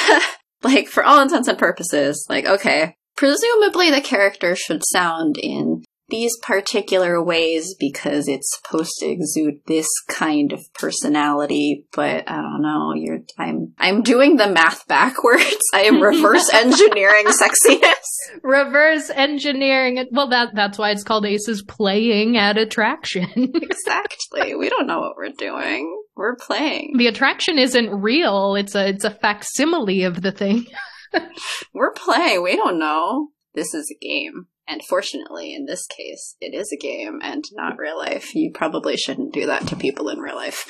like 0.63 0.87
for 0.87 1.03
all 1.03 1.21
intents 1.21 1.47
and 1.47 1.57
purposes, 1.57 2.25
like, 2.29 2.45
okay, 2.45 2.95
presumably 3.15 3.91
the 3.91 4.01
character 4.01 4.55
should 4.55 4.83
sound 4.85 5.37
in 5.37 5.83
these 6.13 6.37
particular 6.43 7.21
ways 7.23 7.73
because 7.79 8.27
it's 8.27 8.55
supposed 8.55 8.93
to 8.99 9.07
exude 9.07 9.55
this 9.65 9.87
kind 10.07 10.53
of 10.53 10.61
personality, 10.75 11.87
but 11.91 12.29
I 12.29 12.35
don't 12.35 12.61
know, 12.61 12.93
you're 12.93 13.21
I'm 13.39 13.73
I'm 13.79 14.03
doing 14.03 14.35
the 14.35 14.47
math 14.47 14.87
backwards. 14.87 15.63
I 15.73 15.81
am 15.81 15.99
reverse 15.99 16.47
engineering 16.53 17.25
sexiness. 17.25 18.43
Reverse 18.43 19.09
engineering 19.09 19.97
it. 19.97 20.09
Well 20.11 20.29
that 20.29 20.49
that's 20.53 20.77
why 20.77 20.91
it's 20.91 21.03
called 21.03 21.25
Aces 21.25 21.63
playing 21.63 22.37
at 22.37 22.59
attraction. 22.59 23.31
exactly. 23.55 24.53
We 24.53 24.69
don't 24.69 24.85
know 24.85 24.99
what 24.99 25.17
we're 25.17 25.29
doing. 25.35 25.99
We're 26.15 26.35
playing. 26.35 26.93
The 26.95 27.07
attraction 27.07 27.57
isn't 27.57 27.89
real. 27.89 28.53
It's 28.53 28.75
a 28.75 28.89
it's 28.89 29.03
a 29.03 29.09
facsimile 29.09 30.03
of 30.03 30.21
the 30.21 30.31
thing. 30.31 30.67
we're 31.73 31.93
playing. 31.93 32.43
We 32.43 32.55
don't 32.55 32.77
know. 32.77 33.29
This 33.55 33.73
is 33.73 33.91
a 33.91 34.05
game. 34.05 34.45
And 34.67 34.81
fortunately, 34.87 35.53
in 35.53 35.65
this 35.65 35.85
case, 35.87 36.35
it 36.39 36.53
is 36.53 36.71
a 36.71 36.77
game 36.77 37.19
and 37.21 37.43
not 37.53 37.77
real 37.77 37.97
life. 37.97 38.33
You 38.33 38.51
probably 38.53 38.95
shouldn't 38.95 39.33
do 39.33 39.47
that 39.47 39.67
to 39.67 39.75
people 39.75 40.09
in 40.09 40.19
real 40.19 40.35
life. 40.35 40.69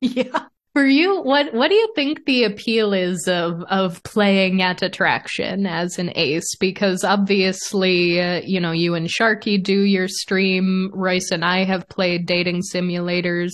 Yeah. 0.00 0.46
For 0.74 0.84
you, 0.84 1.22
what 1.22 1.54
what 1.54 1.68
do 1.68 1.76
you 1.76 1.92
think 1.94 2.24
the 2.26 2.42
appeal 2.42 2.92
is 2.92 3.28
of 3.28 3.62
of 3.70 4.02
playing 4.02 4.60
at 4.60 4.82
attraction 4.82 5.66
as 5.66 6.00
an 6.00 6.10
ace? 6.16 6.56
Because 6.58 7.04
obviously, 7.04 8.20
uh, 8.20 8.40
you 8.44 8.58
know, 8.58 8.72
you 8.72 8.94
and 8.94 9.06
Sharky 9.06 9.62
do 9.62 9.82
your 9.82 10.08
stream. 10.08 10.90
Royce 10.92 11.30
and 11.30 11.44
I 11.44 11.62
have 11.62 11.88
played 11.88 12.26
dating 12.26 12.62
simulators 12.74 13.52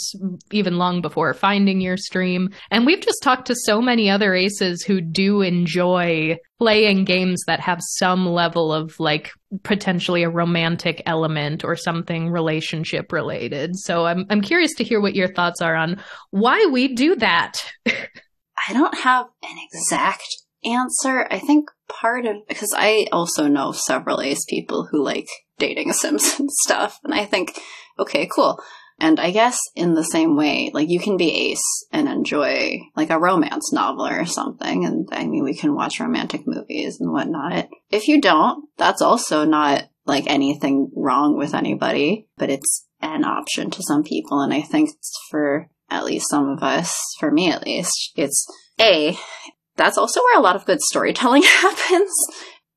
even 0.51 0.79
long 0.79 1.03
before 1.03 1.35
finding 1.35 1.83
your 1.83 1.99
stream, 1.99 2.55
and 2.71 2.87
we've 2.87 3.03
just 3.03 3.23
talked 3.23 3.49
to 3.49 3.55
so 3.55 3.83
many 3.83 4.09
other 4.09 4.35
aces 4.35 4.83
who 4.83 5.03
do 5.03 5.43
enjoy 5.43 6.39
playing 6.61 7.07
games 7.07 7.43
that 7.47 7.59
have 7.59 7.81
some 7.81 8.27
level 8.27 8.71
of 8.71 9.01
like 9.01 9.31
potentially 9.63 10.23
a 10.23 10.29
romantic 10.29 11.03
element 11.07 11.65
or 11.65 11.75
something 11.75 12.29
relationship 12.29 13.13
related. 13.13 13.75
So 13.77 14.05
I'm 14.05 14.27
I'm 14.29 14.43
curious 14.43 14.75
to 14.75 14.85
hear 14.85 15.01
what 15.01 15.15
your 15.15 15.33
thoughts 15.33 15.63
are 15.63 15.75
on 15.75 16.03
why 16.31 16.69
we 16.71 16.95
do 16.95 17.17
that. 17.17 17.65
I 17.87 18.75
don't 18.75 18.95
have 18.95 19.27
an 19.43 19.57
exact 19.73 20.29
answer. 20.63 21.27
I 21.31 21.39
think 21.39 21.71
part 21.89 22.27
of 22.27 22.37
because 22.47 22.75
I 22.77 23.07
also 23.11 23.49
know 23.49 23.73
several 23.73 24.21
ace 24.21 24.45
people 24.47 24.87
who 24.91 25.03
like 25.03 25.29
dating 25.59 25.95
sims 25.95 26.35
and 26.39 26.51
stuff, 26.51 26.99
and 27.05 27.15
I 27.15 27.25
think, 27.25 27.59
okay, 27.99 28.29
cool. 28.35 28.61
And 29.01 29.19
I 29.19 29.31
guess 29.31 29.59
in 29.75 29.95
the 29.95 30.05
same 30.05 30.37
way, 30.37 30.71
like 30.75 30.91
you 30.91 31.01
can 31.01 31.17
be 31.17 31.51
ace 31.51 31.87
and 31.91 32.07
enjoy 32.07 32.79
like 32.95 33.09
a 33.09 33.19
romance 33.19 33.73
novel 33.73 34.07
or 34.07 34.27
something. 34.27 34.85
And 34.85 35.09
I 35.11 35.27
mean, 35.27 35.43
we 35.43 35.55
can 35.55 35.75
watch 35.75 36.01
romantic 36.01 36.43
movies 36.47 36.99
and 37.01 37.11
whatnot. 37.11 37.69
If 37.91 38.09
you 38.09 38.21
don't, 38.21 38.69
that's 38.77 39.01
also 39.01 39.47
not 39.47 39.89
like 40.05 40.27
anything 40.27 40.91
wrong 40.95 41.39
with 41.39 41.55
anybody, 41.55 42.29
but 42.37 42.51
it's 42.51 42.87
an 43.01 43.25
option 43.25 43.71
to 43.71 43.83
some 43.83 44.03
people. 44.03 44.41
And 44.41 44.53
I 44.53 44.61
think 44.61 44.91
for 45.31 45.71
at 45.89 46.05
least 46.05 46.29
some 46.29 46.49
of 46.49 46.63
us, 46.63 46.95
for 47.19 47.31
me 47.31 47.51
at 47.51 47.65
least, 47.65 48.13
it's 48.17 48.47
A, 48.79 49.19
that's 49.77 49.97
also 49.97 50.21
where 50.21 50.39
a 50.39 50.43
lot 50.43 50.57
of 50.57 50.67
good 50.67 50.81
storytelling 50.83 51.43
happens. 51.45 52.13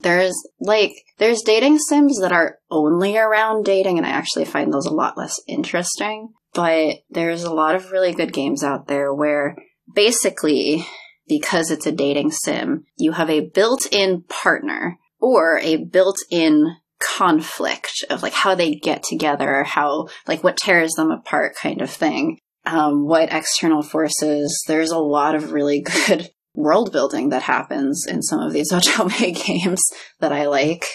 There's 0.04 0.36
like, 0.60 0.92
there's 1.18 1.42
dating 1.42 1.80
sims 1.80 2.20
that 2.20 2.32
are 2.32 2.60
only 2.70 3.18
around 3.18 3.66
dating, 3.66 3.98
and 3.98 4.06
I 4.06 4.12
actually 4.12 4.46
find 4.46 4.72
those 4.72 4.86
a 4.86 4.94
lot 4.94 5.18
less 5.18 5.40
interesting. 5.48 6.34
But 6.54 6.98
there's 7.10 7.44
a 7.44 7.54
lot 7.54 7.76
of 7.76 7.92
really 7.92 8.14
good 8.14 8.32
games 8.32 8.64
out 8.64 8.88
there 8.88 9.12
where 9.14 9.56
basically, 9.92 10.86
because 11.28 11.72
it's 11.72 11.88
a 11.88 11.92
dating 11.92 12.32
sim, 12.32 12.86
you 12.98 13.14
have 13.14 13.30
a 13.30 13.50
built 13.50 13.88
in 13.92 14.24
partner 14.30 15.00
or 15.20 15.58
a 15.60 15.78
built 15.78 16.18
in 16.30 16.76
conflict 17.02 18.06
of 18.10 18.22
like 18.22 18.34
how 18.34 18.54
they 18.56 18.76
get 18.76 19.04
together, 19.04 19.64
how, 19.64 20.08
like 20.28 20.44
what 20.44 20.58
tears 20.58 20.94
them 20.94 21.12
apart 21.12 21.56
kind 21.56 21.82
of 21.82 21.90
thing. 21.90 22.38
um, 22.66 23.06
what 23.06 23.34
external 23.34 23.82
forces. 23.82 24.64
There's 24.68 24.92
a 24.92 25.00
lot 25.00 25.36
of 25.36 25.52
really 25.52 25.82
good 26.08 26.30
world 26.54 26.92
building 26.92 27.30
that 27.30 27.44
happens 27.44 28.06
in 28.08 28.22
some 28.22 28.40
of 28.40 28.54
these 28.54 28.72
otome 28.74 29.46
games 29.46 29.82
that 30.20 30.32
I 30.32 30.48
like 30.48 30.86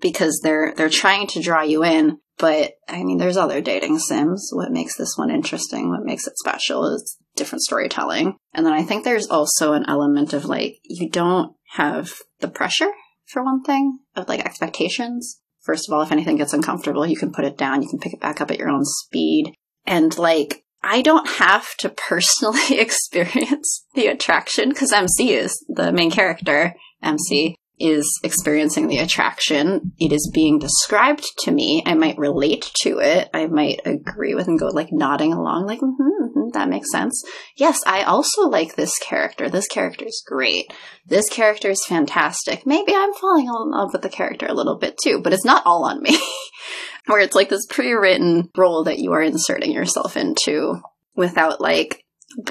because 0.00 0.40
they're 0.42 0.74
they're 0.76 0.88
trying 0.88 1.26
to 1.28 1.42
draw 1.42 1.62
you 1.62 1.84
in. 1.84 2.18
But 2.36 2.72
I 2.88 3.04
mean, 3.04 3.18
there's 3.18 3.36
other 3.36 3.60
dating 3.60 4.00
sims. 4.00 4.50
What 4.52 4.72
makes 4.72 4.96
this 4.96 5.16
one 5.16 5.30
interesting? 5.30 5.88
What 5.88 6.04
makes 6.04 6.26
it 6.26 6.36
special 6.36 6.84
is 6.92 7.16
different 7.36 7.62
storytelling. 7.62 8.36
And 8.52 8.64
then 8.64 8.72
I 8.72 8.82
think 8.82 9.04
there's 9.04 9.26
also 9.26 9.72
an 9.72 9.84
element 9.88 10.32
of 10.32 10.44
like 10.44 10.78
you 10.84 11.08
don't 11.08 11.54
have 11.72 12.12
the 12.40 12.48
pressure 12.48 12.90
for 13.26 13.42
one 13.42 13.62
thing 13.62 13.98
of 14.16 14.28
like 14.28 14.44
expectations. 14.44 15.40
First 15.60 15.88
of 15.88 15.94
all, 15.94 16.02
if 16.02 16.12
anything 16.12 16.36
gets 16.36 16.52
uncomfortable, 16.52 17.06
you 17.06 17.16
can 17.16 17.32
put 17.32 17.44
it 17.44 17.56
down. 17.56 17.82
You 17.82 17.88
can 17.88 17.98
pick 17.98 18.12
it 18.12 18.20
back 18.20 18.40
up 18.40 18.50
at 18.50 18.58
your 18.58 18.68
own 18.68 18.84
speed. 18.84 19.54
And 19.86 20.16
like 20.18 20.63
I 20.86 21.00
don't 21.00 21.26
have 21.26 21.74
to 21.78 21.88
personally 21.88 22.78
experience 22.78 23.86
the 23.94 24.08
attraction 24.08 24.68
because 24.68 24.92
MC 24.92 25.32
is 25.32 25.64
the 25.68 25.92
main 25.92 26.10
character. 26.10 26.74
MC 27.02 27.56
is 27.80 28.20
experiencing 28.22 28.86
the 28.86 28.98
attraction. 28.98 29.92
It 29.98 30.12
is 30.12 30.30
being 30.32 30.58
described 30.58 31.24
to 31.40 31.50
me. 31.50 31.82
I 31.84 31.94
might 31.94 32.18
relate 32.18 32.70
to 32.82 32.98
it. 32.98 33.28
I 33.34 33.46
might 33.46 33.80
agree 33.84 34.34
with 34.34 34.46
and 34.46 34.58
go 34.58 34.66
like 34.66 34.90
nodding 34.92 35.32
along, 35.32 35.66
like, 35.66 35.80
mm-hmm, 35.80 36.24
mm-hmm, 36.24 36.50
that 36.52 36.68
makes 36.68 36.92
sense. 36.92 37.24
Yes, 37.56 37.80
I 37.86 38.02
also 38.02 38.42
like 38.42 38.76
this 38.76 38.96
character. 38.98 39.48
This 39.48 39.66
character 39.66 40.04
is 40.04 40.22
great. 40.24 40.72
This 41.06 41.28
character 41.28 41.70
is 41.70 41.84
fantastic. 41.88 42.64
Maybe 42.66 42.94
I'm 42.94 43.12
falling 43.14 43.46
in 43.46 43.70
love 43.70 43.92
with 43.92 44.02
the 44.02 44.08
character 44.08 44.46
a 44.46 44.54
little 44.54 44.78
bit 44.78 44.96
too, 45.02 45.20
but 45.22 45.32
it's 45.32 45.44
not 45.44 45.66
all 45.66 45.84
on 45.84 46.00
me. 46.02 46.16
where 47.06 47.20
it's 47.20 47.34
like 47.34 47.48
this 47.48 47.66
pre-written 47.66 48.50
role 48.56 48.84
that 48.84 48.98
you 48.98 49.12
are 49.12 49.22
inserting 49.22 49.72
yourself 49.72 50.16
into 50.16 50.80
without 51.14 51.60
like 51.60 52.04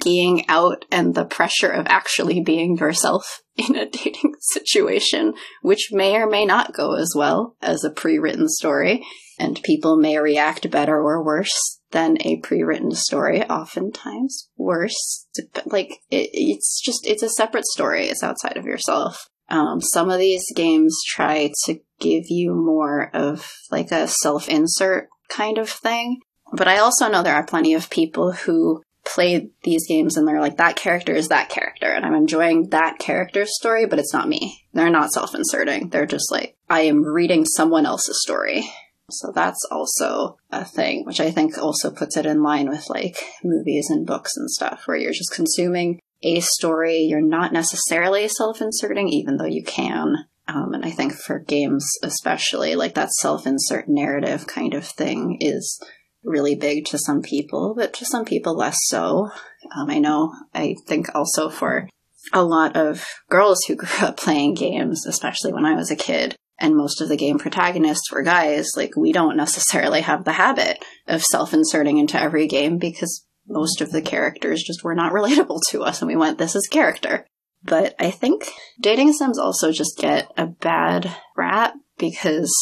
being 0.03 0.45
out 0.47 0.85
and 0.91 1.13
the 1.13 1.25
pressure 1.25 1.69
of 1.69 1.87
actually 1.87 2.41
being 2.41 2.77
yourself 2.77 3.41
in 3.55 3.75
a 3.75 3.89
dating 3.89 4.33
situation, 4.39 5.33
which 5.61 5.89
may 5.91 6.15
or 6.15 6.27
may 6.27 6.45
not 6.45 6.73
go 6.73 6.95
as 6.95 7.13
well 7.15 7.55
as 7.61 7.83
a 7.83 7.91
pre-written 7.91 8.47
story. 8.49 9.05
And 9.39 9.61
people 9.63 9.97
may 9.97 10.17
react 10.19 10.69
better 10.69 10.95
or 10.95 11.23
worse 11.25 11.79
than 11.89 12.17
a 12.21 12.37
pre-written 12.37 12.91
story, 12.91 13.41
oftentimes 13.43 14.49
worse. 14.57 15.27
Like, 15.65 16.01
it, 16.11 16.29
it's 16.33 16.79
just, 16.79 17.05
it's 17.07 17.23
a 17.23 17.29
separate 17.29 17.65
story. 17.65 18.07
It's 18.07 18.23
outside 18.23 18.57
of 18.57 18.65
yourself. 18.65 19.27
Um, 19.53 19.81
some 19.81 20.09
of 20.09 20.17
these 20.17 20.43
games 20.55 20.99
try 21.07 21.51
to 21.65 21.79
give 21.99 22.23
you 22.29 22.55
more 22.55 23.11
of 23.13 23.47
like 23.69 23.91
a 23.91 24.07
self 24.07 24.49
insert 24.49 25.09
kind 25.29 25.59
of 25.59 25.69
thing. 25.69 26.21
But 26.51 26.67
I 26.67 26.79
also 26.79 27.07
know 27.07 27.21
there 27.21 27.35
are 27.35 27.45
plenty 27.45 27.75
of 27.75 27.91
people 27.91 28.31
who 28.31 28.81
play 29.05 29.49
these 29.61 29.87
games 29.87 30.17
and 30.17 30.27
they're 30.27 30.41
like, 30.41 30.57
that 30.57 30.75
character 30.75 31.13
is 31.13 31.27
that 31.27 31.49
character, 31.49 31.85
and 31.85 32.03
I'm 32.03 32.15
enjoying 32.15 32.69
that 32.69 32.97
character's 32.97 33.55
story, 33.55 33.85
but 33.85 33.99
it's 33.99 34.13
not 34.13 34.27
me. 34.27 34.65
They're 34.73 34.89
not 34.89 35.11
self 35.11 35.35
inserting. 35.35 35.89
They're 35.89 36.07
just 36.07 36.31
like, 36.31 36.55
I 36.67 36.81
am 36.81 37.03
reading 37.03 37.45
someone 37.45 37.85
else's 37.85 38.23
story. 38.23 38.67
So 39.11 39.31
that's 39.35 39.67
also 39.69 40.37
a 40.51 40.65
thing, 40.65 41.05
which 41.05 41.19
I 41.19 41.29
think 41.29 41.59
also 41.59 41.91
puts 41.91 42.17
it 42.17 42.25
in 42.25 42.41
line 42.41 42.69
with 42.69 42.89
like 42.89 43.17
movies 43.43 43.91
and 43.91 44.07
books 44.07 44.35
and 44.35 44.49
stuff, 44.49 44.87
where 44.87 44.97
you're 44.97 45.11
just 45.11 45.35
consuming 45.35 45.99
a 46.23 46.39
story. 46.39 46.99
You're 46.99 47.21
not 47.21 47.53
necessarily 47.53 48.27
self 48.27 48.61
inserting, 48.61 49.09
even 49.09 49.37
though 49.37 49.45
you 49.45 49.63
can. 49.63 50.15
Um, 50.47 50.73
and 50.73 50.85
I 50.85 50.91
think 50.91 51.13
for 51.13 51.39
games, 51.39 51.87
especially, 52.03 52.75
like 52.75 52.95
that 52.95 53.11
self 53.11 53.45
insert 53.45 53.87
narrative 53.87 54.47
kind 54.47 54.73
of 54.73 54.85
thing 54.85 55.37
is 55.39 55.79
really 56.23 56.55
big 56.55 56.85
to 56.85 56.97
some 56.97 57.21
people, 57.21 57.73
but 57.77 57.93
to 57.93 58.05
some 58.05 58.25
people 58.25 58.55
less 58.55 58.77
so. 58.87 59.29
Um, 59.75 59.89
I 59.89 59.99
know, 59.99 60.33
I 60.53 60.75
think 60.87 61.07
also 61.13 61.49
for 61.49 61.89
a 62.31 62.43
lot 62.43 62.75
of 62.75 63.05
girls 63.29 63.59
who 63.67 63.75
grew 63.77 64.07
up 64.07 64.17
playing 64.17 64.55
games, 64.55 65.05
especially 65.05 65.53
when 65.53 65.65
I 65.65 65.75
was 65.75 65.91
a 65.91 65.95
kid, 65.95 66.35
and 66.59 66.75
most 66.75 67.01
of 67.01 67.09
the 67.09 67.17
game 67.17 67.39
protagonists 67.39 68.11
were 68.11 68.21
guys, 68.21 68.69
like 68.75 68.95
we 68.95 69.11
don't 69.11 69.37
necessarily 69.37 70.01
have 70.01 70.23
the 70.23 70.33
habit 70.33 70.83
of 71.07 71.23
self 71.23 71.53
inserting 71.53 71.97
into 71.97 72.19
every 72.19 72.47
game 72.47 72.77
because 72.77 73.25
most 73.47 73.81
of 73.81 73.91
the 73.91 74.01
characters 74.01 74.63
just 74.63 74.83
were 74.83 74.95
not 74.95 75.13
relatable 75.13 75.61
to 75.69 75.83
us 75.83 76.01
and 76.01 76.07
we 76.07 76.15
went, 76.15 76.37
this 76.37 76.55
is 76.55 76.67
character. 76.67 77.25
But 77.63 77.95
I 77.99 78.11
think 78.11 78.49
dating 78.81 79.13
sims 79.13 79.39
also 79.39 79.71
just 79.71 79.97
get 79.97 80.29
a 80.37 80.47
bad 80.47 81.15
rap 81.37 81.73
because 81.97 82.53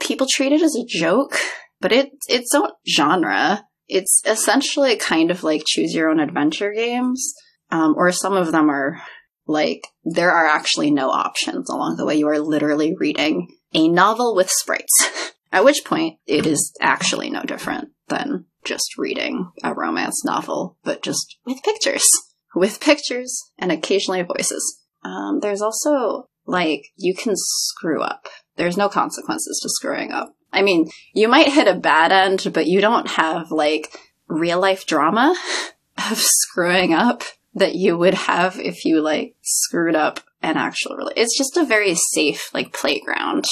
people 0.00 0.26
treat 0.30 0.52
it 0.52 0.62
as 0.62 0.74
a 0.74 0.86
joke, 0.86 1.36
but 1.80 1.92
it, 1.92 2.10
its 2.28 2.54
own 2.54 2.70
genre. 2.88 3.64
It's 3.88 4.22
essentially 4.26 4.96
kind 4.96 5.30
of 5.30 5.42
like 5.42 5.64
choose 5.66 5.94
your 5.94 6.10
own 6.10 6.20
adventure 6.20 6.72
games, 6.72 7.34
um, 7.70 7.94
or 7.96 8.12
some 8.12 8.34
of 8.34 8.52
them 8.52 8.70
are 8.70 9.02
like 9.46 9.86
there 10.04 10.30
are 10.30 10.46
actually 10.46 10.90
no 10.90 11.10
options 11.10 11.70
along 11.70 11.96
the 11.96 12.04
way. 12.04 12.16
You 12.16 12.28
are 12.28 12.38
literally 12.38 12.94
reading 12.98 13.48
a 13.74 13.88
novel 13.88 14.34
with 14.34 14.50
sprites. 14.50 14.92
At 15.52 15.64
which 15.64 15.84
point, 15.84 16.18
it 16.26 16.46
is 16.46 16.74
actually 16.80 17.30
no 17.30 17.42
different 17.42 17.88
than 18.08 18.44
just 18.68 18.98
reading 18.98 19.50
a 19.64 19.74
romance 19.74 20.24
novel, 20.24 20.76
but 20.84 21.02
just 21.02 21.38
with 21.44 21.62
pictures. 21.62 22.04
With 22.54 22.80
pictures 22.80 23.50
and 23.58 23.70
occasionally 23.70 24.22
voices. 24.22 24.80
Um, 25.04 25.40
there's 25.40 25.60
also, 25.60 26.28
like, 26.46 26.86
you 26.96 27.14
can 27.14 27.34
screw 27.36 28.00
up. 28.00 28.26
There's 28.56 28.76
no 28.76 28.88
consequences 28.88 29.60
to 29.62 29.68
screwing 29.68 30.12
up. 30.12 30.34
I 30.50 30.62
mean, 30.62 30.88
you 31.12 31.28
might 31.28 31.52
hit 31.52 31.68
a 31.68 31.74
bad 31.74 32.10
end, 32.10 32.50
but 32.54 32.66
you 32.66 32.80
don't 32.80 33.06
have, 33.10 33.50
like, 33.50 33.94
real 34.28 34.58
life 34.58 34.86
drama 34.86 35.36
of 36.10 36.18
screwing 36.18 36.94
up 36.94 37.22
that 37.54 37.74
you 37.74 37.98
would 37.98 38.14
have 38.14 38.58
if 38.58 38.84
you, 38.86 39.02
like, 39.02 39.36
screwed 39.42 39.94
up 39.94 40.20
an 40.42 40.56
actual, 40.56 41.12
it's 41.16 41.36
just 41.36 41.58
a 41.58 41.66
very 41.66 41.94
safe, 42.14 42.48
like, 42.54 42.72
playground 42.72 43.44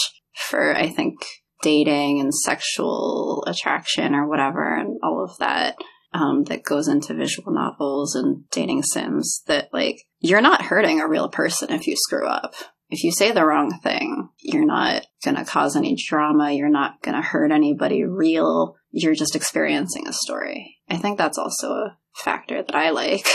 for, 0.49 0.75
I 0.75 0.89
think, 0.89 1.19
dating 1.67 2.21
and 2.21 2.33
sexual 2.33 3.43
attraction 3.45 4.15
or 4.15 4.29
whatever 4.29 4.77
and 4.79 5.01
all 5.03 5.25
of 5.25 5.37
that 5.39 5.75
um, 6.13 6.45
that 6.45 6.63
goes 6.63 6.87
into 6.87 7.13
visual 7.13 7.53
novels 7.53 8.15
and 8.15 8.49
dating 8.51 8.85
sims 8.85 9.43
that 9.49 9.69
like 9.73 9.97
you're 10.21 10.41
not 10.41 10.63
hurting 10.63 11.01
a 11.01 11.09
real 11.09 11.29
person 11.29 11.73
if 11.73 11.89
you 11.89 11.97
screw 11.97 12.25
up. 12.25 12.55
If 12.89 13.03
you 13.03 13.11
say 13.11 13.33
the 13.33 13.45
wrong 13.45 13.81
thing 13.83 14.29
you're 14.39 14.65
not 14.65 15.07
going 15.25 15.35
to 15.35 15.45
cause 15.45 15.75
any 15.75 15.97
drama. 15.97 16.53
You're 16.53 16.69
not 16.69 17.03
going 17.03 17.17
to 17.17 17.21
hurt 17.21 17.51
anybody 17.51 18.05
real. 18.05 18.77
You're 18.93 19.17
just 19.17 19.35
experiencing 19.35 20.07
a 20.07 20.13
story. 20.13 20.77
I 20.89 20.99
think 20.99 21.19
that's 21.19 21.37
also 21.37 21.73
a 21.73 21.99
factor 22.15 22.63
that 22.63 22.75
i 22.77 22.91
like 22.91 23.27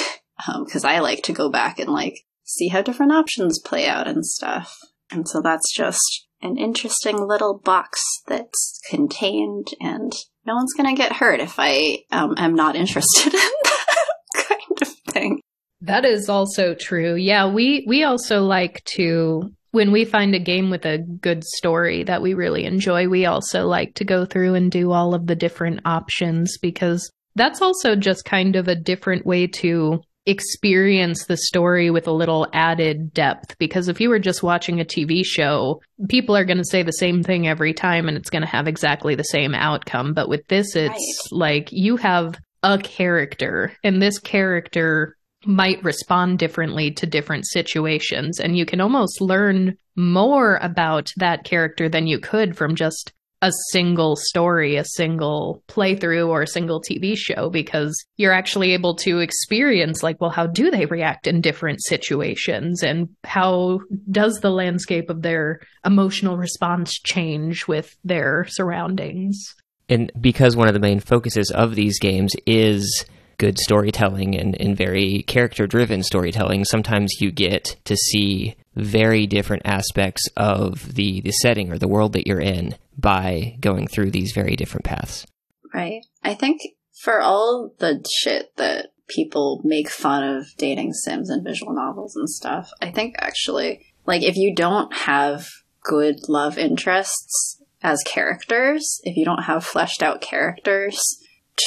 because 0.64 0.86
um, 0.86 0.90
i 0.90 1.00
like 1.00 1.22
to 1.22 1.34
go 1.34 1.50
back 1.52 1.80
and 1.80 1.90
like 1.90 2.16
see 2.44 2.70
how 2.70 2.82
different 2.82 3.12
options 3.12 3.60
play 3.60 3.88
out 3.88 4.08
and 4.08 4.26
stuff. 4.26 4.78
And 5.12 5.28
so 5.28 5.42
that's 5.42 5.76
just 5.76 6.28
an 6.42 6.58
interesting 6.58 7.18
little 7.28 7.58
box 7.58 8.02
that's 8.28 8.80
contained 8.90 9.68
and 9.80 10.14
no 10.46 10.56
one's 10.56 10.74
going 10.74 10.94
to 10.94 11.00
get 11.00 11.14
hurt 11.14 11.40
if 11.40 11.56
I 11.58 12.00
um, 12.12 12.36
am 12.38 12.56
not 12.56 12.76
interested 12.76 13.34
in 13.34 13.40
that 13.64 13.96
kind 14.36 14.82
of 14.82 15.14
thing. 15.14 15.42
That 15.82 16.06
is 16.06 16.30
also 16.30 16.76
true. 16.76 17.16
Yeah, 17.16 17.52
we 17.52 17.86
we 17.88 18.04
also 18.04 18.42
like 18.42 18.84
to 18.96 19.52
when 19.72 19.92
we 19.92 20.06
find 20.06 20.36
a 20.36 20.40
game 20.40 20.70
with 20.70 20.86
a 20.86 21.00
good 21.00 21.44
story 21.44 22.04
that 22.04 22.22
we 22.22 22.34
really 22.34 22.66
enjoy, 22.66 23.08
we 23.08 23.26
also 23.26 23.66
like 23.66 23.96
to 23.96 24.06
go 24.06 24.26
through 24.26 24.54
and 24.54 24.70
do 24.72 24.92
all 24.92 25.16
of 25.16 25.28
the 25.28 25.36
different 25.36 25.80
options 25.86 26.58
because 26.58 27.10
that's 27.36 27.62
also 27.62 27.96
just 27.96 28.26
kind 28.26 28.56
of 28.56 28.68
a 28.68 28.76
different 28.76 29.26
way 29.26 29.48
to 29.48 30.02
experience 30.26 31.26
the 31.26 31.38
story 31.38 31.90
with 31.90 32.08
a 32.08 32.12
little 32.12 32.48
added 32.54 33.14
depth 33.14 33.58
because 33.58 33.88
if 33.88 34.00
you 34.00 34.10
were 34.10 34.20
just 34.20 34.44
watching 34.44 34.80
a 34.80 34.86
TV 34.86 35.26
show, 35.26 35.82
people 36.10 36.38
are 36.38 36.46
going 36.46 36.58
to 36.58 36.64
say 36.64 36.84
the 36.84 36.92
same 36.92 37.24
thing 37.24 37.48
every 37.48 37.74
time 37.74 38.08
and 38.08 38.18
it's 38.18 38.30
going 38.30 38.44
to 38.44 38.48
have 38.48 38.68
exactly 38.68 39.16
the 39.16 39.24
same 39.24 39.56
outcome. 39.56 40.14
But 40.14 40.30
with 40.30 40.48
this, 40.48 40.76
it's 40.76 41.30
right. 41.32 41.38
like 41.38 41.70
you 41.72 41.98
have 41.98 42.40
a 42.64 42.78
character 42.78 43.74
and 43.84 44.02
this 44.02 44.20
character 44.20 45.18
might 45.46 45.84
respond 45.84 46.38
differently 46.38 46.92
to 46.92 47.08
different 47.08 47.48
situations. 47.48 48.40
And 48.40 48.56
you 48.56 48.66
can 48.66 48.80
almost 48.80 49.22
learn 49.22 49.76
more 49.96 50.58
about 50.62 51.12
that 51.18 51.44
character 51.44 51.90
than 51.90 52.06
you 52.06 52.20
could 52.20 52.56
from 52.56 52.76
just 52.76 53.12
a 53.42 53.52
single 53.72 54.16
story, 54.16 54.76
a 54.76 54.86
single 54.86 55.64
playthrough, 55.68 56.28
or 56.28 56.44
a 56.44 56.48
single 56.48 56.82
TV 56.82 57.18
show 57.18 57.50
because 57.50 57.96
you're 58.18 58.34
actually 58.34 58.74
able 58.74 58.96
to 58.96 59.20
experience, 59.20 60.04
like, 60.04 60.22
well, 60.22 60.30
how 60.30 60.46
do 60.46 60.70
they 60.70 60.86
react 60.86 61.26
in 61.26 61.42
different 61.42 61.84
situations? 61.84 62.84
And 62.84 63.10
how 63.24 63.80
does 64.12 64.40
the 64.42 64.52
landscape 64.52 65.10
of 65.10 65.24
their 65.24 65.60
emotional 65.86 66.38
response 66.38 67.00
change 67.00 67.68
with 67.68 67.96
their 68.04 68.46
surroundings? 68.48 69.56
And 69.90 70.12
because 70.22 70.56
one 70.56 70.68
of 70.68 70.74
the 70.74 70.80
main 70.80 71.00
focuses 71.00 71.52
of 71.52 71.76
these 71.76 72.00
games 72.00 72.36
is 72.46 73.06
good 73.38 73.58
storytelling 73.58 74.38
and, 74.38 74.56
and 74.62 74.78
very 74.78 75.24
character 75.24 75.66
driven 75.66 76.04
storytelling, 76.04 76.64
sometimes 76.64 77.12
you 77.20 77.32
get 77.32 77.76
to 77.86 77.98
see 77.98 78.56
very 78.76 79.26
different 79.26 79.64
aspects 79.66 80.22
of 80.38 80.94
the, 80.94 81.22
the 81.22 81.32
setting 81.32 81.72
or 81.72 81.80
the 81.80 81.88
world 81.88 82.14
that 82.14 82.28
you're 82.28 82.40
in 82.40 82.76
by 83.02 83.58
going 83.60 83.88
through 83.88 84.12
these 84.12 84.32
very 84.32 84.56
different 84.56 84.86
paths. 84.86 85.26
Right. 85.74 86.06
I 86.24 86.34
think 86.34 86.62
For 87.02 87.20
all 87.20 87.74
the 87.80 88.06
shit 88.22 88.56
that 88.58 88.90
people 89.08 89.62
make 89.64 89.90
fun 89.90 90.24
of 90.24 90.46
dating 90.58 90.94
sims 90.94 91.30
and 91.30 91.44
visual 91.44 91.74
novels 91.74 92.16
and 92.16 92.30
stuff, 92.30 92.72
I 92.82 92.92
think 92.92 93.16
actually, 93.18 93.86
like, 94.06 94.22
if 94.22 94.36
you 94.36 94.54
don't 94.56 94.94
have 94.94 95.48
good 95.84 96.30
love 96.30 96.58
interests 96.58 97.62
as 97.82 98.04
characters, 98.06 99.02
if 99.04 99.18
you 99.18 99.26
don't 99.26 99.44
have 99.44 99.66
fleshed 99.66 100.04
out 100.04 100.22
characters 100.22 101.02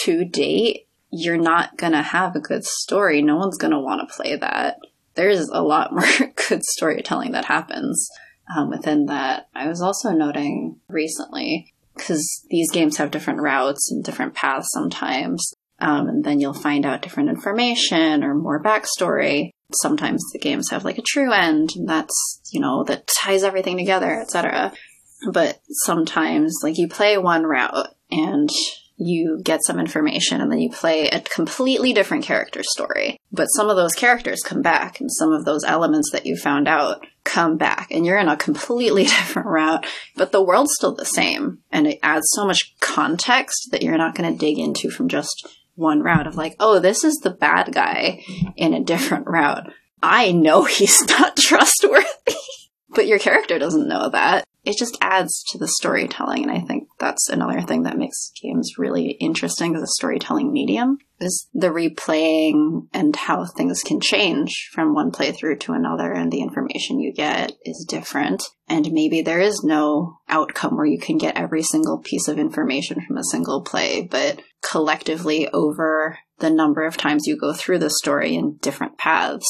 to 0.05 0.25
date, 0.25 0.87
you're 1.11 1.37
not 1.37 1.77
gonna 1.77 2.03
have 2.03 2.37
a 2.37 2.41
good 2.41 2.65
story. 2.65 3.21
No 3.21 3.37
one's 3.37 3.59
gonna 3.59 3.81
want 3.81 4.09
to 4.09 4.15
play 4.15 4.37
that. 4.37 4.79
There's 5.15 5.49
a 5.49 5.63
lot 5.63 5.93
more 5.93 6.33
good 6.49 6.63
storytelling 6.65 7.33
that 7.33 7.47
happens 7.47 8.09
um, 8.57 8.71
within 8.71 9.07
that. 9.07 9.49
I 9.55 9.69
was 9.69 9.81
also 9.81 10.11
noting 10.11 10.81
recently 10.89 11.73
because 11.95 12.45
these 12.51 12.71
games 12.71 12.97
have 12.97 13.11
different 13.11 13.41
routes 13.41 13.91
and 13.91 14.05
different 14.05 14.35
paths 14.35 14.69
sometimes. 14.73 15.55
Um, 15.81 16.09
and 16.09 16.25
then 16.25 16.41
you'll 16.41 16.55
find 16.55 16.87
out 16.87 17.03
different 17.03 17.31
information 17.31 18.23
or 18.23 18.35
more 18.35 18.63
backstory. 18.63 19.51
Sometimes 19.83 20.23
the 20.33 20.39
games 20.39 20.71
have 20.71 20.85
like 20.85 20.99
a 20.99 21.03
true 21.03 21.33
end, 21.33 21.71
and 21.75 21.89
that's 21.89 22.41
you 22.53 22.61
know 22.61 22.85
that 22.85 23.09
ties 23.09 23.43
everything 23.43 23.77
together, 23.77 24.21
etc. 24.21 24.73
But 25.33 25.61
sometimes, 25.69 26.61
like 26.63 26.79
you 26.79 26.87
play 26.87 27.19
one 27.19 27.43
route 27.43 27.89
and 28.11 28.49
you 28.97 29.41
get 29.43 29.65
some 29.65 29.81
information 29.81 30.41
and 30.41 30.51
then 30.51 30.61
you 30.61 30.71
play 30.71 31.09
a 31.09 31.21
completely 31.21 31.93
different 31.93 32.25
character 32.25 32.63
story. 32.63 33.19
But 33.33 33.47
some 33.47 33.69
of 33.69 33.77
those 33.77 33.95
characters 33.95 34.41
come 34.45 34.63
back 34.63 35.01
and 35.01 35.11
some 35.11 35.33
of 35.33 35.45
those 35.45 35.65
elements 35.65 36.11
that 36.13 36.27
you 36.27 36.37
found 36.37 36.69
out 36.69 37.05
come 37.25 37.57
back 37.57 37.89
and 37.91 38.07
you're 38.07 38.19
in 38.19 38.29
a 38.29 38.37
completely 38.37 39.05
different 39.05 39.49
route, 39.49 39.87
but 40.17 40.33
the 40.33 40.43
world's 40.43 40.75
still 40.75 40.95
the 40.95 41.05
same. 41.05 41.59
And 41.73 41.87
it 41.87 41.99
adds 42.03 42.27
so 42.31 42.47
much 42.47 42.75
context 42.81 43.69
that 43.73 43.83
you're 43.83 43.99
not 43.99 44.15
going 44.15 44.33
to 44.33 44.39
dig 44.39 44.59
into 44.59 44.91
from 44.91 45.09
just 45.09 45.49
one 45.75 46.01
route 46.01 46.27
of 46.27 46.37
like, 46.37 46.55
oh, 46.61 46.79
this 46.79 47.03
is 47.03 47.17
the 47.17 47.31
bad 47.31 47.73
guy 47.73 48.23
in 48.57 48.75
a 48.75 48.85
different 48.85 49.27
route. 49.27 49.69
I 50.03 50.33
know 50.33 50.65
he's 50.65 51.07
not 51.09 51.37
trustworthy. 51.37 52.37
but 52.91 53.09
your 53.09 53.19
character 53.19 53.59
doesn't 53.59 53.89
know 53.89 54.11
that 54.11 54.47
it 54.65 54.77
just 54.77 54.97
adds 55.01 55.43
to 55.49 55.59
the 55.59 55.69
storytelling 55.69 56.43
and 56.43 56.53
i 56.53 56.61
think 56.61 56.89
that's 56.99 57.29
another 57.29 57.61
thing 57.61 57.83
that 57.83 57.99
makes 57.99 58.33
games 58.43 58.73
really 58.79 59.13
interesting 59.21 59.75
as 59.77 59.83
a 59.83 59.87
storytelling 59.87 60.53
medium 60.53 60.99
is 61.21 61.49
the 61.55 61.69
replaying 61.69 62.87
and 62.93 63.15
how 63.15 63.47
things 63.47 63.81
can 63.83 64.01
change 64.01 64.69
from 64.73 64.95
one 64.95 65.11
playthrough 65.11 65.61
to 65.61 65.73
another 65.73 66.13
and 66.13 66.31
the 66.31 66.41
information 66.41 67.01
you 67.01 67.13
get 67.13 67.53
is 67.65 67.87
different. 67.89 68.43
And 68.69 68.91
maybe 68.93 69.23
there 69.23 69.41
is 69.41 69.63
no 69.63 70.19
outcome 70.29 70.77
where 70.77 70.87
you 70.87 70.99
can 70.99 71.19
get 71.19 71.37
every 71.37 71.63
single 71.63 71.99
piece 71.99 72.29
of 72.29 72.39
information 72.39 73.01
from 73.07 73.17
a 73.17 73.25
single 73.25 73.63
play 73.63 74.09
but 74.11 74.41
collectively 74.63 75.49
over 75.49 76.19
the 76.39 76.51
number 76.51 76.85
of 76.85 76.97
times 76.97 77.27
you 77.27 77.39
go 77.39 77.53
through 77.53 77.79
the 77.79 77.91
story 77.91 78.35
in 78.35 78.57
different 78.61 78.99
paths 78.99 79.47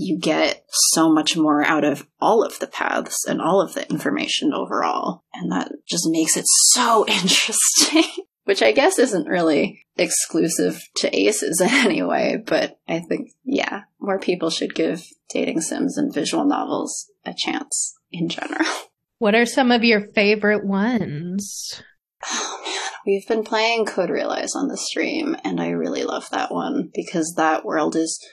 you 0.00 0.16
get 0.16 0.64
so 0.92 1.12
much 1.12 1.36
more 1.36 1.64
out 1.64 1.82
of 1.82 2.06
all 2.20 2.44
of 2.44 2.60
the 2.60 2.68
paths 2.68 3.24
and 3.26 3.42
all 3.42 3.60
of 3.60 3.74
the 3.74 3.90
information 3.90 4.54
overall. 4.54 5.24
And 5.34 5.50
that 5.50 5.72
just 5.88 6.08
makes 6.08 6.36
it 6.36 6.44
so 6.46 7.04
interesting. 7.08 8.04
Which 8.44 8.62
I 8.62 8.70
guess 8.70 8.98
isn't 8.98 9.26
really 9.26 9.84
exclusive 9.96 10.88
to 10.98 11.14
aces 11.14 11.60
in 11.64 11.68
any 11.68 12.02
way, 12.04 12.40
but 12.42 12.78
I 12.88 13.00
think, 13.00 13.32
yeah, 13.44 13.82
more 14.00 14.20
people 14.20 14.50
should 14.50 14.74
give 14.74 15.04
dating 15.28 15.62
sims 15.62 15.98
and 15.98 16.14
visual 16.14 16.44
novels 16.44 17.10
a 17.26 17.34
chance 17.36 17.96
in 18.12 18.28
general. 18.28 18.66
What 19.20 19.34
are 19.34 19.46
some 19.46 19.72
of 19.72 19.82
your 19.82 20.00
favorite 20.14 20.64
ones? 20.64 21.82
Oh 22.24 22.60
man, 22.64 22.92
we've 23.04 23.26
been 23.26 23.42
playing 23.42 23.86
Code 23.86 24.10
Realize 24.10 24.54
on 24.54 24.68
the 24.68 24.76
stream, 24.76 25.36
and 25.42 25.60
I 25.60 25.70
really 25.70 26.04
love 26.04 26.30
that 26.30 26.52
one 26.52 26.92
because 26.94 27.34
that 27.36 27.64
world 27.64 27.96
is 27.96 28.24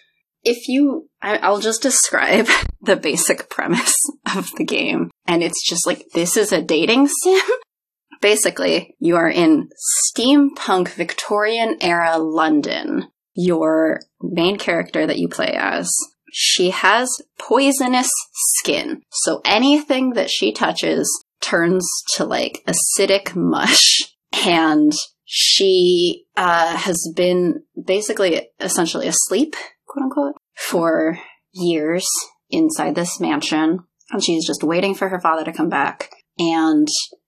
if 0.45 0.67
you, 0.69 1.09
I, 1.21 1.49
will 1.49 1.59
just 1.59 1.81
describe 1.81 2.47
the 2.81 2.95
basic 2.95 3.49
premise 3.49 3.95
of 4.35 4.49
the 4.57 4.63
game. 4.63 5.11
And 5.27 5.43
it's 5.43 5.67
just 5.67 5.85
like, 5.85 6.05
this 6.13 6.37
is 6.37 6.51
a 6.51 6.61
dating 6.61 7.07
sim. 7.07 7.41
Basically, 8.21 8.95
you 8.99 9.17
are 9.17 9.29
in 9.29 9.69
steampunk 10.15 10.89
Victorian 10.89 11.77
era 11.81 12.17
London. 12.17 13.07
Your 13.33 13.99
main 14.21 14.57
character 14.57 15.05
that 15.05 15.19
you 15.19 15.27
play 15.27 15.51
as, 15.57 15.91
she 16.31 16.69
has 16.69 17.09
poisonous 17.37 18.09
skin. 18.33 19.01
So 19.11 19.41
anything 19.43 20.13
that 20.13 20.29
she 20.29 20.53
touches 20.53 21.25
turns 21.41 21.85
to 22.15 22.23
like 22.23 22.63
acidic 22.67 23.35
mush. 23.35 24.11
And 24.45 24.91
she 25.23 26.25
uh, 26.35 26.75
has 26.75 27.11
been 27.15 27.63
basically 27.81 28.49
essentially 28.59 29.07
asleep 29.07 29.55
quote 29.95 30.03
unquote, 30.03 30.35
for 30.55 31.19
years 31.53 32.05
inside 32.49 32.95
this 32.95 33.19
mansion. 33.19 33.79
And 34.11 34.23
she's 34.23 34.45
just 34.45 34.63
waiting 34.63 34.93
for 34.93 35.09
her 35.09 35.19
father 35.19 35.43
to 35.45 35.53
come 35.53 35.69
back. 35.69 36.11
And 36.37 36.87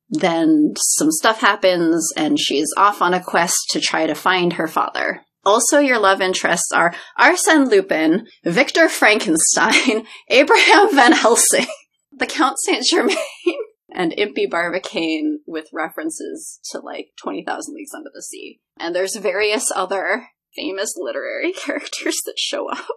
then 0.10 0.74
some 0.78 1.12
stuff 1.12 1.42
happens 1.42 2.12
and 2.16 2.40
she's 2.40 2.68
off 2.78 3.02
on 3.02 3.14
a 3.14 3.24
quest 3.24 3.58
to 3.72 3.80
try 3.80 4.06
to 4.06 4.16
find 4.16 4.54
her 4.54 4.68
father. 4.68 5.22
Also, 5.44 5.80
your 5.80 5.98
love 5.98 6.22
interests 6.22 6.72
are 6.74 6.94
Arsène 7.18 7.70
Lupin, 7.70 8.28
Victor 8.44 8.90
Frankenstein, 8.90 10.06
Abraham 10.30 10.94
Van 10.94 11.14
Helsing, 11.14 11.68
the 12.12 12.26
Count 12.26 12.58
Saint 12.60 12.84
Germain, 12.86 13.16
and 13.94 14.14
Impey 14.18 14.46
Barbicane 14.46 15.40
with 15.48 15.70
references 15.72 16.60
to 16.72 16.80
like 16.80 17.12
20,000 17.22 17.74
Leagues 17.74 17.94
Under 17.96 18.10
the 18.14 18.22
Sea. 18.22 18.60
And 18.78 18.94
there's 18.94 19.16
various 19.16 19.72
other 19.74 20.28
famous 20.58 20.94
literary 20.98 21.54
characters 21.66 22.18
that 22.26 22.38
show 22.38 22.70
up. 22.70 22.88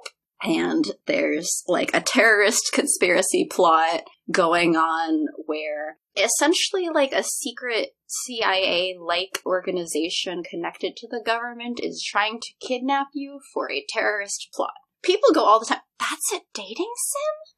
And 0.43 0.93
there's 1.07 1.63
like 1.67 1.91
a 1.95 2.01
terrorist 2.01 2.71
conspiracy 2.73 3.47
plot 3.51 4.05
going 4.33 4.75
on 4.75 5.27
where 5.47 5.99
essentially 6.17 6.89
like 6.93 7.13
a 7.13 7.23
secret 7.23 7.91
CIA 8.07 8.97
like 8.99 9.41
organization 9.45 10.43
connected 10.43 10.97
to 10.97 11.09
the 11.09 11.23
government 11.25 11.79
is 11.83 12.03
trying 12.03 12.41
to 12.41 12.67
kidnap 12.67 13.09
you 13.13 13.41
for 13.53 13.71
a 13.71 13.85
terrorist 13.89 14.49
plot. 14.55 14.73
People 15.03 15.31
go 15.35 15.45
all 15.45 15.61
the 15.61 15.67
time, 15.67 15.81
that's 15.99 16.33
a 16.33 16.41
dating 16.55 16.93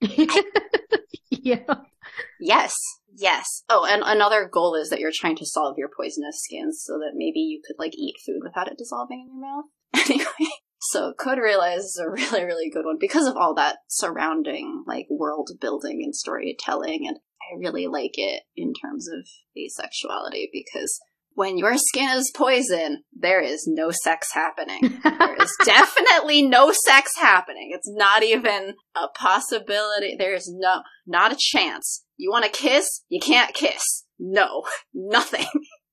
sim? 0.01 0.29
yeah. 1.31 1.75
Yes. 2.41 2.75
Yes. 3.15 3.63
Oh, 3.69 3.85
and 3.85 4.03
another 4.05 4.49
goal 4.51 4.75
is 4.75 4.91
that 4.91 5.01
you're 5.01 5.13
trying 5.15 5.37
to 5.37 5.47
solve 5.47 5.77
your 5.79 5.89
poisonous 5.95 6.43
skins 6.43 6.83
so 6.85 6.95
that 6.95 7.13
maybe 7.15 7.41
you 7.41 7.61
could 7.67 7.77
like 7.79 7.95
eat 7.95 8.17
food 8.25 8.41
without 8.43 8.69
it 8.69 8.79
dissolving 8.79 9.21
in 9.21 9.35
your 9.35 9.41
mouth. 9.41 9.65
Anyway, 10.05 10.51
so 10.81 11.13
Code 11.19 11.39
Realize 11.39 11.81
is 11.81 12.01
a 12.05 12.11
really, 12.11 12.45
really 12.45 12.71
good 12.71 12.85
one 12.85 12.97
because 12.99 13.27
of 13.27 13.37
all 13.37 13.55
that 13.55 13.79
surrounding 13.89 14.85
like 14.87 15.07
world 15.11 15.51
building 15.61 16.01
and 16.03 16.15
storytelling. 16.15 17.07
And 17.07 17.19
I 17.41 17.59
really 17.59 17.87
like 17.87 18.15
it 18.15 18.43
in 18.57 18.73
terms 18.75 19.09
of 19.09 19.27
asexuality 19.57 20.47
because 20.53 20.99
when 21.35 21.57
your 21.57 21.77
skin 21.77 22.11
is 22.11 22.33
poison, 22.35 23.05
there 23.13 23.41
is 23.41 23.65
no 23.67 23.91
sex 23.91 24.29
happening. 24.33 25.01
there 25.03 25.43
is 25.43 25.57
definitely 25.65 26.43
no 26.43 26.73
sex 26.73 27.13
happening. 27.17 27.71
It's 27.75 27.91
not 27.91 28.23
even 28.23 28.75
a 28.95 29.09
possibility. 29.17 30.17
There 30.19 30.35
is 30.35 30.53
no, 30.55 30.83
not 31.07 31.33
a 31.33 31.39
chance. 31.39 32.05
You 32.17 32.31
want 32.31 32.45
to 32.45 32.51
kiss? 32.51 33.03
You 33.09 33.21
can't 33.21 33.55
kiss. 33.55 34.05
No, 34.19 34.65
nothing. 34.95 35.47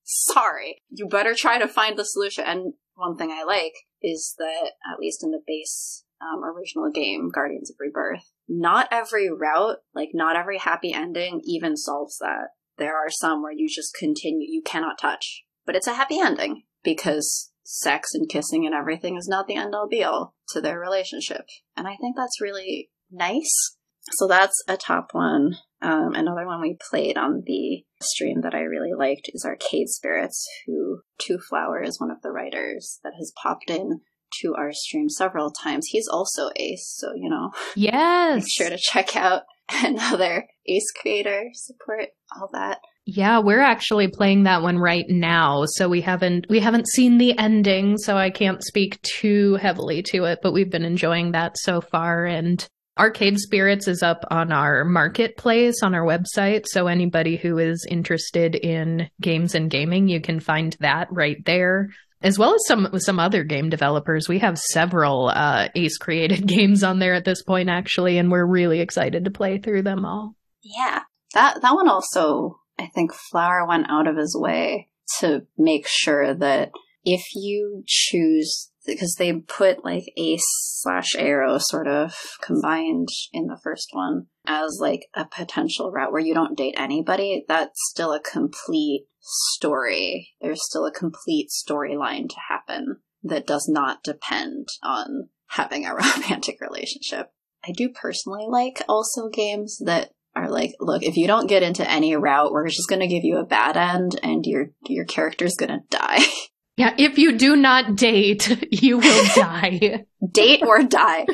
Sorry. 0.04 0.82
You 0.90 1.06
better 1.06 1.34
try 1.36 1.58
to 1.58 1.68
find 1.68 1.98
the 1.98 2.04
solution. 2.04 2.44
And 2.46 2.74
one 3.00 3.16
thing 3.16 3.30
I 3.30 3.44
like 3.44 3.74
is 4.02 4.34
that, 4.38 4.72
at 4.92 5.00
least 5.00 5.24
in 5.24 5.30
the 5.30 5.40
base 5.44 6.04
um, 6.20 6.44
original 6.44 6.90
game, 6.90 7.30
Guardians 7.30 7.70
of 7.70 7.76
Rebirth, 7.80 8.30
not 8.48 8.88
every 8.90 9.30
route, 9.30 9.78
like 9.94 10.10
not 10.12 10.36
every 10.36 10.58
happy 10.58 10.92
ending 10.92 11.40
even 11.44 11.76
solves 11.76 12.18
that. 12.18 12.48
There 12.78 12.96
are 12.96 13.10
some 13.10 13.42
where 13.42 13.52
you 13.52 13.68
just 13.68 13.94
continue, 13.94 14.46
you 14.48 14.62
cannot 14.62 14.98
touch. 14.98 15.44
But 15.66 15.76
it's 15.76 15.86
a 15.86 15.94
happy 15.94 16.18
ending 16.20 16.64
because 16.82 17.52
sex 17.62 18.14
and 18.14 18.28
kissing 18.28 18.66
and 18.66 18.74
everything 18.74 19.16
is 19.16 19.28
not 19.28 19.46
the 19.46 19.56
end 19.56 19.74
all 19.74 19.88
be 19.88 20.02
all 20.02 20.34
to 20.48 20.60
their 20.60 20.78
relationship. 20.78 21.46
And 21.76 21.86
I 21.86 21.96
think 21.96 22.16
that's 22.16 22.40
really 22.40 22.90
nice. 23.10 23.76
So 24.12 24.26
that's 24.26 24.62
a 24.68 24.76
top 24.76 25.08
one. 25.12 25.56
Um, 25.82 26.14
another 26.14 26.46
one 26.46 26.60
we 26.60 26.76
played 26.90 27.16
on 27.16 27.42
the 27.46 27.84
stream 28.02 28.42
that 28.42 28.54
I 28.54 28.60
really 28.60 28.92
liked 28.96 29.30
is 29.32 29.44
Arcade 29.44 29.88
Spirits, 29.88 30.46
who 30.66 31.00
Two 31.18 31.38
Flower 31.48 31.82
is 31.82 32.00
one 32.00 32.10
of 32.10 32.20
the 32.22 32.30
writers 32.30 32.98
that 33.02 33.14
has 33.18 33.32
popped 33.42 33.70
in 33.70 34.00
to 34.42 34.54
our 34.56 34.72
stream 34.72 35.08
several 35.08 35.50
times. 35.50 35.86
He's 35.88 36.08
also 36.08 36.50
Ace, 36.56 36.94
so 36.96 37.12
you 37.14 37.30
know. 37.30 37.50
Yes. 37.76 38.42
Make 38.42 38.44
sure 38.50 38.70
to 38.70 38.78
check 38.80 39.16
out 39.16 39.42
another 39.72 40.46
Ace 40.66 40.92
creator, 41.00 41.46
support 41.54 42.08
all 42.38 42.48
that. 42.52 42.78
Yeah, 43.06 43.40
we're 43.40 43.60
actually 43.62 44.08
playing 44.08 44.44
that 44.44 44.62
one 44.62 44.78
right 44.78 45.06
now, 45.08 45.64
so 45.66 45.88
we 45.88 46.02
haven't 46.02 46.46
we 46.48 46.60
haven't 46.60 46.88
seen 46.88 47.18
the 47.18 47.36
ending, 47.38 47.96
so 47.96 48.16
I 48.16 48.30
can't 48.30 48.62
speak 48.62 49.00
too 49.02 49.54
heavily 49.56 50.02
to 50.10 50.24
it, 50.24 50.40
but 50.42 50.52
we've 50.52 50.70
been 50.70 50.84
enjoying 50.84 51.32
that 51.32 51.56
so 51.56 51.80
far 51.80 52.26
and 52.26 52.68
Arcade 53.00 53.38
Spirits 53.38 53.88
is 53.88 54.02
up 54.02 54.26
on 54.30 54.52
our 54.52 54.84
marketplace 54.84 55.82
on 55.82 55.94
our 55.94 56.04
website. 56.04 56.66
So 56.66 56.86
anybody 56.86 57.38
who 57.38 57.56
is 57.56 57.86
interested 57.88 58.54
in 58.54 59.08
games 59.22 59.54
and 59.54 59.70
gaming, 59.70 60.06
you 60.06 60.20
can 60.20 60.38
find 60.38 60.76
that 60.80 61.08
right 61.10 61.42
there. 61.46 61.88
as 62.22 62.38
well 62.38 62.54
as 62.54 62.66
some 62.66 62.90
some 62.98 63.18
other 63.18 63.42
game 63.42 63.70
developers. 63.70 64.28
We 64.28 64.40
have 64.40 64.58
several 64.58 65.30
uh, 65.30 65.68
Ace 65.74 65.96
created 65.96 66.46
games 66.56 66.84
on 66.84 66.98
there 66.98 67.14
at 67.14 67.24
this 67.24 67.42
point, 67.42 67.70
actually, 67.70 68.18
and 68.18 68.30
we're 68.30 68.44
really 68.44 68.80
excited 68.80 69.24
to 69.24 69.30
play 69.30 69.56
through 69.56 69.82
them 69.82 70.04
all. 70.04 70.34
Yeah, 70.62 71.00
that 71.32 71.62
that 71.62 71.74
one 71.74 71.88
also, 71.88 72.60
I 72.78 72.88
think 72.94 73.14
Flower 73.14 73.66
went 73.66 73.86
out 73.88 74.08
of 74.08 74.18
his 74.18 74.36
way 74.38 74.88
to 75.20 75.46
make 75.56 75.86
sure 75.88 76.34
that 76.34 76.72
if 77.02 77.22
you 77.34 77.82
choose 77.86 78.69
because 78.86 79.14
they 79.18 79.32
put 79.32 79.84
like 79.84 80.04
ace 80.16 80.42
slash 80.82 81.14
aro 81.16 81.60
sort 81.60 81.86
of 81.86 82.14
combined 82.42 83.08
in 83.32 83.46
the 83.46 83.58
first 83.62 83.88
one 83.92 84.26
as 84.46 84.78
like 84.80 85.06
a 85.14 85.24
potential 85.24 85.90
route 85.90 86.12
where 86.12 86.20
you 86.20 86.34
don't 86.34 86.56
date 86.56 86.74
anybody 86.76 87.44
that's 87.48 87.78
still 87.90 88.12
a 88.12 88.20
complete 88.20 89.06
story 89.20 90.30
there's 90.40 90.64
still 90.64 90.86
a 90.86 90.92
complete 90.92 91.48
storyline 91.50 92.28
to 92.28 92.36
happen 92.48 92.96
that 93.22 93.46
does 93.46 93.68
not 93.68 94.02
depend 94.02 94.68
on 94.82 95.28
having 95.48 95.84
a 95.84 95.94
romantic 95.94 96.58
relationship 96.60 97.32
i 97.66 97.72
do 97.72 97.88
personally 97.88 98.46
like 98.48 98.82
also 98.88 99.28
games 99.28 99.80
that 99.84 100.10
are 100.34 100.48
like, 100.48 100.72
look, 100.80 101.02
if 101.02 101.16
you 101.16 101.26
don't 101.26 101.48
get 101.48 101.62
into 101.62 101.88
any 101.88 102.14
route, 102.14 102.52
we're 102.52 102.68
just 102.68 102.88
going 102.88 103.00
to 103.00 103.08
give 103.08 103.24
you 103.24 103.38
a 103.38 103.44
bad 103.44 103.76
end 103.76 104.18
and 104.22 104.46
your 104.46 104.70
your 104.86 105.04
character's 105.04 105.56
going 105.58 105.70
to 105.70 105.80
die. 105.90 106.20
Yeah, 106.76 106.94
if 106.96 107.18
you 107.18 107.36
do 107.36 107.56
not 107.56 107.96
date, 107.96 108.66
you 108.70 108.98
will 108.98 109.26
die. 109.34 110.04
date 110.32 110.62
or 110.62 110.82
die. 110.82 111.26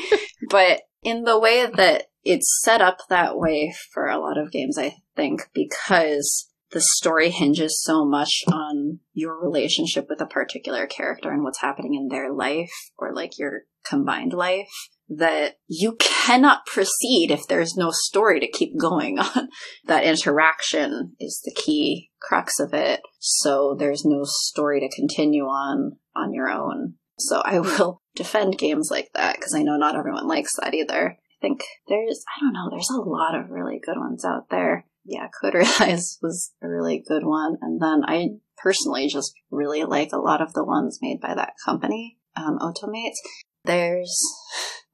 But 0.50 0.82
in 1.02 1.24
the 1.24 1.38
way 1.38 1.66
that 1.66 2.06
it's 2.24 2.60
set 2.64 2.80
up 2.80 2.98
that 3.08 3.38
way 3.38 3.72
for 3.92 4.06
a 4.06 4.18
lot 4.18 4.38
of 4.38 4.50
games, 4.50 4.76
I 4.76 4.96
think, 5.14 5.48
because 5.54 6.48
the 6.72 6.80
story 6.80 7.30
hinges 7.30 7.80
so 7.82 8.04
much 8.04 8.42
on 8.52 8.98
your 9.14 9.40
relationship 9.40 10.06
with 10.08 10.20
a 10.20 10.26
particular 10.26 10.86
character 10.86 11.30
and 11.30 11.44
what's 11.44 11.60
happening 11.60 11.94
in 11.94 12.08
their 12.08 12.32
life 12.32 12.72
or 12.98 13.14
like 13.14 13.38
your 13.38 13.62
combined 13.84 14.32
life 14.32 14.68
that 15.08 15.58
you 15.68 15.96
cannot 16.00 16.66
proceed 16.66 17.30
if 17.30 17.46
there's 17.46 17.76
no 17.76 17.90
story 17.92 18.40
to 18.40 18.50
keep 18.50 18.76
going 18.78 19.18
on. 19.18 19.48
that 19.86 20.04
interaction 20.04 21.12
is 21.20 21.40
the 21.44 21.54
key 21.54 22.10
crux 22.20 22.58
of 22.58 22.74
it. 22.74 23.00
So 23.18 23.76
there's 23.78 24.04
no 24.04 24.22
story 24.24 24.80
to 24.80 24.96
continue 24.96 25.44
on 25.44 25.98
on 26.14 26.32
your 26.32 26.48
own. 26.48 26.94
So 27.18 27.40
I 27.44 27.60
will 27.60 28.02
defend 28.14 28.58
games 28.58 28.88
like 28.90 29.10
that 29.14 29.36
because 29.36 29.54
I 29.54 29.62
know 29.62 29.76
not 29.76 29.96
everyone 29.96 30.26
likes 30.26 30.52
that 30.60 30.74
either. 30.74 31.16
I 31.18 31.40
think 31.40 31.64
there's, 31.88 32.24
I 32.36 32.40
don't 32.40 32.54
know, 32.54 32.70
there's 32.70 32.90
a 32.90 33.00
lot 33.00 33.34
of 33.38 33.50
really 33.50 33.80
good 33.84 33.98
ones 33.98 34.24
out 34.24 34.48
there. 34.50 34.86
Yeah, 35.04 35.28
Code 35.40 35.54
Realize 35.54 36.18
was 36.22 36.52
a 36.62 36.68
really 36.68 37.04
good 37.06 37.24
one. 37.24 37.56
And 37.60 37.80
then 37.80 38.02
I 38.06 38.28
personally 38.56 39.06
just 39.06 39.32
really 39.50 39.84
like 39.84 40.10
a 40.12 40.18
lot 40.18 40.40
of 40.40 40.52
the 40.54 40.64
ones 40.64 40.98
made 41.00 41.20
by 41.20 41.34
that 41.34 41.52
company, 41.64 42.18
um, 42.34 42.58
Otomates. 42.58 43.18
There's 43.64 44.18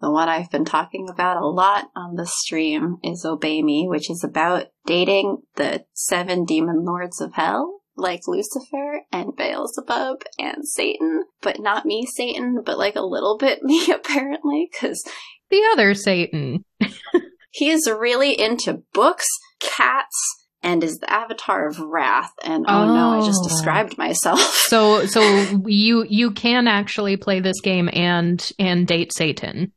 the 0.02 0.10
one 0.10 0.28
I've 0.28 0.50
been 0.50 0.64
talking 0.64 1.08
about 1.08 1.40
a 1.40 1.46
lot 1.46 1.90
on 1.94 2.16
the 2.16 2.26
stream 2.26 2.98
is 3.04 3.24
Obey 3.24 3.62
Me, 3.62 3.86
which 3.88 4.10
is 4.10 4.24
about 4.24 4.66
dating 4.84 5.38
the 5.54 5.84
seven 5.94 6.44
demon 6.44 6.84
lords 6.84 7.20
of 7.20 7.34
hell, 7.34 7.82
like 7.96 8.26
Lucifer 8.26 9.02
and 9.12 9.36
Beelzebub 9.36 10.24
and 10.40 10.66
Satan, 10.66 11.22
but 11.40 11.60
not 11.60 11.86
me, 11.86 12.04
Satan, 12.04 12.62
but 12.66 12.78
like 12.78 12.96
a 12.96 13.06
little 13.06 13.38
bit 13.38 13.62
me, 13.62 13.90
apparently, 13.94 14.68
because 14.70 15.04
the 15.50 15.62
other 15.72 15.94
Satan. 15.94 16.64
he's 17.52 17.88
really 17.88 18.38
into 18.38 18.82
books, 18.92 19.28
cats, 19.60 20.41
and 20.62 20.84
is 20.84 20.98
the 20.98 21.12
avatar 21.12 21.66
of 21.66 21.78
wrath. 21.80 22.32
And 22.44 22.64
oh, 22.68 22.82
oh, 22.82 22.94
no 22.94 23.20
i 23.20 23.26
just 23.26 23.40
oh. 23.43 23.48
described 23.48 23.98
myself. 23.98 24.40
So 24.40 25.06
so 25.06 25.22
you 25.66 26.06
you 26.09 26.30
can 26.32 26.68
actually 26.68 27.16
play 27.16 27.40
this 27.40 27.60
game 27.60 27.89
and 27.93 28.51
and 28.59 28.86
date 28.86 29.12
satan. 29.14 29.72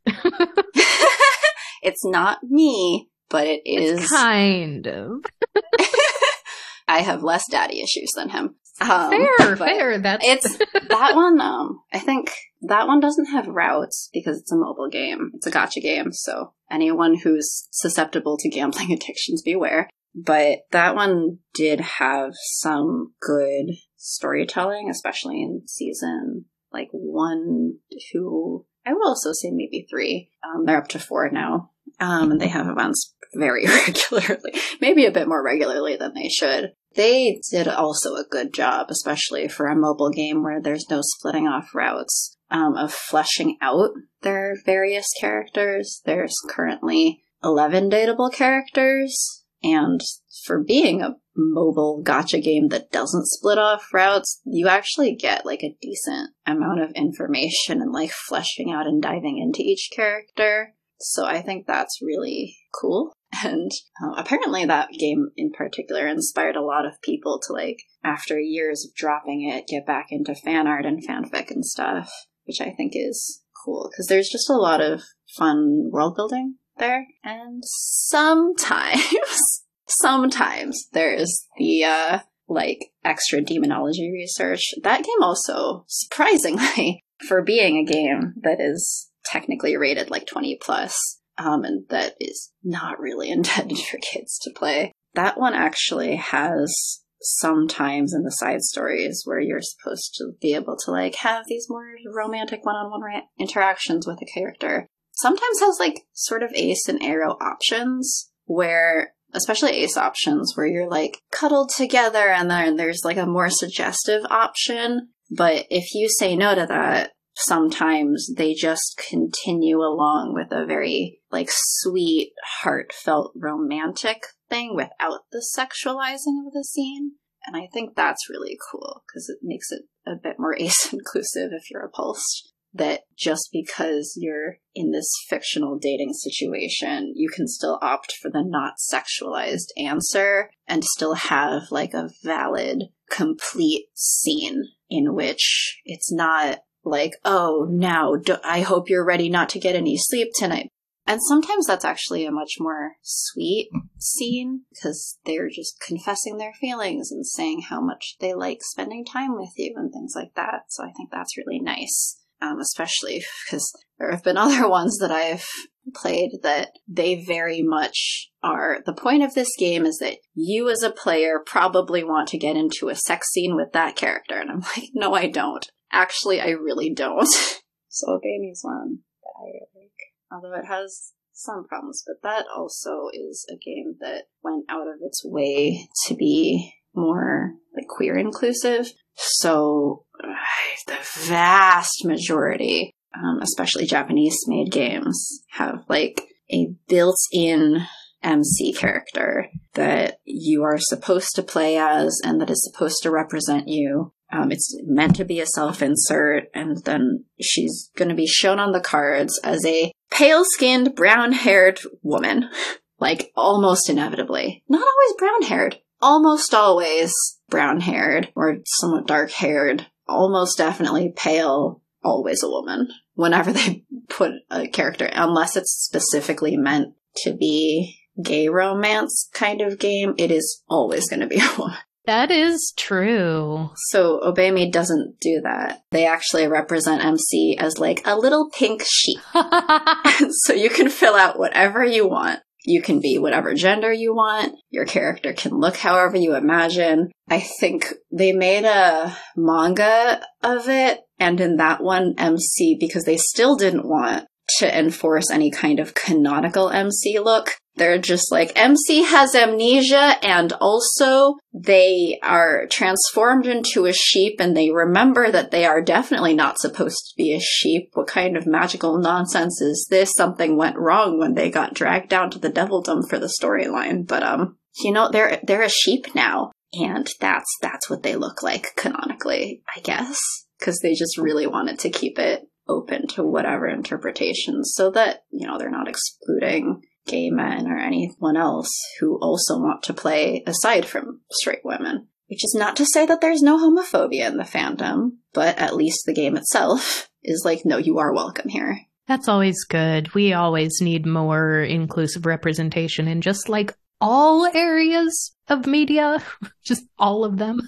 It's 1.82 2.04
not 2.04 2.42
me 2.42 3.08
but 3.28 3.46
it 3.46 3.62
is 3.64 4.02
it's 4.02 4.10
kind 4.10 4.86
of. 4.86 5.24
I 6.88 7.00
have 7.00 7.22
less 7.22 7.44
daddy 7.50 7.82
issues 7.82 8.10
than 8.16 8.28
him. 8.28 8.54
Um, 8.78 9.10
fair 9.10 9.56
fair 9.56 9.98
that's 9.98 10.26
it's 10.26 10.58
that 10.90 11.14
one 11.14 11.40
um 11.40 11.80
i 11.94 11.98
think 11.98 12.30
that 12.60 12.86
one 12.86 13.00
doesn't 13.00 13.32
have 13.32 13.46
routes 13.46 14.10
because 14.12 14.38
it's 14.38 14.52
a 14.52 14.56
mobile 14.56 14.90
game. 14.90 15.30
It's 15.32 15.46
a 15.46 15.50
gacha 15.50 15.80
game 15.80 16.12
so 16.12 16.52
anyone 16.70 17.16
who's 17.16 17.68
susceptible 17.70 18.36
to 18.36 18.50
gambling 18.50 18.92
addictions 18.92 19.40
beware 19.40 19.88
but 20.16 20.60
that 20.72 20.94
one 20.94 21.38
did 21.52 21.80
have 21.80 22.30
some 22.34 23.12
good 23.20 23.76
storytelling, 23.96 24.88
especially 24.90 25.42
in 25.42 25.62
season 25.66 26.46
like 26.72 26.88
one, 26.92 27.78
two, 28.10 28.66
I 28.84 28.92
will 28.92 29.08
also 29.08 29.32
say 29.32 29.50
maybe 29.50 29.86
three. 29.88 30.30
Um, 30.44 30.64
they're 30.64 30.78
up 30.78 30.88
to 30.88 30.98
four 30.98 31.30
now. 31.30 31.70
Um, 31.98 32.32
and 32.32 32.40
they 32.40 32.48
have 32.48 32.66
events 32.66 33.14
very 33.34 33.66
regularly, 33.86 34.52
maybe 34.80 35.06
a 35.06 35.10
bit 35.10 35.28
more 35.28 35.42
regularly 35.42 35.96
than 35.96 36.14
they 36.14 36.28
should. 36.28 36.72
They 36.94 37.40
did 37.50 37.68
also 37.68 38.14
a 38.14 38.24
good 38.24 38.52
job, 38.52 38.86
especially 38.90 39.48
for 39.48 39.66
a 39.66 39.76
mobile 39.76 40.10
game 40.10 40.42
where 40.42 40.60
there's 40.60 40.88
no 40.90 41.00
splitting 41.02 41.46
off 41.46 41.74
routes, 41.74 42.36
um, 42.50 42.74
of 42.76 42.92
fleshing 42.92 43.56
out 43.60 43.90
their 44.22 44.56
various 44.64 45.06
characters. 45.18 46.02
There's 46.04 46.34
currently 46.48 47.22
11 47.42 47.90
dateable 47.90 48.32
characters 48.32 49.35
and 49.62 50.00
for 50.44 50.62
being 50.62 51.02
a 51.02 51.16
mobile 51.34 52.02
gacha 52.04 52.42
game 52.42 52.68
that 52.68 52.90
doesn't 52.90 53.26
split 53.26 53.58
off 53.58 53.92
routes, 53.92 54.40
you 54.44 54.68
actually 54.68 55.14
get 55.14 55.46
like 55.46 55.62
a 55.62 55.76
decent 55.80 56.30
amount 56.46 56.80
of 56.80 56.92
information 56.92 57.80
and 57.80 57.92
like 57.92 58.10
fleshing 58.10 58.70
out 58.70 58.86
and 58.86 59.02
diving 59.02 59.38
into 59.38 59.62
each 59.62 59.90
character. 59.94 60.74
So 60.98 61.26
I 61.26 61.42
think 61.42 61.66
that's 61.66 62.00
really 62.02 62.56
cool. 62.74 63.12
And 63.44 63.70
uh, 64.02 64.14
apparently, 64.16 64.64
that 64.64 64.88
game 64.98 65.30
in 65.36 65.50
particular 65.50 66.06
inspired 66.06 66.56
a 66.56 66.64
lot 66.64 66.86
of 66.86 67.02
people 67.02 67.40
to, 67.46 67.52
like, 67.52 67.78
after 68.02 68.38
years 68.38 68.86
of 68.86 68.94
dropping 68.94 69.50
it, 69.50 69.66
get 69.66 69.84
back 69.84 70.06
into 70.10 70.34
fan 70.34 70.66
art 70.66 70.86
and 70.86 71.06
fanfic 71.06 71.50
and 71.50 71.66
stuff, 71.66 72.08
which 72.44 72.60
I 72.60 72.70
think 72.70 72.92
is 72.94 73.42
cool 73.64 73.90
because 73.90 74.06
there's 74.06 74.30
just 74.30 74.48
a 74.48 74.56
lot 74.56 74.80
of 74.80 75.02
fun 75.36 75.90
world 75.90 76.14
building 76.16 76.54
there. 76.78 77.06
And 77.24 77.62
sometimes, 77.64 79.02
sometimes 79.86 80.88
there's 80.92 81.46
the, 81.58 81.84
uh, 81.84 82.18
like 82.48 82.92
extra 83.04 83.40
demonology 83.40 84.10
research. 84.12 84.62
That 84.82 85.04
game 85.04 85.22
also, 85.22 85.84
surprisingly, 85.88 87.00
for 87.28 87.42
being 87.42 87.76
a 87.76 87.90
game 87.90 88.34
that 88.42 88.60
is 88.60 89.10
technically 89.24 89.76
rated 89.76 90.10
like 90.10 90.26
20 90.26 90.58
plus, 90.60 91.20
um, 91.38 91.64
and 91.64 91.84
that 91.90 92.14
is 92.20 92.52
not 92.62 93.00
really 93.00 93.30
intended 93.30 93.78
for 93.78 93.98
kids 93.98 94.38
to 94.40 94.50
play. 94.50 94.92
That 95.14 95.38
one 95.38 95.54
actually 95.54 96.16
has 96.16 97.00
sometimes 97.22 98.12
in 98.12 98.22
the 98.22 98.30
side 98.30 98.62
stories 98.62 99.22
where 99.24 99.40
you're 99.40 99.60
supposed 99.62 100.14
to 100.16 100.32
be 100.40 100.54
able 100.54 100.76
to 100.84 100.90
like 100.90 101.14
have 101.16 101.44
these 101.48 101.66
more 101.68 101.96
romantic 102.14 102.64
one-on-one 102.64 103.00
ra- 103.00 103.20
interactions 103.38 104.06
with 104.06 104.18
a 104.22 104.26
character 104.26 104.86
sometimes 105.16 105.60
has 105.60 105.78
like 105.80 106.06
sort 106.12 106.42
of 106.42 106.52
ace 106.54 106.88
and 106.88 107.00
aro 107.00 107.40
options 107.40 108.30
where 108.44 109.14
especially 109.32 109.72
ace 109.72 109.96
options 109.96 110.52
where 110.54 110.66
you're 110.66 110.88
like 110.88 111.20
cuddled 111.30 111.70
together 111.76 112.28
and 112.28 112.50
then 112.50 112.76
there's 112.76 113.04
like 113.04 113.16
a 113.16 113.26
more 113.26 113.50
suggestive 113.50 114.22
option. 114.30 115.08
But 115.30 115.66
if 115.70 115.94
you 115.94 116.08
say 116.08 116.36
no 116.36 116.54
to 116.54 116.66
that 116.66 117.12
sometimes 117.38 118.30
they 118.34 118.54
just 118.54 119.00
continue 119.08 119.78
along 119.78 120.32
with 120.34 120.50
a 120.52 120.64
very 120.64 121.20
like 121.30 121.48
sweet 121.50 122.32
heartfelt 122.62 123.32
romantic 123.36 124.22
thing 124.48 124.74
without 124.74 125.20
the 125.32 125.44
sexualizing 125.56 126.46
of 126.46 126.52
the 126.54 126.64
scene. 126.64 127.12
And 127.46 127.56
i 127.56 127.68
think 127.72 127.94
that's 127.94 128.30
really 128.30 128.56
cool 128.70 129.04
because 129.06 129.28
it 129.28 129.38
makes 129.42 129.70
it 129.70 129.82
a 130.06 130.16
bit 130.16 130.36
more 130.38 130.56
ace 130.58 130.92
inclusive 130.92 131.50
if 131.52 131.70
you're 131.70 131.82
repulsed 131.82 132.52
that 132.76 133.02
just 133.16 133.50
because 133.52 134.14
you're 134.16 134.58
in 134.74 134.90
this 134.92 135.10
fictional 135.28 135.78
dating 135.78 136.12
situation, 136.12 137.12
you 137.16 137.28
can 137.28 137.46
still 137.46 137.78
opt 137.82 138.12
for 138.12 138.30
the 138.30 138.44
not 138.44 138.74
sexualized 138.78 139.68
answer 139.76 140.50
and 140.66 140.84
still 140.84 141.14
have 141.14 141.62
like 141.70 141.94
a 141.94 142.10
valid, 142.22 142.84
complete 143.10 143.86
scene 143.94 144.64
in 144.88 145.14
which 145.14 145.80
it's 145.84 146.12
not 146.12 146.60
like, 146.84 147.12
oh, 147.24 147.66
now 147.70 148.14
do- 148.16 148.36
I 148.44 148.60
hope 148.60 148.88
you're 148.88 149.04
ready 149.04 149.28
not 149.28 149.48
to 149.50 149.60
get 149.60 149.74
any 149.74 149.96
sleep 149.96 150.28
tonight. 150.34 150.70
And 151.08 151.20
sometimes 151.22 151.66
that's 151.66 151.84
actually 151.84 152.26
a 152.26 152.32
much 152.32 152.54
more 152.58 152.96
sweet 153.00 153.70
scene 153.96 154.62
because 154.70 155.18
they're 155.24 155.48
just 155.48 155.80
confessing 155.80 156.36
their 156.36 156.52
feelings 156.52 157.12
and 157.12 157.24
saying 157.24 157.62
how 157.68 157.80
much 157.80 158.16
they 158.18 158.34
like 158.34 158.58
spending 158.62 159.04
time 159.04 159.36
with 159.36 159.52
you 159.56 159.74
and 159.76 159.92
things 159.92 160.14
like 160.16 160.34
that. 160.34 160.64
So 160.68 160.82
I 160.82 160.90
think 160.90 161.10
that's 161.12 161.36
really 161.36 161.60
nice 161.60 162.18
um, 162.40 162.58
especially 162.60 163.22
because 163.46 163.72
there 163.98 164.10
have 164.10 164.22
been 164.22 164.36
other 164.36 164.68
ones 164.68 164.98
that 164.98 165.10
I've 165.10 165.46
played 165.94 166.38
that 166.42 166.70
they 166.88 167.24
very 167.24 167.62
much 167.62 168.30
are. 168.42 168.78
The 168.84 168.92
point 168.92 169.22
of 169.22 169.34
this 169.34 169.50
game 169.58 169.86
is 169.86 169.98
that 169.98 170.18
you, 170.34 170.68
as 170.68 170.82
a 170.82 170.90
player, 170.90 171.40
probably 171.44 172.02
want 172.02 172.28
to 172.28 172.38
get 172.38 172.56
into 172.56 172.88
a 172.88 172.94
sex 172.94 173.28
scene 173.32 173.56
with 173.56 173.72
that 173.72 173.96
character. 173.96 174.38
And 174.38 174.50
I'm 174.50 174.60
like, 174.76 174.90
no, 174.94 175.14
I 175.14 175.28
don't. 175.28 175.66
Actually, 175.92 176.40
I 176.40 176.50
really 176.50 176.92
don't. 176.92 177.28
so 177.88 178.12
Obey 178.12 178.38
Me's 178.40 178.60
one 178.62 178.98
that 179.22 179.32
I 179.38 179.78
like. 179.78 179.90
Although 180.32 180.58
it 180.58 180.66
has 180.66 181.12
some 181.32 181.66
problems, 181.68 182.02
but 182.06 182.16
that 182.22 182.46
also 182.54 183.08
is 183.12 183.46
a 183.50 183.56
game 183.56 183.96
that 184.00 184.24
went 184.42 184.64
out 184.68 184.88
of 184.88 184.96
its 185.02 185.22
way 185.24 185.88
to 186.06 186.14
be 186.14 186.72
more 186.94 187.52
like 187.76 187.86
queer 187.86 188.16
inclusive. 188.16 188.90
So 189.14 190.05
the 190.86 190.98
vast 191.26 192.04
majority, 192.04 192.92
um, 193.14 193.40
especially 193.42 193.86
Japanese 193.86 194.36
made 194.46 194.70
games, 194.70 195.42
have 195.50 195.84
like 195.88 196.22
a 196.52 196.68
built 196.88 197.18
in 197.32 197.82
MC 198.22 198.72
character 198.72 199.48
that 199.74 200.18
you 200.24 200.62
are 200.62 200.78
supposed 200.78 201.34
to 201.34 201.42
play 201.42 201.76
as 201.78 202.20
and 202.24 202.40
that 202.40 202.50
is 202.50 202.64
supposed 202.64 203.02
to 203.02 203.10
represent 203.10 203.68
you. 203.68 204.12
Um, 204.32 204.50
it's 204.50 204.76
meant 204.84 205.14
to 205.16 205.24
be 205.24 205.38
a 205.40 205.46
self 205.46 205.80
insert, 205.82 206.44
and 206.52 206.82
then 206.84 207.24
she's 207.40 207.90
going 207.96 208.08
to 208.08 208.14
be 208.14 208.26
shown 208.26 208.58
on 208.58 208.72
the 208.72 208.80
cards 208.80 209.38
as 209.44 209.64
a 209.64 209.92
pale 210.10 210.44
skinned, 210.44 210.96
brown 210.96 211.32
haired 211.32 211.80
woman. 212.02 212.50
like 212.98 213.30
almost 213.36 213.88
inevitably. 213.88 214.62
Not 214.68 214.80
always 214.82 215.16
brown 215.18 215.42
haired, 215.42 215.78
almost 216.00 216.54
always 216.54 217.12
brown 217.48 217.80
haired 217.80 218.32
or 218.34 218.58
somewhat 218.64 219.06
dark 219.06 219.30
haired, 219.30 219.86
almost 220.08 220.58
definitely 220.58 221.12
pale, 221.14 221.82
always 222.02 222.42
a 222.42 222.48
woman. 222.48 222.88
Whenever 223.14 223.52
they 223.52 223.84
put 224.08 224.32
a 224.50 224.68
character, 224.68 225.08
unless 225.12 225.56
it's 225.56 225.72
specifically 225.72 226.56
meant 226.56 226.94
to 227.18 227.32
be 227.32 227.98
gay 228.22 228.48
romance 228.48 229.28
kind 229.32 229.60
of 229.60 229.78
game, 229.78 230.14
it 230.18 230.30
is 230.30 230.62
always 230.68 231.08
going 231.08 231.20
to 231.20 231.26
be 231.26 231.38
a 231.38 231.58
woman. 231.58 231.78
That 232.06 232.30
is 232.30 232.72
true. 232.76 233.70
So 233.88 234.20
Obey 234.22 234.52
Me 234.52 234.70
doesn't 234.70 235.18
do 235.20 235.40
that. 235.42 235.82
They 235.90 236.06
actually 236.06 236.46
represent 236.46 237.04
MC 237.04 237.58
as 237.58 237.80
like 237.80 238.00
a 238.04 238.16
little 238.16 238.48
pink 238.48 238.84
sheep. 238.88 239.18
so 239.34 240.52
you 240.52 240.70
can 240.70 240.88
fill 240.88 241.16
out 241.16 241.38
whatever 241.38 241.84
you 241.84 242.08
want. 242.08 242.40
You 242.66 242.82
can 242.82 243.00
be 243.00 243.16
whatever 243.16 243.54
gender 243.54 243.92
you 243.92 244.12
want. 244.12 244.56
Your 244.70 244.86
character 244.86 245.32
can 245.32 245.52
look 245.52 245.76
however 245.76 246.16
you 246.16 246.34
imagine. 246.34 247.12
I 247.30 247.38
think 247.38 247.94
they 248.10 248.32
made 248.32 248.64
a 248.64 249.16
manga 249.36 250.20
of 250.42 250.68
it, 250.68 250.98
and 251.20 251.40
in 251.40 251.56
that 251.58 251.80
one, 251.80 252.14
MC, 252.18 252.76
because 252.78 253.04
they 253.04 253.18
still 253.18 253.56
didn't 253.56 253.88
want 253.88 254.26
to 254.58 254.78
enforce 254.78 255.30
any 255.30 255.50
kind 255.50 255.78
of 255.78 255.94
canonical 255.94 256.68
MC 256.68 257.20
look. 257.20 257.56
They're 257.76 257.98
just 257.98 258.32
like, 258.32 258.52
MC 258.56 259.02
has 259.02 259.34
amnesia 259.34 260.16
and 260.22 260.52
also 260.54 261.34
they 261.52 262.18
are 262.22 262.66
transformed 262.70 263.46
into 263.46 263.84
a 263.84 263.92
sheep 263.92 264.40
and 264.40 264.56
they 264.56 264.70
remember 264.70 265.30
that 265.30 265.50
they 265.50 265.66
are 265.66 265.82
definitely 265.82 266.34
not 266.34 266.58
supposed 266.58 266.96
to 266.96 267.14
be 267.16 267.34
a 267.34 267.40
sheep. 267.40 267.90
What 267.92 268.06
kind 268.06 268.36
of 268.36 268.46
magical 268.46 268.98
nonsense 268.98 269.60
is 269.60 269.86
this? 269.90 270.12
Something 270.16 270.56
went 270.56 270.78
wrong 270.78 271.18
when 271.18 271.34
they 271.34 271.50
got 271.50 271.74
dragged 271.74 272.08
down 272.08 272.30
to 272.30 272.38
the 272.38 272.50
devildom 272.50 273.06
for 273.08 273.18
the 273.18 273.32
storyline. 273.40 274.06
But, 274.06 274.22
um, 274.22 274.56
you 274.82 274.90
know, 274.92 275.10
they're, 275.10 275.40
they're 275.42 275.62
a 275.62 275.68
sheep 275.68 276.14
now. 276.14 276.52
And 276.72 277.08
that's, 277.20 277.54
that's 277.60 277.90
what 277.90 278.02
they 278.02 278.16
look 278.16 278.42
like 278.42 278.74
canonically, 278.76 279.62
I 279.74 279.80
guess. 279.80 280.18
Cause 280.60 280.78
they 280.82 280.94
just 280.94 281.18
really 281.18 281.46
wanted 281.46 281.78
to 281.80 281.90
keep 281.90 282.18
it 282.18 282.48
open 282.66 283.06
to 283.06 283.22
whatever 283.22 283.68
interpretations 283.68 284.72
so 284.74 284.90
that, 284.90 285.24
you 285.30 285.46
know, 285.46 285.58
they're 285.58 285.70
not 285.70 285.88
excluding 285.88 286.82
gay 287.06 287.30
men 287.30 287.66
or 287.66 287.78
anyone 287.78 288.36
else 288.36 288.70
who 289.00 289.18
also 289.18 289.58
want 289.58 289.82
to 289.84 289.94
play 289.94 290.42
aside 290.46 290.86
from 290.86 291.20
straight 291.30 291.64
women. 291.64 292.08
Which 292.28 292.44
is 292.44 292.56
not 292.58 292.76
to 292.76 292.84
say 292.86 293.06
that 293.06 293.20
there's 293.20 293.42
no 293.42 293.56
homophobia 293.56 294.26
in 294.26 294.36
the 294.36 294.42
fandom, 294.42 295.18
but 295.32 295.58
at 295.58 295.76
least 295.76 296.06
the 296.06 296.12
game 296.14 296.36
itself 296.36 297.08
is 297.22 297.42
like, 297.44 297.64
no, 297.64 297.76
you 297.76 297.98
are 297.98 298.12
welcome 298.12 298.48
here. 298.48 298.80
That's 299.06 299.28
always 299.28 299.64
good. 299.64 300.12
We 300.14 300.32
always 300.32 300.80
need 300.80 301.06
more 301.06 301.60
inclusive 301.60 302.26
representation 302.26 303.06
in 303.06 303.20
just 303.20 303.48
like 303.48 303.76
all 304.00 304.46
areas 304.46 305.34
of 305.48 305.66
media, 305.66 306.20
just 306.64 306.84
all 306.98 307.24
of 307.24 307.38
them. 307.38 307.60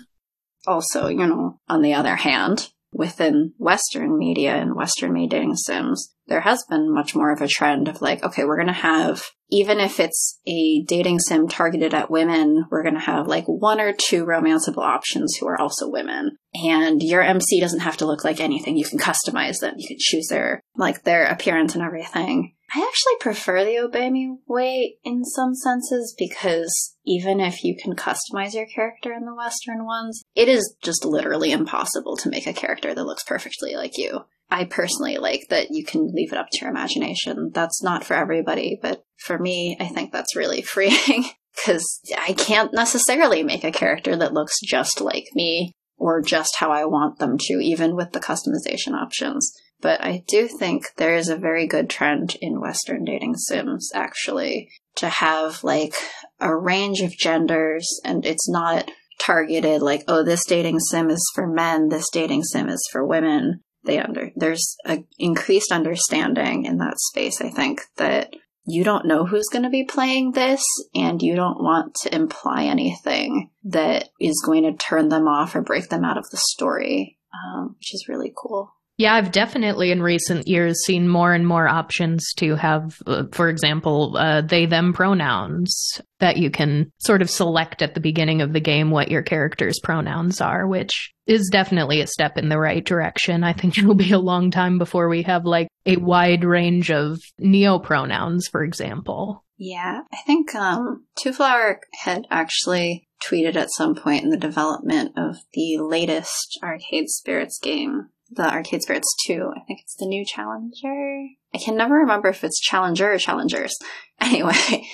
Also, 0.67 1.07
you 1.07 1.27
know, 1.27 1.61
on 1.69 1.83
the 1.83 1.95
other 1.95 2.17
hand, 2.17 2.69
within 2.93 3.53
Western 3.59 4.19
media 4.19 4.55
and 4.55 4.75
Western 4.75 5.13
made 5.13 5.31
dating 5.31 5.57
sims, 5.57 6.13
there 6.27 6.41
has 6.41 6.65
been 6.69 6.93
much 6.93 7.15
more 7.15 7.33
of 7.33 7.41
a 7.41 7.49
trend 7.49 7.89
of 7.89 8.03
like, 8.03 8.23
okay, 8.23 8.45
we're 8.45 8.57
going 8.57 8.67
to 8.69 8.73
have, 8.73 9.25
even 9.51 9.79
if 9.79 9.99
it's 9.99 10.41
a 10.47 10.83
dating 10.85 11.19
sim 11.21 11.49
targeted 11.49 11.95
at 11.95 12.11
women, 12.11 12.67
we're 12.71 12.83
going 12.83 12.95
to 12.95 13.01
have 13.01 13.27
like 13.27 13.45
one 13.47 13.81
or 13.81 13.93
two 13.93 14.25
romanceable 14.25 14.85
options 14.85 15.37
who 15.37 15.47
are 15.47 15.61
also 15.61 15.89
women. 15.89 16.37
And 16.55 17.03
your 17.03 17.23
MC 17.23 17.61
doesn't 17.61 17.81
have 17.81 17.97
to 17.99 18.07
look 18.07 18.25
like 18.25 18.41
anything. 18.41 18.77
You 18.77 18.85
can 18.85 18.99
customize 18.99 19.61
them. 19.61 19.75
You 19.77 19.89
can 19.89 19.99
choose 19.99 20.29
their, 20.29 20.61
like 20.77 21.05
their 21.05 21.25
appearance 21.25 21.75
and 21.75 21.83
everything. 21.83 22.55
I 22.75 22.81
actually 22.81 23.17
prefer 23.21 23.65
the 23.65 23.79
Obey 23.79 24.11
Me 24.11 24.37
way 24.47 24.97
in 25.03 25.25
some 25.25 25.55
senses 25.55 26.15
because 26.19 26.97
even 27.05 27.41
if 27.41 27.65
you 27.65 27.75
can 27.75 27.95
customize 27.95 28.53
your 28.53 28.67
character 28.67 29.13
in 29.15 29.25
the 29.25 29.35
Western 29.35 29.87
ones, 29.87 30.23
it 30.35 30.49
is 30.49 30.77
just 30.83 31.05
literally 31.05 31.51
impossible 31.51 32.17
to 32.19 32.29
make 32.29 32.47
a 32.47 32.53
character 32.53 32.95
that 32.95 33.05
looks 33.05 33.25
perfectly 33.25 33.75
like 33.75 33.97
you. 33.97 34.27
I 34.51 34.65
personally 34.65 35.17
like 35.19 35.49
that 35.49 35.71
you 35.71 35.85
can 35.85 36.13
leave 36.15 36.33
it 36.33 36.39
up 36.39 36.49
to 36.53 36.59
your 36.61 36.71
imagination. 36.71 37.51
That's 37.55 37.83
not 37.83 38.05
for 38.05 38.15
everybody, 38.15 38.79
but 38.81 39.03
for 39.17 39.39
me, 39.39 39.77
I 39.81 39.87
think 39.87 40.13
that's 40.13 40.37
really 40.37 40.63
freeing 40.63 41.25
because 41.57 42.01
I 42.17 42.35
can't 42.35 42.73
necessarily 42.75 43.43
make 43.43 43.65
a 43.65 43.73
character 43.73 44.15
that 44.17 44.35
looks 44.35 44.57
just 44.63 45.01
like 45.01 45.27
me 45.35 45.73
or 45.97 46.23
just 46.23 46.57
how 46.57 46.71
I 46.71 46.85
want 46.85 47.19
them 47.19 47.37
to, 47.39 47.55
even 47.55 47.97
with 47.97 48.13
the 48.13 48.21
customization 48.21 48.93
options. 48.93 49.53
But 49.81 50.03
I 50.03 50.25
do 50.27 50.49
think 50.49 50.87
there 50.97 51.15
is 51.15 51.29
a 51.29 51.37
very 51.37 51.67
good 51.67 51.89
trend 51.89 52.37
in 52.41 52.61
Western 52.61 53.05
dating 53.05 53.37
sims, 53.37 53.91
actually, 53.95 54.71
to 54.97 55.09
have 55.09 55.63
like 55.63 55.95
a 56.41 56.55
range 56.55 57.01
of 57.01 57.17
genders 57.17 58.01
and 58.05 58.27
it's 58.27 58.49
not 58.49 58.91
targeted 59.19 59.83
like, 59.83 60.05
oh, 60.09 60.25
this 60.25 60.45
dating 60.47 60.81
sim 60.81 61.11
is 61.11 61.25
for 61.35 61.47
men, 61.47 61.89
this 61.89 62.09
dating 62.13 62.45
sim 62.45 62.69
is 62.69 62.87
for 62.91 63.05
women. 63.05 63.61
They 63.85 63.99
under, 63.99 64.31
there's 64.35 64.77
an 64.85 65.07
increased 65.19 65.73
understanding 65.73 66.65
in 66.65 66.79
that 66.79 66.99
space, 66.99 67.41
I 67.41 67.51
think, 67.51 67.81
that 67.97 68.35
you 68.65 68.85
don't 68.85 69.07
know 69.07 69.25
who's 69.25 69.49
going 69.51 69.63
to 69.63 69.71
be 69.71 69.85
playing 69.85 70.33
this 70.33 70.63
and 70.95 71.23
you 71.23 71.35
don't 71.35 71.63
want 71.63 71.95
to 72.03 72.15
imply 72.15 72.65
anything 72.65 73.51
that 73.65 74.11
is 74.21 74.43
going 74.45 74.65
to 74.65 74.77
turn 74.77 75.09
them 75.09 75.27
off 75.27 75.55
or 75.55 75.63
break 75.63 75.89
them 75.89 76.05
out 76.05 76.19
of 76.19 76.29
the 76.31 76.37
story, 76.37 77.19
um, 77.33 77.77
which 77.79 77.95
is 77.95 78.09
really 78.09 78.33
cool. 78.37 78.75
Yeah, 78.99 79.15
I've 79.15 79.31
definitely 79.31 79.93
in 79.93 80.03
recent 80.03 80.49
years 80.49 80.85
seen 80.85 81.09
more 81.09 81.33
and 81.33 81.47
more 81.47 81.69
options 81.69 82.33
to 82.39 82.57
have, 82.57 83.01
uh, 83.07 83.25
for 83.31 83.49
example, 83.49 84.17
uh, 84.17 84.41
they 84.41 84.67
them 84.67 84.93
pronouns 84.93 86.01
that 86.19 86.37
you 86.37 86.51
can 86.51 86.91
sort 86.99 87.23
of 87.23 87.31
select 87.31 87.81
at 87.81 87.95
the 87.95 88.01
beginning 88.01 88.43
of 88.43 88.53
the 88.53 88.61
game 88.61 88.91
what 88.91 89.09
your 89.09 89.23
character's 89.23 89.79
pronouns 89.85 90.41
are, 90.41 90.67
which 90.67 91.15
is 91.29 91.49
definitely 91.49 92.01
a 92.01 92.09
step 92.09 92.37
in 92.37 92.49
the 92.49 92.59
right 92.59 92.85
direction. 92.85 93.45
I 93.45 93.53
think 93.53 93.79
it'll 93.79 93.95
be 93.95 94.11
a 94.11 94.19
long 94.19 94.51
time 94.51 94.79
before 94.79 95.09
we 95.09 95.23
have 95.23 95.45
like 95.45 95.69
a 95.87 95.97
wide 95.97 96.43
range 96.43 96.91
of 96.91 97.21
neo 97.39 97.79
pronouns, 97.79 98.49
for 98.49 98.65
example. 98.65 99.45
Yeah, 99.57 100.01
I 100.13 100.17
think 100.27 100.57
um, 100.57 101.05
Two 101.15 101.33
Flower 101.33 101.81
had 102.03 102.27
actually 102.31 103.09
tweeted 103.25 103.55
at 103.55 103.71
some 103.71 103.95
point 103.95 104.25
in 104.25 104.31
the 104.31 104.37
development 104.37 105.13
of 105.17 105.37
the 105.53 105.79
latest 105.79 106.59
Arcade 106.65 107.09
Spirits 107.09 107.61
game 107.61 108.09
the 108.31 108.49
Arcade 108.49 108.83
Spirits 108.83 109.15
2. 109.27 109.53
I 109.57 109.61
think 109.67 109.81
it's 109.81 109.97
the 109.97 110.07
new 110.07 110.25
Challenger. 110.25 111.29
I 111.55 111.59
can 111.59 111.77
never 111.77 111.95
remember 111.95 112.29
if 112.29 112.45
it's 112.45 112.61
Challenger 112.61 113.13
or 113.13 113.19
Challengers. 113.19 113.77
Anyway, 114.21 114.85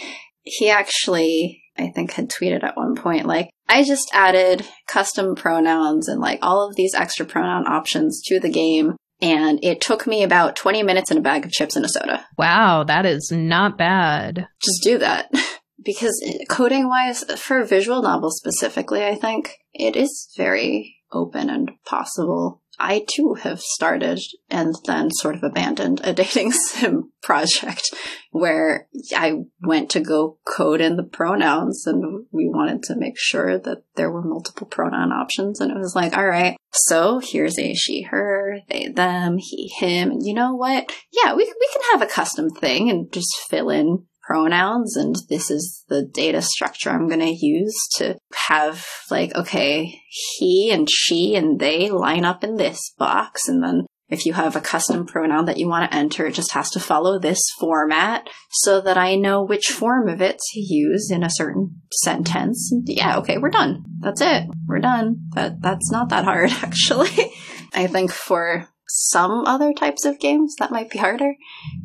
he 0.42 0.68
actually, 0.68 1.62
I 1.78 1.88
think, 1.88 2.12
had 2.12 2.28
tweeted 2.28 2.62
at 2.62 2.76
one 2.76 2.94
point, 2.94 3.24
like, 3.24 3.48
I 3.70 3.82
just 3.82 4.10
added 4.12 4.66
custom 4.86 5.34
pronouns 5.34 6.08
and 6.08 6.20
like 6.20 6.40
all 6.42 6.68
of 6.68 6.76
these 6.76 6.92
extra 6.94 7.24
pronoun 7.24 7.66
options 7.66 8.20
to 8.26 8.38
the 8.38 8.50
game. 8.50 8.96
And 9.22 9.58
it 9.64 9.80
took 9.80 10.06
me 10.06 10.22
about 10.22 10.56
20 10.56 10.82
minutes 10.82 11.10
and 11.10 11.18
a 11.18 11.22
bag 11.22 11.46
of 11.46 11.52
chips 11.52 11.74
and 11.74 11.86
a 11.86 11.88
soda. 11.88 12.26
Wow, 12.36 12.84
that 12.84 13.06
is 13.06 13.32
not 13.32 13.78
bad. 13.78 14.46
Just 14.60 14.82
do 14.82 14.98
that. 14.98 15.30
because 15.82 16.22
coding 16.50 16.86
wise, 16.86 17.24
for 17.38 17.64
visual 17.64 18.02
novels 18.02 18.36
specifically, 18.36 19.04
I 19.04 19.14
think 19.14 19.56
it 19.72 19.96
is 19.96 20.28
very 20.36 20.96
open 21.12 21.48
and 21.48 21.70
possible 21.86 22.60
I 22.78 23.04
too 23.14 23.34
have 23.34 23.60
started 23.60 24.20
and 24.50 24.74
then 24.86 25.10
sort 25.10 25.36
of 25.36 25.42
abandoned 25.42 26.00
a 26.04 26.12
dating 26.14 26.52
sim 26.52 27.12
project 27.22 27.94
where 28.30 28.88
I 29.16 29.44
went 29.62 29.90
to 29.90 30.00
go 30.00 30.38
code 30.44 30.80
in 30.80 30.96
the 30.96 31.04
pronouns 31.04 31.86
and 31.86 32.26
we 32.32 32.48
wanted 32.48 32.82
to 32.84 32.96
make 32.96 33.18
sure 33.18 33.58
that 33.58 33.84
there 33.94 34.10
were 34.10 34.22
multiple 34.22 34.66
pronoun 34.66 35.12
options. 35.12 35.60
And 35.60 35.70
it 35.70 35.78
was 35.78 35.94
like, 35.94 36.16
all 36.16 36.26
right, 36.26 36.56
so 36.72 37.20
here's 37.22 37.58
a 37.58 37.74
she, 37.74 38.02
her, 38.02 38.58
they, 38.68 38.88
them, 38.88 39.36
he, 39.38 39.68
him. 39.68 40.10
And 40.10 40.26
you 40.26 40.34
know 40.34 40.54
what? 40.54 40.92
Yeah, 41.12 41.34
we, 41.34 41.44
we 41.44 41.68
can 41.72 41.82
have 41.92 42.02
a 42.02 42.12
custom 42.12 42.50
thing 42.50 42.90
and 42.90 43.12
just 43.12 43.32
fill 43.48 43.70
in 43.70 44.06
pronouns 44.26 44.96
and 44.96 45.14
this 45.28 45.50
is 45.50 45.84
the 45.88 46.04
data 46.04 46.42
structure 46.42 46.90
I'm 46.90 47.08
going 47.08 47.20
to 47.20 47.46
use 47.46 47.76
to 47.96 48.16
have 48.48 48.86
like, 49.10 49.34
okay, 49.34 50.00
he 50.36 50.70
and 50.70 50.88
she 50.90 51.34
and 51.36 51.58
they 51.58 51.90
line 51.90 52.24
up 52.24 52.42
in 52.44 52.56
this 52.56 52.92
box. 52.98 53.48
And 53.48 53.62
then 53.62 53.86
if 54.08 54.26
you 54.26 54.32
have 54.34 54.54
a 54.54 54.60
custom 54.60 55.06
pronoun 55.06 55.46
that 55.46 55.58
you 55.58 55.68
want 55.68 55.90
to 55.90 55.96
enter, 55.96 56.26
it 56.26 56.34
just 56.34 56.52
has 56.52 56.70
to 56.70 56.80
follow 56.80 57.18
this 57.18 57.40
format 57.58 58.28
so 58.50 58.80
that 58.80 58.98
I 58.98 59.16
know 59.16 59.42
which 59.42 59.66
form 59.68 60.08
of 60.08 60.20
it 60.20 60.38
to 60.38 60.60
use 60.60 61.10
in 61.10 61.22
a 61.22 61.30
certain 61.30 61.82
sentence. 62.02 62.72
Yeah, 62.84 63.18
okay, 63.18 63.38
we're 63.38 63.50
done. 63.50 63.84
That's 64.00 64.20
it. 64.20 64.44
We're 64.66 64.80
done. 64.80 65.28
That 65.34 65.60
that's 65.60 65.90
not 65.90 66.10
that 66.10 66.24
hard 66.24 66.50
actually. 66.62 67.32
I 67.72 67.86
think 67.86 68.12
for 68.12 68.68
some 68.88 69.44
other 69.46 69.72
types 69.72 70.04
of 70.04 70.20
games 70.20 70.56
that 70.58 70.70
might 70.70 70.90
be 70.90 70.98
harder, 70.98 71.34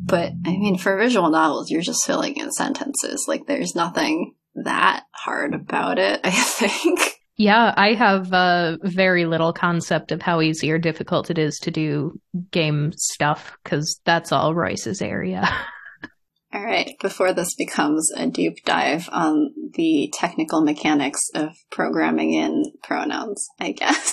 but 0.04 0.32
I 0.44 0.56
mean 0.56 0.78
for 0.78 0.96
visual 0.96 1.30
novels 1.30 1.70
you're 1.70 1.80
just 1.82 2.04
filling 2.04 2.36
in 2.36 2.52
sentences. 2.52 3.26
Like 3.28 3.46
there's 3.46 3.74
nothing 3.74 4.34
that 4.54 5.04
hard 5.12 5.54
about 5.54 5.98
it, 5.98 6.20
I 6.24 6.30
think. 6.30 7.00
Yeah, 7.36 7.72
I 7.74 7.94
have 7.94 8.34
uh, 8.34 8.76
very 8.82 9.24
little 9.24 9.54
concept 9.54 10.12
of 10.12 10.20
how 10.20 10.42
easy 10.42 10.70
or 10.70 10.78
difficult 10.78 11.30
it 11.30 11.38
is 11.38 11.58
to 11.60 11.70
do 11.70 12.20
game 12.50 12.92
stuff 12.94 13.56
because 13.64 13.98
that's 14.04 14.30
all 14.30 14.54
Royce's 14.54 15.00
area. 15.00 15.48
all 16.52 16.62
right, 16.62 16.92
before 17.00 17.32
this 17.32 17.54
becomes 17.54 18.12
a 18.14 18.26
deep 18.26 18.62
dive 18.66 19.08
on 19.10 19.54
the 19.72 20.12
technical 20.12 20.60
mechanics 20.60 21.20
of 21.34 21.52
programming 21.70 22.34
in 22.34 22.64
pronouns, 22.82 23.48
I 23.58 23.72
guess. 23.72 24.12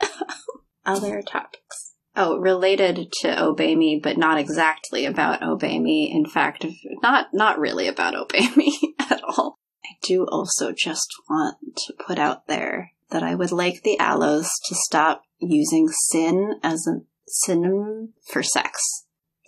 Other 0.84 1.22
topics. 1.22 1.83
Oh, 2.16 2.38
related 2.38 3.12
to 3.22 3.42
Obey 3.42 3.74
Me, 3.74 4.00
but 4.00 4.16
not 4.16 4.38
exactly 4.38 5.04
about 5.04 5.42
Obey 5.42 5.78
Me. 5.80 6.10
In 6.12 6.26
fact, 6.26 6.64
not 7.02 7.34
not 7.34 7.58
really 7.58 7.88
about 7.88 8.14
Obey 8.14 8.48
Me 8.56 8.94
at 8.98 9.20
all. 9.24 9.58
I 9.84 9.96
do 10.02 10.24
also 10.26 10.72
just 10.72 11.08
want 11.28 11.58
to 11.76 11.92
put 11.92 12.18
out 12.18 12.46
there 12.46 12.92
that 13.10 13.22
I 13.22 13.34
would 13.34 13.52
like 13.52 13.82
the 13.82 13.96
allos 13.98 14.48
to 14.66 14.74
stop 14.74 15.22
using 15.38 15.88
sin 15.88 16.60
as 16.62 16.86
a 16.86 17.00
synonym 17.26 18.14
for 18.30 18.42
sex. 18.42 19.04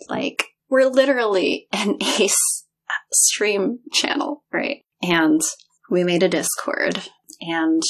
Like, 0.09 0.45
we're 0.69 0.89
literally 0.89 1.67
an 1.71 1.97
ace 2.19 2.65
stream 3.11 3.79
channel, 3.93 4.43
right? 4.51 4.83
And 5.01 5.41
we 5.89 6.03
made 6.03 6.23
a 6.23 6.29
Discord, 6.29 7.09
and, 7.41 7.81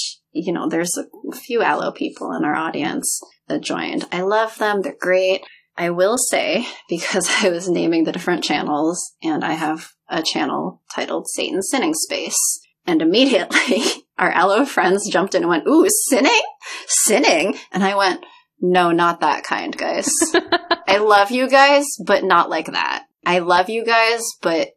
you 0.41 0.53
know, 0.53 0.67
there's 0.69 0.97
a 0.97 1.35
few 1.35 1.61
allo 1.61 1.91
people 1.91 2.31
in 2.33 2.43
our 2.43 2.55
audience 2.55 3.21
that 3.47 3.61
joined. 3.61 4.05
I 4.11 4.21
love 4.21 4.57
them, 4.57 4.81
they're 4.81 4.95
great. 4.99 5.41
I 5.77 5.91
will 5.91 6.17
say, 6.17 6.65
because 6.89 7.29
I 7.41 7.49
was 7.49 7.69
naming 7.69 8.03
the 8.03 8.11
different 8.11 8.43
channels, 8.43 9.13
and 9.21 9.43
I 9.43 9.53
have 9.53 9.89
a 10.09 10.23
channel 10.23 10.81
titled 10.93 11.27
Satan 11.29 11.61
Sinning 11.61 11.93
Space. 11.93 12.37
And 12.85 13.01
immediately 13.01 13.83
our 14.17 14.31
allo 14.31 14.65
friends 14.65 15.09
jumped 15.09 15.35
in 15.35 15.43
and 15.43 15.49
went, 15.49 15.67
Ooh, 15.67 15.87
sinning? 16.09 16.41
Sinning? 16.87 17.57
And 17.71 17.83
I 17.83 17.95
went, 17.95 18.25
No, 18.61 18.91
not 18.91 19.19
that 19.21 19.43
kind, 19.43 19.77
guys. 19.77 20.09
I 20.87 20.97
love 20.97 21.31
you 21.31 21.49
guys, 21.49 21.85
but 22.05 22.23
not 22.23 22.49
like 22.49 22.67
that. 22.67 23.05
I 23.25 23.39
love 23.39 23.69
you 23.69 23.83
guys, 23.83 24.21
but 24.41 24.69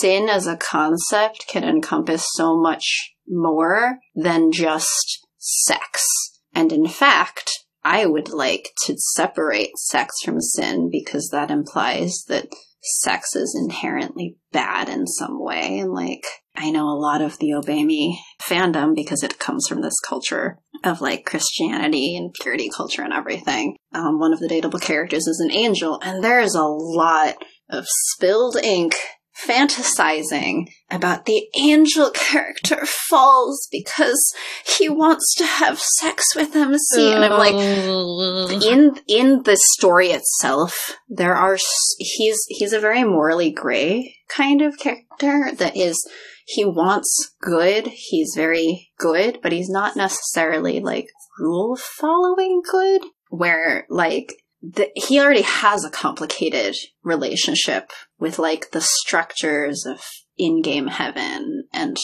sin 0.00 0.28
as 0.28 0.46
a 0.46 0.56
concept 0.56 1.46
can 1.48 1.64
encompass 1.64 2.26
so 2.34 2.60
much 2.60 3.14
more 3.28 3.98
than 4.14 4.52
just 4.52 5.26
sex. 5.38 6.06
And 6.54 6.72
in 6.72 6.86
fact, 6.86 7.50
I 7.84 8.06
would 8.06 8.30
like 8.30 8.72
to 8.86 8.96
separate 8.96 9.78
sex 9.78 10.14
from 10.24 10.40
sin 10.40 10.88
because 10.90 11.28
that 11.30 11.50
implies 11.50 12.24
that 12.28 12.48
sex 12.82 13.34
is 13.34 13.56
inherently 13.60 14.36
bad 14.52 14.88
in 14.88 15.06
some 15.06 15.42
way. 15.42 15.78
And 15.78 15.92
like, 15.92 16.24
I 16.54 16.70
know 16.70 16.88
a 16.88 16.98
lot 16.98 17.20
of 17.20 17.38
the 17.38 17.52
Obey 17.54 17.84
Me 17.84 18.20
fandom 18.42 18.94
because 18.94 19.22
it 19.22 19.38
comes 19.38 19.66
from 19.68 19.82
this 19.82 20.00
culture 20.00 20.58
of 20.84 21.00
like 21.00 21.26
Christianity 21.26 22.16
and 22.16 22.34
purity 22.40 22.70
culture 22.74 23.02
and 23.02 23.12
everything. 23.12 23.76
Um, 23.94 24.18
one 24.18 24.32
of 24.32 24.40
the 24.40 24.48
dateable 24.48 24.80
characters 24.80 25.26
is 25.26 25.40
an 25.40 25.52
angel, 25.52 26.00
and 26.02 26.22
there 26.22 26.40
is 26.40 26.54
a 26.54 26.64
lot 26.64 27.36
of 27.68 27.84
spilled 27.88 28.56
ink 28.56 28.94
fantasizing 29.44 30.66
about 30.90 31.26
the 31.26 31.48
angel 31.58 32.10
character 32.10 32.86
falls 33.08 33.68
because 33.70 34.34
he 34.78 34.88
wants 34.88 35.34
to 35.34 35.44
have 35.44 35.78
sex 35.78 36.34
with 36.34 36.56
MC 36.56 37.12
and 37.12 37.24
I'm 37.24 37.38
like 37.38 38.62
in 38.62 38.98
in 39.06 39.42
the 39.42 39.58
story 39.74 40.08
itself 40.08 40.96
there 41.08 41.34
are 41.34 41.58
he's 41.98 42.38
he's 42.48 42.72
a 42.72 42.80
very 42.80 43.04
morally 43.04 43.50
gray 43.50 44.16
kind 44.28 44.62
of 44.62 44.78
character 44.78 45.50
that 45.54 45.76
is 45.76 46.08
he 46.48 46.64
wants 46.64 47.34
good. 47.40 47.88
He's 47.88 48.32
very 48.36 48.90
good 48.98 49.40
but 49.42 49.52
he's 49.52 49.68
not 49.68 49.96
necessarily 49.96 50.80
like 50.80 51.08
rule 51.38 51.76
following 51.76 52.62
good. 52.70 53.02
Where 53.28 53.86
like 53.90 54.34
the, 54.62 54.90
he 54.94 55.20
already 55.20 55.42
has 55.42 55.84
a 55.84 55.90
complicated 55.90 56.76
relationship 57.02 57.90
with 58.18 58.38
like 58.38 58.70
the 58.70 58.80
structures 58.80 59.86
of 59.86 60.02
in-game 60.38 60.88
heaven 60.88 61.64
and 61.72 61.96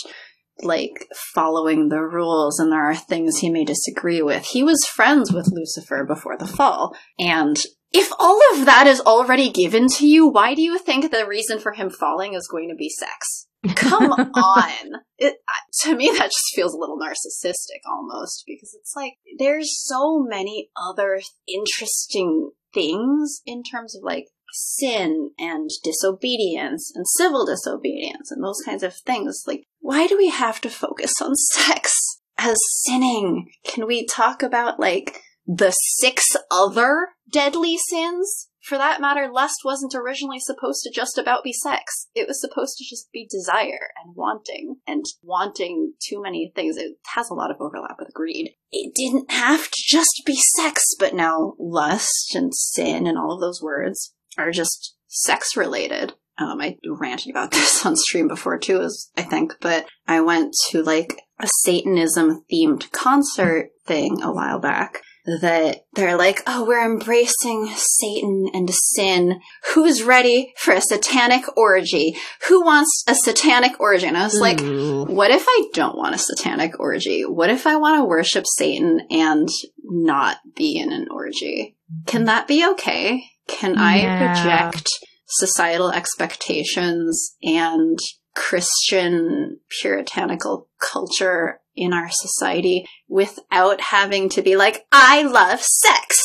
like 0.63 1.07
following 1.35 1.89
the 1.89 2.01
rules 2.01 2.59
and 2.59 2.71
there 2.71 2.85
are 2.85 2.95
things 2.95 3.39
he 3.39 3.51
may 3.51 3.65
disagree 3.65 4.23
with. 4.23 4.45
He 4.45 4.63
was 4.63 4.85
friends 4.85 5.33
with 5.33 5.51
Lucifer 5.53 6.05
before 6.05 6.37
the 6.37 6.47
fall 6.47 6.95
and 7.19 7.59
if 7.93 8.11
all 8.19 8.41
of 8.55 8.65
that 8.65 8.87
is 8.87 9.01
already 9.01 9.51
given 9.51 9.87
to 9.97 10.07
you, 10.07 10.27
why 10.27 10.55
do 10.55 10.63
you 10.63 10.79
think 10.79 11.11
the 11.11 11.27
reason 11.27 11.59
for 11.59 11.73
him 11.73 11.91
falling 11.91 12.35
is 12.35 12.49
going 12.49 12.71
to 12.71 12.75
be 12.75 12.89
sex? 12.89 13.49
Come 13.75 14.13
on. 14.13 15.01
It, 15.19 15.37
to 15.83 15.97
me, 15.97 16.11
that 16.19 16.31
just 16.31 16.55
feels 16.55 16.75
a 16.75 16.79
little 16.79 16.99
narcissistic 16.99 17.81
almost 17.87 18.45
because 18.47 18.77
it's 18.79 18.95
like 18.97 19.15
there's 19.39 19.81
so 19.85 20.21
many 20.21 20.71
other 20.77 21.21
interesting 21.47 22.51
things 22.75 23.41
in 23.47 23.63
terms 23.63 23.97
of 23.97 24.03
like 24.03 24.27
sin 24.53 25.31
and 25.39 25.71
disobedience 25.83 26.93
and 26.95 27.07
civil 27.17 27.47
disobedience 27.47 28.31
and 28.31 28.43
those 28.45 28.61
kinds 28.65 28.83
of 28.83 28.95
things. 28.95 29.45
Like, 29.47 29.65
why 29.81 30.07
do 30.07 30.17
we 30.17 30.29
have 30.29 30.61
to 30.63 30.71
focus 30.71 31.13
on 31.23 31.35
sex 31.53 31.95
as 32.39 32.57
sinning? 32.85 33.49
Can 33.65 33.87
we 33.87 34.07
talk 34.07 34.43
about 34.43 34.81
like 34.81 35.21
the 35.47 35.71
six 35.71 36.37
other 36.51 37.09
deadly 37.31 37.77
sins 37.77 38.49
for 38.63 38.79
that 38.79 39.01
matter, 39.01 39.29
lust 39.31 39.61
wasn't 39.65 39.95
originally 39.95 40.39
supposed 40.39 40.83
to 40.85 40.91
just 40.91 41.19
about 41.19 41.43
be 41.43 41.53
sex. 41.53 42.09
It 42.15 42.29
was 42.29 42.41
supposed 42.41 42.77
to 42.79 42.85
just 42.89 43.11
be 43.13 43.27
desire 43.29 43.91
and 44.03 44.15
wanting 44.15 44.77
and 44.87 45.05
wanting 45.21 45.95
too 46.01 46.23
many 46.23 46.53
things. 46.55 46.77
It 46.77 46.97
has 47.15 47.29
a 47.29 47.35
lot 47.35 47.51
of 47.51 47.57
overlap 47.61 47.97
with 47.99 48.15
greed. 48.15 48.55
It 48.71 48.95
didn't 48.95 49.31
have 49.33 49.69
to 49.69 49.83
just 49.85 50.23
be 50.25 50.37
sex, 50.37 50.95
but 50.99 51.13
now 51.13 51.55
lust 51.59 52.37
and 52.37 52.55
sin 52.55 53.07
and 53.09 53.19
all 53.19 53.33
of 53.33 53.41
those 53.41 53.61
words 53.61 54.15
are 54.39 54.53
just 54.53 54.95
sex 55.09 55.57
related. 55.57 56.15
Um, 56.39 56.61
I 56.61 56.77
ranted 56.87 57.31
about 57.31 57.51
this 57.53 57.85
on 57.85 57.97
stream 57.97 58.29
before 58.29 58.59
too, 58.59 58.89
I 59.17 59.23
think, 59.23 59.57
but 59.61 59.87
I 60.07 60.21
went 60.21 60.55
to 60.71 60.83
like 60.83 61.21
a 61.41 61.49
Satanism 61.49 62.45
themed 62.51 62.93
concert 62.93 63.71
thing 63.87 64.23
a 64.23 64.33
while 64.33 64.61
back 64.61 65.03
that 65.25 65.85
they're 65.95 66.17
like, 66.17 66.41
oh, 66.47 66.65
we're 66.67 66.85
embracing 66.85 67.69
Satan 67.77 68.49
and 68.53 68.69
sin. 68.71 69.41
Who's 69.75 70.03
ready 70.03 70.53
for 70.57 70.75
a 70.75 70.81
satanic 70.81 71.45
orgy? 71.57 72.17
Who 72.49 72.65
wants 72.65 73.05
a 73.07 73.15
satanic 73.15 73.79
orgy? 73.81 74.07
And 74.07 74.17
I 74.17 74.25
was 74.25 74.41
like, 74.41 74.61
what 74.61 75.31
if 75.31 75.45
I 75.47 75.65
don't 75.75 75.97
want 75.97 76.15
a 76.15 76.19
satanic 76.19 76.79
orgy? 76.81 77.23
What 77.23 77.51
if 77.51 77.67
I 77.67 77.77
want 77.77 78.01
to 78.01 78.05
worship 78.05 78.45
Satan 78.47 79.07
and 79.11 79.49
not 79.85 80.39
be 80.57 80.79
in 80.79 80.93
an 80.93 81.07
orgy? 81.11 81.77
Can 82.07 82.25
that 82.25 82.49
be 82.49 82.67
okay? 82.73 83.25
Can 83.47 83.75
yeah. 83.75 83.83
I 83.83 84.29
reject 84.29 84.89
societal 85.29 85.91
expectations 85.91 87.37
and 87.43 87.99
Christian 88.35 89.59
puritanical 89.81 90.69
culture 90.81 91.61
in 91.75 91.93
our 91.93 92.09
society 92.11 92.87
without 93.09 93.81
having 93.81 94.29
to 94.31 94.43
be 94.43 94.57
like, 94.57 94.87
I 94.93 95.23
love 95.23 95.61
sex. 95.61 96.19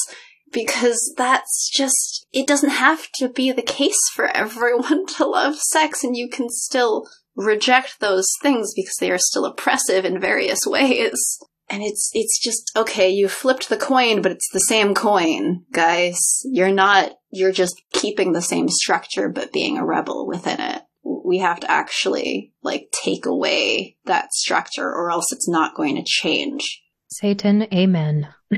Because 0.51 1.13
that's 1.17 1.69
just, 1.73 2.25
it 2.31 2.47
doesn't 2.47 2.69
have 2.69 3.07
to 3.15 3.27
be 3.27 3.51
the 3.51 3.61
case 3.61 3.99
for 4.13 4.25
everyone 4.35 5.05
to 5.17 5.25
love 5.25 5.57
sex, 5.57 6.03
and 6.03 6.15
you 6.15 6.29
can 6.29 6.49
still 6.49 7.05
reject 7.35 7.99
those 7.99 8.27
things 8.41 8.73
because 8.75 8.95
they 8.99 9.11
are 9.11 9.19
still 9.19 9.45
oppressive 9.45 10.05
in 10.05 10.19
various 10.19 10.61
ways. 10.65 11.37
And 11.69 11.83
it's, 11.83 12.09
it's 12.13 12.39
just, 12.39 12.71
okay, 12.77 13.09
you 13.09 13.27
flipped 13.27 13.67
the 13.67 13.75
coin, 13.75 14.21
but 14.21 14.31
it's 14.31 14.49
the 14.53 14.59
same 14.61 14.95
coin, 14.95 15.65
guys. 15.73 16.17
You're 16.45 16.71
not, 16.71 17.11
you're 17.29 17.51
just 17.51 17.75
keeping 17.91 18.31
the 18.31 18.41
same 18.41 18.69
structure, 18.69 19.27
but 19.27 19.51
being 19.51 19.77
a 19.77 19.85
rebel 19.85 20.25
within 20.25 20.61
it 20.61 20.81
we 21.27 21.39
have 21.39 21.59
to 21.59 21.69
actually 21.69 22.53
like 22.63 22.87
take 23.03 23.25
away 23.25 23.97
that 24.05 24.33
structure 24.33 24.87
or 24.87 25.11
else 25.11 25.31
it's 25.31 25.49
not 25.49 25.75
going 25.75 25.95
to 25.95 26.03
change. 26.05 26.81
Satan, 27.09 27.67
amen. 27.73 28.29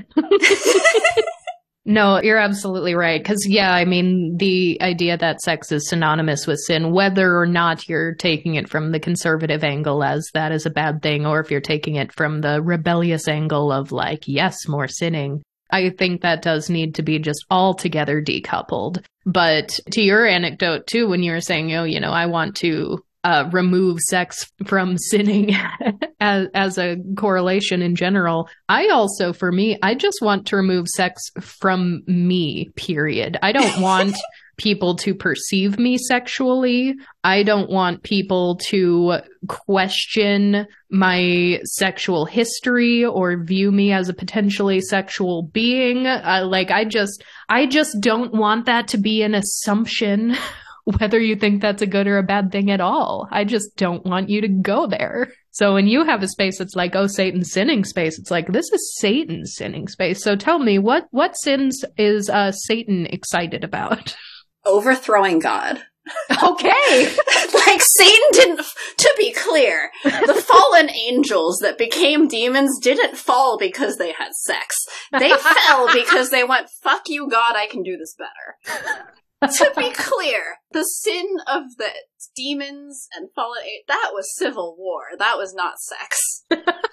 No, 1.89 2.21
you're 2.21 2.37
absolutely 2.37 2.93
right. 2.93 3.19
Because, 3.19 3.47
yeah, 3.47 3.73
I 3.73 3.83
mean, 3.83 4.37
the 4.37 4.77
idea 4.79 5.17
that 5.17 5.41
sex 5.41 5.71
is 5.71 5.89
synonymous 5.89 6.45
with 6.45 6.59
sin, 6.59 6.91
whether 6.91 7.35
or 7.35 7.47
not 7.47 7.89
you're 7.89 8.13
taking 8.13 8.53
it 8.53 8.69
from 8.69 8.91
the 8.91 8.99
conservative 8.99 9.63
angle 9.63 10.03
as 10.03 10.29
that 10.35 10.51
is 10.51 10.67
a 10.67 10.69
bad 10.69 11.01
thing, 11.01 11.25
or 11.25 11.39
if 11.39 11.49
you're 11.49 11.61
taking 11.61 11.95
it 11.95 12.13
from 12.13 12.41
the 12.41 12.61
rebellious 12.61 13.27
angle 13.27 13.71
of 13.71 13.91
like, 13.91 14.27
yes, 14.27 14.67
more 14.67 14.87
sinning, 14.87 15.41
I 15.71 15.89
think 15.89 16.21
that 16.21 16.43
does 16.43 16.69
need 16.69 16.93
to 16.95 17.01
be 17.01 17.17
just 17.17 17.43
altogether 17.49 18.21
decoupled. 18.21 19.03
But 19.31 19.69
to 19.91 20.01
your 20.01 20.25
anecdote 20.25 20.87
too, 20.87 21.07
when 21.07 21.21
you 21.21 21.33
were 21.33 21.41
saying, 21.41 21.71
oh, 21.75 21.83
you 21.83 21.99
know, 21.99 22.11
I 22.11 22.25
want 22.25 22.55
to 22.57 23.03
uh, 23.23 23.47
remove 23.51 23.99
sex 23.99 24.49
from 24.65 24.97
sinning 24.97 25.55
as, 26.19 26.47
as 26.55 26.77
a 26.77 26.97
correlation 27.15 27.81
in 27.83 27.95
general. 27.95 28.49
I 28.69 28.87
also, 28.89 29.33
for 29.33 29.51
me, 29.51 29.77
I 29.83 29.93
just 29.93 30.19
want 30.21 30.47
to 30.47 30.55
remove 30.55 30.87
sex 30.87 31.21
from 31.39 32.01
me, 32.07 32.69
period. 32.75 33.37
I 33.43 33.51
don't 33.51 33.81
want 33.83 34.15
people 34.59 34.95
to 34.97 35.15
perceive 35.15 35.79
me 35.79 35.97
sexually. 35.97 36.93
I 37.23 37.43
don't 37.43 37.71
want 37.71 38.03
people 38.03 38.59
to 38.67 39.19
question 39.47 40.67
my 40.91 41.61
sexual 41.63 42.25
history 42.25 43.05
or 43.05 43.43
view 43.43 43.71
me 43.71 43.93
as 43.93 44.09
a 44.09 44.13
potentially 44.13 44.81
sexual 44.81 45.43
being. 45.43 46.05
Uh, 46.05 46.45
like 46.45 46.69
I 46.69 46.85
just, 46.85 47.23
I 47.47 47.65
just 47.65 47.95
don't 48.01 48.33
want 48.33 48.65
that 48.65 48.89
to 48.89 48.97
be 48.97 49.23
an 49.23 49.33
assumption 49.33 50.35
whether 50.83 51.19
you 51.19 51.35
think 51.35 51.61
that's 51.61 51.81
a 51.81 51.87
good 51.87 52.07
or 52.07 52.17
a 52.17 52.23
bad 52.23 52.51
thing 52.51 52.69
at 52.71 52.81
all. 52.81 53.27
I 53.31 53.45
just 53.45 53.75
don't 53.75 54.05
want 54.05 54.29
you 54.29 54.41
to 54.41 54.47
go 54.47 54.87
there. 54.87 55.31
So 55.51 55.73
when 55.73 55.87
you 55.87 56.05
have 56.05 56.23
a 56.23 56.27
space 56.27 56.57
that's 56.57 56.75
like, 56.75 56.95
oh, 56.95 57.07
Satan's 57.07 57.51
sinning 57.51 57.83
space, 57.83 58.19
it's 58.19 58.31
like 58.31 58.47
this 58.47 58.71
is 58.71 58.97
Satan's 58.99 59.53
sinning 59.55 59.87
space. 59.87 60.23
So 60.23 60.35
tell 60.35 60.59
me, 60.59 60.79
what 60.79 61.07
what 61.11 61.37
sins 61.37 61.83
is 61.97 62.29
uh, 62.29 62.51
Satan 62.51 63.05
excited 63.07 63.63
about? 63.63 64.15
Overthrowing 64.65 65.39
God. 65.39 65.83
Okay. 66.43 67.03
like 67.67 67.81
Satan 67.81 68.29
didn't 68.31 68.61
to 68.97 69.15
be 69.17 69.31
clear, 69.31 69.91
the 70.03 70.43
fallen 70.47 70.89
angels 70.89 71.59
that 71.61 71.77
became 71.77 72.27
demons 72.27 72.79
didn't 72.81 73.17
fall 73.17 73.57
because 73.57 73.97
they 73.97 74.13
had 74.13 74.33
sex. 74.33 74.75
They 75.11 75.31
fell 75.31 75.91
because 75.93 76.29
they 76.29 76.43
went, 76.43 76.69
fuck 76.81 77.03
you 77.09 77.27
God, 77.29 77.55
I 77.55 77.67
can 77.67 77.83
do 77.83 77.97
this 77.97 78.15
better. 78.17 79.51
to 79.53 79.71
be 79.75 79.91
clear, 79.91 80.57
the 80.71 80.83
sin 80.83 81.25
of 81.47 81.63
the 81.77 81.89
demons 82.35 83.07
and 83.15 83.29
fallen 83.35 83.63
that 83.87 84.11
was 84.13 84.35
civil 84.35 84.75
war. 84.77 85.01
That 85.17 85.37
was 85.37 85.53
not 85.53 85.79
sex, 85.79 86.43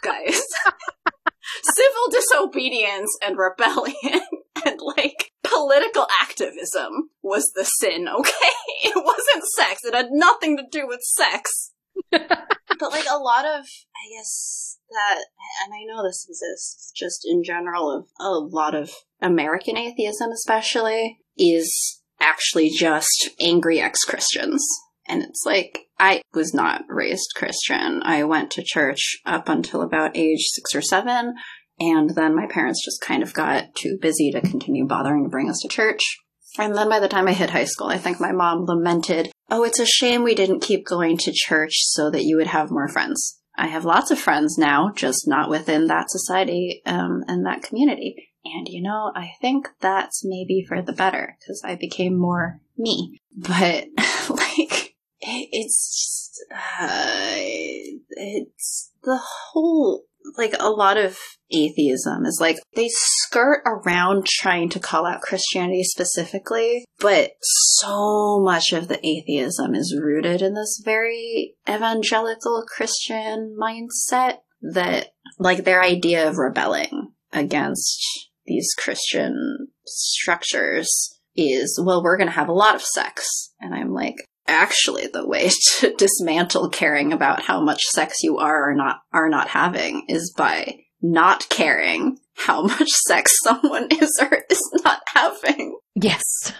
guys. 0.03 0.43
civil 1.63 2.11
disobedience 2.11 3.17
and 3.23 3.37
rebellion 3.39 4.21
and 4.65 4.81
like 4.81 5.33
political 5.49 6.07
activism 6.21 7.11
was 7.23 7.53
the 7.55 7.65
sin, 7.65 8.09
okay? 8.19 8.53
It 8.85 8.97
wasn't 8.97 9.45
sex. 9.57 9.85
It 9.85 9.95
had 9.95 10.09
nothing 10.11 10.57
to 10.57 10.65
do 10.71 10.87
with 10.87 11.01
sex. 11.03 11.73
but 12.11 12.91
like 12.91 13.07
a 13.11 13.19
lot 13.19 13.47
of 13.47 13.65
I 13.65 14.15
guess 14.15 14.79
that 14.91 15.17
and 15.65 15.73
I 15.75 15.85
know 15.87 16.07
this 16.07 16.27
exists 16.29 16.93
just 16.95 17.27
in 17.27 17.43
general 17.43 17.91
of 17.91 18.07
a 18.21 18.31
lot 18.31 18.75
of 18.75 18.93
American 19.23 19.79
atheism 19.79 20.31
especially 20.31 21.19
is 21.39 22.03
actually 22.21 22.71
just 22.71 23.31
angry 23.41 23.81
ex 23.81 24.05
Christians. 24.05 24.65
And 25.09 25.23
it's 25.23 25.45
like, 25.47 25.87
I 25.99 26.23
was 26.35 26.53
not 26.53 26.83
raised 26.89 27.33
Christian. 27.37 28.03
I 28.03 28.25
went 28.25 28.51
to 28.53 28.65
church 28.65 29.19
up 29.25 29.49
until 29.49 29.83
about 29.83 30.17
age 30.17 30.45
six 30.53 30.75
or 30.75 30.83
seven, 30.83 31.35
and 31.79 32.11
then 32.11 32.35
my 32.35 32.47
parents 32.47 32.85
just 32.85 33.01
kind 33.01 33.23
of 33.23 33.35
got 33.35 33.75
too 33.75 33.99
busy 34.01 34.31
to 34.33 34.41
continue 34.41 34.87
bothering 34.87 35.25
to 35.25 35.31
bring 35.31 35.51
us 35.51 35.61
to 35.63 35.69
church. 35.69 36.01
And 36.59 36.75
then 36.75 36.89
by 36.89 37.01
the 37.01 37.09
time 37.09 37.29
I 37.29 37.33
hit 37.33 37.51
high 37.51 37.65
school, 37.65 37.89
I 37.89 37.99
think 37.99 38.19
my 38.19 38.33
mom 38.33 38.65
lamented, 38.65 39.31
Oh, 39.51 39.63
it's 39.63 39.79
a 39.79 39.87
shame 39.87 40.25
we 40.25 40.35
didn't 40.35 40.61
keep 40.61 40.87
going 40.87 41.19
to 41.19 41.33
church 41.33 41.75
so 41.85 42.11
that 42.11 42.25
you 42.25 42.37
would 42.37 42.49
have 42.49 42.71
more 42.71 42.89
friends. 42.89 43.39
I 43.57 43.69
have 43.69 43.85
lots 43.85 44.11
of 44.11 44.19
friends 44.19 44.59
now, 44.59 44.91
just 44.95 45.27
not 45.27 45.49
within 45.49 45.87
that 45.87 46.11
society 46.11 46.83
um, 46.85 47.23
and 47.29 47.47
that 47.47 47.63
community. 47.63 48.31
And 48.45 48.69
you 48.69 48.83
know, 48.83 49.13
I 49.15 49.33
think 49.41 49.69
that's 49.81 50.25
maybe 50.25 50.65
for 50.67 50.83
the 50.83 50.93
better 50.93 51.37
because 51.41 51.63
I 51.65 51.75
became 51.75 52.17
more 52.17 52.61
me. 52.77 53.21
But 53.37 53.87
like, 54.31 54.95
it's 55.21 55.91
just, 56.05 56.45
uh, 56.53 56.89
it's 58.11 58.93
the 59.03 59.19
whole 59.23 60.05
like 60.37 60.55
a 60.59 60.71
lot 60.71 60.97
of 60.97 61.19
atheism 61.51 62.25
is 62.27 62.39
like 62.41 62.59
they 62.75 62.89
skirt 62.91 63.63
around 63.65 64.27
trying 64.27 64.69
to 64.69 64.81
call 64.81 65.07
out 65.07 65.21
Christianity 65.21 65.85
specifically, 65.85 66.85
but 66.99 67.33
so 67.43 68.41
much 68.41 68.73
of 68.73 68.89
the 68.89 69.05
atheism 69.07 69.75
is 69.75 69.99
rooted 70.01 70.43
in 70.43 70.55
this 70.55 70.83
very 70.85 71.55
evangelical 71.69 72.65
Christian 72.67 73.57
mindset 73.61 74.39
that 74.61 75.09
like 75.39 75.65
their 75.65 75.83
idea 75.83 76.29
of 76.29 76.39
rebelling 76.39 77.13
against 77.33 78.03
these 78.47 78.75
Christian 78.77 79.69
structures 79.87 81.19
is, 81.35 81.81
well, 81.83 82.03
we're 82.03 82.17
going 82.17 82.29
to 82.29 82.33
have 82.33 82.49
a 82.49 82.53
lot 82.53 82.75
of 82.75 82.83
sex. 82.83 83.53
And 83.61 83.75
I'm 83.75 83.93
like, 83.93 84.17
actually, 84.49 85.07
the 85.07 85.27
way 85.27 85.51
to 85.79 85.95
dismantle 85.95 86.71
caring 86.71 87.13
about 87.13 87.43
how 87.43 87.61
much 87.61 87.83
sex 87.83 88.23
you 88.23 88.39
are 88.39 88.71
or 88.71 88.75
not 88.75 89.01
are 89.13 89.29
not 89.29 89.49
having 89.49 90.07
is 90.09 90.33
by 90.37 90.79
not 91.03 91.49
caring 91.49 92.19
how 92.35 92.63
much 92.63 92.89
sex 92.89 93.33
someone 93.43 93.89
is 93.91 94.19
or 94.21 94.45
is 94.51 94.61
not 94.85 95.03
having. 95.07 95.79
Yes. 95.95 96.53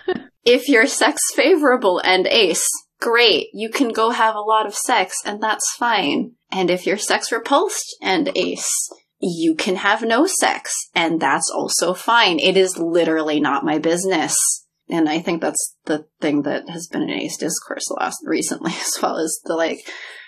if 0.45 0.69
you're 0.69 0.87
sex 0.87 1.21
favorable 1.35 2.01
and 2.05 2.27
ace, 2.27 2.69
great, 3.01 3.49
you 3.53 3.69
can 3.69 3.91
go 3.91 4.11
have 4.11 4.35
a 4.35 4.41
lot 4.41 4.67
of 4.67 4.75
sex 4.75 5.17
and 5.25 5.43
that's 5.43 5.71
fine. 5.77 6.33
And 6.51 6.71
if 6.71 6.87
you're 6.87 6.97
sex 6.97 7.33
repulsed 7.33 7.97
and 8.01 8.31
ace, 8.35 8.71
you 9.19 9.55
can 9.55 9.77
have 9.77 10.03
no 10.03 10.27
sex, 10.27 10.75
and 10.95 11.21
that's 11.21 11.51
also 11.51 11.95
fine. 11.95 12.39
It 12.39 12.57
is 12.57 12.79
literally 12.79 13.41
not 13.41 13.65
my 13.65 13.79
business. 13.79 14.37
And 14.89 15.09
I 15.09 15.19
think 15.21 15.41
that's 15.41 15.77
the 15.85 16.07
thing 16.21 16.43
that 16.43 16.69
has 16.69 16.87
been 16.87 17.03
in 17.03 17.11
ace 17.11 17.37
discourse 17.37 17.91
last 17.99 18.19
recently 18.25 18.73
as 18.81 18.99
well 19.03 19.19
as 19.19 19.39
the 19.45 19.55
like, 19.55 19.81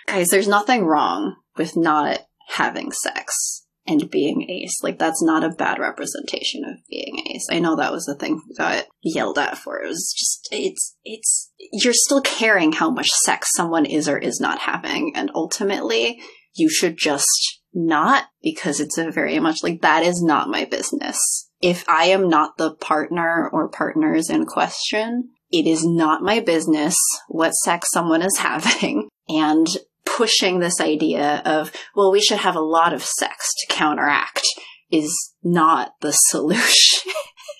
guys, 0.07 0.29
there's 0.29 0.47
nothing 0.47 0.85
wrong 0.85 1.35
with 1.57 1.77
not 1.77 2.21
having 2.49 2.91
sex 2.91 3.65
and 3.89 4.09
being 4.09 4.49
ace. 4.49 4.81
Like 4.83 4.99
that's 4.99 5.23
not 5.23 5.43
a 5.43 5.49
bad 5.49 5.79
representation 5.79 6.63
of 6.63 6.77
being 6.89 7.25
ace. 7.27 7.47
I 7.49 7.59
know 7.59 7.75
that 7.75 7.91
was 7.91 8.05
the 8.05 8.15
thing 8.15 8.41
we 8.47 8.55
got 8.55 8.85
yelled 9.01 9.39
at 9.39 9.57
for. 9.57 9.81
It 9.81 9.87
was 9.87 10.13
just 10.17 10.47
it's 10.51 10.95
it's 11.03 11.51
you're 11.71 11.93
still 11.93 12.21
caring 12.21 12.73
how 12.73 12.91
much 12.91 13.07
sex 13.23 13.49
someone 13.55 13.85
is 13.85 14.07
or 14.07 14.17
is 14.17 14.39
not 14.39 14.59
having, 14.59 15.13
and 15.15 15.31
ultimately 15.33 16.21
you 16.53 16.69
should 16.69 16.97
just 16.97 17.61
not 17.73 18.25
because 18.41 18.79
it's 18.79 18.97
a 18.97 19.11
very 19.11 19.39
much 19.39 19.57
like 19.63 19.81
that 19.81 20.03
is 20.03 20.21
not 20.21 20.49
my 20.49 20.65
business. 20.65 21.48
If 21.61 21.87
I 21.89 22.05
am 22.05 22.29
not 22.29 22.57
the 22.57 22.73
partner 22.75 23.49
or 23.51 23.69
partners 23.69 24.29
in 24.29 24.45
question, 24.45 25.29
it 25.51 25.67
is 25.67 25.85
not 25.85 26.21
my 26.21 26.39
business 26.39 26.95
what 27.27 27.51
sex 27.51 27.87
someone 27.93 28.21
is 28.21 28.37
having 28.39 29.09
and 29.27 29.67
pushing 30.05 30.59
this 30.59 30.79
idea 30.79 31.41
of, 31.45 31.71
well, 31.95 32.11
we 32.11 32.21
should 32.21 32.39
have 32.39 32.55
a 32.55 32.61
lot 32.61 32.93
of 32.93 33.03
sex 33.03 33.47
to 33.59 33.73
counteract 33.73 34.45
is 34.91 35.33
not 35.43 35.93
the 36.01 36.11
solution. 36.27 37.11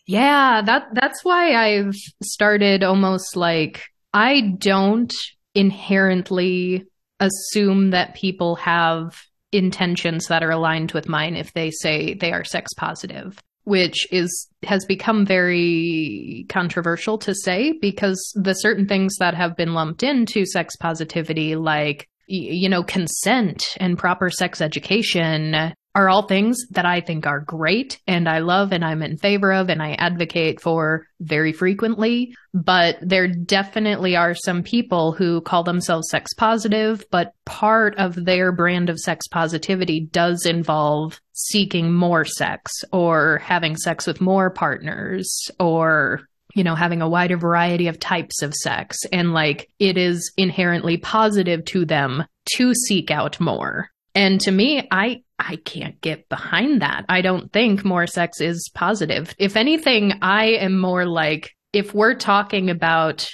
yeah, 0.07 0.61
that 0.65 0.87
that's 0.93 1.23
why 1.23 1.53
I've 1.53 1.95
started 2.23 2.83
almost 2.83 3.35
like 3.35 3.83
I 4.13 4.55
don't 4.57 5.13
inherently 5.53 6.85
assume 7.19 7.91
that 7.91 8.15
people 8.15 8.55
have 8.55 9.21
intentions 9.51 10.27
that 10.27 10.43
are 10.43 10.51
aligned 10.51 10.91
with 10.91 11.09
mine 11.09 11.35
if 11.35 11.53
they 11.53 11.71
say 11.71 12.13
they 12.13 12.31
are 12.31 12.43
sex 12.43 12.71
positive 12.77 13.37
which 13.69 14.11
is 14.11 14.49
has 14.63 14.83
become 14.85 15.25
very 15.25 16.45
controversial 16.49 17.19
to 17.19 17.35
say 17.35 17.71
because 17.71 18.19
the 18.35 18.53
certain 18.55 18.87
things 18.87 19.15
that 19.19 19.35
have 19.35 19.55
been 19.55 19.75
lumped 19.75 20.01
into 20.01 20.43
sex 20.45 20.75
positivity 20.75 21.55
like 21.55 22.09
you 22.27 22.67
know 22.67 22.83
consent 22.83 23.63
and 23.79 23.97
proper 23.97 24.29
sex 24.29 24.59
education 24.59 25.73
are 25.99 26.09
all 26.09 26.23
things 26.23 26.57
that 26.71 26.85
I 26.85 27.01
think 27.01 27.27
are 27.27 27.41
great 27.41 27.99
and 28.07 28.27
I 28.27 28.39
love 28.39 28.71
and 28.71 28.83
I'm 28.85 29.01
in 29.01 29.17
favor 29.17 29.51
of 29.51 29.69
and 29.69 29.81
I 29.81 29.93
advocate 29.93 30.61
for 30.61 31.05
very 31.19 31.51
frequently. 31.51 32.33
But 32.53 32.97
there 33.01 33.27
definitely 33.27 34.15
are 34.15 34.33
some 34.33 34.63
people 34.63 35.11
who 35.11 35.41
call 35.41 35.63
themselves 35.63 36.09
sex 36.09 36.33
positive, 36.33 37.05
but 37.11 37.33
part 37.45 37.97
of 37.97 38.25
their 38.25 38.51
brand 38.51 38.89
of 38.89 38.97
sex 38.97 39.27
positivity 39.27 39.99
does 40.11 40.45
involve 40.45 41.19
seeking 41.33 41.93
more 41.93 42.25
sex 42.25 42.71
or 42.91 43.39
having 43.43 43.75
sex 43.75 44.07
with 44.07 44.21
more 44.21 44.49
partners 44.49 45.49
or 45.59 46.21
you 46.55 46.63
know, 46.63 46.73
having 46.73 47.01
a 47.01 47.07
wider 47.07 47.37
variety 47.37 47.87
of 47.87 47.99
types 47.99 48.41
of 48.41 48.55
sex. 48.55 48.97
And 49.13 49.33
like 49.33 49.69
it 49.77 49.97
is 49.97 50.33
inherently 50.35 50.97
positive 50.97 51.63
to 51.65 51.85
them 51.85 52.25
to 52.55 52.73
seek 52.73 53.11
out 53.11 53.39
more. 53.39 53.89
And 54.15 54.41
to 54.41 54.51
me, 54.51 54.87
I 54.91 55.21
I 55.39 55.55
can't 55.57 55.99
get 56.01 56.27
behind 56.29 56.81
that. 56.81 57.05
I 57.09 57.21
don't 57.21 57.51
think 57.51 57.85
more 57.85 58.05
sex 58.07 58.41
is 58.41 58.69
positive. 58.73 59.33
If 59.39 59.55
anything, 59.55 60.19
I 60.21 60.47
am 60.47 60.77
more 60.77 61.05
like 61.05 61.55
if 61.73 61.93
we're 61.93 62.15
talking 62.15 62.69
about 62.69 63.29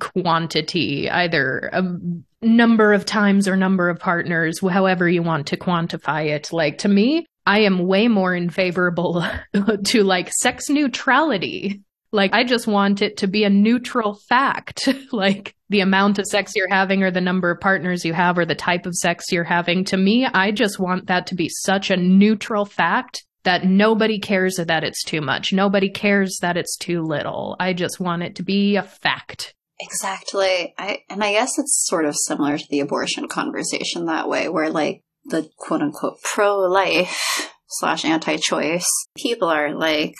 quantity, 0.00 1.10
either 1.10 1.70
a 1.72 1.82
number 2.42 2.92
of 2.92 3.04
times 3.04 3.46
or 3.46 3.56
number 3.56 3.88
of 3.88 3.98
partners, 3.98 4.60
however 4.60 5.08
you 5.08 5.22
want 5.22 5.48
to 5.48 5.56
quantify 5.56 6.26
it, 6.26 6.52
like 6.52 6.78
to 6.78 6.88
me, 6.88 7.26
I 7.46 7.60
am 7.60 7.86
way 7.86 8.08
more 8.08 8.34
in 8.34 8.48
favorable 8.50 9.24
to 9.86 10.02
like 10.02 10.32
sex 10.32 10.68
neutrality. 10.68 11.82
Like, 12.10 12.32
I 12.32 12.44
just 12.44 12.68
want 12.68 13.02
it 13.02 13.18
to 13.18 13.26
be 13.26 13.42
a 13.42 13.50
neutral 13.50 14.14
fact. 14.28 14.88
like, 15.12 15.56
the 15.74 15.80
amount 15.80 16.20
of 16.20 16.26
sex 16.26 16.52
you're 16.54 16.68
having 16.68 17.02
or 17.02 17.10
the 17.10 17.20
number 17.20 17.50
of 17.50 17.60
partners 17.60 18.04
you 18.04 18.12
have 18.12 18.38
or 18.38 18.44
the 18.44 18.54
type 18.54 18.86
of 18.86 18.94
sex 18.94 19.32
you're 19.32 19.42
having. 19.42 19.84
To 19.86 19.96
me, 19.96 20.24
I 20.24 20.52
just 20.52 20.78
want 20.78 21.08
that 21.08 21.26
to 21.26 21.34
be 21.34 21.48
such 21.48 21.90
a 21.90 21.96
neutral 21.96 22.64
fact 22.64 23.24
that 23.42 23.64
nobody 23.64 24.20
cares 24.20 24.54
that 24.54 24.84
it's 24.84 25.02
too 25.02 25.20
much. 25.20 25.52
Nobody 25.52 25.90
cares 25.90 26.38
that 26.42 26.56
it's 26.56 26.76
too 26.76 27.02
little. 27.02 27.56
I 27.58 27.72
just 27.72 27.98
want 27.98 28.22
it 28.22 28.36
to 28.36 28.44
be 28.44 28.76
a 28.76 28.84
fact. 28.84 29.56
Exactly. 29.80 30.72
I 30.78 31.00
and 31.10 31.24
I 31.24 31.32
guess 31.32 31.58
it's 31.58 31.84
sort 31.88 32.04
of 32.04 32.14
similar 32.16 32.56
to 32.56 32.66
the 32.70 32.78
abortion 32.78 33.26
conversation 33.26 34.06
that 34.06 34.28
way, 34.28 34.48
where 34.48 34.70
like 34.70 35.02
the 35.24 35.50
quote 35.58 35.82
unquote 35.82 36.22
pro 36.22 36.56
life 36.60 37.50
slash 37.66 38.04
anti 38.04 38.36
choice 38.36 38.86
people 39.16 39.48
are 39.48 39.74
like, 39.74 40.14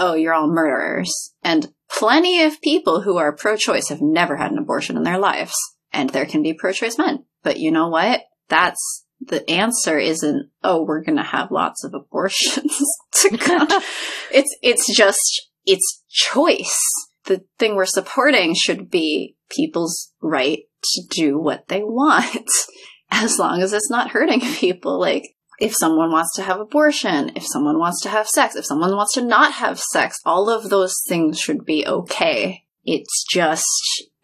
oh, 0.00 0.14
you're 0.14 0.34
all 0.34 0.48
murderers. 0.48 1.32
And 1.44 1.72
plenty 1.90 2.42
of 2.42 2.60
people 2.60 3.02
who 3.02 3.18
are 3.18 3.36
pro 3.36 3.56
choice 3.56 3.88
have 3.90 4.00
never 4.00 4.36
had 4.36 4.50
an 4.50 4.58
abortion 4.58 4.96
in 4.96 5.04
their 5.04 5.18
lives. 5.18 5.54
And 5.92 6.10
there 6.10 6.26
can 6.26 6.42
be 6.42 6.54
pro 6.54 6.72
choice 6.72 6.98
men. 6.98 7.24
But 7.42 7.58
you 7.58 7.70
know 7.70 7.88
what? 7.88 8.22
That's 8.48 9.04
the 9.20 9.48
answer 9.48 9.98
isn't, 9.98 10.50
oh, 10.64 10.84
we're 10.84 11.04
going 11.04 11.18
to 11.18 11.22
have 11.22 11.50
lots 11.50 11.84
of 11.84 11.92
abortions 11.94 12.78
to 13.12 13.36
come. 13.36 13.68
it's, 14.32 14.56
it's 14.62 14.96
just, 14.96 15.48
it's 15.66 16.02
choice. 16.08 16.80
The 17.24 17.44
thing 17.58 17.76
we're 17.76 17.84
supporting 17.84 18.54
should 18.54 18.90
be 18.90 19.36
people's 19.50 20.12
right 20.22 20.60
to 20.94 21.02
do 21.10 21.38
what 21.38 21.68
they 21.68 21.82
want 21.82 22.48
as 23.10 23.38
long 23.38 23.60
as 23.62 23.74
it's 23.74 23.90
not 23.90 24.10
hurting 24.10 24.40
people. 24.40 24.98
Like, 24.98 25.34
if 25.60 25.74
someone 25.76 26.10
wants 26.10 26.34
to 26.36 26.42
have 26.42 26.58
abortion, 26.58 27.32
if 27.36 27.44
someone 27.46 27.78
wants 27.78 28.00
to 28.02 28.08
have 28.08 28.26
sex, 28.26 28.56
if 28.56 28.64
someone 28.64 28.96
wants 28.96 29.14
to 29.14 29.22
not 29.22 29.52
have 29.52 29.78
sex, 29.78 30.18
all 30.24 30.50
of 30.50 30.70
those 30.70 30.94
things 31.06 31.38
should 31.38 31.64
be 31.64 31.86
okay. 31.86 32.64
It's 32.84 33.24
just 33.30 33.66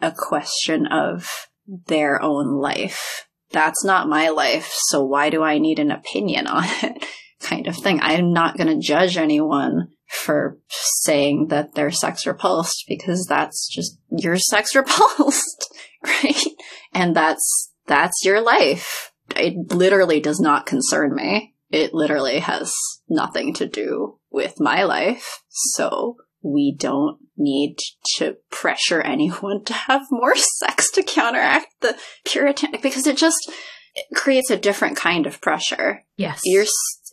a 0.01 0.13
question 0.13 0.87
of 0.87 1.29
their 1.67 2.21
own 2.23 2.61
life 2.61 3.27
that's 3.57 3.85
not 3.85 4.09
my 4.09 4.29
life, 4.29 4.71
so 4.89 5.05
why 5.05 5.31
do 5.31 5.43
I 5.43 5.59
need 5.59 5.79
an 5.79 5.91
opinion 5.91 6.47
on 6.47 6.65
it? 6.83 7.05
kind 7.41 7.67
of 7.69 7.77
thing. 7.77 8.01
I'm 8.03 8.33
not 8.33 8.57
going 8.57 8.69
to 8.69 8.87
judge 8.87 9.17
anyone 9.17 9.89
for 10.09 10.59
saying 10.69 11.49
that 11.49 11.75
they're 11.75 11.91
sex 11.91 12.27
repulsed 12.27 12.85
because 12.89 13.27
that's 13.29 13.69
just 13.69 13.99
you're 14.11 14.39
sex 14.39 14.75
repulsed, 14.75 15.69
right? 16.03 16.45
And 16.93 17.15
that's 17.15 17.73
that's 17.87 18.25
your 18.25 18.41
life. 18.41 19.13
It 19.35 19.73
literally 19.73 20.21
does 20.21 20.41
not 20.41 20.67
concern 20.67 21.15
me. 21.15 21.55
It 21.71 21.93
literally 21.93 22.39
has 22.39 22.73
nothing 23.09 23.55
to 23.55 23.67
do 23.67 24.19
with 24.31 24.61
my 24.61 24.85
life. 24.85 25.43
So 25.49 26.17
we 26.43 26.75
don't 26.79 27.19
need 27.37 27.77
to 28.17 28.37
pressure 28.51 29.01
anyone 29.01 29.65
to 29.65 29.73
have 29.73 30.03
more 30.11 30.37
sex 30.37 30.91
to 30.93 31.03
counteract 31.03 31.67
the 31.81 31.97
puritanic 32.25 32.83
because 32.83 33.07
it 33.07 33.17
just 33.17 33.51
it 33.95 34.07
creates 34.15 34.51
a 34.51 34.57
different 34.57 34.97
kind 34.97 35.27
of 35.27 35.41
pressure. 35.41 36.05
Yes. 36.17 36.41
You're 36.45 36.67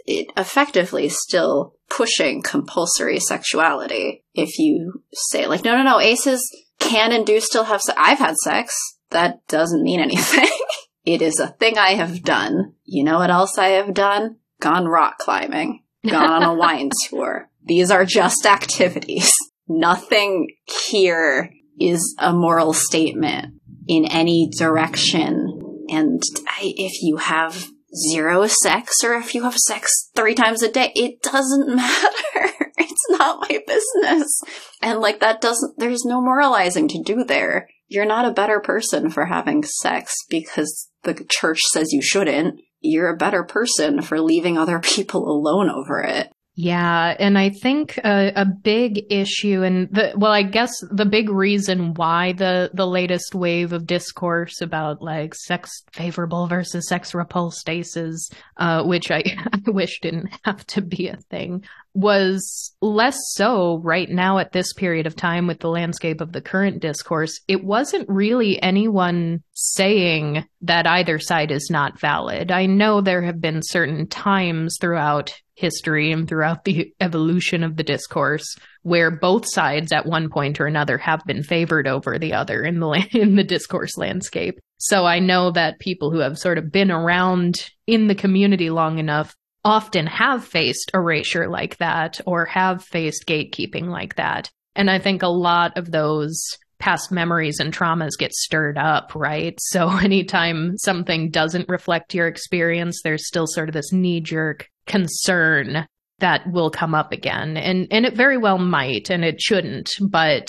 it 0.06 0.28
effectively 0.36 1.08
still 1.08 1.76
pushing 1.90 2.42
compulsory 2.42 3.20
sexuality 3.20 4.24
if 4.34 4.60
you 4.60 5.02
say 5.14 5.48
like 5.48 5.64
no 5.64 5.78
no 5.78 5.84
no 5.84 6.00
aces 6.00 6.46
can 6.80 7.12
and 7.12 7.26
do 7.26 7.40
still 7.40 7.64
have 7.64 7.82
sex. 7.82 7.98
I've 8.00 8.20
had 8.20 8.36
sex. 8.38 8.76
That 9.12 9.48
doesn't 9.48 9.84
mean 9.84 10.00
anything. 10.00 10.50
it 11.06 11.22
is 11.22 11.40
a 11.40 11.48
thing 11.48 11.78
I 11.78 11.96
have 11.96 12.24
done. 12.24 12.74
You 12.84 13.04
know 13.04 13.20
what 13.20 13.30
else 13.30 13.58
I 13.58 13.70
have 13.70 13.94
done? 13.94 14.38
Gone 14.62 14.86
rock 14.86 15.18
climbing. 15.20 15.84
Gone 16.08 16.30
on 16.30 16.44
a 16.44 16.54
wine 16.56 16.90
tour 17.10 17.50
these 17.66 17.92
are 17.92 18.06
just 18.06 18.46
activities. 18.46 19.32
Nothing 19.68 20.56
here 20.88 21.52
is 21.80 22.16
a 22.20 22.34
moral 22.34 22.74
statement 22.74 23.56
in 23.88 24.06
any 24.06 24.50
direction. 24.50 25.60
And 25.90 26.22
I, 26.48 26.74
if 26.78 27.02
you 27.02 27.18
have 27.18 27.70
zero 28.12 28.48
sex 28.48 29.04
or 29.04 29.14
if 29.14 29.36
you 29.36 29.44
have 29.44 29.58
sex 29.58 30.10
three 30.16 30.36
times 30.36 30.62
a 30.62 30.72
day, 30.72 30.92
it 30.96 31.22
doesn't 31.22 31.68
matter. 31.76 32.72
it's 32.78 33.10
not 33.10 33.48
my 33.50 33.60
business. 33.66 34.42
And 34.82 35.00
like 35.00 35.20
that 35.22 35.42
doesn't, 35.42 35.76
there's 35.78 36.06
no 36.06 36.22
moralizing 36.22 36.88
to 36.90 37.02
do 37.04 37.24
there. 37.24 37.70
You're 37.88 38.06
not 38.06 38.26
a 38.26 38.32
better 38.32 38.60
person 38.60 39.10
for 39.10 39.26
having 39.26 39.64
sex 39.64 40.14
because 40.30 40.90
the 41.04 41.26
church 41.30 41.60
says 41.72 41.92
you 41.92 42.02
shouldn't. 42.02 42.60
You're 42.82 43.10
a 43.10 43.18
better 43.18 43.44
person 43.44 44.02
for 44.02 44.20
leaving 44.20 44.58
other 44.58 44.80
people 44.84 45.30
alone 45.30 45.70
over 45.70 46.02
it. 46.02 46.32
Yeah, 46.56 47.16
and 47.18 47.36
I 47.36 47.50
think 47.50 47.98
a, 47.98 48.32
a, 48.36 48.46
big 48.46 49.12
issue, 49.12 49.64
and 49.64 49.90
the 49.90 50.14
well, 50.16 50.32
I 50.32 50.44
guess 50.44 50.72
the 50.92 51.06
big 51.06 51.30
reason 51.30 51.96
why 51.96 52.34
the 52.34 52.70
the 52.76 52.86
latest 52.86 53.34
wave 53.34 53.74
of 53.74 53.88
discourse 53.88 54.62
about 54.62 55.02
like 55.02 55.34
sex 55.34 55.72
favorable 55.94 56.46
versus 56.46 56.88
sex 56.88 57.16
repulsed 57.16 57.68
aces, 57.68 58.32
uh, 58.58 58.84
which 58.84 59.10
I, 59.10 59.24
I 59.52 59.72
wish 59.72 60.00
didn't 60.00 60.30
have 60.44 60.64
to 60.68 60.84
be 60.84 61.08
a 61.08 61.18
thing, 61.32 61.64
was 61.94 62.76
less 62.82 63.18
so 63.34 63.80
right 63.84 64.10
now 64.10 64.40
at 64.40 64.52
this 64.52 64.74
period 64.74 65.06
of 65.06 65.16
time 65.16 65.48
with 65.48 65.60
the 65.60 65.70
landscape 65.70 66.22
of 66.22 66.32
the 66.32 66.42
current 66.42 66.82
discourse. 66.82 67.40
It 67.48 67.64
wasn't 67.64 68.10
really 68.10 68.62
anyone 68.62 69.44
saying 69.54 70.46
that 70.62 70.88
either 70.88 71.20
side 71.20 71.52
is 71.52 71.70
not 71.70 72.00
valid. 72.00 72.52
I 72.52 72.66
know 72.66 73.02
there 73.02 73.22
have 73.22 73.40
been 73.40 73.62
certain 73.62 74.08
times 74.08 74.78
throughout 74.82 75.34
history 75.56 76.12
and 76.12 76.28
throughout 76.28 76.64
the 76.66 76.94
evolution 77.00 77.64
of 77.64 77.78
the 77.78 77.84
discourse 77.84 78.58
where 78.82 79.12
both 79.12 79.46
sides 79.48 79.92
at 79.92 80.06
one 80.06 80.30
point 80.30 80.60
or 80.60 80.66
another 80.66 80.98
have 80.98 81.24
been 81.26 81.44
favored 81.44 81.88
over 81.88 82.18
the 82.18 82.34
other 82.34 82.64
in 82.64 82.80
the 82.80 83.08
in 83.14 83.36
the 83.36 83.44
discourse 83.44 83.98
landscape. 83.98 84.60
So 84.78 85.06
I 85.06 85.20
know 85.20 85.52
that 85.52 85.80
people 85.80 86.12
who 86.12 86.20
have 86.20 86.38
sort 86.38 86.58
of 86.58 86.72
been 86.72 86.92
around 86.92 87.56
in 87.88 88.08
the 88.08 88.16
community 88.16 88.70
long 88.70 88.98
enough 88.98 89.36
often 89.66 90.06
have 90.06 90.46
faced 90.46 90.92
erasure 90.94 91.48
like 91.48 91.78
that 91.78 92.20
or 92.26 92.46
have 92.46 92.84
faced 92.84 93.26
gatekeeping 93.26 93.88
like 93.88 94.16
that. 94.16 94.50
And 94.76 94.90
I 94.90 95.00
think 95.00 95.24
a 95.24 95.28
lot 95.28 95.78
of 95.78 95.92
those 95.92 96.58
past 96.80 97.12
memories 97.12 97.60
and 97.60 97.74
traumas 97.74 98.18
get 98.18 98.34
stirred 98.34 98.78
up, 98.78 99.14
right? 99.16 99.56
So 99.60 99.90
anytime 99.98 100.78
something 100.78 101.30
doesn't 101.30 101.70
reflect 101.70 102.14
your 102.14 102.28
experience, 102.28 103.02
there's 103.04 103.28
still 103.28 103.48
sort 103.48 103.70
of 103.70 103.74
this 103.74 103.94
knee 103.94 104.20
jerk 104.20 104.70
concern 104.86 105.88
that 106.20 106.42
will 106.52 106.70
come 106.70 106.94
up 106.94 107.12
again. 107.12 107.58
And, 107.58 107.88
and 107.90 108.06
it 108.06 108.16
very 108.16 108.38
well 108.38 108.58
might, 108.58 109.10
and 109.10 109.24
it 109.24 109.42
shouldn't. 109.42 109.92
But 110.02 110.48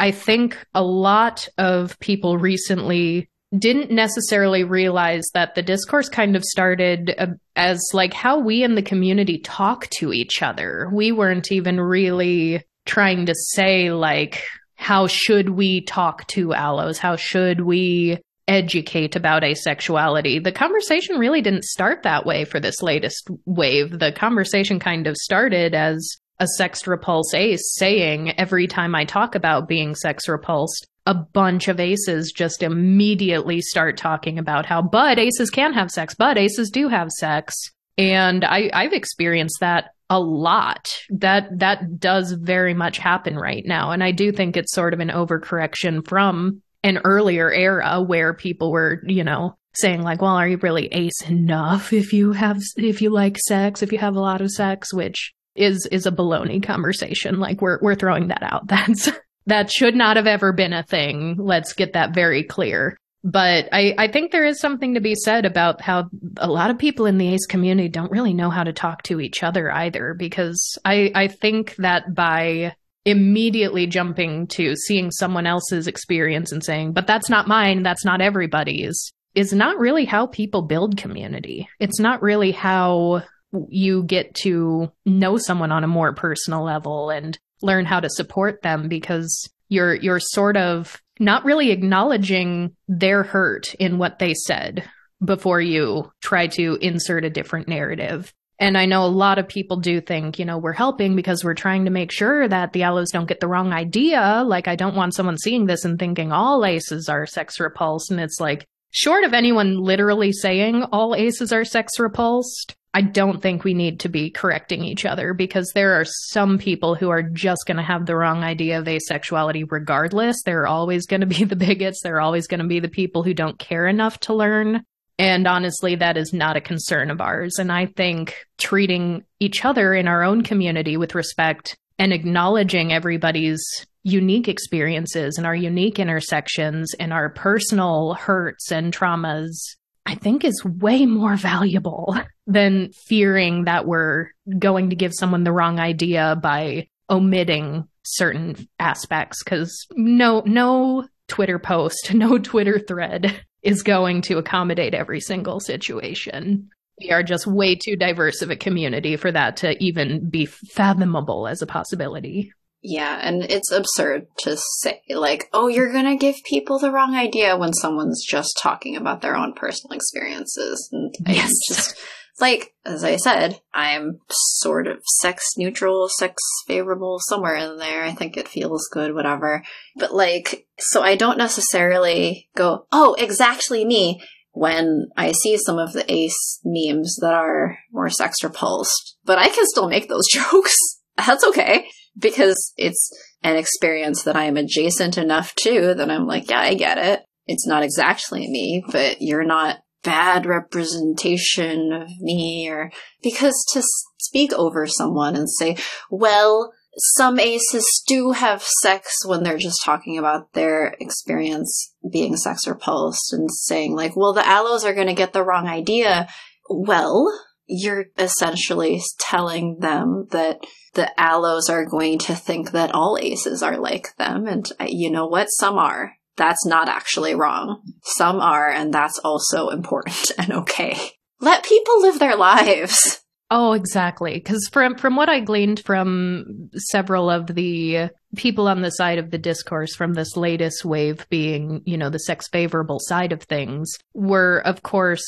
I 0.00 0.10
think 0.10 0.58
a 0.74 0.82
lot 0.82 1.48
of 1.58 1.98
people 1.98 2.38
recently 2.38 3.28
didn't 3.56 3.90
necessarily 3.90 4.64
realize 4.64 5.24
that 5.34 5.54
the 5.54 5.62
discourse 5.62 6.08
kind 6.08 6.36
of 6.36 6.44
started 6.44 7.14
uh, 7.18 7.26
as 7.56 7.80
like 7.92 8.12
how 8.12 8.38
we 8.38 8.62
in 8.62 8.74
the 8.74 8.82
community 8.82 9.38
talk 9.38 9.88
to 9.98 10.12
each 10.12 10.42
other. 10.42 10.90
We 10.92 11.12
weren't 11.12 11.50
even 11.50 11.80
really 11.80 12.62
trying 12.84 13.26
to 13.26 13.34
say 13.34 13.90
like, 13.90 14.42
how 14.74 15.06
should 15.06 15.50
we 15.50 15.80
talk 15.80 16.26
to 16.28 16.48
allos? 16.48 16.98
How 16.98 17.16
should 17.16 17.62
we 17.62 18.18
educate 18.48 19.14
about 19.14 19.42
asexuality. 19.42 20.42
The 20.42 20.50
conversation 20.50 21.18
really 21.18 21.42
didn't 21.42 21.64
start 21.64 22.02
that 22.02 22.24
way 22.24 22.44
for 22.44 22.58
this 22.58 22.82
latest 22.82 23.28
wave. 23.44 23.98
The 23.98 24.10
conversation 24.10 24.80
kind 24.80 25.06
of 25.06 25.16
started 25.16 25.74
as 25.74 26.16
a 26.40 26.46
sex 26.56 26.86
repulse 26.86 27.34
ace 27.34 27.74
saying 27.74 28.30
every 28.38 28.66
time 28.66 28.94
I 28.94 29.04
talk 29.04 29.34
about 29.34 29.68
being 29.68 29.94
sex 29.94 30.28
repulsed, 30.28 30.86
a 31.08 31.14
bunch 31.14 31.68
of 31.68 31.80
aces 31.80 32.32
just 32.36 32.62
immediately 32.62 33.62
start 33.62 33.96
talking 33.96 34.38
about 34.38 34.66
how, 34.66 34.82
but 34.82 35.18
aces 35.18 35.48
can 35.48 35.72
have 35.72 35.90
sex, 35.90 36.14
but 36.14 36.36
aces 36.36 36.68
do 36.68 36.88
have 36.88 37.08
sex. 37.10 37.54
And 37.96 38.44
I, 38.44 38.68
I've 38.74 38.92
experienced 38.92 39.56
that 39.60 39.86
a 40.10 40.20
lot. 40.20 40.86
That 41.08 41.60
that 41.60 41.98
does 41.98 42.32
very 42.32 42.74
much 42.74 42.98
happen 42.98 43.36
right 43.36 43.64
now. 43.64 43.90
And 43.90 44.04
I 44.04 44.12
do 44.12 44.32
think 44.32 44.54
it's 44.54 44.74
sort 44.74 44.92
of 44.92 45.00
an 45.00 45.08
overcorrection 45.08 46.06
from 46.06 46.62
an 46.82 46.98
earlier 47.04 47.50
era 47.50 48.02
where 48.02 48.34
people 48.34 48.70
were, 48.70 49.02
you 49.06 49.24
know, 49.24 49.56
saying 49.76 50.02
like, 50.02 50.20
well, 50.20 50.34
are 50.34 50.46
you 50.46 50.58
really 50.58 50.88
ace 50.88 51.22
enough 51.22 51.94
if 51.94 52.12
you 52.12 52.32
have, 52.32 52.60
if 52.76 53.00
you 53.00 53.08
like 53.08 53.38
sex, 53.38 53.82
if 53.82 53.92
you 53.92 53.98
have 53.98 54.14
a 54.14 54.20
lot 54.20 54.42
of 54.42 54.50
sex, 54.50 54.92
which 54.92 55.32
is, 55.54 55.88
is 55.90 56.04
a 56.04 56.12
baloney 56.12 56.62
conversation. 56.62 57.40
Like 57.40 57.62
we're, 57.62 57.78
we're 57.80 57.94
throwing 57.94 58.28
that 58.28 58.42
out. 58.42 58.66
That's, 58.68 59.10
that 59.48 59.70
should 59.70 59.94
not 59.94 60.16
have 60.16 60.26
ever 60.26 60.52
been 60.52 60.72
a 60.72 60.82
thing. 60.82 61.36
Let's 61.38 61.72
get 61.72 61.94
that 61.94 62.14
very 62.14 62.44
clear. 62.44 62.96
But 63.24 63.68
I, 63.72 63.94
I 63.98 64.08
think 64.08 64.30
there 64.30 64.46
is 64.46 64.60
something 64.60 64.94
to 64.94 65.00
be 65.00 65.16
said 65.16 65.44
about 65.44 65.80
how 65.80 66.08
a 66.36 66.46
lot 66.48 66.70
of 66.70 66.78
people 66.78 67.06
in 67.06 67.18
the 67.18 67.34
ace 67.34 67.46
community 67.46 67.88
don't 67.88 68.12
really 68.12 68.32
know 68.32 68.48
how 68.48 68.62
to 68.62 68.72
talk 68.72 69.02
to 69.04 69.20
each 69.20 69.42
other 69.42 69.72
either, 69.72 70.14
because 70.16 70.78
I, 70.84 71.10
I 71.14 71.26
think 71.26 71.74
that 71.76 72.14
by 72.14 72.76
immediately 73.04 73.86
jumping 73.86 74.46
to 74.48 74.76
seeing 74.76 75.10
someone 75.10 75.46
else's 75.46 75.88
experience 75.88 76.52
and 76.52 76.62
saying, 76.62 76.92
but 76.92 77.06
that's 77.06 77.28
not 77.28 77.48
mine, 77.48 77.82
that's 77.82 78.04
not 78.04 78.20
everybody's, 78.20 79.12
is 79.34 79.52
not 79.52 79.78
really 79.78 80.04
how 80.04 80.26
people 80.26 80.62
build 80.62 80.96
community. 80.96 81.68
It's 81.80 81.98
not 81.98 82.22
really 82.22 82.52
how 82.52 83.24
you 83.68 84.04
get 84.04 84.34
to 84.42 84.92
know 85.06 85.38
someone 85.38 85.72
on 85.72 85.84
a 85.84 85.88
more 85.88 86.14
personal 86.14 86.64
level 86.64 87.10
and 87.10 87.38
learn 87.62 87.84
how 87.84 88.00
to 88.00 88.08
support 88.10 88.62
them 88.62 88.88
because 88.88 89.48
you're 89.68 89.94
you're 89.94 90.20
sort 90.20 90.56
of 90.56 91.00
not 91.20 91.44
really 91.44 91.70
acknowledging 91.70 92.76
their 92.86 93.22
hurt 93.22 93.74
in 93.74 93.98
what 93.98 94.18
they 94.18 94.34
said 94.34 94.88
before 95.24 95.60
you 95.60 96.10
try 96.22 96.46
to 96.46 96.78
insert 96.80 97.24
a 97.24 97.30
different 97.30 97.68
narrative. 97.68 98.32
And 98.60 98.76
I 98.76 98.86
know 98.86 99.04
a 99.04 99.06
lot 99.06 99.38
of 99.38 99.46
people 99.46 99.76
do 99.76 100.00
think, 100.00 100.38
you 100.38 100.44
know, 100.44 100.58
we're 100.58 100.72
helping 100.72 101.14
because 101.14 101.44
we're 101.44 101.54
trying 101.54 101.84
to 101.84 101.92
make 101.92 102.10
sure 102.10 102.48
that 102.48 102.72
the 102.72 102.80
allos 102.80 103.10
don't 103.12 103.28
get 103.28 103.38
the 103.38 103.46
wrong 103.46 103.72
idea. 103.72 104.42
Like, 104.44 104.66
I 104.66 104.74
don't 104.74 104.96
want 104.96 105.14
someone 105.14 105.38
seeing 105.38 105.66
this 105.66 105.84
and 105.84 105.98
thinking 105.98 106.32
all 106.32 106.64
aces 106.64 107.08
are 107.08 107.24
sex 107.24 107.60
repulsed. 107.60 108.10
And 108.10 108.20
it's 108.20 108.40
like, 108.40 108.66
short 108.90 109.22
of 109.22 109.32
anyone 109.32 109.78
literally 109.78 110.32
saying 110.32 110.82
all 110.92 111.14
aces 111.14 111.52
are 111.52 111.64
sex 111.64 112.00
repulsed, 112.00 112.74
I 112.94 113.02
don't 113.02 113.42
think 113.42 113.64
we 113.64 113.74
need 113.74 114.00
to 114.00 114.08
be 114.08 114.30
correcting 114.30 114.82
each 114.82 115.04
other 115.04 115.34
because 115.34 115.70
there 115.74 116.00
are 116.00 116.04
some 116.04 116.58
people 116.58 116.94
who 116.94 117.10
are 117.10 117.22
just 117.22 117.64
going 117.66 117.76
to 117.76 117.82
have 117.82 118.06
the 118.06 118.16
wrong 118.16 118.42
idea 118.42 118.78
of 118.78 118.86
asexuality 118.86 119.70
regardless. 119.70 120.42
There 120.42 120.62
are 120.62 120.66
always 120.66 121.06
going 121.06 121.20
to 121.20 121.26
be 121.26 121.44
the 121.44 121.56
bigots. 121.56 122.00
There 122.02 122.16
are 122.16 122.20
always 122.20 122.46
going 122.46 122.60
to 122.60 122.66
be 122.66 122.80
the 122.80 122.88
people 122.88 123.22
who 123.22 123.34
don't 123.34 123.58
care 123.58 123.86
enough 123.86 124.18
to 124.20 124.34
learn. 124.34 124.84
And 125.18 125.46
honestly, 125.46 125.96
that 125.96 126.16
is 126.16 126.32
not 126.32 126.56
a 126.56 126.60
concern 126.60 127.10
of 127.10 127.20
ours. 127.20 127.56
And 127.58 127.72
I 127.72 127.86
think 127.86 128.36
treating 128.56 129.24
each 129.40 129.64
other 129.64 129.92
in 129.92 130.08
our 130.08 130.22
own 130.22 130.42
community 130.42 130.96
with 130.96 131.14
respect 131.14 131.76
and 131.98 132.12
acknowledging 132.12 132.92
everybody's 132.92 133.60
unique 134.04 134.48
experiences 134.48 135.36
and 135.36 135.46
our 135.46 135.56
unique 135.56 135.98
intersections 135.98 136.94
and 136.98 137.12
our 137.12 137.28
personal 137.30 138.14
hurts 138.14 138.70
and 138.70 138.92
traumas 138.92 139.76
I 140.08 140.14
think 140.14 140.42
is 140.42 140.64
way 140.64 141.04
more 141.04 141.36
valuable 141.36 142.16
than 142.46 142.92
fearing 142.92 143.64
that 143.64 143.86
we're 143.86 144.28
going 144.58 144.88
to 144.88 144.96
give 144.96 145.12
someone 145.12 145.44
the 145.44 145.52
wrong 145.52 145.78
idea 145.78 146.34
by 146.34 146.88
omitting 147.10 147.86
certain 148.04 148.56
aspects 148.78 149.42
cuz 149.42 149.86
no 149.94 150.42
no 150.46 151.06
Twitter 151.28 151.58
post, 151.58 152.10
no 152.14 152.38
Twitter 152.38 152.78
thread 152.78 153.38
is 153.62 153.82
going 153.82 154.22
to 154.22 154.38
accommodate 154.38 154.94
every 154.94 155.20
single 155.20 155.60
situation. 155.60 156.70
We 157.02 157.10
are 157.10 157.22
just 157.22 157.46
way 157.46 157.74
too 157.74 157.94
diverse 157.94 158.40
of 158.40 158.50
a 158.50 158.56
community 158.56 159.16
for 159.16 159.30
that 159.30 159.58
to 159.58 159.76
even 159.78 160.30
be 160.30 160.46
fathomable 160.46 161.46
as 161.46 161.60
a 161.60 161.66
possibility. 161.66 162.54
Yeah, 162.80 163.18
and 163.20 163.42
it's 163.42 163.72
absurd 163.72 164.28
to 164.38 164.56
say, 164.56 165.02
like, 165.10 165.48
oh, 165.52 165.66
you're 165.66 165.92
gonna 165.92 166.16
give 166.16 166.36
people 166.44 166.78
the 166.78 166.92
wrong 166.92 167.14
idea 167.14 167.56
when 167.56 167.72
someone's 167.72 168.24
just 168.24 168.58
talking 168.62 168.96
about 168.96 169.20
their 169.20 169.36
own 169.36 169.54
personal 169.54 169.96
experiences. 169.96 170.88
And 170.92 171.12
yes. 171.26 171.50
just, 171.66 171.96
like, 172.40 172.74
as 172.84 173.02
I 173.02 173.16
said, 173.16 173.60
I'm 173.74 174.20
sort 174.30 174.86
of 174.86 175.02
sex 175.20 175.44
neutral, 175.56 176.08
sex 176.08 176.40
favorable, 176.68 177.18
somewhere 177.20 177.56
in 177.56 177.78
there. 177.78 178.04
I 178.04 178.12
think 178.12 178.36
it 178.36 178.46
feels 178.46 178.88
good, 178.92 179.12
whatever. 179.12 179.64
But, 179.96 180.14
like, 180.14 180.68
so 180.78 181.02
I 181.02 181.16
don't 181.16 181.38
necessarily 181.38 182.48
go, 182.54 182.86
oh, 182.92 183.14
exactly 183.18 183.84
me 183.84 184.22
when 184.52 185.08
I 185.16 185.32
see 185.32 185.56
some 185.56 185.78
of 185.78 185.92
the 185.92 186.10
ace 186.12 186.60
memes 186.64 187.16
that 187.22 187.34
are 187.34 187.78
more 187.92 188.08
sex 188.08 188.44
repulsed. 188.44 189.16
But 189.24 189.38
I 189.38 189.48
can 189.48 189.66
still 189.66 189.88
make 189.88 190.08
those 190.08 190.26
jokes. 190.32 190.76
That's 191.16 191.42
okay 191.42 191.88
because 192.18 192.72
it's 192.76 193.10
an 193.42 193.56
experience 193.56 194.22
that 194.24 194.36
I 194.36 194.44
am 194.44 194.56
adjacent 194.56 195.18
enough 195.18 195.54
to 195.56 195.94
that 195.94 196.10
I'm 196.10 196.26
like, 196.26 196.50
yeah, 196.50 196.60
I 196.60 196.74
get 196.74 196.98
it. 196.98 197.24
It's 197.46 197.66
not 197.66 197.82
exactly 197.82 198.48
me, 198.48 198.84
but 198.90 199.18
you're 199.20 199.44
not 199.44 199.78
bad 200.02 200.46
representation 200.46 201.92
of 201.92 202.08
me 202.20 202.68
or 202.68 202.90
because 203.22 203.64
to 203.72 203.82
speak 204.18 204.52
over 204.52 204.86
someone 204.86 205.34
and 205.34 205.48
say, 205.50 205.76
well, 206.10 206.72
some 207.14 207.38
aces 207.38 208.02
do 208.06 208.32
have 208.32 208.62
sex 208.82 209.24
when 209.24 209.42
they're 209.42 209.58
just 209.58 209.82
talking 209.84 210.18
about 210.18 210.52
their 210.52 210.96
experience 211.00 211.94
being 212.10 212.36
sex 212.36 212.66
repulsed 212.66 213.32
and 213.32 213.48
saying 213.50 213.94
like, 213.94 214.16
well, 214.16 214.32
the 214.32 214.40
allos 214.40 214.84
are 214.84 214.94
going 214.94 215.06
to 215.06 215.14
get 215.14 215.32
the 215.32 215.44
wrong 215.44 215.66
idea. 215.66 216.28
Well, 216.68 217.32
you're 217.68 218.06
essentially 218.16 219.00
telling 219.18 219.78
them 219.80 220.26
that 220.30 220.58
the 220.94 221.12
allos 221.18 221.70
are 221.70 221.84
going 221.84 222.18
to 222.18 222.34
think 222.34 222.72
that 222.72 222.94
all 222.94 223.18
aces 223.20 223.62
are 223.62 223.76
like 223.76 224.16
them. 224.16 224.46
And 224.46 224.70
uh, 224.80 224.86
you 224.88 225.10
know 225.10 225.26
what? 225.26 225.46
Some 225.46 225.78
are. 225.78 226.14
That's 226.36 226.64
not 226.64 226.88
actually 226.88 227.34
wrong. 227.34 227.82
Some 228.02 228.40
are, 228.40 228.68
and 228.68 228.92
that's 228.92 229.18
also 229.18 229.68
important 229.68 230.30
and 230.38 230.52
okay. 230.52 230.96
Let 231.40 231.64
people 231.64 232.02
live 232.02 232.18
their 232.18 232.36
lives. 232.36 233.20
Oh, 233.50 233.72
exactly. 233.72 234.34
Because 234.34 234.68
from 234.72 234.96
from 234.96 235.16
what 235.16 235.28
I 235.28 235.40
gleaned 235.40 235.80
from 235.80 236.70
several 236.90 237.30
of 237.30 237.46
the 237.46 238.10
people 238.36 238.68
on 238.68 238.82
the 238.82 238.90
side 238.90 239.18
of 239.18 239.30
the 239.30 239.38
discourse 239.38 239.94
from 239.94 240.14
this 240.14 240.36
latest 240.36 240.84
wave 240.84 241.26
being, 241.30 241.82
you 241.86 241.96
know, 241.96 242.10
the 242.10 242.18
sex 242.18 242.46
favorable 242.48 242.98
side 243.00 243.32
of 243.32 243.42
things, 243.42 243.90
were 244.12 244.58
of 244.66 244.82
course 244.82 245.24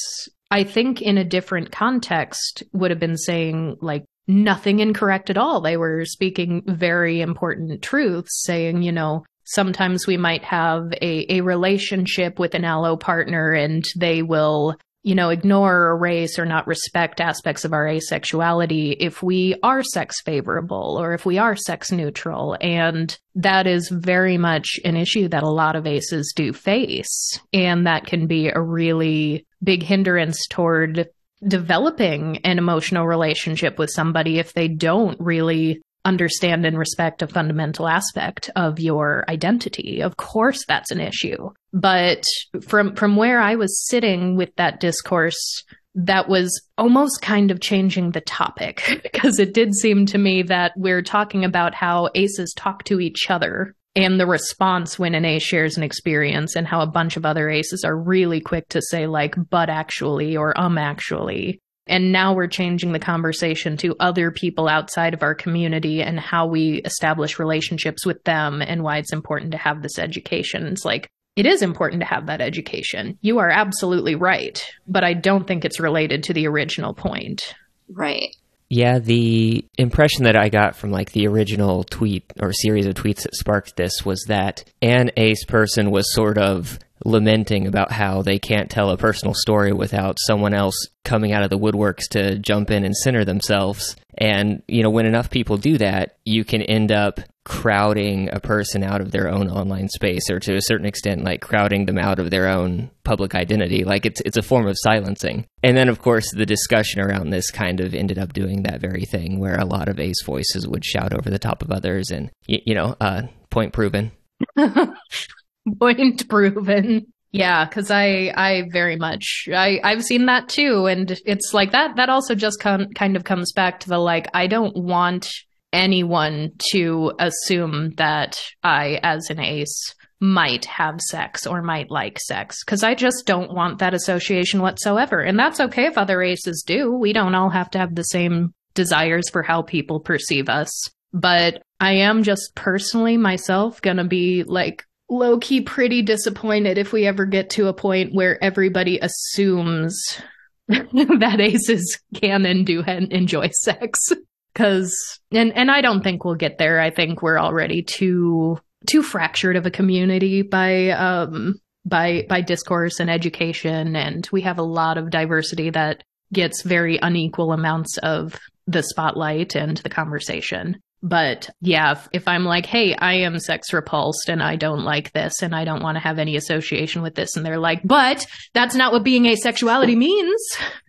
I 0.50 0.64
think 0.64 1.00
in 1.00 1.16
a 1.16 1.24
different 1.24 1.70
context 1.70 2.62
would 2.72 2.90
have 2.90 3.00
been 3.00 3.16
saying 3.16 3.76
like 3.80 4.04
nothing 4.26 4.80
incorrect 4.80 5.30
at 5.30 5.38
all. 5.38 5.60
They 5.60 5.76
were 5.76 6.04
speaking 6.04 6.62
very 6.66 7.20
important 7.20 7.82
truths, 7.82 8.42
saying, 8.42 8.82
you 8.82 8.92
know, 8.92 9.24
sometimes 9.44 10.06
we 10.06 10.16
might 10.16 10.44
have 10.44 10.92
a, 11.02 11.36
a 11.38 11.40
relationship 11.40 12.38
with 12.38 12.54
an 12.54 12.64
allo 12.64 12.96
partner 12.96 13.52
and 13.52 13.84
they 13.96 14.22
will 14.22 14.76
you 15.02 15.14
know, 15.14 15.30
ignore 15.30 15.74
or 15.74 15.92
erase 15.92 16.38
or 16.38 16.44
not 16.44 16.66
respect 16.66 17.20
aspects 17.20 17.64
of 17.64 17.72
our 17.72 17.86
asexuality 17.86 18.96
if 19.00 19.22
we 19.22 19.56
are 19.62 19.82
sex 19.82 20.20
favorable 20.22 20.98
or 21.00 21.14
if 21.14 21.24
we 21.24 21.38
are 21.38 21.56
sex 21.56 21.90
neutral. 21.90 22.56
And 22.60 23.16
that 23.34 23.66
is 23.66 23.88
very 23.88 24.36
much 24.36 24.78
an 24.84 24.96
issue 24.96 25.28
that 25.28 25.42
a 25.42 25.48
lot 25.48 25.76
of 25.76 25.86
aces 25.86 26.32
do 26.36 26.52
face. 26.52 27.40
And 27.52 27.86
that 27.86 28.06
can 28.06 28.26
be 28.26 28.48
a 28.48 28.60
really 28.60 29.46
big 29.62 29.82
hindrance 29.82 30.46
toward 30.48 31.08
developing 31.46 32.38
an 32.38 32.58
emotional 32.58 33.06
relationship 33.06 33.78
with 33.78 33.90
somebody 33.90 34.38
if 34.38 34.52
they 34.52 34.68
don't 34.68 35.18
really 35.18 35.80
understand 36.04 36.64
and 36.64 36.78
respect 36.78 37.22
a 37.22 37.26
fundamental 37.26 37.88
aspect 37.88 38.50
of 38.56 38.80
your 38.80 39.24
identity. 39.28 40.02
Of 40.02 40.16
course 40.16 40.64
that's 40.66 40.90
an 40.90 41.00
issue. 41.00 41.50
But 41.72 42.24
from 42.62 42.96
from 42.96 43.16
where 43.16 43.40
I 43.40 43.56
was 43.56 43.86
sitting 43.86 44.36
with 44.36 44.54
that 44.56 44.80
discourse, 44.80 45.64
that 45.94 46.28
was 46.28 46.62
almost 46.78 47.20
kind 47.22 47.50
of 47.50 47.60
changing 47.60 48.12
the 48.12 48.20
topic 48.20 49.00
because 49.02 49.38
it 49.38 49.54
did 49.54 49.74
seem 49.74 50.06
to 50.06 50.18
me 50.18 50.42
that 50.42 50.72
we're 50.76 51.02
talking 51.02 51.44
about 51.44 51.74
how 51.74 52.08
aces 52.14 52.54
talk 52.56 52.84
to 52.84 53.00
each 53.00 53.30
other 53.30 53.74
and 53.96 54.20
the 54.20 54.26
response 54.26 54.98
when 54.98 55.14
an 55.16 55.24
ace 55.24 55.42
shares 55.42 55.76
an 55.76 55.82
experience 55.82 56.54
and 56.54 56.66
how 56.66 56.80
a 56.80 56.86
bunch 56.86 57.16
of 57.16 57.26
other 57.26 57.50
aces 57.50 57.82
are 57.84 57.96
really 57.96 58.40
quick 58.40 58.68
to 58.68 58.80
say 58.80 59.06
like 59.06 59.34
but 59.50 59.68
actually 59.68 60.36
or 60.36 60.58
um 60.58 60.78
actually 60.78 61.60
and 61.86 62.12
now 62.12 62.34
we're 62.34 62.46
changing 62.46 62.92
the 62.92 62.98
conversation 62.98 63.76
to 63.78 63.96
other 63.98 64.30
people 64.30 64.68
outside 64.68 65.14
of 65.14 65.22
our 65.22 65.34
community 65.34 66.02
and 66.02 66.20
how 66.20 66.46
we 66.46 66.82
establish 66.82 67.38
relationships 67.38 68.06
with 68.06 68.22
them 68.24 68.62
and 68.62 68.82
why 68.82 68.98
it's 68.98 69.12
important 69.12 69.52
to 69.52 69.58
have 69.58 69.82
this 69.82 69.98
education. 69.98 70.66
It's 70.66 70.84
like, 70.84 71.08
it 71.36 71.46
is 71.46 71.62
important 71.62 72.02
to 72.02 72.06
have 72.06 72.26
that 72.26 72.40
education. 72.40 73.18
You 73.22 73.38
are 73.38 73.50
absolutely 73.50 74.14
right. 74.14 74.64
But 74.86 75.04
I 75.04 75.14
don't 75.14 75.46
think 75.46 75.64
it's 75.64 75.80
related 75.80 76.24
to 76.24 76.32
the 76.32 76.46
original 76.46 76.94
point. 76.94 77.54
Right. 77.88 78.34
Yeah, 78.68 79.00
the 79.00 79.64
impression 79.78 80.24
that 80.24 80.36
I 80.36 80.48
got 80.48 80.76
from 80.76 80.92
like 80.92 81.10
the 81.10 81.26
original 81.26 81.82
tweet 81.82 82.32
or 82.40 82.52
series 82.52 82.86
of 82.86 82.94
tweets 82.94 83.22
that 83.22 83.34
sparked 83.34 83.76
this 83.76 84.04
was 84.04 84.24
that 84.28 84.62
an 84.80 85.10
ace 85.16 85.44
person 85.44 85.90
was 85.90 86.12
sort 86.14 86.38
of 86.38 86.78
lamenting 87.04 87.66
about 87.66 87.92
how 87.92 88.22
they 88.22 88.38
can't 88.38 88.70
tell 88.70 88.90
a 88.90 88.96
personal 88.96 89.34
story 89.34 89.72
without 89.72 90.18
someone 90.20 90.54
else 90.54 90.74
coming 91.04 91.32
out 91.32 91.42
of 91.42 91.50
the 91.50 91.58
woodworks 91.58 92.08
to 92.10 92.38
jump 92.38 92.70
in 92.70 92.84
and 92.84 92.96
center 92.96 93.24
themselves. 93.24 93.96
And, 94.18 94.62
you 94.68 94.82
know, 94.82 94.90
when 94.90 95.06
enough 95.06 95.30
people 95.30 95.56
do 95.56 95.78
that, 95.78 96.18
you 96.24 96.44
can 96.44 96.62
end 96.62 96.92
up 96.92 97.20
crowding 97.44 98.28
a 98.32 98.38
person 98.38 98.84
out 98.84 99.00
of 99.00 99.10
their 99.10 99.28
own 99.28 99.48
online 99.48 99.88
space 99.88 100.30
or 100.30 100.38
to 100.38 100.54
a 100.54 100.62
certain 100.62 100.86
extent 100.86 101.24
like 101.24 101.40
crowding 101.40 101.86
them 101.86 101.98
out 101.98 102.18
of 102.18 102.30
their 102.30 102.46
own 102.46 102.90
public 103.02 103.34
identity. 103.34 103.82
Like 103.82 104.04
it's 104.04 104.20
it's 104.20 104.36
a 104.36 104.42
form 104.42 104.68
of 104.68 104.76
silencing. 104.78 105.46
And 105.62 105.76
then 105.76 105.88
of 105.88 106.00
course 106.00 106.30
the 106.32 106.46
discussion 106.46 107.00
around 107.00 107.30
this 107.30 107.50
kind 107.50 107.80
of 107.80 107.94
ended 107.94 108.18
up 108.18 108.34
doing 108.34 108.62
that 108.62 108.80
very 108.80 109.04
thing 109.04 109.40
where 109.40 109.58
a 109.58 109.64
lot 109.64 109.88
of 109.88 109.98
ace 109.98 110.22
voices 110.22 110.68
would 110.68 110.84
shout 110.84 111.14
over 111.14 111.30
the 111.30 111.38
top 111.38 111.62
of 111.62 111.72
others 111.72 112.10
and 112.10 112.30
you, 112.46 112.58
you 112.66 112.74
know 112.74 112.94
uh, 113.00 113.22
point 113.48 113.72
proven 113.72 114.12
Point 115.78 116.28
proven. 116.28 117.06
Yeah, 117.32 117.64
because 117.64 117.90
I 117.90 118.32
I 118.34 118.64
very 118.72 118.96
much 118.96 119.48
I 119.54 119.80
I've 119.84 120.02
seen 120.02 120.26
that 120.26 120.48
too, 120.48 120.86
and 120.86 121.10
it's 121.24 121.54
like 121.54 121.72
that. 121.72 121.96
That 121.96 122.08
also 122.08 122.34
just 122.34 122.60
com- 122.60 122.90
kind 122.94 123.16
of 123.16 123.24
comes 123.24 123.52
back 123.52 123.80
to 123.80 123.88
the 123.88 123.98
like 123.98 124.28
I 124.34 124.48
don't 124.48 124.76
want 124.76 125.30
anyone 125.72 126.52
to 126.72 127.12
assume 127.18 127.90
that 127.96 128.40
I, 128.62 128.98
as 129.02 129.30
an 129.30 129.38
ace, 129.38 129.94
might 130.20 130.66
have 130.66 131.00
sex 131.00 131.46
or 131.46 131.62
might 131.62 131.90
like 131.90 132.18
sex 132.18 132.62
because 132.64 132.82
I 132.82 132.94
just 132.94 133.24
don't 133.26 133.54
want 133.54 133.78
that 133.78 133.94
association 133.94 134.60
whatsoever. 134.60 135.20
And 135.20 135.38
that's 135.38 135.60
okay 135.60 135.86
if 135.86 135.96
other 135.96 136.20
aces 136.22 136.62
do. 136.66 136.92
We 136.92 137.14
don't 137.14 137.34
all 137.34 137.48
have 137.48 137.70
to 137.70 137.78
have 137.78 137.94
the 137.94 138.02
same 138.02 138.52
desires 138.74 139.30
for 139.30 139.42
how 139.42 139.62
people 139.62 139.98
perceive 140.00 140.48
us. 140.48 140.70
But 141.12 141.62
I 141.80 141.92
am 141.92 142.22
just 142.22 142.54
personally 142.54 143.16
myself 143.16 143.80
gonna 143.80 144.06
be 144.06 144.44
like 144.44 144.84
low 145.10 145.38
key 145.38 145.60
pretty 145.60 146.02
disappointed 146.02 146.78
if 146.78 146.92
we 146.92 147.06
ever 147.06 147.26
get 147.26 147.50
to 147.50 147.66
a 147.66 147.74
point 147.74 148.14
where 148.14 148.42
everybody 148.42 148.98
assumes 149.00 150.00
that 150.68 151.40
aces 151.40 151.98
can 152.14 152.46
and 152.46 152.64
do 152.64 152.82
enjoy 152.82 153.48
sex. 153.48 154.12
Cause, 154.54 154.92
and, 155.32 155.52
and 155.56 155.70
I 155.70 155.80
don't 155.80 156.02
think 156.02 156.24
we'll 156.24 156.34
get 156.36 156.58
there. 156.58 156.80
I 156.80 156.90
think 156.90 157.22
we're 157.22 157.38
already 157.38 157.82
too, 157.82 158.58
too 158.88 159.02
fractured 159.02 159.56
of 159.56 159.66
a 159.66 159.70
community 159.70 160.42
by, 160.42 160.90
um, 160.90 161.56
by, 161.84 162.26
by 162.28 162.40
discourse 162.40 163.00
and 163.00 163.10
education. 163.10 163.96
And 163.96 164.28
we 164.32 164.42
have 164.42 164.58
a 164.58 164.64
lot 164.64 164.96
of 164.96 165.10
diversity 165.10 165.70
that 165.70 166.02
gets 166.32 166.62
very 166.62 166.98
unequal 167.00 167.52
amounts 167.52 167.98
of 167.98 168.38
the 168.66 168.82
spotlight 168.82 169.56
and 169.56 169.76
the 169.78 169.88
conversation. 169.88 170.80
But 171.02 171.48
yeah, 171.60 171.92
if, 171.92 172.08
if, 172.12 172.28
I'm 172.28 172.44
like, 172.44 172.66
hey, 172.66 172.94
I 172.94 173.14
am 173.14 173.38
sex 173.38 173.72
repulsed 173.72 174.28
and 174.28 174.42
I 174.42 174.56
don't 174.56 174.84
like 174.84 175.12
this 175.12 175.42
and 175.42 175.54
I 175.54 175.64
don't 175.64 175.82
want 175.82 175.96
to 175.96 176.00
have 176.00 176.18
any 176.18 176.36
association 176.36 177.00
with 177.00 177.14
this, 177.14 177.36
and 177.36 177.46
they're 177.46 177.58
like, 177.58 177.80
but 177.84 178.26
that's 178.52 178.74
not 178.74 178.92
what 178.92 179.02
being 179.02 179.24
asexuality 179.24 179.96
means. 179.96 180.40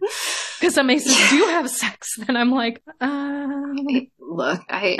Because 0.60 0.76
some 0.76 0.92
aces 0.92 1.18
do 1.32 1.44
have 1.46 1.72
sex, 1.72 2.18
then 2.20 2.38
I'm 2.38 2.52
like, 2.52 2.84
um... 3.00 3.74
look, 4.20 4.62
I 4.70 4.98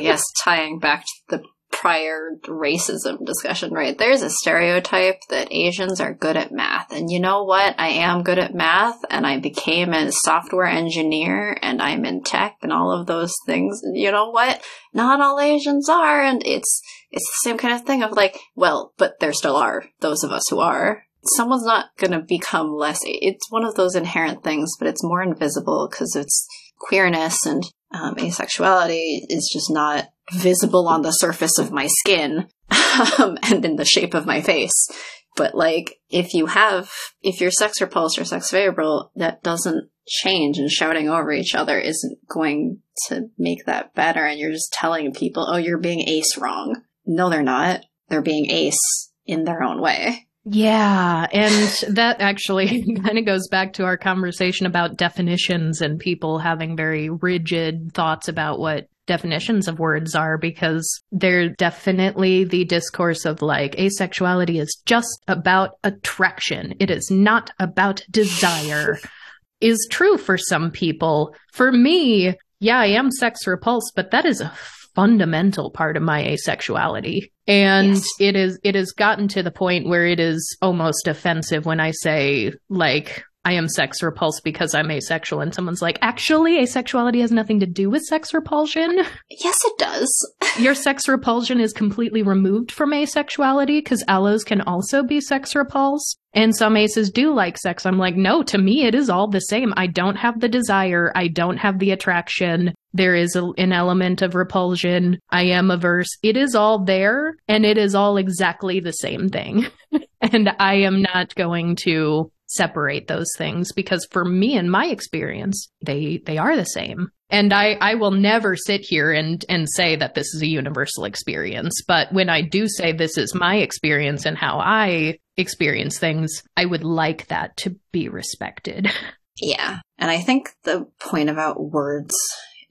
yes, 0.00 0.24
tying 0.42 0.80
back 0.80 1.04
to 1.04 1.38
the 1.38 1.44
prior 1.74 2.30
racism 2.44 3.24
discussion, 3.26 3.72
right? 3.72 3.98
There's 3.98 4.22
a 4.22 4.30
stereotype 4.30 5.20
that 5.28 5.52
Asians 5.52 6.00
are 6.00 6.14
good 6.14 6.36
at 6.36 6.52
math. 6.52 6.92
And 6.92 7.10
you 7.10 7.20
know 7.20 7.44
what? 7.44 7.74
I 7.78 7.88
am 7.88 8.22
good 8.22 8.38
at 8.38 8.54
math 8.54 8.98
and 9.10 9.26
I 9.26 9.38
became 9.38 9.92
a 9.92 10.10
software 10.10 10.66
engineer 10.66 11.56
and 11.60 11.82
I'm 11.82 12.04
in 12.04 12.22
tech 12.22 12.56
and 12.62 12.72
all 12.72 12.90
of 12.90 13.06
those 13.06 13.34
things. 13.46 13.82
You 13.92 14.12
know 14.12 14.30
what? 14.30 14.62
Not 14.92 15.20
all 15.20 15.40
Asians 15.40 15.88
are. 15.88 16.22
And 16.22 16.42
it's, 16.46 16.80
it's 17.10 17.26
the 17.26 17.48
same 17.48 17.58
kind 17.58 17.74
of 17.74 17.82
thing 17.82 18.02
of 18.02 18.12
like, 18.12 18.38
well, 18.54 18.94
but 18.96 19.20
there 19.20 19.32
still 19.32 19.56
are 19.56 19.84
those 20.00 20.22
of 20.24 20.30
us 20.30 20.44
who 20.50 20.60
are. 20.60 21.02
Someone's 21.36 21.66
not 21.66 21.86
going 21.96 22.12
to 22.12 22.20
become 22.20 22.72
less. 22.72 23.00
It's 23.02 23.50
one 23.50 23.64
of 23.64 23.74
those 23.74 23.94
inherent 23.94 24.44
things, 24.44 24.72
but 24.78 24.88
it's 24.88 25.02
more 25.02 25.22
invisible 25.22 25.88
because 25.90 26.14
it's 26.14 26.46
queerness 26.78 27.46
and 27.46 27.62
um, 27.92 28.16
asexuality 28.16 29.20
is 29.28 29.50
just 29.52 29.70
not 29.70 30.08
visible 30.32 30.88
on 30.88 31.02
the 31.02 31.10
surface 31.10 31.58
of 31.58 31.72
my 31.72 31.86
skin 31.86 32.48
um, 33.18 33.38
and 33.42 33.64
in 33.64 33.76
the 33.76 33.84
shape 33.84 34.14
of 34.14 34.26
my 34.26 34.40
face. 34.40 34.88
But 35.36 35.54
like, 35.54 35.98
if 36.10 36.32
you 36.32 36.46
have, 36.46 36.90
if 37.22 37.40
you're 37.40 37.50
sex 37.50 37.80
repulsed 37.80 38.18
or 38.18 38.24
sex 38.24 38.50
favorable, 38.50 39.10
that 39.16 39.42
doesn't 39.42 39.90
change 40.06 40.58
and 40.58 40.70
shouting 40.70 41.08
over 41.08 41.32
each 41.32 41.54
other 41.54 41.78
isn't 41.78 42.18
going 42.28 42.80
to 43.08 43.30
make 43.38 43.64
that 43.66 43.94
better. 43.94 44.24
And 44.24 44.38
you're 44.38 44.52
just 44.52 44.72
telling 44.72 45.12
people, 45.12 45.46
oh, 45.48 45.56
you're 45.56 45.78
being 45.78 46.08
ace 46.08 46.38
wrong. 46.38 46.82
No, 47.04 47.30
they're 47.30 47.42
not. 47.42 47.80
They're 48.08 48.22
being 48.22 48.50
ace 48.50 49.10
in 49.26 49.44
their 49.44 49.62
own 49.62 49.80
way. 49.80 50.26
Yeah, 50.46 51.26
and 51.32 51.94
that 51.96 52.20
actually 52.20 52.94
kind 53.02 53.18
of 53.18 53.24
goes 53.24 53.48
back 53.48 53.72
to 53.74 53.84
our 53.84 53.96
conversation 53.96 54.66
about 54.66 54.98
definitions 54.98 55.80
and 55.80 55.98
people 55.98 56.38
having 56.38 56.76
very 56.76 57.08
rigid 57.08 57.92
thoughts 57.94 58.28
about 58.28 58.58
what 58.58 58.88
definitions 59.06 59.68
of 59.68 59.78
words 59.78 60.14
are 60.14 60.38
because 60.38 61.02
they're 61.12 61.50
definitely 61.50 62.44
the 62.44 62.64
discourse 62.64 63.24
of 63.24 63.42
like 63.42 63.76
asexuality 63.76 64.60
is 64.60 64.80
just 64.86 65.22
about 65.28 65.78
attraction. 65.84 66.74
It 66.80 66.90
is 66.90 67.10
not 67.10 67.50
about 67.58 68.02
desire. 68.10 68.98
is 69.60 69.88
true 69.90 70.18
for 70.18 70.36
some 70.36 70.70
people. 70.70 71.34
For 71.52 71.72
me, 71.72 72.34
yeah, 72.60 72.78
I 72.78 72.86
am 72.86 73.10
sex 73.10 73.46
repulsed, 73.46 73.92
but 73.96 74.10
that 74.10 74.26
is 74.26 74.40
a 74.40 74.52
fundamental 74.94 75.70
part 75.70 75.96
of 75.96 76.02
my 76.02 76.22
asexuality. 76.22 77.30
And 77.46 77.94
yes. 77.94 78.06
it 78.20 78.36
is 78.36 78.58
it 78.62 78.74
has 78.74 78.92
gotten 78.92 79.28
to 79.28 79.42
the 79.42 79.50
point 79.50 79.88
where 79.88 80.06
it 80.06 80.20
is 80.20 80.56
almost 80.62 81.08
offensive 81.08 81.66
when 81.66 81.80
I 81.80 81.90
say 81.90 82.52
like 82.68 83.24
I 83.44 83.52
am 83.52 83.68
sex 83.68 84.02
repulsed 84.02 84.42
because 84.42 84.74
I'm 84.74 84.90
asexual. 84.90 85.40
And 85.40 85.54
someone's 85.54 85.82
like, 85.82 85.98
actually, 86.00 86.58
asexuality 86.58 87.20
has 87.20 87.30
nothing 87.30 87.60
to 87.60 87.66
do 87.66 87.90
with 87.90 88.02
sex 88.02 88.32
repulsion. 88.32 88.96
Yes, 89.30 89.56
it 89.64 89.78
does. 89.78 90.34
Your 90.58 90.74
sex 90.74 91.08
repulsion 91.08 91.60
is 91.60 91.72
completely 91.72 92.22
removed 92.22 92.72
from 92.72 92.92
asexuality 92.92 93.78
because 93.78 94.04
allos 94.04 94.44
can 94.44 94.60
also 94.62 95.02
be 95.02 95.20
sex 95.20 95.54
repulsed. 95.54 96.16
And 96.32 96.54
some 96.54 96.76
aces 96.76 97.10
do 97.10 97.32
like 97.32 97.58
sex. 97.58 97.86
I'm 97.86 97.98
like, 97.98 98.16
no, 98.16 98.42
to 98.44 98.58
me, 98.58 98.84
it 98.86 98.94
is 98.94 99.08
all 99.08 99.28
the 99.28 99.40
same. 99.40 99.72
I 99.76 99.86
don't 99.86 100.16
have 100.16 100.40
the 100.40 100.48
desire. 100.48 101.12
I 101.14 101.28
don't 101.28 101.58
have 101.58 101.78
the 101.78 101.92
attraction. 101.92 102.74
There 102.92 103.14
is 103.14 103.36
a, 103.36 103.44
an 103.58 103.72
element 103.72 104.22
of 104.22 104.34
repulsion. 104.34 105.18
I 105.30 105.42
am 105.44 105.70
averse. 105.70 106.08
It 106.22 106.36
is 106.36 106.54
all 106.54 106.84
there 106.84 107.36
and 107.46 107.64
it 107.64 107.78
is 107.78 107.94
all 107.94 108.16
exactly 108.16 108.80
the 108.80 108.92
same 108.92 109.28
thing. 109.28 109.66
and 110.20 110.50
I 110.58 110.74
am 110.74 111.02
not 111.02 111.34
going 111.34 111.76
to 111.82 112.30
separate 112.46 113.06
those 113.06 113.30
things 113.36 113.72
because 113.72 114.06
for 114.10 114.24
me 114.24 114.56
and 114.56 114.70
my 114.70 114.86
experience 114.86 115.68
they 115.82 116.18
they 116.26 116.38
are 116.38 116.56
the 116.56 116.64
same. 116.64 117.08
And 117.30 117.52
i 117.52 117.76
i 117.80 117.94
will 117.94 118.10
never 118.10 118.54
sit 118.54 118.82
here 118.82 119.10
and 119.10 119.44
and 119.48 119.68
say 119.68 119.96
that 119.96 120.14
this 120.14 120.34
is 120.34 120.42
a 120.42 120.46
universal 120.46 121.04
experience 121.04 121.82
but 121.88 122.12
when 122.12 122.28
i 122.28 122.42
do 122.42 122.68
say 122.68 122.92
this 122.92 123.16
is 123.16 123.34
my 123.34 123.56
experience 123.56 124.26
and 124.26 124.36
how 124.36 124.58
i 124.60 125.18
experience 125.36 125.98
things 125.98 126.42
i 126.56 126.64
would 126.64 126.84
like 126.84 127.26
that 127.28 127.56
to 127.58 127.76
be 127.92 128.08
respected. 128.08 128.90
Yeah. 129.40 129.80
And 129.98 130.12
i 130.12 130.20
think 130.20 130.50
the 130.62 130.86
point 131.00 131.28
about 131.28 131.60
words 131.60 132.14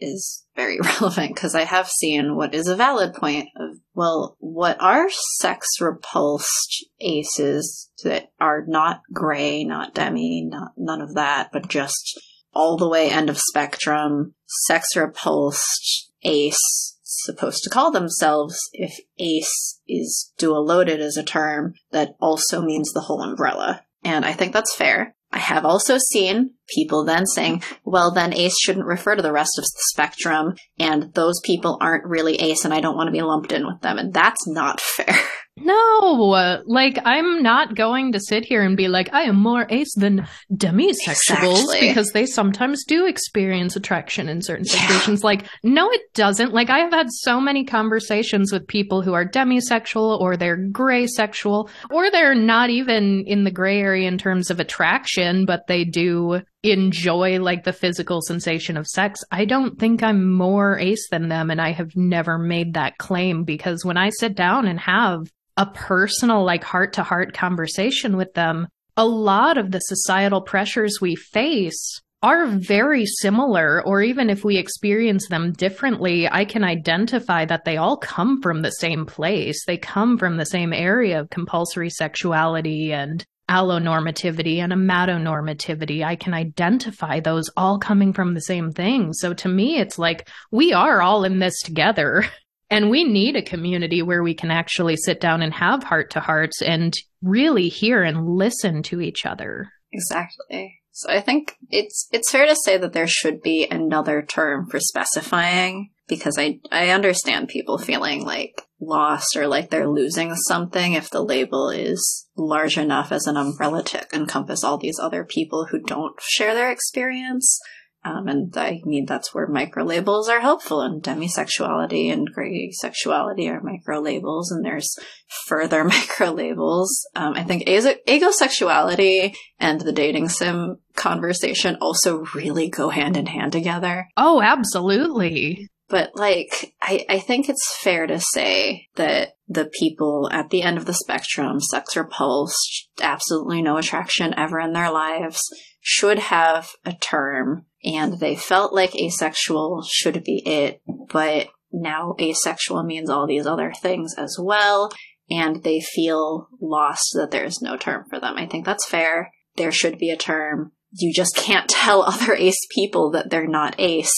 is 0.04 0.46
very 0.56 0.80
relevant 1.00 1.34
because 1.34 1.56
I 1.56 1.64
have 1.64 1.88
seen 1.88 2.36
what 2.36 2.54
is 2.54 2.68
a 2.68 2.76
valid 2.76 3.14
point 3.14 3.48
of, 3.58 3.78
well, 3.96 4.36
what 4.40 4.78
are 4.80 5.10
sex 5.40 5.68
repulsed 5.80 6.86
aces 7.00 7.90
that 8.04 8.32
are 8.40 8.64
not 8.68 9.02
gray, 9.12 9.64
not 9.64 9.96
demi, 9.96 10.44
not 10.46 10.74
none 10.78 11.02
of 11.02 11.16
that, 11.16 11.50
but 11.52 11.68
just 11.68 12.20
all 12.54 12.78
the 12.78 12.90
way 12.90 13.10
end 13.10 13.30
of 13.30 13.40
spectrum, 13.40 14.36
sex 14.46 14.96
repulsed 14.96 16.12
ace 16.24 16.98
supposed 17.02 17.64
to 17.64 17.70
call 17.70 17.92
themselves 17.92 18.58
if 18.74 19.00
ace 19.18 19.80
is 19.88 20.32
dual 20.38 20.66
loaded 20.66 21.00
as 21.00 21.16
a 21.16 21.24
term 21.24 21.74
that 21.92 22.16
also 22.20 22.62
means 22.62 22.92
the 22.92 23.02
whole 23.02 23.22
umbrella. 23.22 23.84
And 24.04 24.26
I 24.26 24.34
think 24.34 24.54
that's 24.54 24.76
fair. 24.76 25.16
I 25.32 25.40
have 25.40 25.66
also 25.66 25.98
seen 25.98 26.52
people 26.74 27.06
then 27.06 27.26
saying, 27.26 27.64
well, 27.84 28.12
then 28.12 28.34
ace 28.34 28.60
shouldn't 28.60 28.86
refer 28.86 29.16
to 29.16 29.22
the 29.22 29.32
rest 29.32 29.58
of 29.58 29.64
the 29.64 29.82
spectrum, 29.92 30.56
and 30.80 31.14
those 31.14 31.40
people 31.44 31.78
aren't 31.82 32.06
really 32.06 32.36
ace, 32.36 32.66
and 32.66 32.74
I 32.74 32.82
don't 32.82 32.96
want 32.96 33.08
to 33.08 33.12
be 33.12 33.22
lumped 33.22 33.52
in 33.52 33.66
with 33.66 33.82
them. 33.82 33.98
And 33.98 34.14
that's 34.14 34.48
not 34.48 34.82
fair. 34.82 35.16
No, 35.56 36.62
like 36.66 36.98
I'm 37.06 37.44
not 37.44 37.76
going 37.76 38.14
to 38.14 38.20
sit 38.20 38.44
here 38.44 38.64
and 38.64 38.76
be 38.76 38.88
like 38.88 39.14
I 39.14 39.24
am 39.24 39.36
more 39.36 39.68
ace 39.70 39.94
than 39.96 40.28
demisexuals 40.52 40.96
exactly. 41.06 41.88
because 41.88 42.10
they 42.12 42.26
sometimes 42.26 42.84
do 42.86 43.06
experience 43.06 43.76
attraction 43.76 44.30
in 44.30 44.42
certain 44.42 44.66
situations. 44.66 45.24
Like, 45.24 45.46
no, 45.62 45.92
it 45.92 46.02
doesn't. 46.16 46.54
Like 46.54 46.72
I 46.72 46.80
have 46.80 46.92
had 46.92 47.08
so 47.12 47.40
many 47.40 47.66
conversations 47.66 48.52
with 48.52 48.68
people 48.68 49.04
who 49.04 49.14
are 49.14 49.26
demisexual 49.26 50.20
or 50.20 50.38
they're 50.38 50.58
gray 50.58 51.06
sexual 51.06 51.70
or 51.92 52.10
they're 52.10 52.34
not 52.34 52.72
even 52.72 53.24
in 53.28 53.44
the 53.44 53.52
gray 53.52 53.80
area 53.80 54.08
in 54.08 54.18
terms 54.18 54.50
of 54.50 54.60
attraction, 54.60 55.46
but 55.46 55.68
they 55.68 55.86
do 55.86 56.42
enjoy 56.64 57.40
like 57.40 57.64
the 57.64 57.74
physical 57.74 58.22
sensation 58.22 58.78
of 58.78 58.88
sex. 58.88 59.20
I 59.32 59.46
don't 59.46 59.78
think 59.78 60.02
I'm 60.02 60.32
more 60.32 60.80
ace 60.80 61.10
than 61.10 61.28
them 61.28 61.52
and 61.52 61.62
I 61.62 61.72
have 61.72 61.96
never 61.96 62.38
made 62.38 62.74
that 62.74 62.98
claim 62.98 63.44
because 63.44 63.84
when 63.84 63.98
I 63.98 64.10
sit 64.10 64.36
down 64.36 64.68
and 64.68 64.80
have 64.80 65.30
a 65.58 65.66
personal, 65.66 66.44
like 66.44 66.64
heart 66.64 66.94
to 66.94 67.04
heart 67.04 67.34
conversation 67.34 68.18
with 68.18 68.34
them, 68.34 68.68
a 68.96 69.06
lot 69.06 69.58
of 69.58 69.72
the 69.72 69.80
societal 69.80 70.42
pressures 70.42 71.00
we 71.02 71.16
face 71.16 72.02
are 72.24 72.48
very 72.48 73.06
similar, 73.06 73.86
or 73.86 74.02
even 74.02 74.30
if 74.30 74.46
we 74.46 74.56
experience 74.56 75.28
them 75.28 75.52
differently, 75.52 76.30
I 76.32 76.46
can 76.46 76.64
identify 76.64 77.44
that 77.46 77.66
they 77.66 77.76
all 77.76 77.98
come 77.98 78.42
from 78.42 78.62
the 78.62 78.72
same 78.72 79.06
place. 79.06 79.66
They 79.66 79.78
come 79.78 80.18
from 80.18 80.38
the 80.38 80.46
same 80.46 80.72
area 80.72 81.20
of 81.20 81.30
compulsory 81.30 81.90
sexuality 81.90 82.94
and 82.94 83.26
allonormativity 83.54 84.58
and 84.58 84.74
amatonormativity. 84.74 86.04
I 86.04 86.16
can 86.16 86.34
identify 86.34 87.20
those 87.20 87.52
all 87.56 87.78
coming 87.78 88.12
from 88.12 88.34
the 88.34 88.42
same 88.42 88.72
thing. 88.72 89.14
So 89.14 89.34
to 89.36 89.48
me, 89.48 89.80
it's 89.80 90.00
like 90.00 90.28
we 90.50 90.74
are 90.74 91.04
all 91.04 91.24
in 91.24 91.40
this 91.40 91.60
together. 91.62 92.26
And 92.70 92.90
we 92.90 93.04
need 93.04 93.36
a 93.36 93.44
community 93.44 94.02
where 94.02 94.24
we 94.24 94.34
can 94.34 94.50
actually 94.50 94.96
sit 94.96 95.22
down 95.22 95.44
and 95.44 95.54
have 95.54 95.84
heart 95.84 96.10
to 96.12 96.20
hearts 96.20 96.60
and 96.60 96.92
really 97.22 97.70
hear 97.70 98.02
and 98.02 98.28
listen 98.28 98.82
to 98.84 99.00
each 99.00 99.28
other. 99.28 99.70
Exactly. 99.92 100.82
So 100.92 101.08
I 101.12 101.22
think 101.22 101.56
it's 101.70 102.08
it's 102.12 102.32
fair 102.32 102.48
to 102.48 102.56
say 102.66 102.78
that 102.78 102.94
there 102.94 103.06
should 103.06 103.44
be 103.44 103.68
another 103.70 104.24
term 104.24 104.66
for 104.72 104.80
specifying 104.80 105.92
because 106.08 106.38
I 106.38 106.60
I 106.72 106.90
understand 106.90 107.48
people 107.48 107.78
feeling 107.78 108.24
like 108.24 108.62
lost 108.80 109.36
or 109.36 109.48
like 109.48 109.70
they're 109.70 109.88
losing 109.88 110.36
something 110.36 110.94
if 110.94 111.10
the 111.10 111.24
label 111.24 111.70
is 111.70 112.28
large 112.36 112.78
enough 112.78 113.12
as 113.12 113.28
an 113.28 113.38
umbrella 113.38 113.84
to 113.84 114.06
encompass 114.14 114.64
all 114.64 114.78
these 114.78 115.00
other 115.00 115.24
people 115.24 115.68
who 115.72 115.80
don't 115.80 116.20
share 116.22 116.54
their 116.54 116.72
experience. 116.72 117.60
Um, 118.06 118.28
and 118.28 118.54
I 118.58 118.82
mean, 118.84 119.06
that's 119.06 119.34
where 119.34 119.48
micro 119.48 119.86
labels 119.86 120.28
are 120.28 120.42
helpful, 120.42 120.82
and 120.82 121.02
demisexuality 121.02 122.12
and 122.12 122.28
gray 122.28 122.70
sexuality 122.72 123.48
are 123.48 123.62
micro 123.64 124.02
labels, 124.02 124.52
and 124.52 124.66
there's 124.66 124.98
further 125.46 125.84
micro 125.86 126.32
labels. 126.32 127.08
Um, 127.16 127.34
I 127.36 127.44
think 127.44 127.66
aegosexuality 127.66 129.34
and 129.58 129.80
the 129.80 129.94
dating 129.94 130.28
sim 130.28 130.80
conversation 130.96 131.78
also 131.80 132.26
really 132.36 132.70
go 132.70 132.90
hand 132.90 133.16
in 133.16 133.28
hand 133.28 133.54
together. 133.54 134.10
Oh, 134.18 134.42
absolutely. 134.42 135.70
But 135.94 136.16
like, 136.16 136.74
I, 136.82 137.06
I 137.08 137.20
think 137.20 137.48
it's 137.48 137.78
fair 137.78 138.08
to 138.08 138.20
say 138.20 138.88
that 138.96 139.36
the 139.48 139.70
people 139.80 140.28
at 140.32 140.50
the 140.50 140.64
end 140.64 140.80
of 140.80 140.88
the 140.88 140.94
spectrum, 140.96 141.60
sex 141.60 141.96
repulsed, 141.96 142.90
absolutely 143.00 143.62
no 143.62 143.78
attraction 143.78 144.34
ever 144.36 144.60
in 144.60 144.74
their 144.74 144.90
lives, 144.90 145.40
should 145.82 146.18
have 146.18 146.72
a 146.84 146.94
term 146.94 147.68
and 147.84 148.20
they 148.20 148.36
felt 148.36 148.74
like 148.74 148.96
asexual 148.96 149.86
should 149.88 150.24
be 150.24 150.42
it, 150.48 150.82
but 151.12 151.50
now 151.72 152.16
asexual 152.20 152.82
means 152.82 153.08
all 153.08 153.28
these 153.28 153.46
other 153.46 153.72
things 153.80 154.16
as 154.18 154.36
well, 154.42 154.92
and 155.30 155.62
they 155.62 155.80
feel 155.80 156.48
lost 156.60 157.12
that 157.14 157.30
there's 157.30 157.62
no 157.62 157.78
term 157.78 158.06
for 158.10 158.20
them. 158.20 158.36
I 158.36 158.48
think 158.48 158.66
that's 158.66 158.90
fair. 158.90 159.32
There 159.58 159.72
should 159.72 160.00
be 160.00 160.10
a 160.10 160.18
term. 160.18 160.72
You 160.92 161.14
just 161.14 161.36
can't 161.36 161.70
tell 161.70 162.02
other 162.02 162.34
ace 162.34 162.66
people 162.74 163.12
that 163.12 163.30
they're 163.30 163.46
not 163.46 163.76
ace 163.78 164.12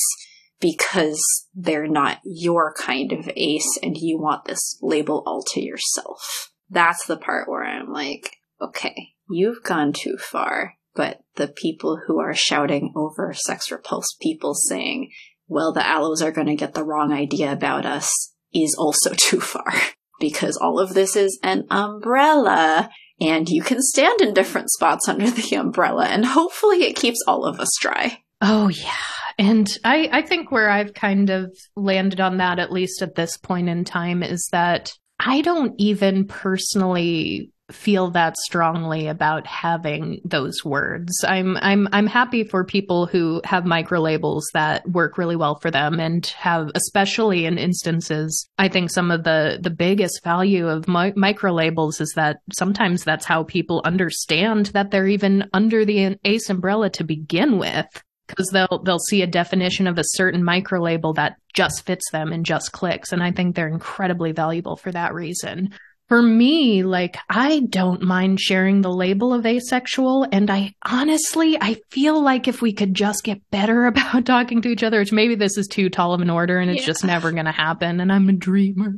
because 0.60 1.22
they're 1.53 1.88
not 1.88 2.19
your 2.23 2.73
kind 2.73 3.11
of 3.11 3.30
ace 3.36 3.77
and 3.84 3.98
you 3.98 4.18
want 4.18 4.45
this 4.45 4.77
label 4.82 5.23
all 5.26 5.44
to 5.53 5.61
yourself. 5.61 6.52
That's 6.69 7.06
the 7.06 7.18
part 7.18 7.49
where 7.49 7.64
I'm 7.64 7.91
like, 7.91 8.38
okay, 8.61 9.10
you've 9.30 9.64
gone 9.64 9.94
too 9.94 10.18
far 10.18 10.76
but 10.95 11.19
the 11.36 11.49
people 11.49 11.99
who 12.07 12.19
are 12.19 12.34
shouting 12.34 12.94
over 12.95 13.34
sex 13.34 13.69
repulsed 13.69 14.19
people 14.22 14.53
saying, 14.56 15.11
well, 15.48 15.73
the 15.73 15.82
allos 15.82 16.22
are 16.22 16.32
going 16.32 16.48
to 16.48 16.56
get 16.56 16.73
the 16.73 16.86
wrong 16.86 17.11
idea 17.11 17.52
about 17.52 17.86
us 17.86 18.34
is 18.53 18.76
also 18.80 19.14
too 19.18 19.41
far 19.41 19.73
because 20.19 20.57
all 20.57 20.80
of 20.80 20.94
this 20.94 21.15
is 21.15 21.38
an 21.44 21.65
umbrella 21.69 22.90
and 23.19 23.48
you 23.49 23.61
can 23.61 23.82
stand 23.82 24.22
in 24.22 24.34
different 24.34 24.69
spots 24.69 25.07
under 25.07 25.30
the 25.30 25.56
umbrella 25.56 26.06
and 26.07 26.26
hopefully 26.26 26.84
it 26.84 26.95
keeps 26.95 27.19
all 27.27 27.45
of 27.45 27.60
us 27.60 27.72
dry. 27.80 28.23
Oh, 28.41 28.69
yeah. 28.69 28.94
And 29.37 29.67
I, 29.83 30.09
I 30.11 30.21
think 30.21 30.51
where 30.51 30.69
I've 30.69 30.93
kind 30.93 31.29
of 31.29 31.55
landed 31.75 32.21
on 32.21 32.37
that, 32.37 32.59
at 32.59 32.71
least 32.71 33.01
at 33.01 33.15
this 33.15 33.37
point 33.37 33.69
in 33.69 33.83
time, 33.83 34.23
is 34.23 34.47
that 34.51 34.93
I 35.19 35.41
don't 35.41 35.73
even 35.77 36.25
personally 36.25 37.51
feel 37.71 38.11
that 38.11 38.37
strongly 38.37 39.07
about 39.07 39.47
having 39.47 40.21
those 40.23 40.63
words. 40.63 41.11
I'm 41.27 41.57
I'm 41.57 41.87
I'm 41.91 42.05
happy 42.05 42.43
for 42.43 42.63
people 42.63 43.07
who 43.07 43.41
have 43.43 43.65
micro 43.65 43.99
labels 43.99 44.47
that 44.53 44.87
work 44.87 45.17
really 45.17 45.35
well 45.35 45.55
for 45.55 45.71
them 45.71 45.99
and 45.99 46.25
have 46.37 46.69
especially 46.75 47.45
in 47.45 47.57
instances 47.57 48.47
I 48.57 48.67
think 48.67 48.91
some 48.91 49.09
of 49.09 49.23
the 49.23 49.57
the 49.59 49.71
biggest 49.71 50.23
value 50.23 50.67
of 50.67 50.87
mi- 50.87 51.13
micro 51.15 51.53
labels 51.53 51.99
is 51.99 52.13
that 52.15 52.37
sometimes 52.53 53.03
that's 53.03 53.25
how 53.25 53.43
people 53.43 53.81
understand 53.83 54.67
that 54.67 54.91
they're 54.91 55.07
even 55.07 55.49
under 55.53 55.85
the 55.85 56.17
ACE 56.23 56.49
umbrella 56.49 56.89
to 56.91 57.03
begin 57.03 57.57
with 57.57 58.03
because 58.27 58.47
they'll 58.52 58.81
they'll 58.84 58.99
see 58.99 59.22
a 59.22 59.27
definition 59.27 59.88
of 59.88 59.97
a 59.97 60.03
certain 60.03 60.43
micro 60.43 60.81
label 60.81 61.14
that 61.14 61.38
just 61.53 61.85
fits 61.85 62.10
them 62.11 62.31
and 62.31 62.45
just 62.45 62.72
clicks 62.72 63.11
and 63.11 63.23
I 63.23 63.31
think 63.31 63.56
they're 63.56 63.68
incredibly 63.68 64.31
valuable 64.31 64.76
for 64.76 64.91
that 64.91 65.14
reason 65.14 65.69
for 66.07 66.22
me, 66.22 66.84
like, 66.84 67.18
I 67.30 67.61
don't 67.61 68.03
mind 68.03 68.39
sharing 68.39 68.81
the 68.81 68.93
label 68.93 69.34
of 69.34 69.45
asexual. 69.45 70.27
And 70.31 70.52
I 70.52 70.76
honestly, 70.84 71.57
I 71.60 71.77
feel 71.89 72.22
like 72.22 72.47
if 72.47 72.61
we 72.61 72.73
could 72.73 72.93
just 72.93 73.23
get 73.23 73.41
better 73.49 73.85
about 73.88 74.26
talking 74.26 74.61
to 74.61 74.69
each 74.69 74.84
other, 74.84 74.99
which 74.99 75.11
maybe 75.11 75.35
this 75.35 75.57
is 75.57 75.68
too 75.68 75.89
tall 75.89 76.14
of 76.14 76.22
an 76.22 76.30
order 76.30 76.60
and 76.60 76.69
it's 76.69 76.81
yeah. 76.81 76.88
just 76.88 77.03
never 77.03 77.31
going 77.31 77.45
to 77.45 77.52
happen. 77.52 77.99
And 77.99 78.11
I'm 78.11 78.30
a 78.30 78.34
dreamer. 78.34 78.93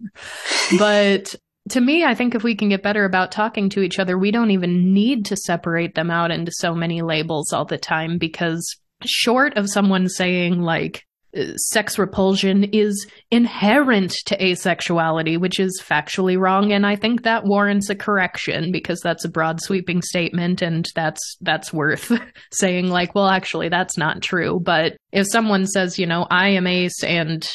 but 0.77 1.33
to 1.69 1.81
me, 1.81 2.03
I 2.03 2.15
think 2.15 2.35
if 2.35 2.43
we 2.43 2.55
can 2.55 2.69
get 2.69 2.83
better 2.83 3.05
about 3.05 3.31
talking 3.31 3.69
to 3.69 3.81
each 3.81 3.99
other, 3.99 4.17
we 4.17 4.31
don't 4.31 4.51
even 4.51 4.93
need 4.93 5.25
to 5.25 5.35
separate 5.35 5.95
them 5.95 6.11
out 6.11 6.31
into 6.31 6.51
so 6.51 6.73
many 6.73 7.01
labels 7.01 7.53
all 7.53 7.65
the 7.65 7.77
time 7.77 8.17
because 8.17 8.77
short 9.05 9.57
of 9.57 9.69
someone 9.69 10.07
saying 10.09 10.61
like, 10.61 11.03
uh, 11.37 11.55
sex 11.57 11.99
repulsion 11.99 12.63
is 12.71 13.05
inherent 13.31 14.13
to 14.25 14.37
asexuality, 14.37 15.37
which 15.39 15.59
is 15.59 15.81
factually 15.83 16.39
wrong, 16.39 16.71
and 16.71 16.85
I 16.85 16.95
think 16.95 17.23
that 17.23 17.43
warrants 17.43 17.89
a 17.89 17.95
correction 17.95 18.71
because 18.71 19.01
that's 19.01 19.25
a 19.25 19.29
broad 19.29 19.61
sweeping 19.61 20.01
statement, 20.01 20.61
and 20.61 20.87
that's 20.95 21.37
that's 21.41 21.73
worth 21.73 22.11
saying. 22.53 22.87
Like, 22.87 23.13
well, 23.13 23.27
actually, 23.27 23.69
that's 23.69 23.97
not 23.97 24.21
true. 24.21 24.59
But 24.61 24.97
if 25.11 25.27
someone 25.27 25.67
says, 25.67 25.99
you 25.99 26.05
know, 26.05 26.25
I 26.31 26.49
am 26.49 26.65
ace 26.65 27.03
and 27.03 27.47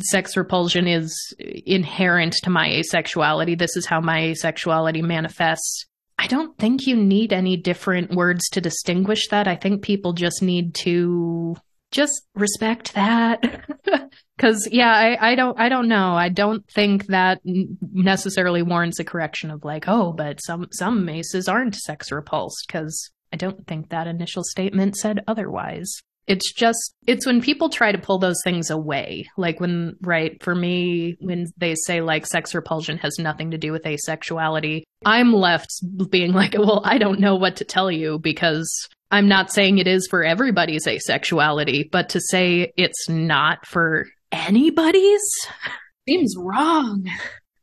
sex 0.00 0.36
repulsion 0.36 0.86
is 0.86 1.34
inherent 1.38 2.34
to 2.42 2.50
my 2.50 2.68
asexuality, 2.68 3.56
this 3.56 3.76
is 3.76 3.86
how 3.86 4.00
my 4.00 4.18
asexuality 4.18 5.02
manifests. 5.02 5.86
I 6.22 6.28
don't 6.28 6.56
think 6.56 6.86
you 6.86 6.94
need 6.94 7.32
any 7.32 7.56
different 7.56 8.12
words 8.12 8.48
to 8.50 8.60
distinguish 8.60 9.26
that. 9.30 9.48
I 9.48 9.56
think 9.56 9.82
people 9.82 10.12
just 10.12 10.40
need 10.40 10.72
to 10.76 11.56
just 11.90 12.22
respect 12.36 12.94
that. 12.94 13.42
Cause 14.38 14.68
yeah, 14.70 14.92
I, 14.92 15.32
I 15.32 15.34
don't, 15.34 15.58
I 15.58 15.68
don't 15.68 15.88
know. 15.88 16.14
I 16.14 16.28
don't 16.28 16.64
think 16.70 17.06
that 17.06 17.40
necessarily 17.44 18.62
warrants 18.62 19.00
a 19.00 19.04
correction 19.04 19.50
of 19.50 19.64
like, 19.64 19.88
oh, 19.88 20.12
but 20.12 20.38
some, 20.40 20.68
some 20.70 21.04
maces 21.04 21.48
aren't 21.48 21.74
sex 21.74 22.12
repulsed. 22.12 22.68
Cause 22.68 23.10
I 23.32 23.36
don't 23.36 23.66
think 23.66 23.88
that 23.88 24.06
initial 24.06 24.44
statement 24.44 24.94
said 24.94 25.24
otherwise. 25.26 25.92
It's 26.26 26.52
just, 26.52 26.94
it's 27.06 27.26
when 27.26 27.40
people 27.40 27.68
try 27.68 27.92
to 27.92 27.98
pull 27.98 28.18
those 28.18 28.40
things 28.44 28.70
away. 28.70 29.28
Like 29.36 29.60
when, 29.60 29.96
right, 30.00 30.40
for 30.42 30.54
me, 30.54 31.16
when 31.20 31.46
they 31.56 31.74
say 31.74 32.00
like 32.00 32.26
sex 32.26 32.54
repulsion 32.54 32.98
has 32.98 33.18
nothing 33.18 33.50
to 33.50 33.58
do 33.58 33.72
with 33.72 33.82
asexuality, 33.82 34.82
I'm 35.04 35.32
left 35.32 35.70
being 36.10 36.32
like, 36.32 36.54
well, 36.56 36.80
I 36.84 36.98
don't 36.98 37.20
know 37.20 37.36
what 37.36 37.56
to 37.56 37.64
tell 37.64 37.90
you 37.90 38.18
because 38.18 38.88
I'm 39.10 39.28
not 39.28 39.52
saying 39.52 39.78
it 39.78 39.86
is 39.86 40.06
for 40.08 40.24
everybody's 40.24 40.86
asexuality, 40.86 41.90
but 41.90 42.10
to 42.10 42.20
say 42.20 42.72
it's 42.76 43.08
not 43.08 43.66
for 43.66 44.06
anybody's 44.30 45.20
seems 46.08 46.34
wrong. 46.36 47.08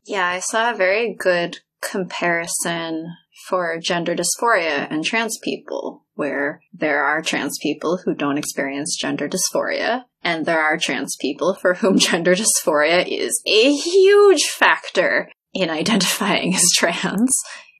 Yeah, 0.05 0.27
I 0.27 0.39
saw 0.39 0.71
a 0.71 0.77
very 0.77 1.13
good 1.13 1.59
comparison 1.81 3.07
for 3.47 3.77
gender 3.79 4.15
dysphoria 4.15 4.87
and 4.89 5.03
trans 5.03 5.37
people, 5.43 6.05
where 6.15 6.61
there 6.73 7.03
are 7.03 7.21
trans 7.21 7.57
people 7.61 7.99
who 8.03 8.13
don't 8.13 8.37
experience 8.37 8.97
gender 8.99 9.29
dysphoria, 9.29 10.03
and 10.23 10.45
there 10.45 10.61
are 10.61 10.77
trans 10.77 11.15
people 11.19 11.55
for 11.55 11.75
whom 11.75 11.97
gender 11.99 12.35
dysphoria 12.35 13.05
is 13.07 13.41
a 13.45 13.73
huge 13.73 14.43
factor 14.43 15.29
in 15.53 15.69
identifying 15.69 16.53
as 16.53 16.71
trans 16.75 17.31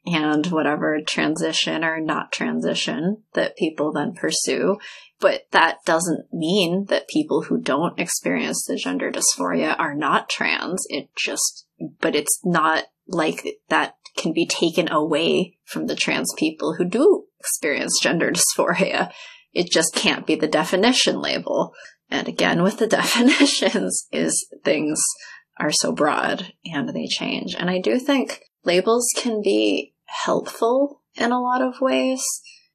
and 0.06 0.48
whatever 0.48 1.00
transition 1.06 1.84
or 1.84 2.00
not 2.00 2.32
transition 2.32 3.24
that 3.34 3.58
people 3.58 3.92
then 3.92 4.14
pursue. 4.14 4.78
But 5.20 5.48
that 5.52 5.80
doesn't 5.86 6.34
mean 6.34 6.86
that 6.86 7.10
people 7.10 7.44
who 7.44 7.60
don't 7.60 8.00
experience 8.00 8.66
the 8.66 8.78
gender 8.78 9.12
dysphoria 9.12 9.78
are 9.78 9.94
not 9.94 10.30
trans. 10.30 10.86
It 10.90 11.10
just, 11.16 11.68
but 12.00 12.16
it's 12.16 12.40
not 12.44 12.86
like 13.08 13.60
that 13.68 13.99
can 14.18 14.34
be 14.34 14.46
taken 14.46 14.92
away 14.92 15.58
from 15.66 15.88
the 15.88 15.96
trans 15.96 16.34
people 16.38 16.76
who 16.76 16.86
do 16.86 17.26
experience 17.40 17.98
gender 18.02 18.32
dysphoria. 18.58 19.12
It 19.54 19.72
just 19.72 19.96
can't 19.96 20.26
be 20.28 20.36
the 20.36 20.48
definition 20.48 21.22
label. 21.22 21.74
And 22.10 22.28
again, 22.28 22.64
with 22.64 22.78
the 22.78 22.88
definitions 23.00 24.08
is 24.12 24.48
things 24.64 25.00
are 25.60 25.72
so 25.72 25.92
broad 25.92 26.54
and 26.66 26.90
they 26.90 27.08
change. 27.08 27.56
And 27.58 27.70
I 27.70 27.80
do 27.80 28.00
think 28.00 28.42
labels 28.64 29.08
can 29.18 29.42
be 29.42 29.94
helpful 30.06 31.02
in 31.16 31.32
a 31.32 31.42
lot 31.42 31.62
of 31.62 31.82
ways. 31.82 32.24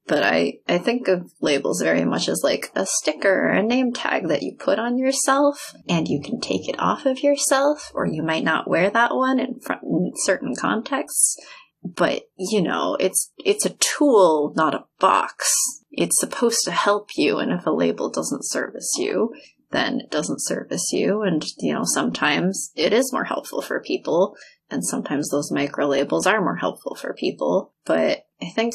But 0.07 0.23
I, 0.23 0.59
I 0.69 0.79
think 0.79 1.09
of 1.09 1.33
labels 1.41 1.81
very 1.81 2.05
much 2.05 2.29
as 2.29 2.43
like 2.45 2.71
a 2.75 2.85
sticker, 2.85 3.49
a 3.49 3.63
name 3.63 3.93
tag 3.93 4.29
that 4.29 4.43
you 4.43 4.55
put 4.55 4.79
on 4.79 4.99
yourself 4.99 5.75
and 5.89 6.07
you 6.07 6.21
can 6.21 6.41
take 6.41 6.69
it 6.69 6.79
off 6.79 7.07
of 7.07 7.23
yourself 7.23 7.91
or 7.95 8.07
you 8.07 8.23
might 8.23 8.45
not 8.45 8.69
wear 8.69 8.91
that 8.91 9.15
one 9.15 9.41
in, 9.41 9.61
front, 9.61 9.83
in 9.83 10.13
certain 10.17 10.55
contexts. 10.55 11.39
But, 11.83 12.25
you 12.37 12.63
know, 12.63 12.97
it's, 13.01 13.33
it's 13.39 13.67
a 13.67 13.77
tool, 13.79 14.53
not 14.57 14.75
a 14.75 14.85
box. 14.99 15.55
It's 15.91 16.19
supposed 16.19 16.61
to 16.65 16.71
help 16.71 17.11
you. 17.17 17.39
And 17.39 17.53
if 17.53 17.67
a 17.67 17.71
label 17.71 18.11
doesn't 18.11 18.47
service 18.47 18.93
you, 18.99 19.35
then 19.71 20.01
it 20.01 20.11
doesn't 20.11 20.43
service 20.43 20.93
you. 20.93 21.23
And, 21.23 21.45
you 21.59 21.75
know, 21.75 21.85
sometimes 21.85 22.73
it 22.75 22.93
is 22.93 23.13
more 23.13 23.25
helpful 23.25 23.61
for 23.61 23.81
people. 23.81 24.37
And 24.71 24.85
sometimes 24.85 25.31
those 25.31 25.53
micro 25.53 25.87
labels 25.87 26.27
are 26.27 26.41
more 26.41 26.57
helpful 26.57 26.95
for 26.95 27.13
people. 27.13 27.73
But 27.85 28.27
I 28.41 28.51
think 28.51 28.75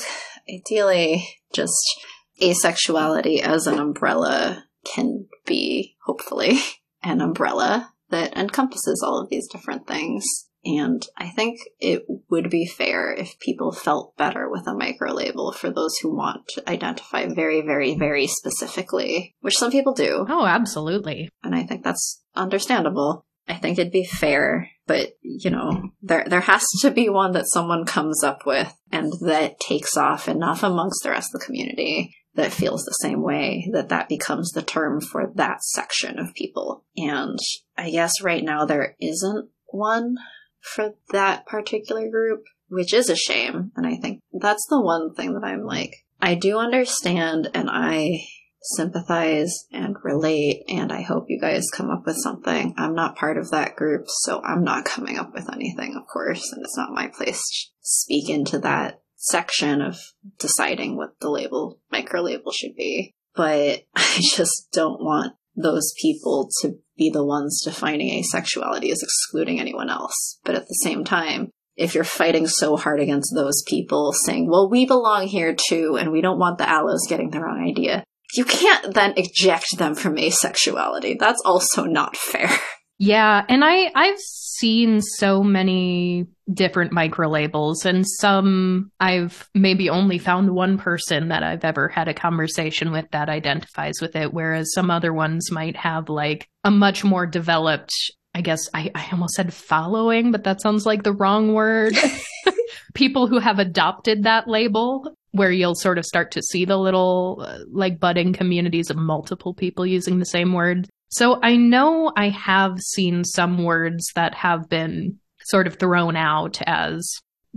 ideally 0.53 1.27
just 1.53 2.01
asexuality 2.41 3.39
as 3.41 3.67
an 3.67 3.79
umbrella 3.79 4.65
can 4.85 5.25
be, 5.45 5.95
hopefully, 6.05 6.59
an 7.03 7.21
umbrella 7.21 7.93
that 8.09 8.35
encompasses 8.35 9.03
all 9.05 9.21
of 9.21 9.29
these 9.29 9.47
different 9.47 9.87
things. 9.87 10.25
And 10.65 11.05
I 11.17 11.29
think 11.29 11.59
it 11.79 12.03
would 12.29 12.49
be 12.49 12.65
fair 12.65 13.13
if 13.13 13.39
people 13.39 13.71
felt 13.71 14.17
better 14.17 14.49
with 14.49 14.67
a 14.67 14.73
micro 14.73 15.13
label 15.13 15.53
for 15.53 15.69
those 15.69 15.97
who 16.01 16.13
want 16.13 16.47
to 16.49 16.69
identify 16.69 17.27
very, 17.27 17.61
very, 17.61 17.95
very 17.95 18.27
specifically, 18.27 19.35
which 19.39 19.57
some 19.57 19.71
people 19.71 19.93
do. 19.93 20.25
Oh, 20.27 20.45
absolutely. 20.45 21.29
And 21.43 21.55
I 21.55 21.63
think 21.63 21.83
that's 21.83 22.21
understandable. 22.35 23.25
I 23.49 23.55
think 23.55 23.79
it'd 23.79 23.91
be 23.91 24.05
fair, 24.05 24.69
but 24.85 25.17
you 25.21 25.49
know, 25.49 25.89
there 26.03 26.23
there 26.27 26.41
has 26.41 26.65
to 26.81 26.91
be 26.91 27.09
one 27.09 27.31
that 27.31 27.49
someone 27.49 27.83
comes 27.85 28.23
up 28.23 28.45
with 28.45 28.71
and 28.91 29.11
that 29.21 29.59
takes 29.59 29.97
off 29.97 30.27
enough 30.27 30.61
amongst 30.61 31.01
the 31.03 31.09
rest 31.09 31.33
of 31.33 31.41
the 31.41 31.45
community 31.45 32.15
that 32.35 32.53
feels 32.53 32.85
the 32.85 32.95
same 33.01 33.23
way 33.23 33.67
that 33.73 33.89
that 33.89 34.07
becomes 34.07 34.51
the 34.51 34.61
term 34.61 35.01
for 35.01 35.31
that 35.35 35.63
section 35.63 36.19
of 36.19 36.33
people. 36.35 36.85
And 36.95 37.39
I 37.75 37.89
guess 37.89 38.21
right 38.21 38.43
now 38.43 38.65
there 38.65 38.95
isn't 39.01 39.49
one 39.65 40.15
for 40.61 40.93
that 41.11 41.47
particular 41.47 42.07
group, 42.09 42.43
which 42.69 42.93
is 42.93 43.09
a 43.09 43.15
shame. 43.15 43.71
And 43.75 43.87
I 43.87 43.95
think 43.97 44.21
that's 44.31 44.65
the 44.69 44.79
one 44.79 45.13
thing 45.15 45.33
that 45.33 45.43
I'm 45.43 45.65
like, 45.65 46.05
I 46.21 46.35
do 46.35 46.57
understand 46.59 47.49
and 47.53 47.69
I 47.69 48.25
sympathize 48.61 49.65
and 49.71 49.95
relate, 50.03 50.63
and 50.67 50.91
I 50.91 51.01
hope 51.01 51.25
you 51.29 51.39
guys 51.39 51.69
come 51.73 51.89
up 51.89 52.05
with 52.05 52.17
something. 52.17 52.73
I'm 52.77 52.93
not 52.93 53.15
part 53.15 53.37
of 53.37 53.51
that 53.51 53.75
group, 53.75 54.05
so 54.07 54.41
I'm 54.43 54.63
not 54.63 54.85
coming 54.85 55.17
up 55.17 55.33
with 55.33 55.51
anything, 55.51 55.95
of 55.95 56.07
course, 56.11 56.51
and 56.51 56.63
it's 56.63 56.77
not 56.77 56.93
my 56.93 57.07
place 57.07 57.41
to 57.49 57.67
speak 57.81 58.29
into 58.29 58.59
that 58.59 59.01
section 59.15 59.81
of 59.81 59.97
deciding 60.37 60.95
what 60.95 61.19
the 61.19 61.29
label, 61.29 61.79
micro 61.91 62.21
label 62.21 62.51
should 62.51 62.75
be. 62.75 63.15
But 63.35 63.85
I 63.95 64.21
just 64.35 64.69
don't 64.71 65.03
want 65.03 65.33
those 65.55 65.93
people 66.01 66.49
to 66.61 66.77
be 66.97 67.09
the 67.09 67.25
ones 67.25 67.61
defining 67.63 68.23
asexuality 68.23 68.91
as 68.91 69.03
excluding 69.03 69.59
anyone 69.59 69.89
else. 69.89 70.39
But 70.43 70.55
at 70.55 70.67
the 70.67 70.79
same 70.83 71.03
time, 71.03 71.51
if 71.75 71.95
you're 71.95 72.03
fighting 72.03 72.45
so 72.45 72.75
hard 72.75 72.99
against 72.99 73.33
those 73.33 73.63
people 73.65 74.13
saying, 74.25 74.49
well, 74.49 74.69
we 74.69 74.85
belong 74.85 75.27
here 75.27 75.55
too, 75.55 75.97
and 75.97 76.11
we 76.11 76.21
don't 76.21 76.39
want 76.39 76.57
the 76.57 76.65
allos 76.65 77.07
getting 77.07 77.29
the 77.29 77.39
wrong 77.39 77.65
idea, 77.65 78.03
you 78.33 78.45
can't 78.45 78.93
then 78.93 79.13
eject 79.17 79.77
them 79.77 79.95
from 79.95 80.15
asexuality. 80.15 81.17
That's 81.19 81.41
also 81.45 81.83
not 81.83 82.17
fair. 82.17 82.49
Yeah, 83.01 83.45
and 83.47 83.63
I 83.63 83.89
I've 83.95 84.19
seen 84.19 85.01
so 85.01 85.41
many 85.41 86.27
different 86.53 86.91
micro 86.91 87.29
labels 87.29 87.85
and 87.85 88.05
some 88.05 88.91
I've 88.99 89.49
maybe 89.55 89.89
only 89.89 90.17
found 90.17 90.51
one 90.51 90.77
person 90.77 91.29
that 91.29 91.41
I've 91.41 91.63
ever 91.63 91.87
had 91.87 92.09
a 92.09 92.13
conversation 92.13 92.91
with 92.91 93.05
that 93.11 93.29
identifies 93.29 94.01
with 94.01 94.17
it 94.17 94.33
whereas 94.33 94.73
some 94.73 94.91
other 94.91 95.13
ones 95.13 95.49
might 95.49 95.77
have 95.77 96.09
like 96.09 96.49
a 96.65 96.71
much 96.71 97.05
more 97.05 97.25
developed 97.25 97.93
I 98.33 98.41
guess 98.41 98.69
I, 98.73 98.91
I 98.93 99.07
almost 99.11 99.33
said 99.33 99.53
following, 99.53 100.31
but 100.31 100.43
that 100.43 100.61
sounds 100.61 100.85
like 100.85 101.03
the 101.03 101.13
wrong 101.13 101.53
word. 101.53 101.95
People 102.93 103.27
who 103.27 103.39
have 103.39 103.59
adopted 103.59 104.23
that 104.23 104.47
label 104.47 105.15
where 105.31 105.51
you'll 105.51 105.75
sort 105.75 105.97
of 105.97 106.05
start 106.05 106.31
to 106.31 106.41
see 106.41 106.65
the 106.65 106.77
little 106.77 107.43
uh, 107.45 107.59
like 107.71 107.99
budding 107.99 108.33
communities 108.33 108.89
of 108.89 108.97
multiple 108.97 109.53
people 109.53 109.85
using 109.85 110.19
the 110.19 110.25
same 110.25 110.53
word. 110.53 110.87
So 111.09 111.39
I 111.41 111.55
know 111.55 112.11
I 112.15 112.29
have 112.29 112.79
seen 112.79 113.23
some 113.23 113.63
words 113.63 114.11
that 114.15 114.33
have 114.35 114.69
been 114.69 115.19
sort 115.45 115.67
of 115.67 115.77
thrown 115.77 116.15
out 116.15 116.59
as 116.65 117.11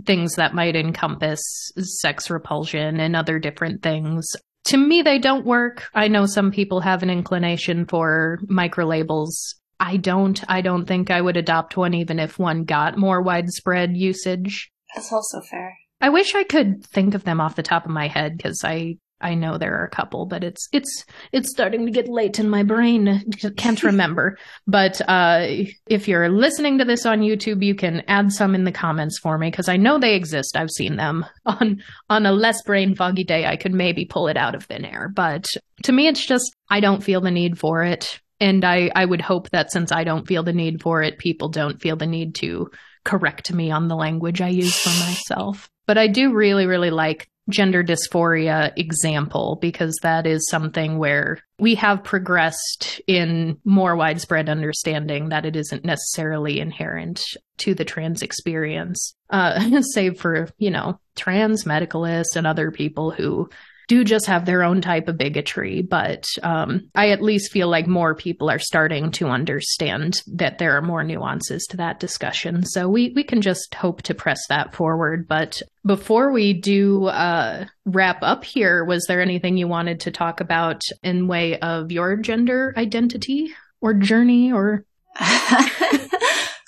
things 0.05 0.35
that 0.35 0.55
might 0.55 0.75
encompass 0.75 1.39
sex 1.77 2.29
repulsion 2.29 2.99
and 2.99 3.15
other 3.15 3.39
different 3.39 3.83
things. 3.83 4.27
To 4.65 4.77
me, 4.77 5.01
they 5.01 5.19
don't 5.19 5.45
work. 5.45 5.89
I 5.93 6.07
know 6.07 6.25
some 6.25 6.51
people 6.51 6.79
have 6.79 7.03
an 7.03 7.09
inclination 7.09 7.85
for 7.85 8.39
micro 8.47 8.85
labels. 8.85 9.55
I 9.79 9.97
don't. 9.97 10.41
I 10.47 10.61
don't 10.61 10.85
think 10.85 11.11
I 11.11 11.19
would 11.19 11.35
adopt 11.35 11.75
one 11.75 11.93
even 11.93 12.17
if 12.17 12.39
one 12.39 12.63
got 12.63 12.97
more 12.97 13.21
widespread 13.21 13.97
usage. 13.97 14.71
That's 14.95 15.11
also 15.11 15.41
fair. 15.41 15.75
I 16.03 16.09
wish 16.09 16.35
I 16.35 16.43
could 16.43 16.85
think 16.85 17.15
of 17.15 17.23
them 17.23 17.39
off 17.39 17.55
the 17.55 17.63
top 17.63 17.85
of 17.85 17.91
my 17.91 18.09
head 18.09 18.35
because 18.35 18.61
I 18.65 18.97
I 19.21 19.35
know 19.35 19.57
there 19.57 19.79
are 19.79 19.85
a 19.85 19.89
couple, 19.89 20.25
but 20.25 20.43
it's 20.43 20.67
it's 20.73 21.05
it's 21.31 21.49
starting 21.49 21.85
to 21.85 21.93
get 21.93 22.09
late 22.09 22.39
in 22.39 22.49
my 22.49 22.61
brain. 22.61 23.23
Can't 23.55 23.81
remember. 23.91 24.37
but 24.67 24.99
uh, 25.07 25.47
if 25.87 26.09
you're 26.09 26.27
listening 26.27 26.77
to 26.79 26.83
this 26.83 27.05
on 27.05 27.21
YouTube, 27.21 27.63
you 27.63 27.73
can 27.73 28.03
add 28.09 28.33
some 28.33 28.53
in 28.53 28.65
the 28.65 28.71
comments 28.73 29.17
for 29.17 29.37
me 29.37 29.49
because 29.49 29.69
I 29.69 29.77
know 29.77 29.97
they 29.97 30.15
exist. 30.15 30.57
I've 30.57 30.71
seen 30.71 30.97
them 30.97 31.25
on 31.45 31.81
on 32.09 32.25
a 32.25 32.33
less 32.33 32.61
brain 32.63 32.95
foggy 32.95 33.23
day. 33.23 33.45
I 33.45 33.55
could 33.55 33.73
maybe 33.73 34.03
pull 34.03 34.27
it 34.27 34.35
out 34.35 34.55
of 34.55 34.65
thin 34.65 34.83
air, 34.83 35.07
but 35.07 35.45
to 35.83 35.93
me, 35.93 36.07
it's 36.07 36.25
just 36.25 36.53
I 36.69 36.81
don't 36.81 37.01
feel 37.01 37.21
the 37.21 37.31
need 37.31 37.57
for 37.57 37.81
it, 37.81 38.19
and 38.41 38.65
I 38.65 38.91
I 38.93 39.05
would 39.05 39.21
hope 39.21 39.51
that 39.51 39.71
since 39.71 39.93
I 39.93 40.03
don't 40.03 40.27
feel 40.27 40.43
the 40.43 40.51
need 40.51 40.81
for 40.81 41.01
it, 41.01 41.17
people 41.17 41.47
don't 41.47 41.81
feel 41.81 41.95
the 41.95 42.07
need 42.07 42.35
to 42.35 42.71
correct 43.05 43.53
me 43.53 43.71
on 43.71 43.87
the 43.87 43.95
language 43.95 44.41
I 44.41 44.49
use 44.49 44.77
for 44.77 44.89
myself. 45.07 45.69
But 45.85 45.97
I 45.97 46.07
do 46.07 46.33
really, 46.33 46.65
really 46.65 46.91
like 46.91 47.29
gender 47.49 47.83
dysphoria 47.83 48.71
example 48.77 49.57
because 49.61 49.97
that 50.01 50.25
is 50.25 50.47
something 50.49 50.97
where 50.97 51.39
we 51.59 51.75
have 51.75 52.03
progressed 52.03 53.01
in 53.05 53.57
more 53.65 53.95
widespread 53.95 54.47
understanding 54.47 55.29
that 55.29 55.45
it 55.45 55.55
isn't 55.55 55.83
necessarily 55.83 56.59
inherent 56.59 57.21
to 57.57 57.73
the 57.73 57.85
trans 57.85 58.21
experience. 58.21 59.15
Uh, 59.29 59.81
save 59.93 60.19
for, 60.19 60.49
you 60.57 60.71
know, 60.71 60.99
trans 61.15 61.65
medicalists 61.65 62.35
and 62.35 62.47
other 62.47 62.71
people 62.71 63.11
who 63.11 63.49
do 63.87 64.03
just 64.03 64.27
have 64.27 64.45
their 64.45 64.63
own 64.63 64.81
type 64.81 65.07
of 65.07 65.17
bigotry, 65.17 65.81
but 65.81 66.25
um, 66.41 66.89
I 66.95 67.09
at 67.09 67.21
least 67.21 67.51
feel 67.51 67.67
like 67.67 67.87
more 67.87 68.15
people 68.15 68.49
are 68.49 68.59
starting 68.59 69.11
to 69.11 69.27
understand 69.27 70.21
that 70.27 70.57
there 70.57 70.77
are 70.77 70.81
more 70.81 71.03
nuances 71.03 71.65
to 71.69 71.77
that 71.77 71.99
discussion. 71.99 72.65
So 72.65 72.87
we, 72.87 73.11
we 73.15 73.23
can 73.23 73.41
just 73.41 73.73
hope 73.75 74.01
to 74.03 74.13
press 74.13 74.39
that 74.47 74.73
forward. 74.73 75.27
But 75.27 75.61
before 75.85 76.31
we 76.31 76.53
do 76.53 77.05
uh, 77.05 77.65
wrap 77.85 78.19
up 78.21 78.43
here, 78.43 78.85
was 78.85 79.05
there 79.07 79.21
anything 79.21 79.57
you 79.57 79.67
wanted 79.67 80.01
to 80.01 80.11
talk 80.11 80.39
about 80.39 80.81
in 81.01 81.27
way 81.27 81.59
of 81.59 81.91
your 81.91 82.15
gender 82.17 82.73
identity 82.77 83.53
or 83.81 83.93
journey 83.93 84.51
or? 84.51 84.85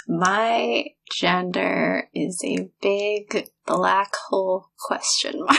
My 0.07 0.85
gender 1.11 2.09
is 2.13 2.39
a 2.45 2.69
big 2.81 3.47
black 3.65 4.15
hole 4.15 4.67
question 4.77 5.39
mark. 5.39 5.57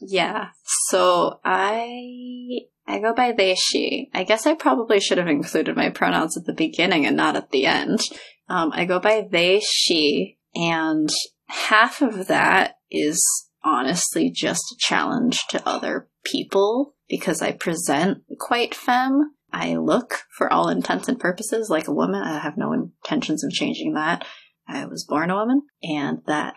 Yeah. 0.00 0.48
So 0.88 1.40
I 1.44 2.62
I 2.86 2.98
go 2.98 3.14
by 3.14 3.32
they 3.32 3.54
she. 3.54 4.10
I 4.12 4.24
guess 4.24 4.46
I 4.46 4.54
probably 4.54 5.00
should 5.00 5.18
have 5.18 5.28
included 5.28 5.76
my 5.76 5.90
pronouns 5.90 6.36
at 6.36 6.44
the 6.44 6.52
beginning 6.52 7.06
and 7.06 7.16
not 7.16 7.36
at 7.36 7.50
the 7.50 7.66
end. 7.66 8.00
Um, 8.48 8.72
I 8.74 8.84
go 8.84 8.98
by 8.98 9.26
they 9.30 9.60
she, 9.60 10.38
and 10.54 11.08
half 11.46 12.02
of 12.02 12.26
that 12.26 12.74
is 12.90 13.24
honestly 13.64 14.30
just 14.30 14.62
a 14.72 14.76
challenge 14.78 15.46
to 15.50 15.66
other 15.66 16.08
people 16.24 16.94
because 17.08 17.40
I 17.40 17.52
present 17.52 18.22
quite 18.38 18.74
femme. 18.74 19.34
I 19.52 19.76
look, 19.76 20.22
for 20.36 20.52
all 20.52 20.68
intents 20.68 21.08
and 21.08 21.20
purposes, 21.20 21.68
like 21.68 21.86
a 21.86 21.94
woman. 21.94 22.22
I 22.22 22.38
have 22.38 22.56
no 22.56 22.72
intentions 22.72 23.44
of 23.44 23.52
changing 23.52 23.94
that. 23.94 24.26
I 24.66 24.86
was 24.86 25.04
born 25.06 25.30
a 25.30 25.34
woman, 25.34 25.62
and 25.82 26.18
that 26.26 26.54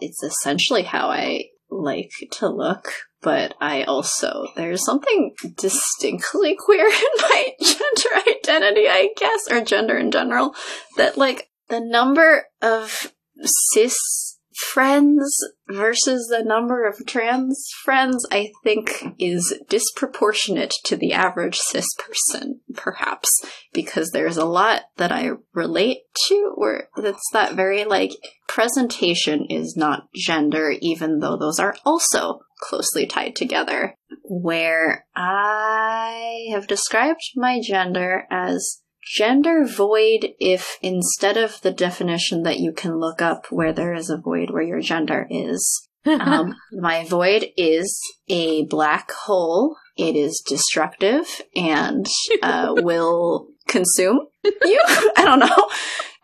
it's 0.00 0.22
essentially 0.22 0.84
how 0.84 1.10
I 1.10 1.46
like 1.70 2.10
to 2.32 2.48
look, 2.48 2.92
but 3.22 3.54
I 3.60 3.82
also, 3.82 4.46
there's 4.56 4.84
something 4.84 5.34
distinctly 5.56 6.56
queer 6.64 6.86
in 6.86 7.22
my 7.22 7.50
gender 7.60 8.28
identity, 8.28 8.88
I 8.88 9.10
guess, 9.16 9.50
or 9.50 9.60
gender 9.62 9.96
in 9.96 10.10
general, 10.10 10.54
that 10.96 11.16
like 11.16 11.50
the 11.68 11.80
number 11.80 12.46
of 12.62 13.12
cis 13.42 14.35
friends 14.56 15.38
versus 15.68 16.28
the 16.28 16.42
number 16.42 16.86
of 16.86 17.04
trans 17.06 17.68
friends, 17.84 18.26
I 18.30 18.52
think, 18.64 19.14
is 19.18 19.54
disproportionate 19.68 20.72
to 20.84 20.96
the 20.96 21.12
average 21.12 21.56
cis 21.56 21.86
person, 21.98 22.60
perhaps, 22.74 23.28
because 23.72 24.10
there's 24.10 24.36
a 24.36 24.44
lot 24.44 24.82
that 24.96 25.12
I 25.12 25.30
relate 25.52 25.98
to 26.28 26.52
where 26.54 26.88
that's 26.96 27.30
that 27.32 27.54
very 27.54 27.84
like 27.84 28.12
presentation 28.48 29.46
is 29.50 29.76
not 29.76 30.08
gender, 30.14 30.74
even 30.80 31.20
though 31.20 31.36
those 31.36 31.58
are 31.58 31.76
also 31.84 32.40
closely 32.60 33.06
tied 33.06 33.36
together. 33.36 33.94
Where 34.22 35.06
I 35.14 36.46
have 36.52 36.66
described 36.66 37.20
my 37.36 37.60
gender 37.60 38.24
as 38.30 38.82
gender 39.06 39.64
void 39.64 40.34
if 40.40 40.78
instead 40.82 41.36
of 41.36 41.60
the 41.62 41.70
definition 41.70 42.42
that 42.42 42.58
you 42.58 42.72
can 42.72 42.98
look 42.98 43.22
up 43.22 43.46
where 43.50 43.72
there 43.72 43.94
is 43.94 44.10
a 44.10 44.18
void 44.18 44.50
where 44.50 44.62
your 44.62 44.80
gender 44.80 45.26
is, 45.30 45.88
Um, 46.20 46.54
my 46.72 47.04
void 47.04 47.48
is 47.56 48.00
a 48.28 48.64
black 48.66 49.10
hole. 49.10 49.76
It 49.96 50.14
is 50.14 50.42
destructive 50.46 51.42
and 51.56 52.06
uh, 52.42 52.74
will 52.78 53.48
consume 53.66 54.20
you. 54.44 54.80
I 55.16 55.24
don't 55.24 55.40
know. 55.40 55.68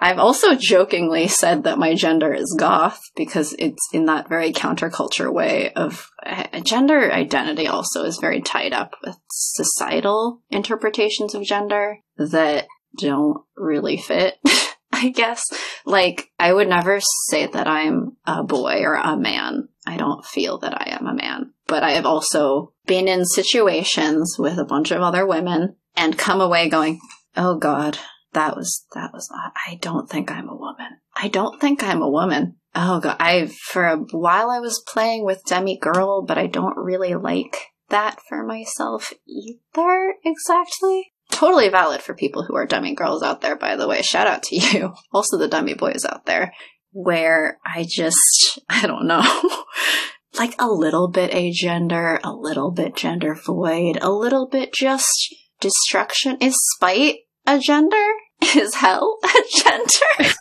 I've 0.03 0.19
also 0.19 0.57
jokingly 0.57 1.29
said 1.29 1.62
that 1.62 1.79
my 1.79 1.95
gender 1.95 2.35
is 2.35 2.57
goth 2.59 3.01
because 3.15 3.55
it's 3.57 3.89
in 3.93 4.07
that 4.07 4.29
very 4.29 4.53
counterculture 4.53 5.33
way 5.33 5.73
of 5.74 6.11
uh, 6.27 6.59
gender 6.65 7.12
identity 7.12 7.69
also 7.69 8.03
is 8.03 8.19
very 8.19 8.41
tied 8.41 8.73
up 8.73 8.97
with 9.07 9.16
societal 9.31 10.43
interpretations 10.51 11.37
of 11.37 11.45
gender 11.45 11.99
that 12.16 12.66
don't 12.99 13.45
really 13.57 13.97
fit. 13.97 14.39
I 14.93 15.11
guess. 15.11 15.45
Like, 15.87 16.31
I 16.39 16.53
would 16.53 16.69
never 16.69 16.99
say 17.31 17.47
that 17.47 17.69
I'm 17.69 18.16
a 18.27 18.43
boy 18.43 18.83
or 18.83 18.95
a 18.95 19.16
man. 19.16 19.69
I 19.87 19.97
don't 19.97 20.24
feel 20.24 20.59
that 20.59 20.74
I 20.74 20.97
am 20.99 21.07
a 21.07 21.15
man. 21.15 21.55
But 21.66 21.85
I 21.85 21.93
have 21.93 22.07
also 22.07 22.73
been 22.87 23.07
in 23.07 23.24
situations 23.24 24.37
with 24.37 24.59
a 24.59 24.65
bunch 24.65 24.91
of 24.91 25.01
other 25.01 25.27
women 25.27 25.77
and 25.97 26.19
come 26.19 26.41
away 26.41 26.69
going, 26.69 27.01
oh 27.37 27.57
God, 27.57 27.99
that 28.33 28.57
was, 28.57 28.87
that 28.95 29.13
was, 29.13 29.31
I 29.67 29.77
don't 29.77 30.09
think 30.09 30.31
I'm 30.31 30.49
a 30.49 30.57
woman. 30.57 30.99
I 31.15 31.29
don't 31.29 31.61
think 31.61 31.83
I'm 31.83 32.03
a 32.03 32.11
woman. 32.11 32.57
Oh 32.75 33.01
God, 33.01 33.17
I, 33.21 33.47
for 33.47 33.85
a 33.85 33.97
while 33.97 34.51
I 34.51 34.61
was 34.61 34.83
playing 34.87 35.25
with 35.25 35.45
Demi 35.45 35.79
Girl, 35.79 36.23
but 36.23 36.39
I 36.39 36.47
don't 36.47 36.77
really 36.77 37.15
like 37.15 37.59
that 37.91 38.19
for 38.27 38.43
myself 38.43 39.13
either 39.27 40.15
exactly 40.25 41.13
totally 41.33 41.69
valid 41.69 42.01
for 42.01 42.15
people 42.15 42.45
who 42.45 42.55
are 42.55 42.67
demi 42.67 42.95
girls 42.95 43.23
out 43.23 43.41
there, 43.41 43.57
by 43.57 43.75
the 43.75 43.89
way. 43.89 44.03
Shout 44.03 44.29
out 44.29 44.45
to 44.45 44.57
you. 44.61 44.95
Also 45.13 45.39
the 45.39 45.49
demi 45.49 45.75
boys 45.75 46.05
out 46.09 46.27
there. 46.27 46.55
Where 46.93 47.59
I 47.65 47.85
just, 47.89 48.61
I 48.69 48.87
don't 48.87 49.07
know, 49.07 49.23
like 50.39 50.55
a 50.61 50.69
little 50.69 51.09
bit 51.09 51.33
agender, 51.33 52.21
a 52.23 52.33
little 52.33 52.71
bit 52.71 52.95
gender 52.95 53.35
void, 53.35 53.99
a 54.01 54.11
little 54.11 54.47
bit 54.47 54.73
just 54.73 55.35
destruction. 55.61 56.37
Is 56.41 56.55
spite 56.77 57.17
a 57.47 57.59
gender? 57.59 58.07
Is 58.56 58.74
hell 58.74 59.19
a 59.24 59.43
gender? 59.56 60.35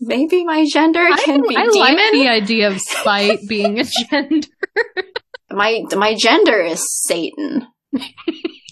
Maybe 0.00 0.44
my 0.44 0.66
gender 0.70 1.06
can 1.24 1.44
I, 1.44 1.48
be 1.48 1.56
I 1.56 1.66
demon. 1.66 1.78
like 1.78 2.12
the 2.12 2.28
idea 2.28 2.68
of 2.68 2.80
spite 2.80 3.40
being 3.48 3.80
a 3.80 3.84
gender. 3.84 4.46
my 5.50 5.82
my 5.94 6.14
gender 6.14 6.60
is 6.62 6.82
Satan. 7.04 7.66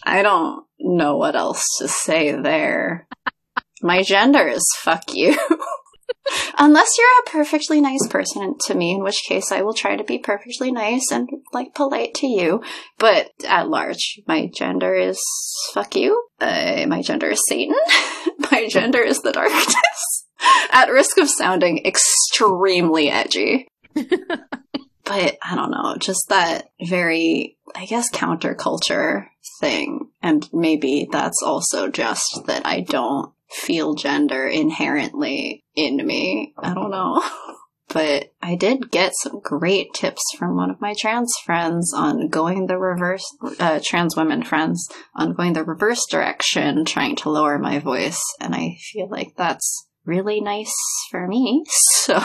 I 0.05 0.23
don't 0.23 0.65
know 0.79 1.17
what 1.17 1.37
else 1.37 1.65
to 1.79 1.89
say 1.89 2.33
there. 2.33 3.07
My 3.83 4.03
gender 4.03 4.47
is 4.49 4.65
fuck 4.79 5.15
you. 5.15 5.39
Unless 6.59 6.89
you're 6.99 7.07
a 7.27 7.31
perfectly 7.31 7.81
nice 7.81 8.07
person 8.09 8.55
to 8.67 8.75
me, 8.75 8.93
in 8.93 9.03
which 9.03 9.23
case 9.27 9.53
I 9.53 9.63
will 9.63 9.75
try 9.75 9.97
to 9.97 10.05
be 10.05 10.19
perfectly 10.19 10.73
nice 10.73 11.11
and 11.11 11.29
like 11.53 11.75
polite 11.75 12.15
to 12.15 12.27
you. 12.27 12.63
But 12.99 13.31
at 13.47 13.69
large, 13.69 14.21
my 14.27 14.49
gender 14.53 14.95
is 14.95 15.21
fuck 15.73 15.95
you. 15.95 16.23
Uh, 16.41 16.85
my 16.89 17.03
gender 17.03 17.31
is 17.31 17.41
Satan. 17.49 17.77
my 18.39 18.69
gender 18.69 19.03
is 19.03 19.21
the 19.21 19.33
darkness. 19.33 20.25
at 20.73 20.91
risk 20.91 21.19
of 21.19 21.29
sounding 21.29 21.85
extremely 21.85 23.11
edgy. 23.11 23.69
but 23.95 25.39
I 25.43 25.55
don't 25.55 25.71
know, 25.71 25.97
just 25.99 26.29
that 26.29 26.71
very, 26.81 27.57
I 27.75 27.87
guess, 27.87 28.11
counterculture 28.11 29.27
thing. 29.61 30.11
And 30.23 30.49
maybe 30.53 31.09
that's 31.11 31.43
also 31.43 31.89
just 31.89 32.43
that 32.47 32.67
I 32.67 32.81
don't 32.81 33.33
feel 33.51 33.95
gender 33.95 34.47
inherently 34.47 35.65
in 35.75 35.97
me. 36.07 36.55
I 36.59 36.75
don't 36.75 36.91
know. 36.91 37.23
but 37.89 38.33
I 38.43 38.55
did 38.55 38.91
get 38.91 39.13
some 39.15 39.41
great 39.41 39.95
tips 39.95 40.23
from 40.39 40.57
one 40.57 40.71
of 40.71 40.81
my 40.81 40.95
trans 40.99 41.33
friends 41.45 41.93
on 41.95 42.29
going 42.29 42.67
the 42.67 42.79
reverse, 42.79 43.25
uh, 43.59 43.81
trans 43.85 44.17
women 44.17 44.43
friends, 44.43 44.89
on 45.15 45.35
going 45.35 45.55
the 45.55 45.65
reverse 45.65 46.05
direction, 46.11 46.85
trying 46.85 47.17
to 47.17 47.31
lower 47.31 47.59
my 47.59 47.79
voice. 47.79 48.21
And 48.41 48.55
I 48.55 48.77
feel 48.93 49.09
like 49.09 49.35
that's 49.37 49.87
really 50.05 50.41
nice 50.41 50.75
for 51.11 51.27
me. 51.27 51.65
So. 52.09 52.19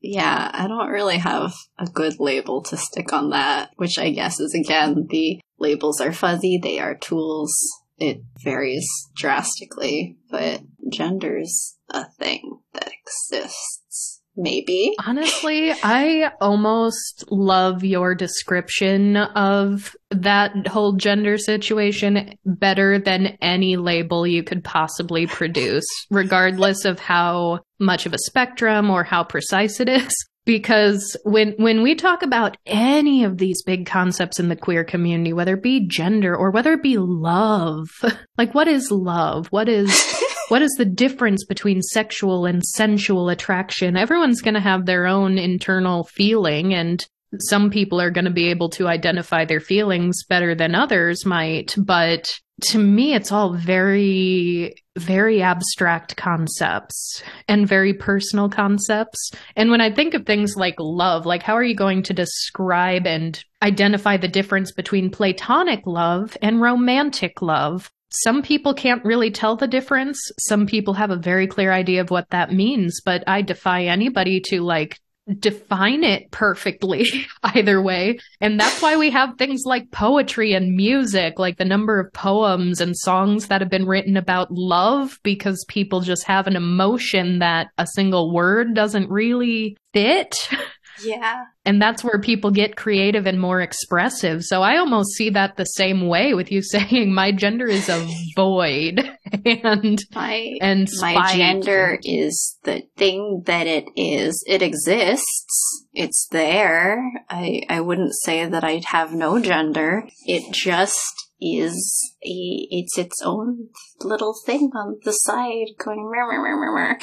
Yeah, 0.00 0.50
I 0.52 0.68
don't 0.68 0.90
really 0.90 1.18
have 1.18 1.54
a 1.78 1.86
good 1.86 2.20
label 2.20 2.62
to 2.64 2.76
stick 2.76 3.12
on 3.12 3.30
that, 3.30 3.70
which 3.76 3.98
I 3.98 4.10
guess 4.10 4.38
is 4.38 4.54
again 4.54 5.06
the 5.08 5.40
labels 5.58 6.00
are 6.00 6.12
fuzzy, 6.12 6.58
they 6.62 6.78
are 6.78 6.94
tools. 6.94 7.52
It 7.96 8.22
varies 8.44 8.88
drastically, 9.16 10.16
but 10.30 10.60
gender's 10.92 11.76
a 11.90 12.04
thing 12.18 12.60
that 12.74 12.92
exists. 12.92 14.17
Maybe. 14.40 14.94
Honestly, 15.04 15.72
I 15.82 16.30
almost 16.40 17.24
love 17.28 17.82
your 17.82 18.14
description 18.14 19.16
of 19.16 19.96
that 20.10 20.68
whole 20.68 20.92
gender 20.92 21.38
situation 21.38 22.38
better 22.46 23.00
than 23.00 23.36
any 23.42 23.76
label 23.76 24.28
you 24.28 24.44
could 24.44 24.62
possibly 24.62 25.26
produce, 25.26 25.84
regardless 26.08 26.84
of 26.84 27.00
how 27.00 27.60
much 27.80 28.06
of 28.06 28.14
a 28.14 28.18
spectrum 28.18 28.90
or 28.90 29.02
how 29.02 29.24
precise 29.24 29.80
it 29.80 29.88
is 29.88 30.12
because 30.46 31.16
when 31.24 31.52
when 31.58 31.82
we 31.82 31.94
talk 31.94 32.22
about 32.22 32.56
any 32.64 33.22
of 33.22 33.38
these 33.38 33.62
big 33.64 33.86
concepts 33.86 34.40
in 34.40 34.48
the 34.48 34.56
queer 34.56 34.82
community 34.82 35.32
whether 35.32 35.54
it 35.54 35.62
be 35.62 35.86
gender 35.86 36.34
or 36.34 36.50
whether 36.50 36.72
it 36.72 36.82
be 36.82 36.96
love 36.96 37.88
like 38.38 38.54
what 38.54 38.66
is 38.66 38.90
love 38.90 39.46
what 39.48 39.68
is 39.68 40.17
what 40.48 40.62
is 40.62 40.74
the 40.78 40.84
difference 40.84 41.44
between 41.44 41.82
sexual 41.82 42.46
and 42.46 42.62
sensual 42.64 43.28
attraction 43.28 43.96
everyone's 43.96 44.42
going 44.42 44.54
to 44.54 44.60
have 44.60 44.86
their 44.86 45.06
own 45.06 45.38
internal 45.38 46.04
feeling 46.04 46.74
and 46.74 47.06
some 47.40 47.70
people 47.70 48.00
are 48.00 48.10
going 48.10 48.24
to 48.24 48.30
be 48.30 48.48
able 48.48 48.70
to 48.70 48.88
identify 48.88 49.44
their 49.44 49.60
feelings 49.60 50.24
better 50.28 50.54
than 50.54 50.74
others 50.74 51.26
might 51.26 51.74
but 51.78 52.26
to 52.60 52.78
me, 52.78 53.14
it's 53.14 53.30
all 53.30 53.52
very, 53.54 54.74
very 54.96 55.42
abstract 55.42 56.16
concepts 56.16 57.22
and 57.46 57.68
very 57.68 57.94
personal 57.94 58.48
concepts. 58.48 59.30
And 59.54 59.70
when 59.70 59.80
I 59.80 59.92
think 59.92 60.14
of 60.14 60.26
things 60.26 60.56
like 60.56 60.74
love, 60.78 61.24
like 61.24 61.42
how 61.42 61.54
are 61.54 61.62
you 61.62 61.76
going 61.76 62.02
to 62.04 62.14
describe 62.14 63.06
and 63.06 63.42
identify 63.62 64.16
the 64.16 64.28
difference 64.28 64.72
between 64.72 65.10
platonic 65.10 65.86
love 65.86 66.36
and 66.42 66.60
romantic 66.60 67.40
love? 67.42 67.90
Some 68.10 68.42
people 68.42 68.74
can't 68.74 69.04
really 69.04 69.30
tell 69.30 69.56
the 69.56 69.66
difference. 69.66 70.18
Some 70.38 70.66
people 70.66 70.94
have 70.94 71.10
a 71.10 71.16
very 71.16 71.46
clear 71.46 71.72
idea 71.72 72.00
of 72.00 72.10
what 72.10 72.30
that 72.30 72.52
means, 72.52 73.00
but 73.04 73.22
I 73.26 73.42
defy 73.42 73.84
anybody 73.84 74.40
to 74.48 74.62
like 74.62 74.98
define 75.38 76.04
it 76.04 76.30
perfectly 76.30 77.06
either 77.42 77.82
way. 77.82 78.18
And 78.40 78.58
that's 78.58 78.80
why 78.80 78.96
we 78.96 79.10
have 79.10 79.36
things 79.36 79.62
like 79.66 79.90
poetry 79.90 80.54
and 80.54 80.74
music, 80.74 81.38
like 81.38 81.58
the 81.58 81.64
number 81.64 82.00
of 82.00 82.12
poems 82.12 82.80
and 82.80 82.96
songs 82.96 83.48
that 83.48 83.60
have 83.60 83.70
been 83.70 83.86
written 83.86 84.16
about 84.16 84.50
love 84.50 85.18
because 85.22 85.64
people 85.68 86.00
just 86.00 86.26
have 86.26 86.46
an 86.46 86.56
emotion 86.56 87.40
that 87.40 87.68
a 87.76 87.86
single 87.86 88.32
word 88.32 88.74
doesn't 88.74 89.10
really 89.10 89.76
fit. 89.92 90.34
Yeah. 91.02 91.44
And 91.64 91.80
that's 91.80 92.02
where 92.02 92.20
people 92.20 92.50
get 92.50 92.76
creative 92.76 93.26
and 93.26 93.40
more 93.40 93.60
expressive. 93.60 94.42
So 94.44 94.62
I 94.62 94.78
almost 94.78 95.12
see 95.14 95.30
that 95.30 95.56
the 95.56 95.64
same 95.64 96.08
way 96.08 96.34
with 96.34 96.50
you 96.50 96.62
saying 96.62 97.12
my 97.12 97.32
gender 97.32 97.66
is 97.66 97.88
a 97.88 98.06
void 98.36 99.10
and 99.44 99.98
my 100.14 100.58
and 100.60 100.88
my 101.00 101.36
gender 101.36 101.98
is 102.02 102.58
the 102.64 102.82
thing 102.96 103.42
that 103.46 103.66
it 103.66 103.86
is. 103.96 104.42
It 104.46 104.62
exists. 104.62 105.86
It's 105.92 106.26
there. 106.30 107.02
I 107.28 107.62
I 107.68 107.80
wouldn't 107.80 108.14
say 108.22 108.46
that 108.46 108.64
I 108.64 108.82
have 108.86 109.12
no 109.12 109.40
gender. 109.40 110.04
It 110.24 110.52
just 110.52 111.27
is 111.40 112.14
a 112.24 112.66
it's 112.70 112.98
its 112.98 113.22
own 113.24 113.68
little 114.00 114.34
thing 114.44 114.70
on 114.74 114.98
the 115.04 115.12
side 115.12 115.68
going 115.78 116.10
mer 116.10 116.26
mer 116.26 116.42
mer 116.42 116.56
mer 116.56 116.72
mer. 116.72 116.98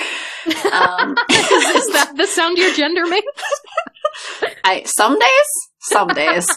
Um, 0.71 1.11
is 1.29 1.87
that 1.93 2.13
the 2.15 2.27
sound 2.27 2.57
your 2.57 2.73
gender 2.73 3.05
makes? 3.05 3.43
I 4.63 4.83
some 4.83 5.17
days, 5.17 5.49
some 5.81 6.07
days. 6.09 6.47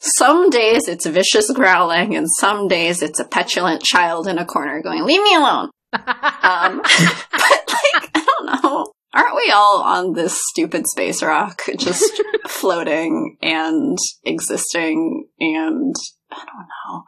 some 0.00 0.50
days 0.50 0.88
it's 0.88 1.06
vicious 1.06 1.50
growling, 1.50 2.14
and 2.14 2.28
some 2.38 2.68
days 2.68 3.02
it's 3.02 3.20
a 3.20 3.24
petulant 3.24 3.82
child 3.82 4.26
in 4.26 4.38
a 4.38 4.44
corner 4.44 4.82
going, 4.82 5.04
"Leave 5.04 5.22
me 5.22 5.34
alone." 5.34 5.70
Um, 6.46 6.80
but 6.82 7.64
like, 7.68 8.10
I 8.14 8.24
don't 8.24 8.62
know. 8.62 8.86
Aren't 9.16 9.36
we 9.36 9.50
all 9.50 9.82
on 9.82 10.12
this 10.12 10.38
stupid 10.50 10.86
space 10.86 11.22
rock, 11.22 11.62
just 11.78 12.22
floating 12.46 13.38
and 13.40 13.96
existing? 14.24 15.28
And 15.40 15.94
I 16.30 16.36
don't 16.36 16.68
know. 16.68 17.04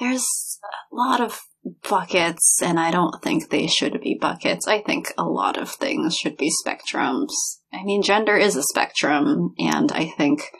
There's 0.00 0.58
a 0.64 0.94
lot 0.96 1.20
of 1.20 1.40
buckets, 1.88 2.60
and 2.60 2.80
I 2.80 2.90
don't 2.90 3.22
think 3.22 3.50
they 3.50 3.68
should 3.68 4.00
be 4.00 4.18
buckets. 4.20 4.66
I 4.66 4.82
think 4.82 5.14
a 5.16 5.22
lot 5.22 5.56
of 5.56 5.70
things 5.70 6.16
should 6.16 6.36
be 6.36 6.50
spectrums. 6.50 7.30
I 7.72 7.84
mean, 7.84 8.02
gender 8.02 8.36
is 8.36 8.56
a 8.56 8.62
spectrum, 8.64 9.54
and 9.56 9.92
I 9.92 10.06
think 10.06 10.50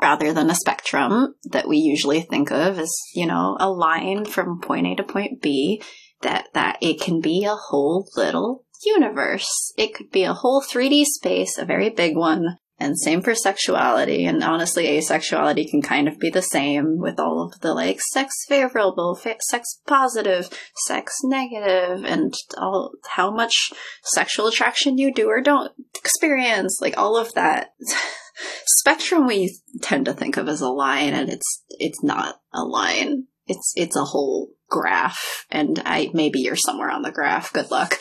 rather 0.00 0.32
than 0.32 0.50
a 0.50 0.54
spectrum 0.54 1.34
that 1.50 1.66
we 1.66 1.78
usually 1.78 2.20
think 2.20 2.52
of 2.52 2.78
as, 2.78 2.94
you 3.12 3.26
know, 3.26 3.56
a 3.58 3.68
line 3.68 4.24
from 4.24 4.60
point 4.60 4.86
A 4.86 4.94
to 4.94 5.02
point 5.02 5.42
B, 5.42 5.82
that, 6.22 6.46
that 6.54 6.78
it 6.80 7.00
can 7.00 7.20
be 7.20 7.44
a 7.44 7.56
whole 7.56 8.08
little 8.16 8.64
universe. 8.84 9.72
It 9.76 9.94
could 9.94 10.10
be 10.10 10.24
a 10.24 10.34
whole 10.34 10.62
3D 10.62 11.04
space, 11.04 11.58
a 11.58 11.64
very 11.64 11.90
big 11.90 12.16
one, 12.16 12.58
And 12.78 12.98
same 12.98 13.22
for 13.22 13.34
sexuality. 13.34 14.24
And 14.24 14.42
honestly, 14.42 14.86
asexuality 14.86 15.70
can 15.70 15.80
kind 15.80 16.08
of 16.08 16.18
be 16.18 16.28
the 16.28 16.42
same 16.42 16.98
with 16.98 17.20
all 17.20 17.42
of 17.42 17.60
the 17.60 17.72
like 17.72 18.00
sex 18.00 18.44
favorable, 18.48 19.14
fa- 19.14 19.36
sex 19.48 19.80
positive, 19.86 20.50
sex 20.86 21.14
negative, 21.22 22.04
and 22.04 22.34
all 22.58 22.92
how 23.10 23.30
much 23.30 23.72
sexual 24.02 24.48
attraction 24.48 24.98
you 24.98 25.14
do 25.14 25.28
or 25.28 25.40
don't 25.40 25.72
experience. 25.94 26.78
Like 26.80 26.98
all 26.98 27.16
of 27.16 27.32
that. 27.34 27.74
Spectrum 28.66 29.28
we 29.28 29.56
tend 29.80 30.06
to 30.06 30.12
think 30.12 30.36
of 30.36 30.48
as 30.48 30.60
a 30.60 30.68
line 30.68 31.14
and 31.14 31.30
it's 31.30 31.62
it's 31.68 32.02
not 32.02 32.40
a 32.52 32.64
line. 32.64 33.28
It's 33.46 33.72
it's 33.76 33.94
a 33.94 34.04
whole 34.04 34.50
graph 34.68 35.46
and 35.50 35.80
I 35.84 36.10
maybe 36.12 36.40
you're 36.40 36.56
somewhere 36.56 36.90
on 36.90 37.02
the 37.02 37.12
graph. 37.12 37.52
Good 37.52 37.70
luck. 37.70 37.98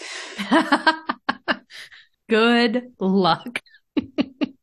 Good 2.30 2.94
luck. 3.00 3.60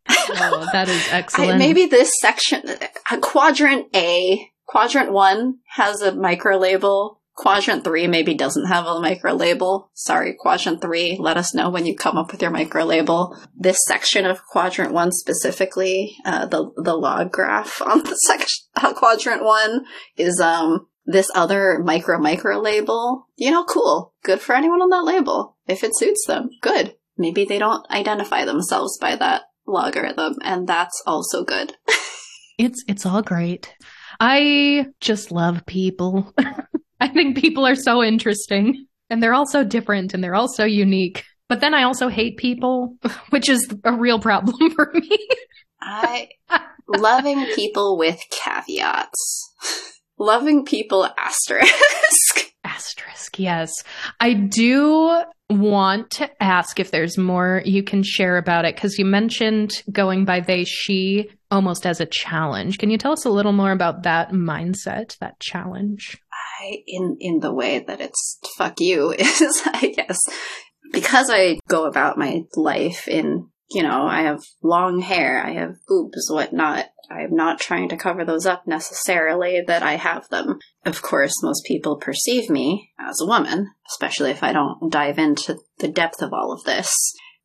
oh, 0.08 0.68
that 0.72 0.88
is 0.88 1.08
excellent. 1.10 1.52
I, 1.52 1.58
maybe 1.58 1.86
this 1.86 2.12
section, 2.20 2.62
uh, 3.10 3.18
quadrant 3.20 3.86
A, 3.94 4.50
quadrant 4.66 5.12
one 5.12 5.58
has 5.68 6.02
a 6.02 6.14
micro 6.14 6.58
label. 6.58 7.18
Quadrant 7.36 7.84
three 7.84 8.06
maybe 8.06 8.34
doesn't 8.34 8.66
have 8.66 8.86
a 8.86 9.00
micro 9.00 9.32
label. 9.32 9.90
Sorry, 9.94 10.34
quadrant 10.38 10.82
three, 10.82 11.16
let 11.18 11.38
us 11.38 11.54
know 11.54 11.70
when 11.70 11.86
you 11.86 11.96
come 11.96 12.18
up 12.18 12.32
with 12.32 12.42
your 12.42 12.50
micro 12.50 12.84
label. 12.84 13.36
This 13.54 13.78
section 13.86 14.26
of 14.26 14.44
quadrant 14.44 14.92
one 14.92 15.10
specifically, 15.12 16.16
uh, 16.26 16.46
the 16.46 16.70
the 16.76 16.94
log 16.94 17.32
graph 17.32 17.80
on 17.80 18.02
the 18.02 18.14
section 18.26 18.64
uh, 18.76 18.92
quadrant 18.92 19.42
one 19.42 19.84
is 20.16 20.40
um 20.40 20.88
this 21.04 21.30
other 21.34 21.78
micro 21.78 22.18
micro 22.18 22.58
label. 22.58 23.26
You 23.36 23.50
know, 23.50 23.64
cool, 23.64 24.14
good 24.22 24.40
for 24.40 24.54
anyone 24.54 24.82
on 24.82 24.90
that 24.90 25.04
label 25.04 25.56
if 25.66 25.84
it 25.84 25.96
suits 25.96 26.24
them. 26.26 26.50
Good. 26.60 26.94
Maybe 27.16 27.44
they 27.44 27.58
don't 27.58 27.88
identify 27.90 28.44
themselves 28.44 28.98
by 28.98 29.16
that 29.16 29.42
logarithm, 29.66 30.36
and 30.42 30.66
that's 30.66 31.02
also 31.06 31.44
good. 31.44 31.74
it's 32.58 32.82
it's 32.88 33.06
all 33.06 33.22
great. 33.22 33.74
I 34.20 34.86
just 35.00 35.32
love 35.32 35.64
people. 35.66 36.32
I 37.00 37.08
think 37.08 37.38
people 37.38 37.66
are 37.66 37.74
so 37.74 38.02
interesting 38.02 38.86
and 39.08 39.22
they're 39.22 39.34
all 39.34 39.46
so 39.46 39.64
different 39.64 40.12
and 40.12 40.22
they're 40.22 40.34
all 40.34 40.48
so 40.48 40.64
unique. 40.64 41.24
But 41.48 41.60
then 41.60 41.74
I 41.74 41.82
also 41.82 42.08
hate 42.08 42.36
people, 42.36 42.96
which 43.30 43.48
is 43.48 43.66
a 43.84 43.92
real 43.92 44.20
problem 44.20 44.70
for 44.70 44.92
me. 44.94 45.28
I 45.80 46.28
loving 46.86 47.46
people 47.54 47.96
with 47.96 48.20
caveats. 48.30 49.89
Loving 50.20 50.64
people 50.64 51.08
asterisk. 51.18 52.52
Asterisk, 52.64 53.38
yes. 53.38 53.72
I 54.20 54.34
do 54.34 55.22
want 55.48 56.10
to 56.12 56.42
ask 56.42 56.78
if 56.78 56.90
there's 56.90 57.18
more 57.18 57.62
you 57.64 57.82
can 57.82 58.02
share 58.04 58.36
about 58.36 58.64
it 58.64 58.76
because 58.76 58.98
you 58.98 59.04
mentioned 59.04 59.82
going 59.90 60.24
by 60.24 60.40
they, 60.40 60.64
she 60.64 61.28
almost 61.50 61.86
as 61.86 62.00
a 62.00 62.06
challenge. 62.06 62.78
Can 62.78 62.90
you 62.90 62.98
tell 62.98 63.12
us 63.12 63.24
a 63.24 63.30
little 63.30 63.52
more 63.52 63.72
about 63.72 64.04
that 64.04 64.30
mindset, 64.30 65.18
that 65.18 65.40
challenge? 65.40 66.20
I, 66.60 66.82
in, 66.86 67.16
in 67.18 67.40
the 67.40 67.52
way 67.52 67.80
that 67.80 68.00
it's 68.00 68.38
fuck 68.56 68.74
you 68.78 69.12
is, 69.18 69.62
I 69.66 69.92
guess, 69.96 70.18
because 70.92 71.28
I 71.30 71.58
go 71.68 71.86
about 71.86 72.18
my 72.18 72.42
life 72.54 73.08
in, 73.08 73.48
you 73.70 73.82
know, 73.82 74.06
I 74.06 74.22
have 74.22 74.42
long 74.62 75.00
hair, 75.00 75.44
I 75.44 75.52
have 75.52 75.76
boobs, 75.86 76.28
whatnot. 76.30 76.86
I'm 77.10 77.34
not 77.34 77.58
trying 77.58 77.88
to 77.88 77.96
cover 77.96 78.24
those 78.24 78.46
up 78.46 78.66
necessarily 78.66 79.62
that 79.66 79.82
I 79.82 79.96
have 79.96 80.28
them. 80.28 80.60
Of 80.84 81.02
course, 81.02 81.42
most 81.42 81.64
people 81.64 81.96
perceive 81.96 82.48
me 82.48 82.92
as 82.98 83.20
a 83.20 83.26
woman, 83.26 83.68
especially 83.88 84.30
if 84.30 84.44
I 84.44 84.52
don't 84.52 84.90
dive 84.92 85.18
into 85.18 85.58
the 85.78 85.88
depth 85.88 86.22
of 86.22 86.32
all 86.32 86.52
of 86.52 86.64
this. 86.64 86.92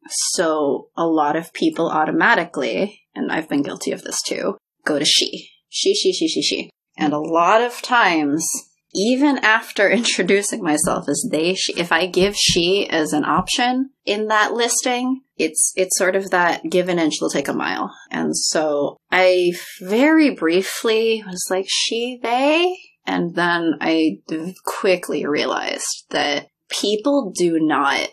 So 0.07 0.89
a 0.95 1.05
lot 1.05 1.35
of 1.35 1.53
people 1.53 1.89
automatically, 1.89 3.01
and 3.15 3.31
I've 3.31 3.49
been 3.49 3.63
guilty 3.63 3.91
of 3.91 4.03
this 4.03 4.21
too, 4.21 4.57
go 4.85 4.99
to 4.99 5.05
she. 5.05 5.49
She, 5.69 5.95
she, 5.95 6.13
she, 6.13 6.27
she, 6.27 6.41
she. 6.41 6.69
And 6.97 7.11
a 7.11 7.19
lot 7.19 7.61
of 7.61 7.81
times, 7.81 8.47
even 8.93 9.39
after 9.39 9.89
introducing 9.91 10.63
myself 10.63 11.09
as 11.09 11.27
they, 11.29 11.55
she, 11.55 11.73
if 11.73 11.91
I 11.91 12.05
give 12.05 12.35
she 12.35 12.87
as 12.89 13.13
an 13.13 13.25
option 13.25 13.91
in 14.05 14.27
that 14.27 14.53
listing, 14.53 15.21
it's 15.37 15.73
it's 15.75 15.97
sort 15.97 16.15
of 16.15 16.31
that 16.31 16.63
give 16.69 16.89
an 16.89 16.99
inch, 16.99 17.15
they'll 17.19 17.29
take 17.29 17.47
a 17.47 17.53
mile. 17.53 17.93
And 18.11 18.35
so 18.35 18.97
I 19.11 19.53
very 19.81 20.31
briefly 20.31 21.23
was 21.25 21.47
like 21.49 21.67
she, 21.67 22.19
they, 22.21 22.77
and 23.05 23.35
then 23.35 23.73
I 23.81 24.19
quickly 24.65 25.25
realized 25.25 26.05
that 26.09 26.47
people 26.69 27.31
do 27.35 27.59
not 27.59 28.09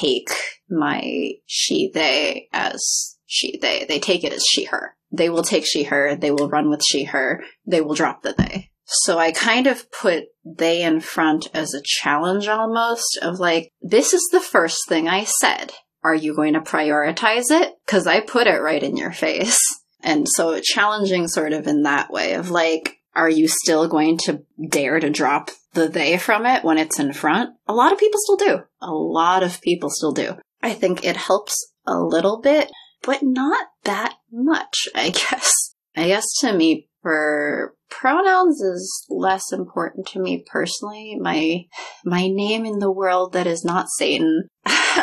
take 0.00 0.30
my 0.70 1.32
she, 1.46 1.90
they 1.92 2.48
as 2.52 3.16
she, 3.26 3.58
they. 3.60 3.84
They 3.88 3.98
take 3.98 4.24
it 4.24 4.32
as 4.32 4.44
she, 4.48 4.64
her. 4.64 4.96
They 5.10 5.30
will 5.30 5.42
take 5.42 5.66
she, 5.66 5.84
her. 5.84 6.16
They 6.16 6.30
will 6.30 6.48
run 6.48 6.70
with 6.70 6.82
she, 6.84 7.04
her. 7.04 7.42
They 7.66 7.80
will 7.80 7.94
drop 7.94 8.22
the 8.22 8.34
they. 8.36 8.70
So 8.84 9.18
I 9.18 9.32
kind 9.32 9.66
of 9.66 9.90
put 9.92 10.24
they 10.44 10.82
in 10.82 11.00
front 11.00 11.48
as 11.52 11.74
a 11.74 11.82
challenge 11.84 12.48
almost 12.48 13.18
of 13.20 13.38
like, 13.38 13.70
this 13.82 14.14
is 14.14 14.26
the 14.32 14.40
first 14.40 14.88
thing 14.88 15.08
I 15.08 15.24
said. 15.24 15.72
Are 16.02 16.14
you 16.14 16.34
going 16.34 16.54
to 16.54 16.60
prioritize 16.60 17.50
it? 17.50 17.74
Cause 17.86 18.06
I 18.06 18.20
put 18.20 18.46
it 18.46 18.62
right 18.62 18.82
in 18.82 18.96
your 18.96 19.12
face. 19.12 19.58
And 20.00 20.28
so 20.28 20.60
challenging 20.60 21.26
sort 21.28 21.52
of 21.52 21.66
in 21.66 21.82
that 21.82 22.10
way 22.10 22.34
of 22.34 22.50
like, 22.50 22.98
are 23.14 23.28
you 23.28 23.48
still 23.48 23.88
going 23.88 24.18
to 24.26 24.44
dare 24.68 25.00
to 25.00 25.10
drop 25.10 25.50
the 25.74 25.88
they 25.88 26.18
from 26.18 26.46
it 26.46 26.62
when 26.64 26.78
it's 26.78 27.00
in 27.00 27.12
front? 27.12 27.50
A 27.66 27.74
lot 27.74 27.92
of 27.92 27.98
people 27.98 28.20
still 28.22 28.36
do. 28.36 28.62
A 28.80 28.92
lot 28.92 29.42
of 29.42 29.60
people 29.60 29.90
still 29.90 30.12
do. 30.12 30.36
I 30.62 30.72
think 30.72 31.04
it 31.04 31.16
helps 31.16 31.72
a 31.86 31.98
little 31.98 32.40
bit, 32.40 32.70
but 33.02 33.22
not 33.22 33.66
that 33.84 34.14
much, 34.30 34.88
I 34.94 35.10
guess. 35.30 35.74
I 35.96 36.08
guess 36.08 36.26
to 36.40 36.52
me, 36.52 36.88
for 37.02 37.74
pronouns 37.90 38.60
is 38.60 39.06
less 39.08 39.52
important 39.52 40.06
to 40.08 40.20
me 40.20 40.44
personally. 40.46 41.16
My 41.20 41.64
my 42.04 42.28
name 42.28 42.64
in 42.64 42.78
the 42.78 42.90
world 42.90 43.32
that 43.32 43.46
is 43.46 43.64
not 43.64 43.88
Satan. 43.96 44.48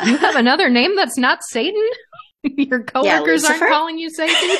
you 0.05 0.17
have 0.17 0.35
another 0.35 0.69
name 0.69 0.95
that's 0.95 1.17
not 1.17 1.39
Satan? 1.43 1.87
Your 2.43 2.83
coworkers 2.87 3.43
yeah, 3.43 3.49
aren't 3.49 3.67
calling 3.67 3.97
you 3.97 4.09
Satan? 4.09 4.57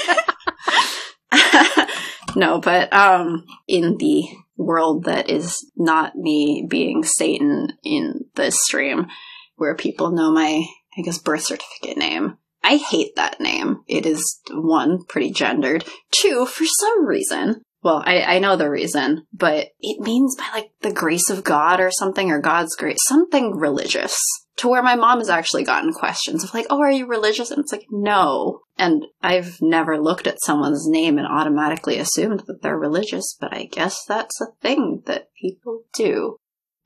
no, 2.35 2.59
but 2.59 2.91
um 2.93 3.45
in 3.67 3.97
the 3.97 4.23
world 4.57 5.05
that 5.05 5.29
is 5.29 5.69
not 5.75 6.15
me 6.15 6.65
being 6.69 7.03
Satan 7.03 7.69
in 7.83 8.21
this 8.35 8.55
stream, 8.63 9.07
where 9.55 9.75
people 9.75 10.11
know 10.11 10.31
my 10.31 10.65
I 10.97 11.01
guess 11.01 11.17
birth 11.19 11.43
certificate 11.43 11.97
name. 11.97 12.37
I 12.63 12.77
hate 12.77 13.15
that 13.15 13.39
name. 13.39 13.81
It 13.87 14.07
is 14.07 14.41
one, 14.49 15.03
pretty 15.07 15.29
gendered. 15.29 15.85
Two, 16.09 16.47
for 16.47 16.65
some 16.65 17.05
reason, 17.05 17.61
well, 17.85 18.01
I, 18.03 18.23
I 18.23 18.39
know 18.39 18.55
the 18.55 18.67
reason, 18.67 19.27
but 19.31 19.67
it 19.79 20.01
means 20.01 20.35
by 20.35 20.49
like 20.51 20.71
the 20.81 20.91
grace 20.91 21.29
of 21.29 21.43
God 21.43 21.79
or 21.79 21.91
something, 21.91 22.31
or 22.31 22.41
God's 22.41 22.75
grace, 22.75 22.97
something 23.07 23.55
religious. 23.55 24.17
To 24.57 24.67
where 24.67 24.81
my 24.81 24.95
mom 24.95 25.19
has 25.19 25.29
actually 25.29 25.65
gotten 25.65 25.93
questions 25.93 26.43
of 26.43 26.51
like, 26.51 26.65
oh, 26.71 26.81
are 26.81 26.89
you 26.89 27.05
religious? 27.05 27.51
And 27.51 27.59
it's 27.59 27.71
like, 27.71 27.85
no. 27.91 28.61
And 28.75 29.05
I've 29.21 29.57
never 29.61 30.01
looked 30.01 30.25
at 30.25 30.41
someone's 30.41 30.87
name 30.87 31.19
and 31.19 31.27
automatically 31.27 31.99
assumed 31.99 32.43
that 32.47 32.63
they're 32.63 32.75
religious, 32.77 33.37
but 33.39 33.53
I 33.53 33.65
guess 33.65 34.03
that's 34.07 34.41
a 34.41 34.47
thing 34.63 35.03
that 35.05 35.27
people 35.39 35.81
do. 35.93 36.39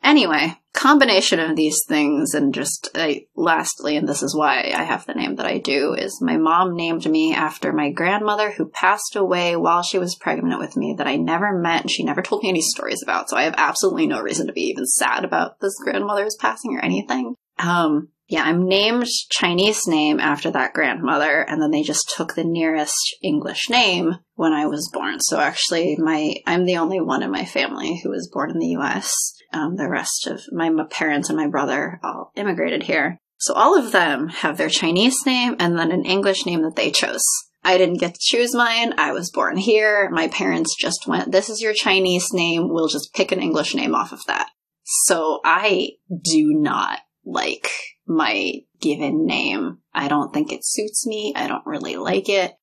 Anyway, 0.04 0.56
combination 0.74 1.40
of 1.40 1.56
these 1.56 1.78
things 1.88 2.34
and 2.34 2.54
just 2.54 2.90
I, 2.96 3.26
lastly, 3.36 3.98
and 3.98 4.08
this 4.08 4.24
is 4.24 4.36
why 4.36 4.72
I 4.74 4.84
have 4.84 5.06
the 5.06 5.14
name 5.14 5.36
that 5.36 5.46
I 5.46 5.58
do, 5.58 5.94
is 5.94 6.22
my 6.22 6.38
mom 6.38 6.76
named 6.76 7.10
me 7.10 7.34
after 7.34 7.74
my 7.74 7.92
grandmother 7.92 8.52
who 8.52 8.70
passed 8.70 9.16
away 9.16 9.56
while 9.56 9.84
she 9.84 10.00
was 10.00 10.16
pregnant 10.16 10.60
with 10.60 10.78
me 10.78 10.96
that 10.98 11.08
I 11.08 11.18
never 11.18 11.58
met 11.58 11.82
and 11.82 11.92
she 11.92 12.04
never 12.04 12.22
told 12.22 12.44
me 12.44 12.50
any 12.50 12.62
stories 12.62 13.04
about. 13.04 13.30
So 13.30 13.36
I 13.36 13.44
have 13.44 13.56
absolutely 13.58 14.08
no 14.08 14.22
reason 14.22 14.48
to 14.48 14.54
be 14.54 14.68
even 14.70 14.86
sad 14.86 15.26
about 15.26 15.60
this 15.60 15.76
grandmother's 15.84 16.38
passing 16.40 16.76
or 16.76 16.80
anything. 16.80 17.36
Um, 17.58 18.10
yeah, 18.30 18.44
I'm 18.44 18.68
named 18.68 19.08
Chinese 19.32 19.88
name 19.88 20.20
after 20.20 20.52
that 20.52 20.74
grandmother, 20.74 21.42
and 21.42 21.62
then 21.62 21.72
they 21.72 21.82
just 21.82 22.14
took 22.16 22.36
the 22.36 22.44
nearest 22.44 23.18
English 23.24 23.70
name 23.70 24.20
when 24.36 24.54
I 24.54 24.68
was 24.68 24.90
born. 24.94 25.20
So 25.20 25.40
actually, 25.40 25.98
my 25.98 26.36
I'm 26.46 26.66
the 26.66 26.78
only 26.78 27.02
one 27.02 27.24
in 27.24 27.32
my 27.32 27.44
family 27.44 28.00
who 28.02 28.12
was 28.12 28.30
born 28.32 28.52
in 28.52 28.60
the 28.60 28.68
U.S. 28.68 29.34
Um, 29.52 29.78
the 29.78 29.90
rest 29.90 30.28
of 30.28 30.42
my 30.52 30.70
parents 30.92 31.30
and 31.30 31.38
my 31.38 31.48
brother 31.48 32.00
all 32.04 32.32
immigrated 32.36 32.84
here. 32.84 33.18
So 33.38 33.54
all 33.54 33.78
of 33.78 33.92
them 33.92 34.28
have 34.28 34.58
their 34.58 34.70
Chinese 34.70 35.16
name 35.26 35.56
and 35.60 35.78
then 35.78 35.92
an 35.92 36.06
English 36.06 36.46
name 36.46 36.62
that 36.64 36.76
they 36.76 36.92
chose. 36.92 37.24
I 37.64 37.78
didn't 37.78 38.00
get 38.00 38.14
to 38.14 38.20
choose 38.22 38.54
mine. 38.54 38.94
I 38.98 39.12
was 39.12 39.32
born 39.32 39.58
here. 39.58 40.10
My 40.12 40.28
parents 40.28 40.76
just 40.80 41.08
went, 41.08 41.32
this 41.32 41.50
is 41.50 41.62
your 41.62 41.74
Chinese 41.74 42.28
name. 42.32 42.70
We'll 42.70 42.88
just 42.88 43.14
pick 43.14 43.32
an 43.32 43.42
English 43.42 43.76
name 43.76 43.96
off 43.96 44.12
of 44.12 44.24
that. 44.28 44.50
So 44.84 45.40
I 45.44 45.92
do 46.10 46.54
not 46.54 47.00
like 47.26 47.70
my 48.08 48.54
given 48.82 49.26
name. 49.26 49.80
I 49.94 50.08
don't 50.08 50.34
think 50.34 50.52
it 50.52 50.66
suits 50.66 51.06
me. 51.06 51.34
I 51.36 51.48
don't 51.48 51.66
really 51.66 51.96
like 51.96 52.30
it 52.30 52.54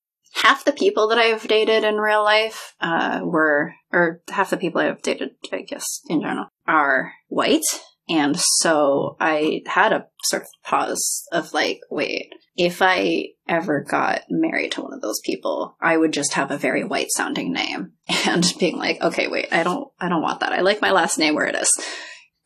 half 0.42 0.64
the 0.64 0.72
people 0.72 1.08
that 1.08 1.18
I've 1.18 1.48
dated 1.48 1.82
in 1.82 1.96
real 1.96 2.22
life 2.22 2.74
uh, 2.80 3.20
were, 3.24 3.74
or 3.92 4.20
half 4.28 4.50
the 4.50 4.56
people 4.56 4.80
I've 4.80 5.02
dated, 5.02 5.30
I 5.52 5.62
guess, 5.62 6.02
in 6.08 6.20
general, 6.20 6.48
are 6.66 7.12
white. 7.28 7.64
And 8.08 8.38
so 8.38 9.16
I 9.18 9.62
had 9.66 9.92
a 9.92 10.06
sort 10.24 10.42
of 10.42 10.48
pause 10.62 11.26
of 11.32 11.52
like, 11.52 11.80
wait, 11.90 12.32
if 12.56 12.80
I 12.80 13.30
ever 13.48 13.82
got 13.82 14.22
married 14.30 14.72
to 14.72 14.82
one 14.82 14.92
of 14.92 15.00
those 15.00 15.20
people, 15.24 15.76
I 15.80 15.96
would 15.96 16.12
just 16.12 16.34
have 16.34 16.50
a 16.50 16.58
very 16.58 16.84
white 16.84 17.10
sounding 17.10 17.52
name 17.52 17.92
and 18.26 18.44
being 18.60 18.76
like, 18.76 19.00
okay, 19.00 19.28
wait, 19.28 19.48
I 19.52 19.62
don't, 19.62 19.88
I 19.98 20.08
don't 20.08 20.22
want 20.22 20.40
that. 20.40 20.52
I 20.52 20.60
like 20.60 20.80
my 20.80 20.92
last 20.92 21.18
name 21.18 21.34
where 21.34 21.46
it 21.46 21.56
is. 21.56 21.70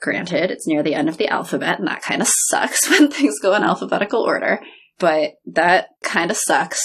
Granted, 0.01 0.51
it's 0.51 0.67
near 0.67 0.83
the 0.83 0.95
end 0.95 1.11
of 1.11 1.19
the 1.19 1.29
alphabet 1.29 1.79
and 1.79 1.89
that 1.89 2.03
kind 2.03 2.23
of 2.23 2.29
sucks 2.49 2.89
when 2.91 3.11
things 3.11 3.39
go 3.41 3.55
in 3.55 3.63
alphabetical 3.63 4.23
order, 4.23 4.61
but 4.99 5.35
that 5.47 5.89
kind 6.03 6.31
of 6.31 6.37
sucks. 6.39 6.81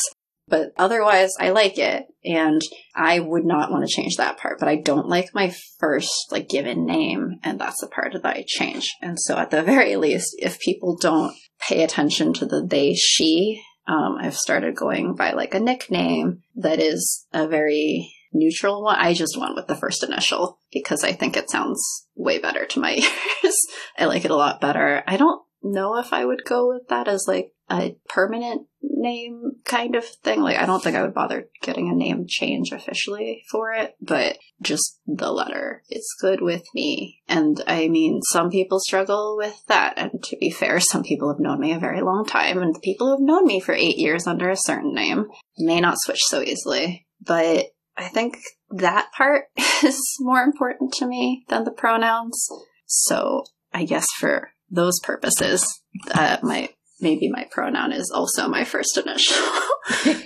But 0.47 0.73
otherwise, 0.77 1.33
I 1.39 1.49
like 1.49 1.77
it, 1.79 2.05
and 2.23 2.61
I 2.95 3.19
would 3.19 3.45
not 3.45 3.71
want 3.71 3.87
to 3.87 3.93
change 3.93 4.17
that 4.17 4.37
part. 4.37 4.59
But 4.59 4.69
I 4.69 4.75
don't 4.75 5.07
like 5.07 5.33
my 5.33 5.53
first 5.79 6.31
like 6.31 6.49
given 6.49 6.85
name, 6.85 7.39
and 7.43 7.59
that's 7.59 7.81
the 7.81 7.87
part 7.87 8.13
that 8.13 8.25
I 8.25 8.45
change. 8.47 8.93
And 9.01 9.19
so, 9.19 9.37
at 9.37 9.49
the 9.49 9.63
very 9.63 9.95
least, 9.95 10.35
if 10.39 10.59
people 10.59 10.97
don't 10.97 11.35
pay 11.67 11.83
attention 11.83 12.33
to 12.33 12.45
the 12.45 12.65
they 12.65 12.93
she, 12.93 13.61
um, 13.87 14.17
I've 14.21 14.37
started 14.37 14.75
going 14.75 15.15
by 15.15 15.31
like 15.31 15.53
a 15.55 15.59
nickname 15.59 16.43
that 16.55 16.79
is 16.79 17.25
a 17.33 17.47
very 17.47 18.11
neutral 18.33 18.83
one. 18.83 18.97
I 18.99 19.13
just 19.13 19.37
went 19.39 19.55
with 19.55 19.67
the 19.67 19.75
first 19.75 20.03
initial 20.03 20.59
because 20.71 21.03
I 21.03 21.13
think 21.13 21.37
it 21.37 21.49
sounds 21.49 22.07
way 22.15 22.37
better 22.39 22.65
to 22.65 22.79
my 22.79 22.93
ears. 23.43 23.57
I 23.97 24.05
like 24.05 24.25
it 24.25 24.31
a 24.31 24.35
lot 24.35 24.61
better. 24.61 25.03
I 25.07 25.17
don't 25.17 25.41
know 25.63 25.97
if 25.97 26.13
I 26.13 26.25
would 26.25 26.43
go 26.45 26.67
with 26.67 26.87
that 26.89 27.07
as 27.07 27.25
like 27.27 27.51
a 27.69 27.95
permanent 28.07 28.67
name 28.81 29.53
kind 29.63 29.95
of 29.95 30.05
thing. 30.05 30.41
Like, 30.41 30.57
I 30.57 30.65
don't 30.65 30.83
think 30.83 30.95
I 30.95 31.01
would 31.01 31.13
bother 31.13 31.49
getting 31.61 31.89
a 31.89 31.95
name 31.95 32.25
change 32.27 32.71
officially 32.71 33.43
for 33.49 33.73
it, 33.73 33.95
but 34.01 34.37
just 34.61 34.99
the 35.07 35.31
letter. 35.31 35.83
It's 35.89 36.15
good 36.21 36.41
with 36.41 36.63
me. 36.73 37.21
And 37.27 37.61
I 37.67 37.87
mean, 37.87 38.21
some 38.31 38.49
people 38.49 38.79
struggle 38.79 39.35
with 39.37 39.63
that. 39.67 39.95
And 39.97 40.23
to 40.23 40.37
be 40.37 40.51
fair, 40.51 40.79
some 40.79 41.03
people 41.03 41.29
have 41.29 41.39
known 41.39 41.59
me 41.59 41.73
a 41.73 41.79
very 41.79 42.01
long 42.01 42.25
time, 42.25 42.61
and 42.61 42.73
the 42.73 42.79
people 42.79 43.07
who 43.07 43.13
have 43.13 43.21
known 43.21 43.45
me 43.45 43.59
for 43.59 43.73
eight 43.73 43.97
years 43.97 44.27
under 44.27 44.49
a 44.49 44.57
certain 44.57 44.93
name 44.93 45.25
may 45.57 45.79
not 45.81 45.97
switch 45.99 46.21
so 46.27 46.41
easily. 46.41 47.07
But 47.21 47.67
I 47.97 48.09
think 48.09 48.37
that 48.69 49.11
part 49.15 49.45
is 49.83 50.01
more 50.19 50.41
important 50.41 50.93
to 50.93 51.07
me 51.07 51.45
than 51.49 51.63
the 51.63 51.71
pronouns. 51.71 52.47
So 52.85 53.43
I 53.73 53.85
guess 53.85 54.07
for 54.19 54.51
those 54.69 54.99
purposes, 55.03 55.81
uh, 56.13 56.37
my 56.43 56.69
maybe 56.99 57.29
my 57.29 57.47
pronoun 57.51 57.91
is 57.91 58.11
also 58.13 58.47
my 58.47 58.63
first 58.63 58.97
initial. 58.97 59.37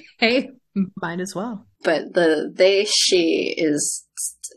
hey, 0.20 0.50
mine 1.02 1.20
as 1.20 1.34
well. 1.36 1.68
But 1.84 2.14
the 2.14 2.52
they 2.54 2.86
she 2.86 3.54
is 3.58 4.06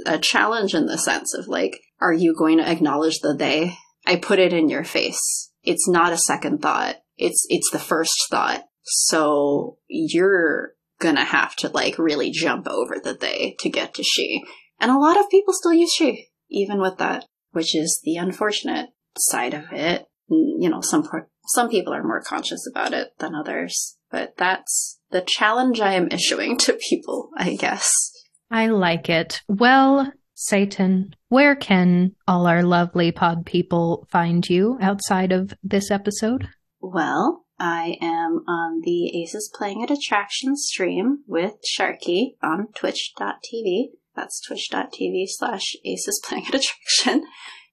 a 0.07 0.19
challenge 0.19 0.75
in 0.75 0.87
the 0.87 0.99
sense 0.99 1.35
of 1.35 1.49
like, 1.49 1.81
are 2.01 2.13
you 2.13 2.35
going 2.37 2.59
to 2.59 2.69
acknowledge 2.69 3.21
the 3.21 3.35
they? 3.35 3.75
I 4.07 4.17
put 4.17 4.39
it 4.39 4.53
in 4.53 4.69
your 4.69 4.85
face. 4.85 5.51
It's 5.63 5.89
not 5.89 6.13
a 6.13 6.19
second 6.19 6.61
thought. 6.61 6.97
It's 7.17 7.47
it's 7.49 7.71
the 7.71 7.79
first 7.79 8.27
thought. 8.31 8.65
So 8.83 9.79
you're 9.89 10.73
gonna 10.99 11.25
have 11.25 11.55
to 11.57 11.69
like 11.69 11.99
really 11.99 12.31
jump 12.31 12.67
over 12.69 12.97
the 13.03 13.15
they 13.15 13.57
to 13.61 13.69
get 13.69 13.95
to 13.95 14.03
she. 14.03 14.43
And 14.81 14.91
a 14.91 14.99
lot 14.99 15.19
of 15.19 15.31
people 15.31 15.55
still 15.55 15.73
use 15.73 15.93
she, 15.93 16.29
even 16.51 16.81
with 16.81 16.99
that, 16.99 17.27
which 17.53 17.77
is 17.77 18.01
the 18.05 18.17
unfortunate 18.17 18.91
side 19.17 19.55
of 19.55 19.65
it. 19.73 20.07
You 20.29 20.71
know, 20.71 20.81
some 20.81 21.05
some 21.47 21.69
people 21.69 21.93
are 21.93 22.03
more 22.03 22.23
conscious 22.23 22.67
about 22.71 22.93
it 22.93 23.13
than 23.19 23.35
others, 23.35 23.97
but 24.11 24.37
that's 24.37 24.99
the 25.11 25.25
challenge 25.27 25.81
I 25.81 25.95
am 25.95 26.09
issuing 26.11 26.57
to 26.59 26.79
people, 26.89 27.31
I 27.37 27.57
guess. 27.57 27.91
I 28.51 28.67
like 28.67 29.09
it. 29.09 29.43
Well, 29.49 30.13
Satan, 30.35 31.15
where 31.29 31.55
can 31.55 32.15
all 32.27 32.47
our 32.47 32.63
lovely 32.63 33.13
pod 33.13 33.47
people 33.47 34.07
find 34.11 34.49
you 34.49 34.79
outside 34.81 35.33
of 35.33 35.55
this 35.63 35.91
episode? 35.91 36.49
Well, 36.81 37.45
I 37.59 37.97
am 38.03 38.43
on 38.49 38.81
the 38.83 39.23
Aces 39.23 39.51
Playing 39.55 39.83
at 39.83 39.91
Attraction 39.91 40.57
stream 40.57 41.23
with 41.27 41.55
Sharky 41.65 42.37
on 42.43 42.69
twitch.tv. 42.75 43.91
That's 44.17 44.41
twitch.tv 44.41 45.25
slash 45.29 45.77
aces 45.85 46.21
playing 46.25 46.47
at 46.49 46.57
attraction 46.57 47.25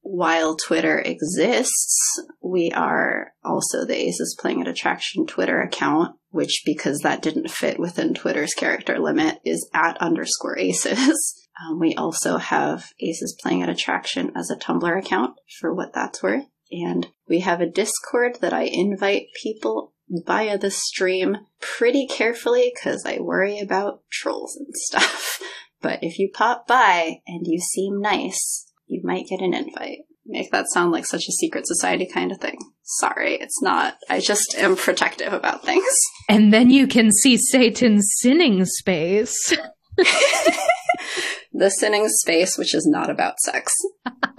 while 0.02 0.56
Twitter 0.56 1.00
exists, 1.00 2.22
we 2.42 2.72
are 2.72 3.34
also 3.44 3.86
the 3.86 3.96
Aces 3.96 4.36
Playing 4.40 4.62
at 4.62 4.68
Attraction 4.68 5.26
Twitter 5.26 5.62
account, 5.62 6.16
which, 6.30 6.64
because 6.66 7.00
that 7.00 7.22
didn't 7.22 7.52
fit 7.52 7.80
within 7.80 8.14
Twitter's 8.14 8.54
character 8.54 9.00
limit, 9.00 9.40
is 9.46 9.70
at 9.74 9.98
underscore 9.98 10.58
aces. 10.58 11.46
Um, 11.62 11.78
we 11.78 11.94
also 11.96 12.38
have 12.38 12.94
Aces 13.02 13.36
Playing 13.42 13.64
at 13.64 13.68
Attraction 13.68 14.32
as 14.34 14.50
a 14.50 14.56
Tumblr 14.56 14.98
account 14.98 15.36
for 15.60 15.74
what 15.74 15.92
that's 15.94 16.24
worth. 16.24 16.46
And 16.72 17.08
we 17.28 17.40
have 17.42 17.60
a 17.60 17.70
Discord 17.70 18.38
that 18.40 18.54
I 18.54 18.62
invite 18.62 19.28
people 19.44 19.92
via 20.10 20.58
the 20.58 20.72
stream 20.72 21.38
pretty 21.60 22.08
carefully 22.08 22.72
because 22.74 23.06
I 23.06 23.20
worry 23.20 23.60
about 23.60 24.04
trolls 24.10 24.56
and 24.56 24.68
stuff. 24.74 25.42
But 25.82 26.00
if 26.02 26.20
you 26.20 26.30
pop 26.34 26.68
by 26.68 27.22
and 27.28 27.46
you 27.46 27.60
seem 27.60 28.00
nice, 28.00 28.69
you 28.90 29.02
might 29.04 29.28
get 29.28 29.42
an 29.42 29.54
invite. 29.54 30.00
Make 30.26 30.52
that 30.52 30.70
sound 30.72 30.92
like 30.92 31.06
such 31.06 31.28
a 31.28 31.32
secret 31.32 31.66
society 31.66 32.08
kind 32.12 32.32
of 32.32 32.40
thing. 32.40 32.58
Sorry, 32.84 33.36
it's 33.36 33.62
not. 33.62 33.96
I 34.10 34.20
just 34.20 34.56
am 34.58 34.76
protective 34.76 35.32
about 35.32 35.64
things. 35.64 35.86
And 36.32 36.54
then 36.54 36.70
you 36.70 36.86
can 36.86 37.12
see 37.12 37.38
Satan's 37.38 38.08
sinning 38.20 38.64
space. 38.64 39.52
the 41.52 41.72
sinning 41.72 42.08
space, 42.08 42.56
which 42.56 42.76
is 42.76 42.86
not 42.86 43.10
about 43.10 43.40
sex. 43.40 43.74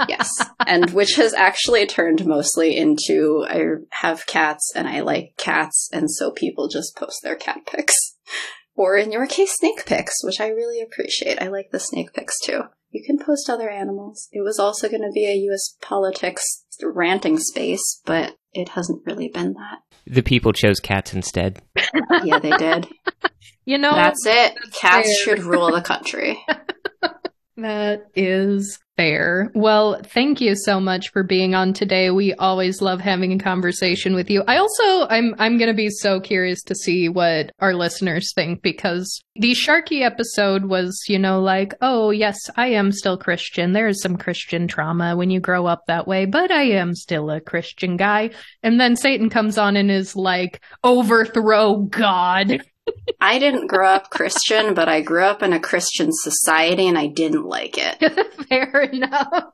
yes. 0.08 0.30
And 0.64 0.90
which 0.90 1.16
has 1.16 1.34
actually 1.34 1.86
turned 1.86 2.24
mostly 2.26 2.76
into 2.76 3.44
I 3.48 3.62
have 3.90 4.26
cats 4.26 4.72
and 4.76 4.86
I 4.86 5.00
like 5.00 5.34
cats, 5.36 5.88
and 5.92 6.08
so 6.08 6.30
people 6.30 6.68
just 6.68 6.96
post 6.96 7.18
their 7.24 7.34
cat 7.34 7.66
pics. 7.66 7.94
Or 8.76 8.96
in 8.96 9.10
your 9.10 9.26
case, 9.26 9.56
snake 9.56 9.84
pics, 9.84 10.22
which 10.22 10.40
I 10.40 10.46
really 10.46 10.80
appreciate. 10.80 11.42
I 11.42 11.48
like 11.48 11.70
the 11.72 11.80
snake 11.80 12.12
pics 12.14 12.38
too. 12.38 12.62
You 12.90 13.02
can 13.04 13.18
post 13.24 13.48
other 13.48 13.70
animals. 13.70 14.28
It 14.32 14.42
was 14.42 14.58
also 14.58 14.88
going 14.88 15.02
to 15.02 15.12
be 15.12 15.26
a 15.26 15.50
US 15.52 15.76
politics 15.80 16.64
ranting 16.82 17.38
space, 17.38 18.00
but 18.04 18.36
it 18.52 18.70
hasn't 18.70 19.02
really 19.06 19.28
been 19.28 19.54
that. 19.54 19.78
The 20.06 20.22
people 20.22 20.52
chose 20.52 20.80
cats 20.80 21.14
instead. 21.14 21.62
yeah, 22.24 22.38
they 22.38 22.50
did. 22.56 22.88
You 23.66 23.78
know, 23.78 23.94
that's 23.94 24.26
it. 24.26 24.54
That's 24.56 24.78
cats 24.80 25.24
fair. 25.24 25.36
should 25.36 25.44
rule 25.44 25.70
the 25.70 25.82
country. 25.82 26.42
that 27.64 28.06
is 28.14 28.78
fair. 28.96 29.50
Well, 29.54 30.00
thank 30.04 30.42
you 30.42 30.54
so 30.54 30.78
much 30.78 31.10
for 31.10 31.22
being 31.22 31.54
on 31.54 31.72
today. 31.72 32.10
We 32.10 32.34
always 32.34 32.82
love 32.82 33.00
having 33.00 33.32
a 33.32 33.38
conversation 33.38 34.14
with 34.14 34.28
you. 34.28 34.44
I 34.46 34.58
also 34.58 35.06
I'm 35.08 35.34
I'm 35.38 35.56
going 35.56 35.70
to 35.70 35.74
be 35.74 35.88
so 35.88 36.20
curious 36.20 36.62
to 36.64 36.74
see 36.74 37.08
what 37.08 37.50
our 37.60 37.72
listeners 37.72 38.32
think 38.34 38.60
because 38.60 39.22
the 39.36 39.52
Sharky 39.52 40.02
episode 40.02 40.66
was, 40.66 41.02
you 41.08 41.18
know, 41.18 41.40
like, 41.40 41.72
oh, 41.80 42.10
yes, 42.10 42.38
I 42.56 42.68
am 42.68 42.92
still 42.92 43.16
Christian. 43.16 43.72
There 43.72 43.88
is 43.88 44.02
some 44.02 44.18
Christian 44.18 44.68
trauma 44.68 45.16
when 45.16 45.30
you 45.30 45.40
grow 45.40 45.64
up 45.64 45.84
that 45.86 46.06
way, 46.06 46.26
but 46.26 46.50
I 46.50 46.64
am 46.64 46.94
still 46.94 47.30
a 47.30 47.40
Christian 47.40 47.96
guy. 47.96 48.30
And 48.62 48.78
then 48.78 48.96
Satan 48.96 49.30
comes 49.30 49.56
on 49.56 49.76
and 49.76 49.90
is 49.90 50.14
like, 50.14 50.62
overthrow 50.84 51.76
God. 51.76 52.62
I 53.20 53.38
didn't 53.38 53.66
grow 53.66 53.88
up 53.88 54.10
Christian, 54.10 54.74
but 54.74 54.88
I 54.88 55.00
grew 55.00 55.24
up 55.24 55.42
in 55.42 55.52
a 55.52 55.60
Christian 55.60 56.10
society 56.10 56.88
and 56.88 56.98
I 56.98 57.06
didn't 57.06 57.44
like 57.44 57.76
it. 57.76 57.98
Fair 58.48 58.82
enough. 58.82 59.52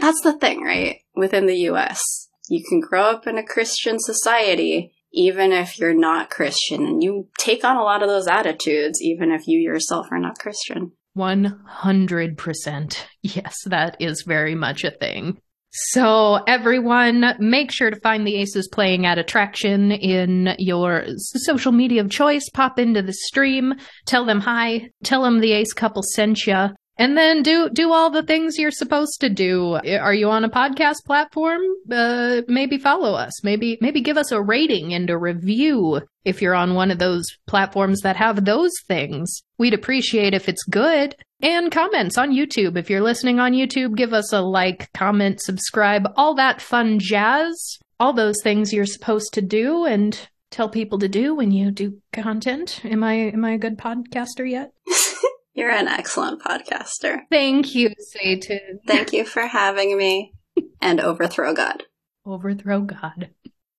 That's 0.00 0.22
the 0.22 0.36
thing, 0.38 0.62
right? 0.62 1.00
Within 1.14 1.46
the 1.46 1.56
US, 1.70 2.28
you 2.48 2.64
can 2.68 2.80
grow 2.80 3.02
up 3.02 3.26
in 3.26 3.38
a 3.38 3.46
Christian 3.46 3.98
society 3.98 4.92
even 5.16 5.50
if 5.50 5.78
you're 5.78 5.94
not 5.94 6.30
Christian, 6.30 6.84
and 6.86 7.02
you 7.02 7.28
take 7.38 7.64
on 7.64 7.76
a 7.76 7.82
lot 7.82 8.02
of 8.02 8.08
those 8.08 8.28
attitudes, 8.28 9.00
even 9.00 9.30
if 9.32 9.48
you 9.48 9.58
yourself 9.58 10.06
are 10.10 10.18
not 10.18 10.38
Christian. 10.38 10.92
100%. 11.16 12.98
Yes, 13.22 13.62
that 13.64 13.96
is 13.98 14.22
very 14.26 14.54
much 14.54 14.84
a 14.84 14.90
thing. 14.90 15.40
So, 15.70 16.36
everyone, 16.46 17.34
make 17.38 17.70
sure 17.70 17.90
to 17.90 18.00
find 18.00 18.26
the 18.26 18.36
Aces 18.36 18.68
playing 18.68 19.04
at 19.04 19.18
Attraction 19.18 19.92
in 19.92 20.54
your 20.58 21.04
social 21.16 21.72
media 21.72 22.00
of 22.00 22.10
choice. 22.10 22.48
Pop 22.54 22.78
into 22.78 23.02
the 23.02 23.12
stream, 23.12 23.74
tell 24.06 24.24
them 24.24 24.40
hi, 24.40 24.88
tell 25.04 25.22
them 25.22 25.40
the 25.40 25.52
Ace 25.52 25.72
couple 25.74 26.02
sent 26.02 26.46
you, 26.46 26.68
and 26.98 27.16
then 27.16 27.42
do 27.42 27.68
do 27.70 27.92
all 27.92 28.10
the 28.10 28.22
things 28.22 28.58
you're 28.58 28.70
supposed 28.70 29.20
to 29.20 29.28
do. 29.28 29.74
Are 29.74 30.14
you 30.14 30.30
on 30.30 30.44
a 30.44 30.50
podcast 30.50 31.04
platform? 31.04 31.60
Uh, 31.90 32.42
maybe 32.48 32.78
follow 32.78 33.14
us. 33.14 33.44
Maybe 33.44 33.76
maybe 33.80 34.00
give 34.00 34.16
us 34.16 34.32
a 34.32 34.40
rating 34.40 34.94
and 34.94 35.10
a 35.10 35.18
review 35.18 36.00
if 36.24 36.40
you're 36.40 36.54
on 36.54 36.74
one 36.74 36.90
of 36.90 36.98
those 36.98 37.26
platforms 37.46 38.00
that 38.00 38.16
have 38.16 38.44
those 38.44 38.72
things. 38.88 39.42
We'd 39.58 39.74
appreciate 39.74 40.34
if 40.34 40.48
it's 40.48 40.64
good. 40.64 41.14
And 41.42 41.70
comments 41.70 42.16
on 42.16 42.32
YouTube. 42.32 42.78
If 42.78 42.88
you're 42.88 43.02
listening 43.02 43.40
on 43.40 43.52
YouTube, 43.52 43.94
give 43.94 44.14
us 44.14 44.32
a 44.32 44.40
like, 44.40 44.90
comment, 44.94 45.42
subscribe, 45.42 46.08
all 46.16 46.34
that 46.36 46.62
fun 46.62 46.98
jazz. 46.98 47.78
All 48.00 48.14
those 48.14 48.36
things 48.42 48.72
you're 48.72 48.86
supposed 48.86 49.34
to 49.34 49.42
do 49.42 49.84
and 49.84 50.28
tell 50.50 50.68
people 50.68 50.98
to 50.98 51.08
do 51.08 51.34
when 51.34 51.50
you 51.50 51.70
do 51.70 52.00
content. 52.12 52.80
Am 52.84 53.04
I 53.04 53.14
am 53.14 53.44
I 53.44 53.52
a 53.52 53.58
good 53.58 53.76
podcaster 53.76 54.48
yet? 54.48 54.72
You're 55.56 55.70
an 55.70 55.88
excellent 55.88 56.42
podcaster. 56.42 57.20
Thank 57.30 57.74
you, 57.74 57.94
Satan. 57.98 58.80
Thank 58.86 59.14
you 59.14 59.24
for 59.24 59.46
having 59.46 59.96
me. 59.96 60.34
and 60.82 61.00
overthrow 61.00 61.54
God. 61.54 61.84
Overthrow 62.26 62.82
God. 62.82 63.30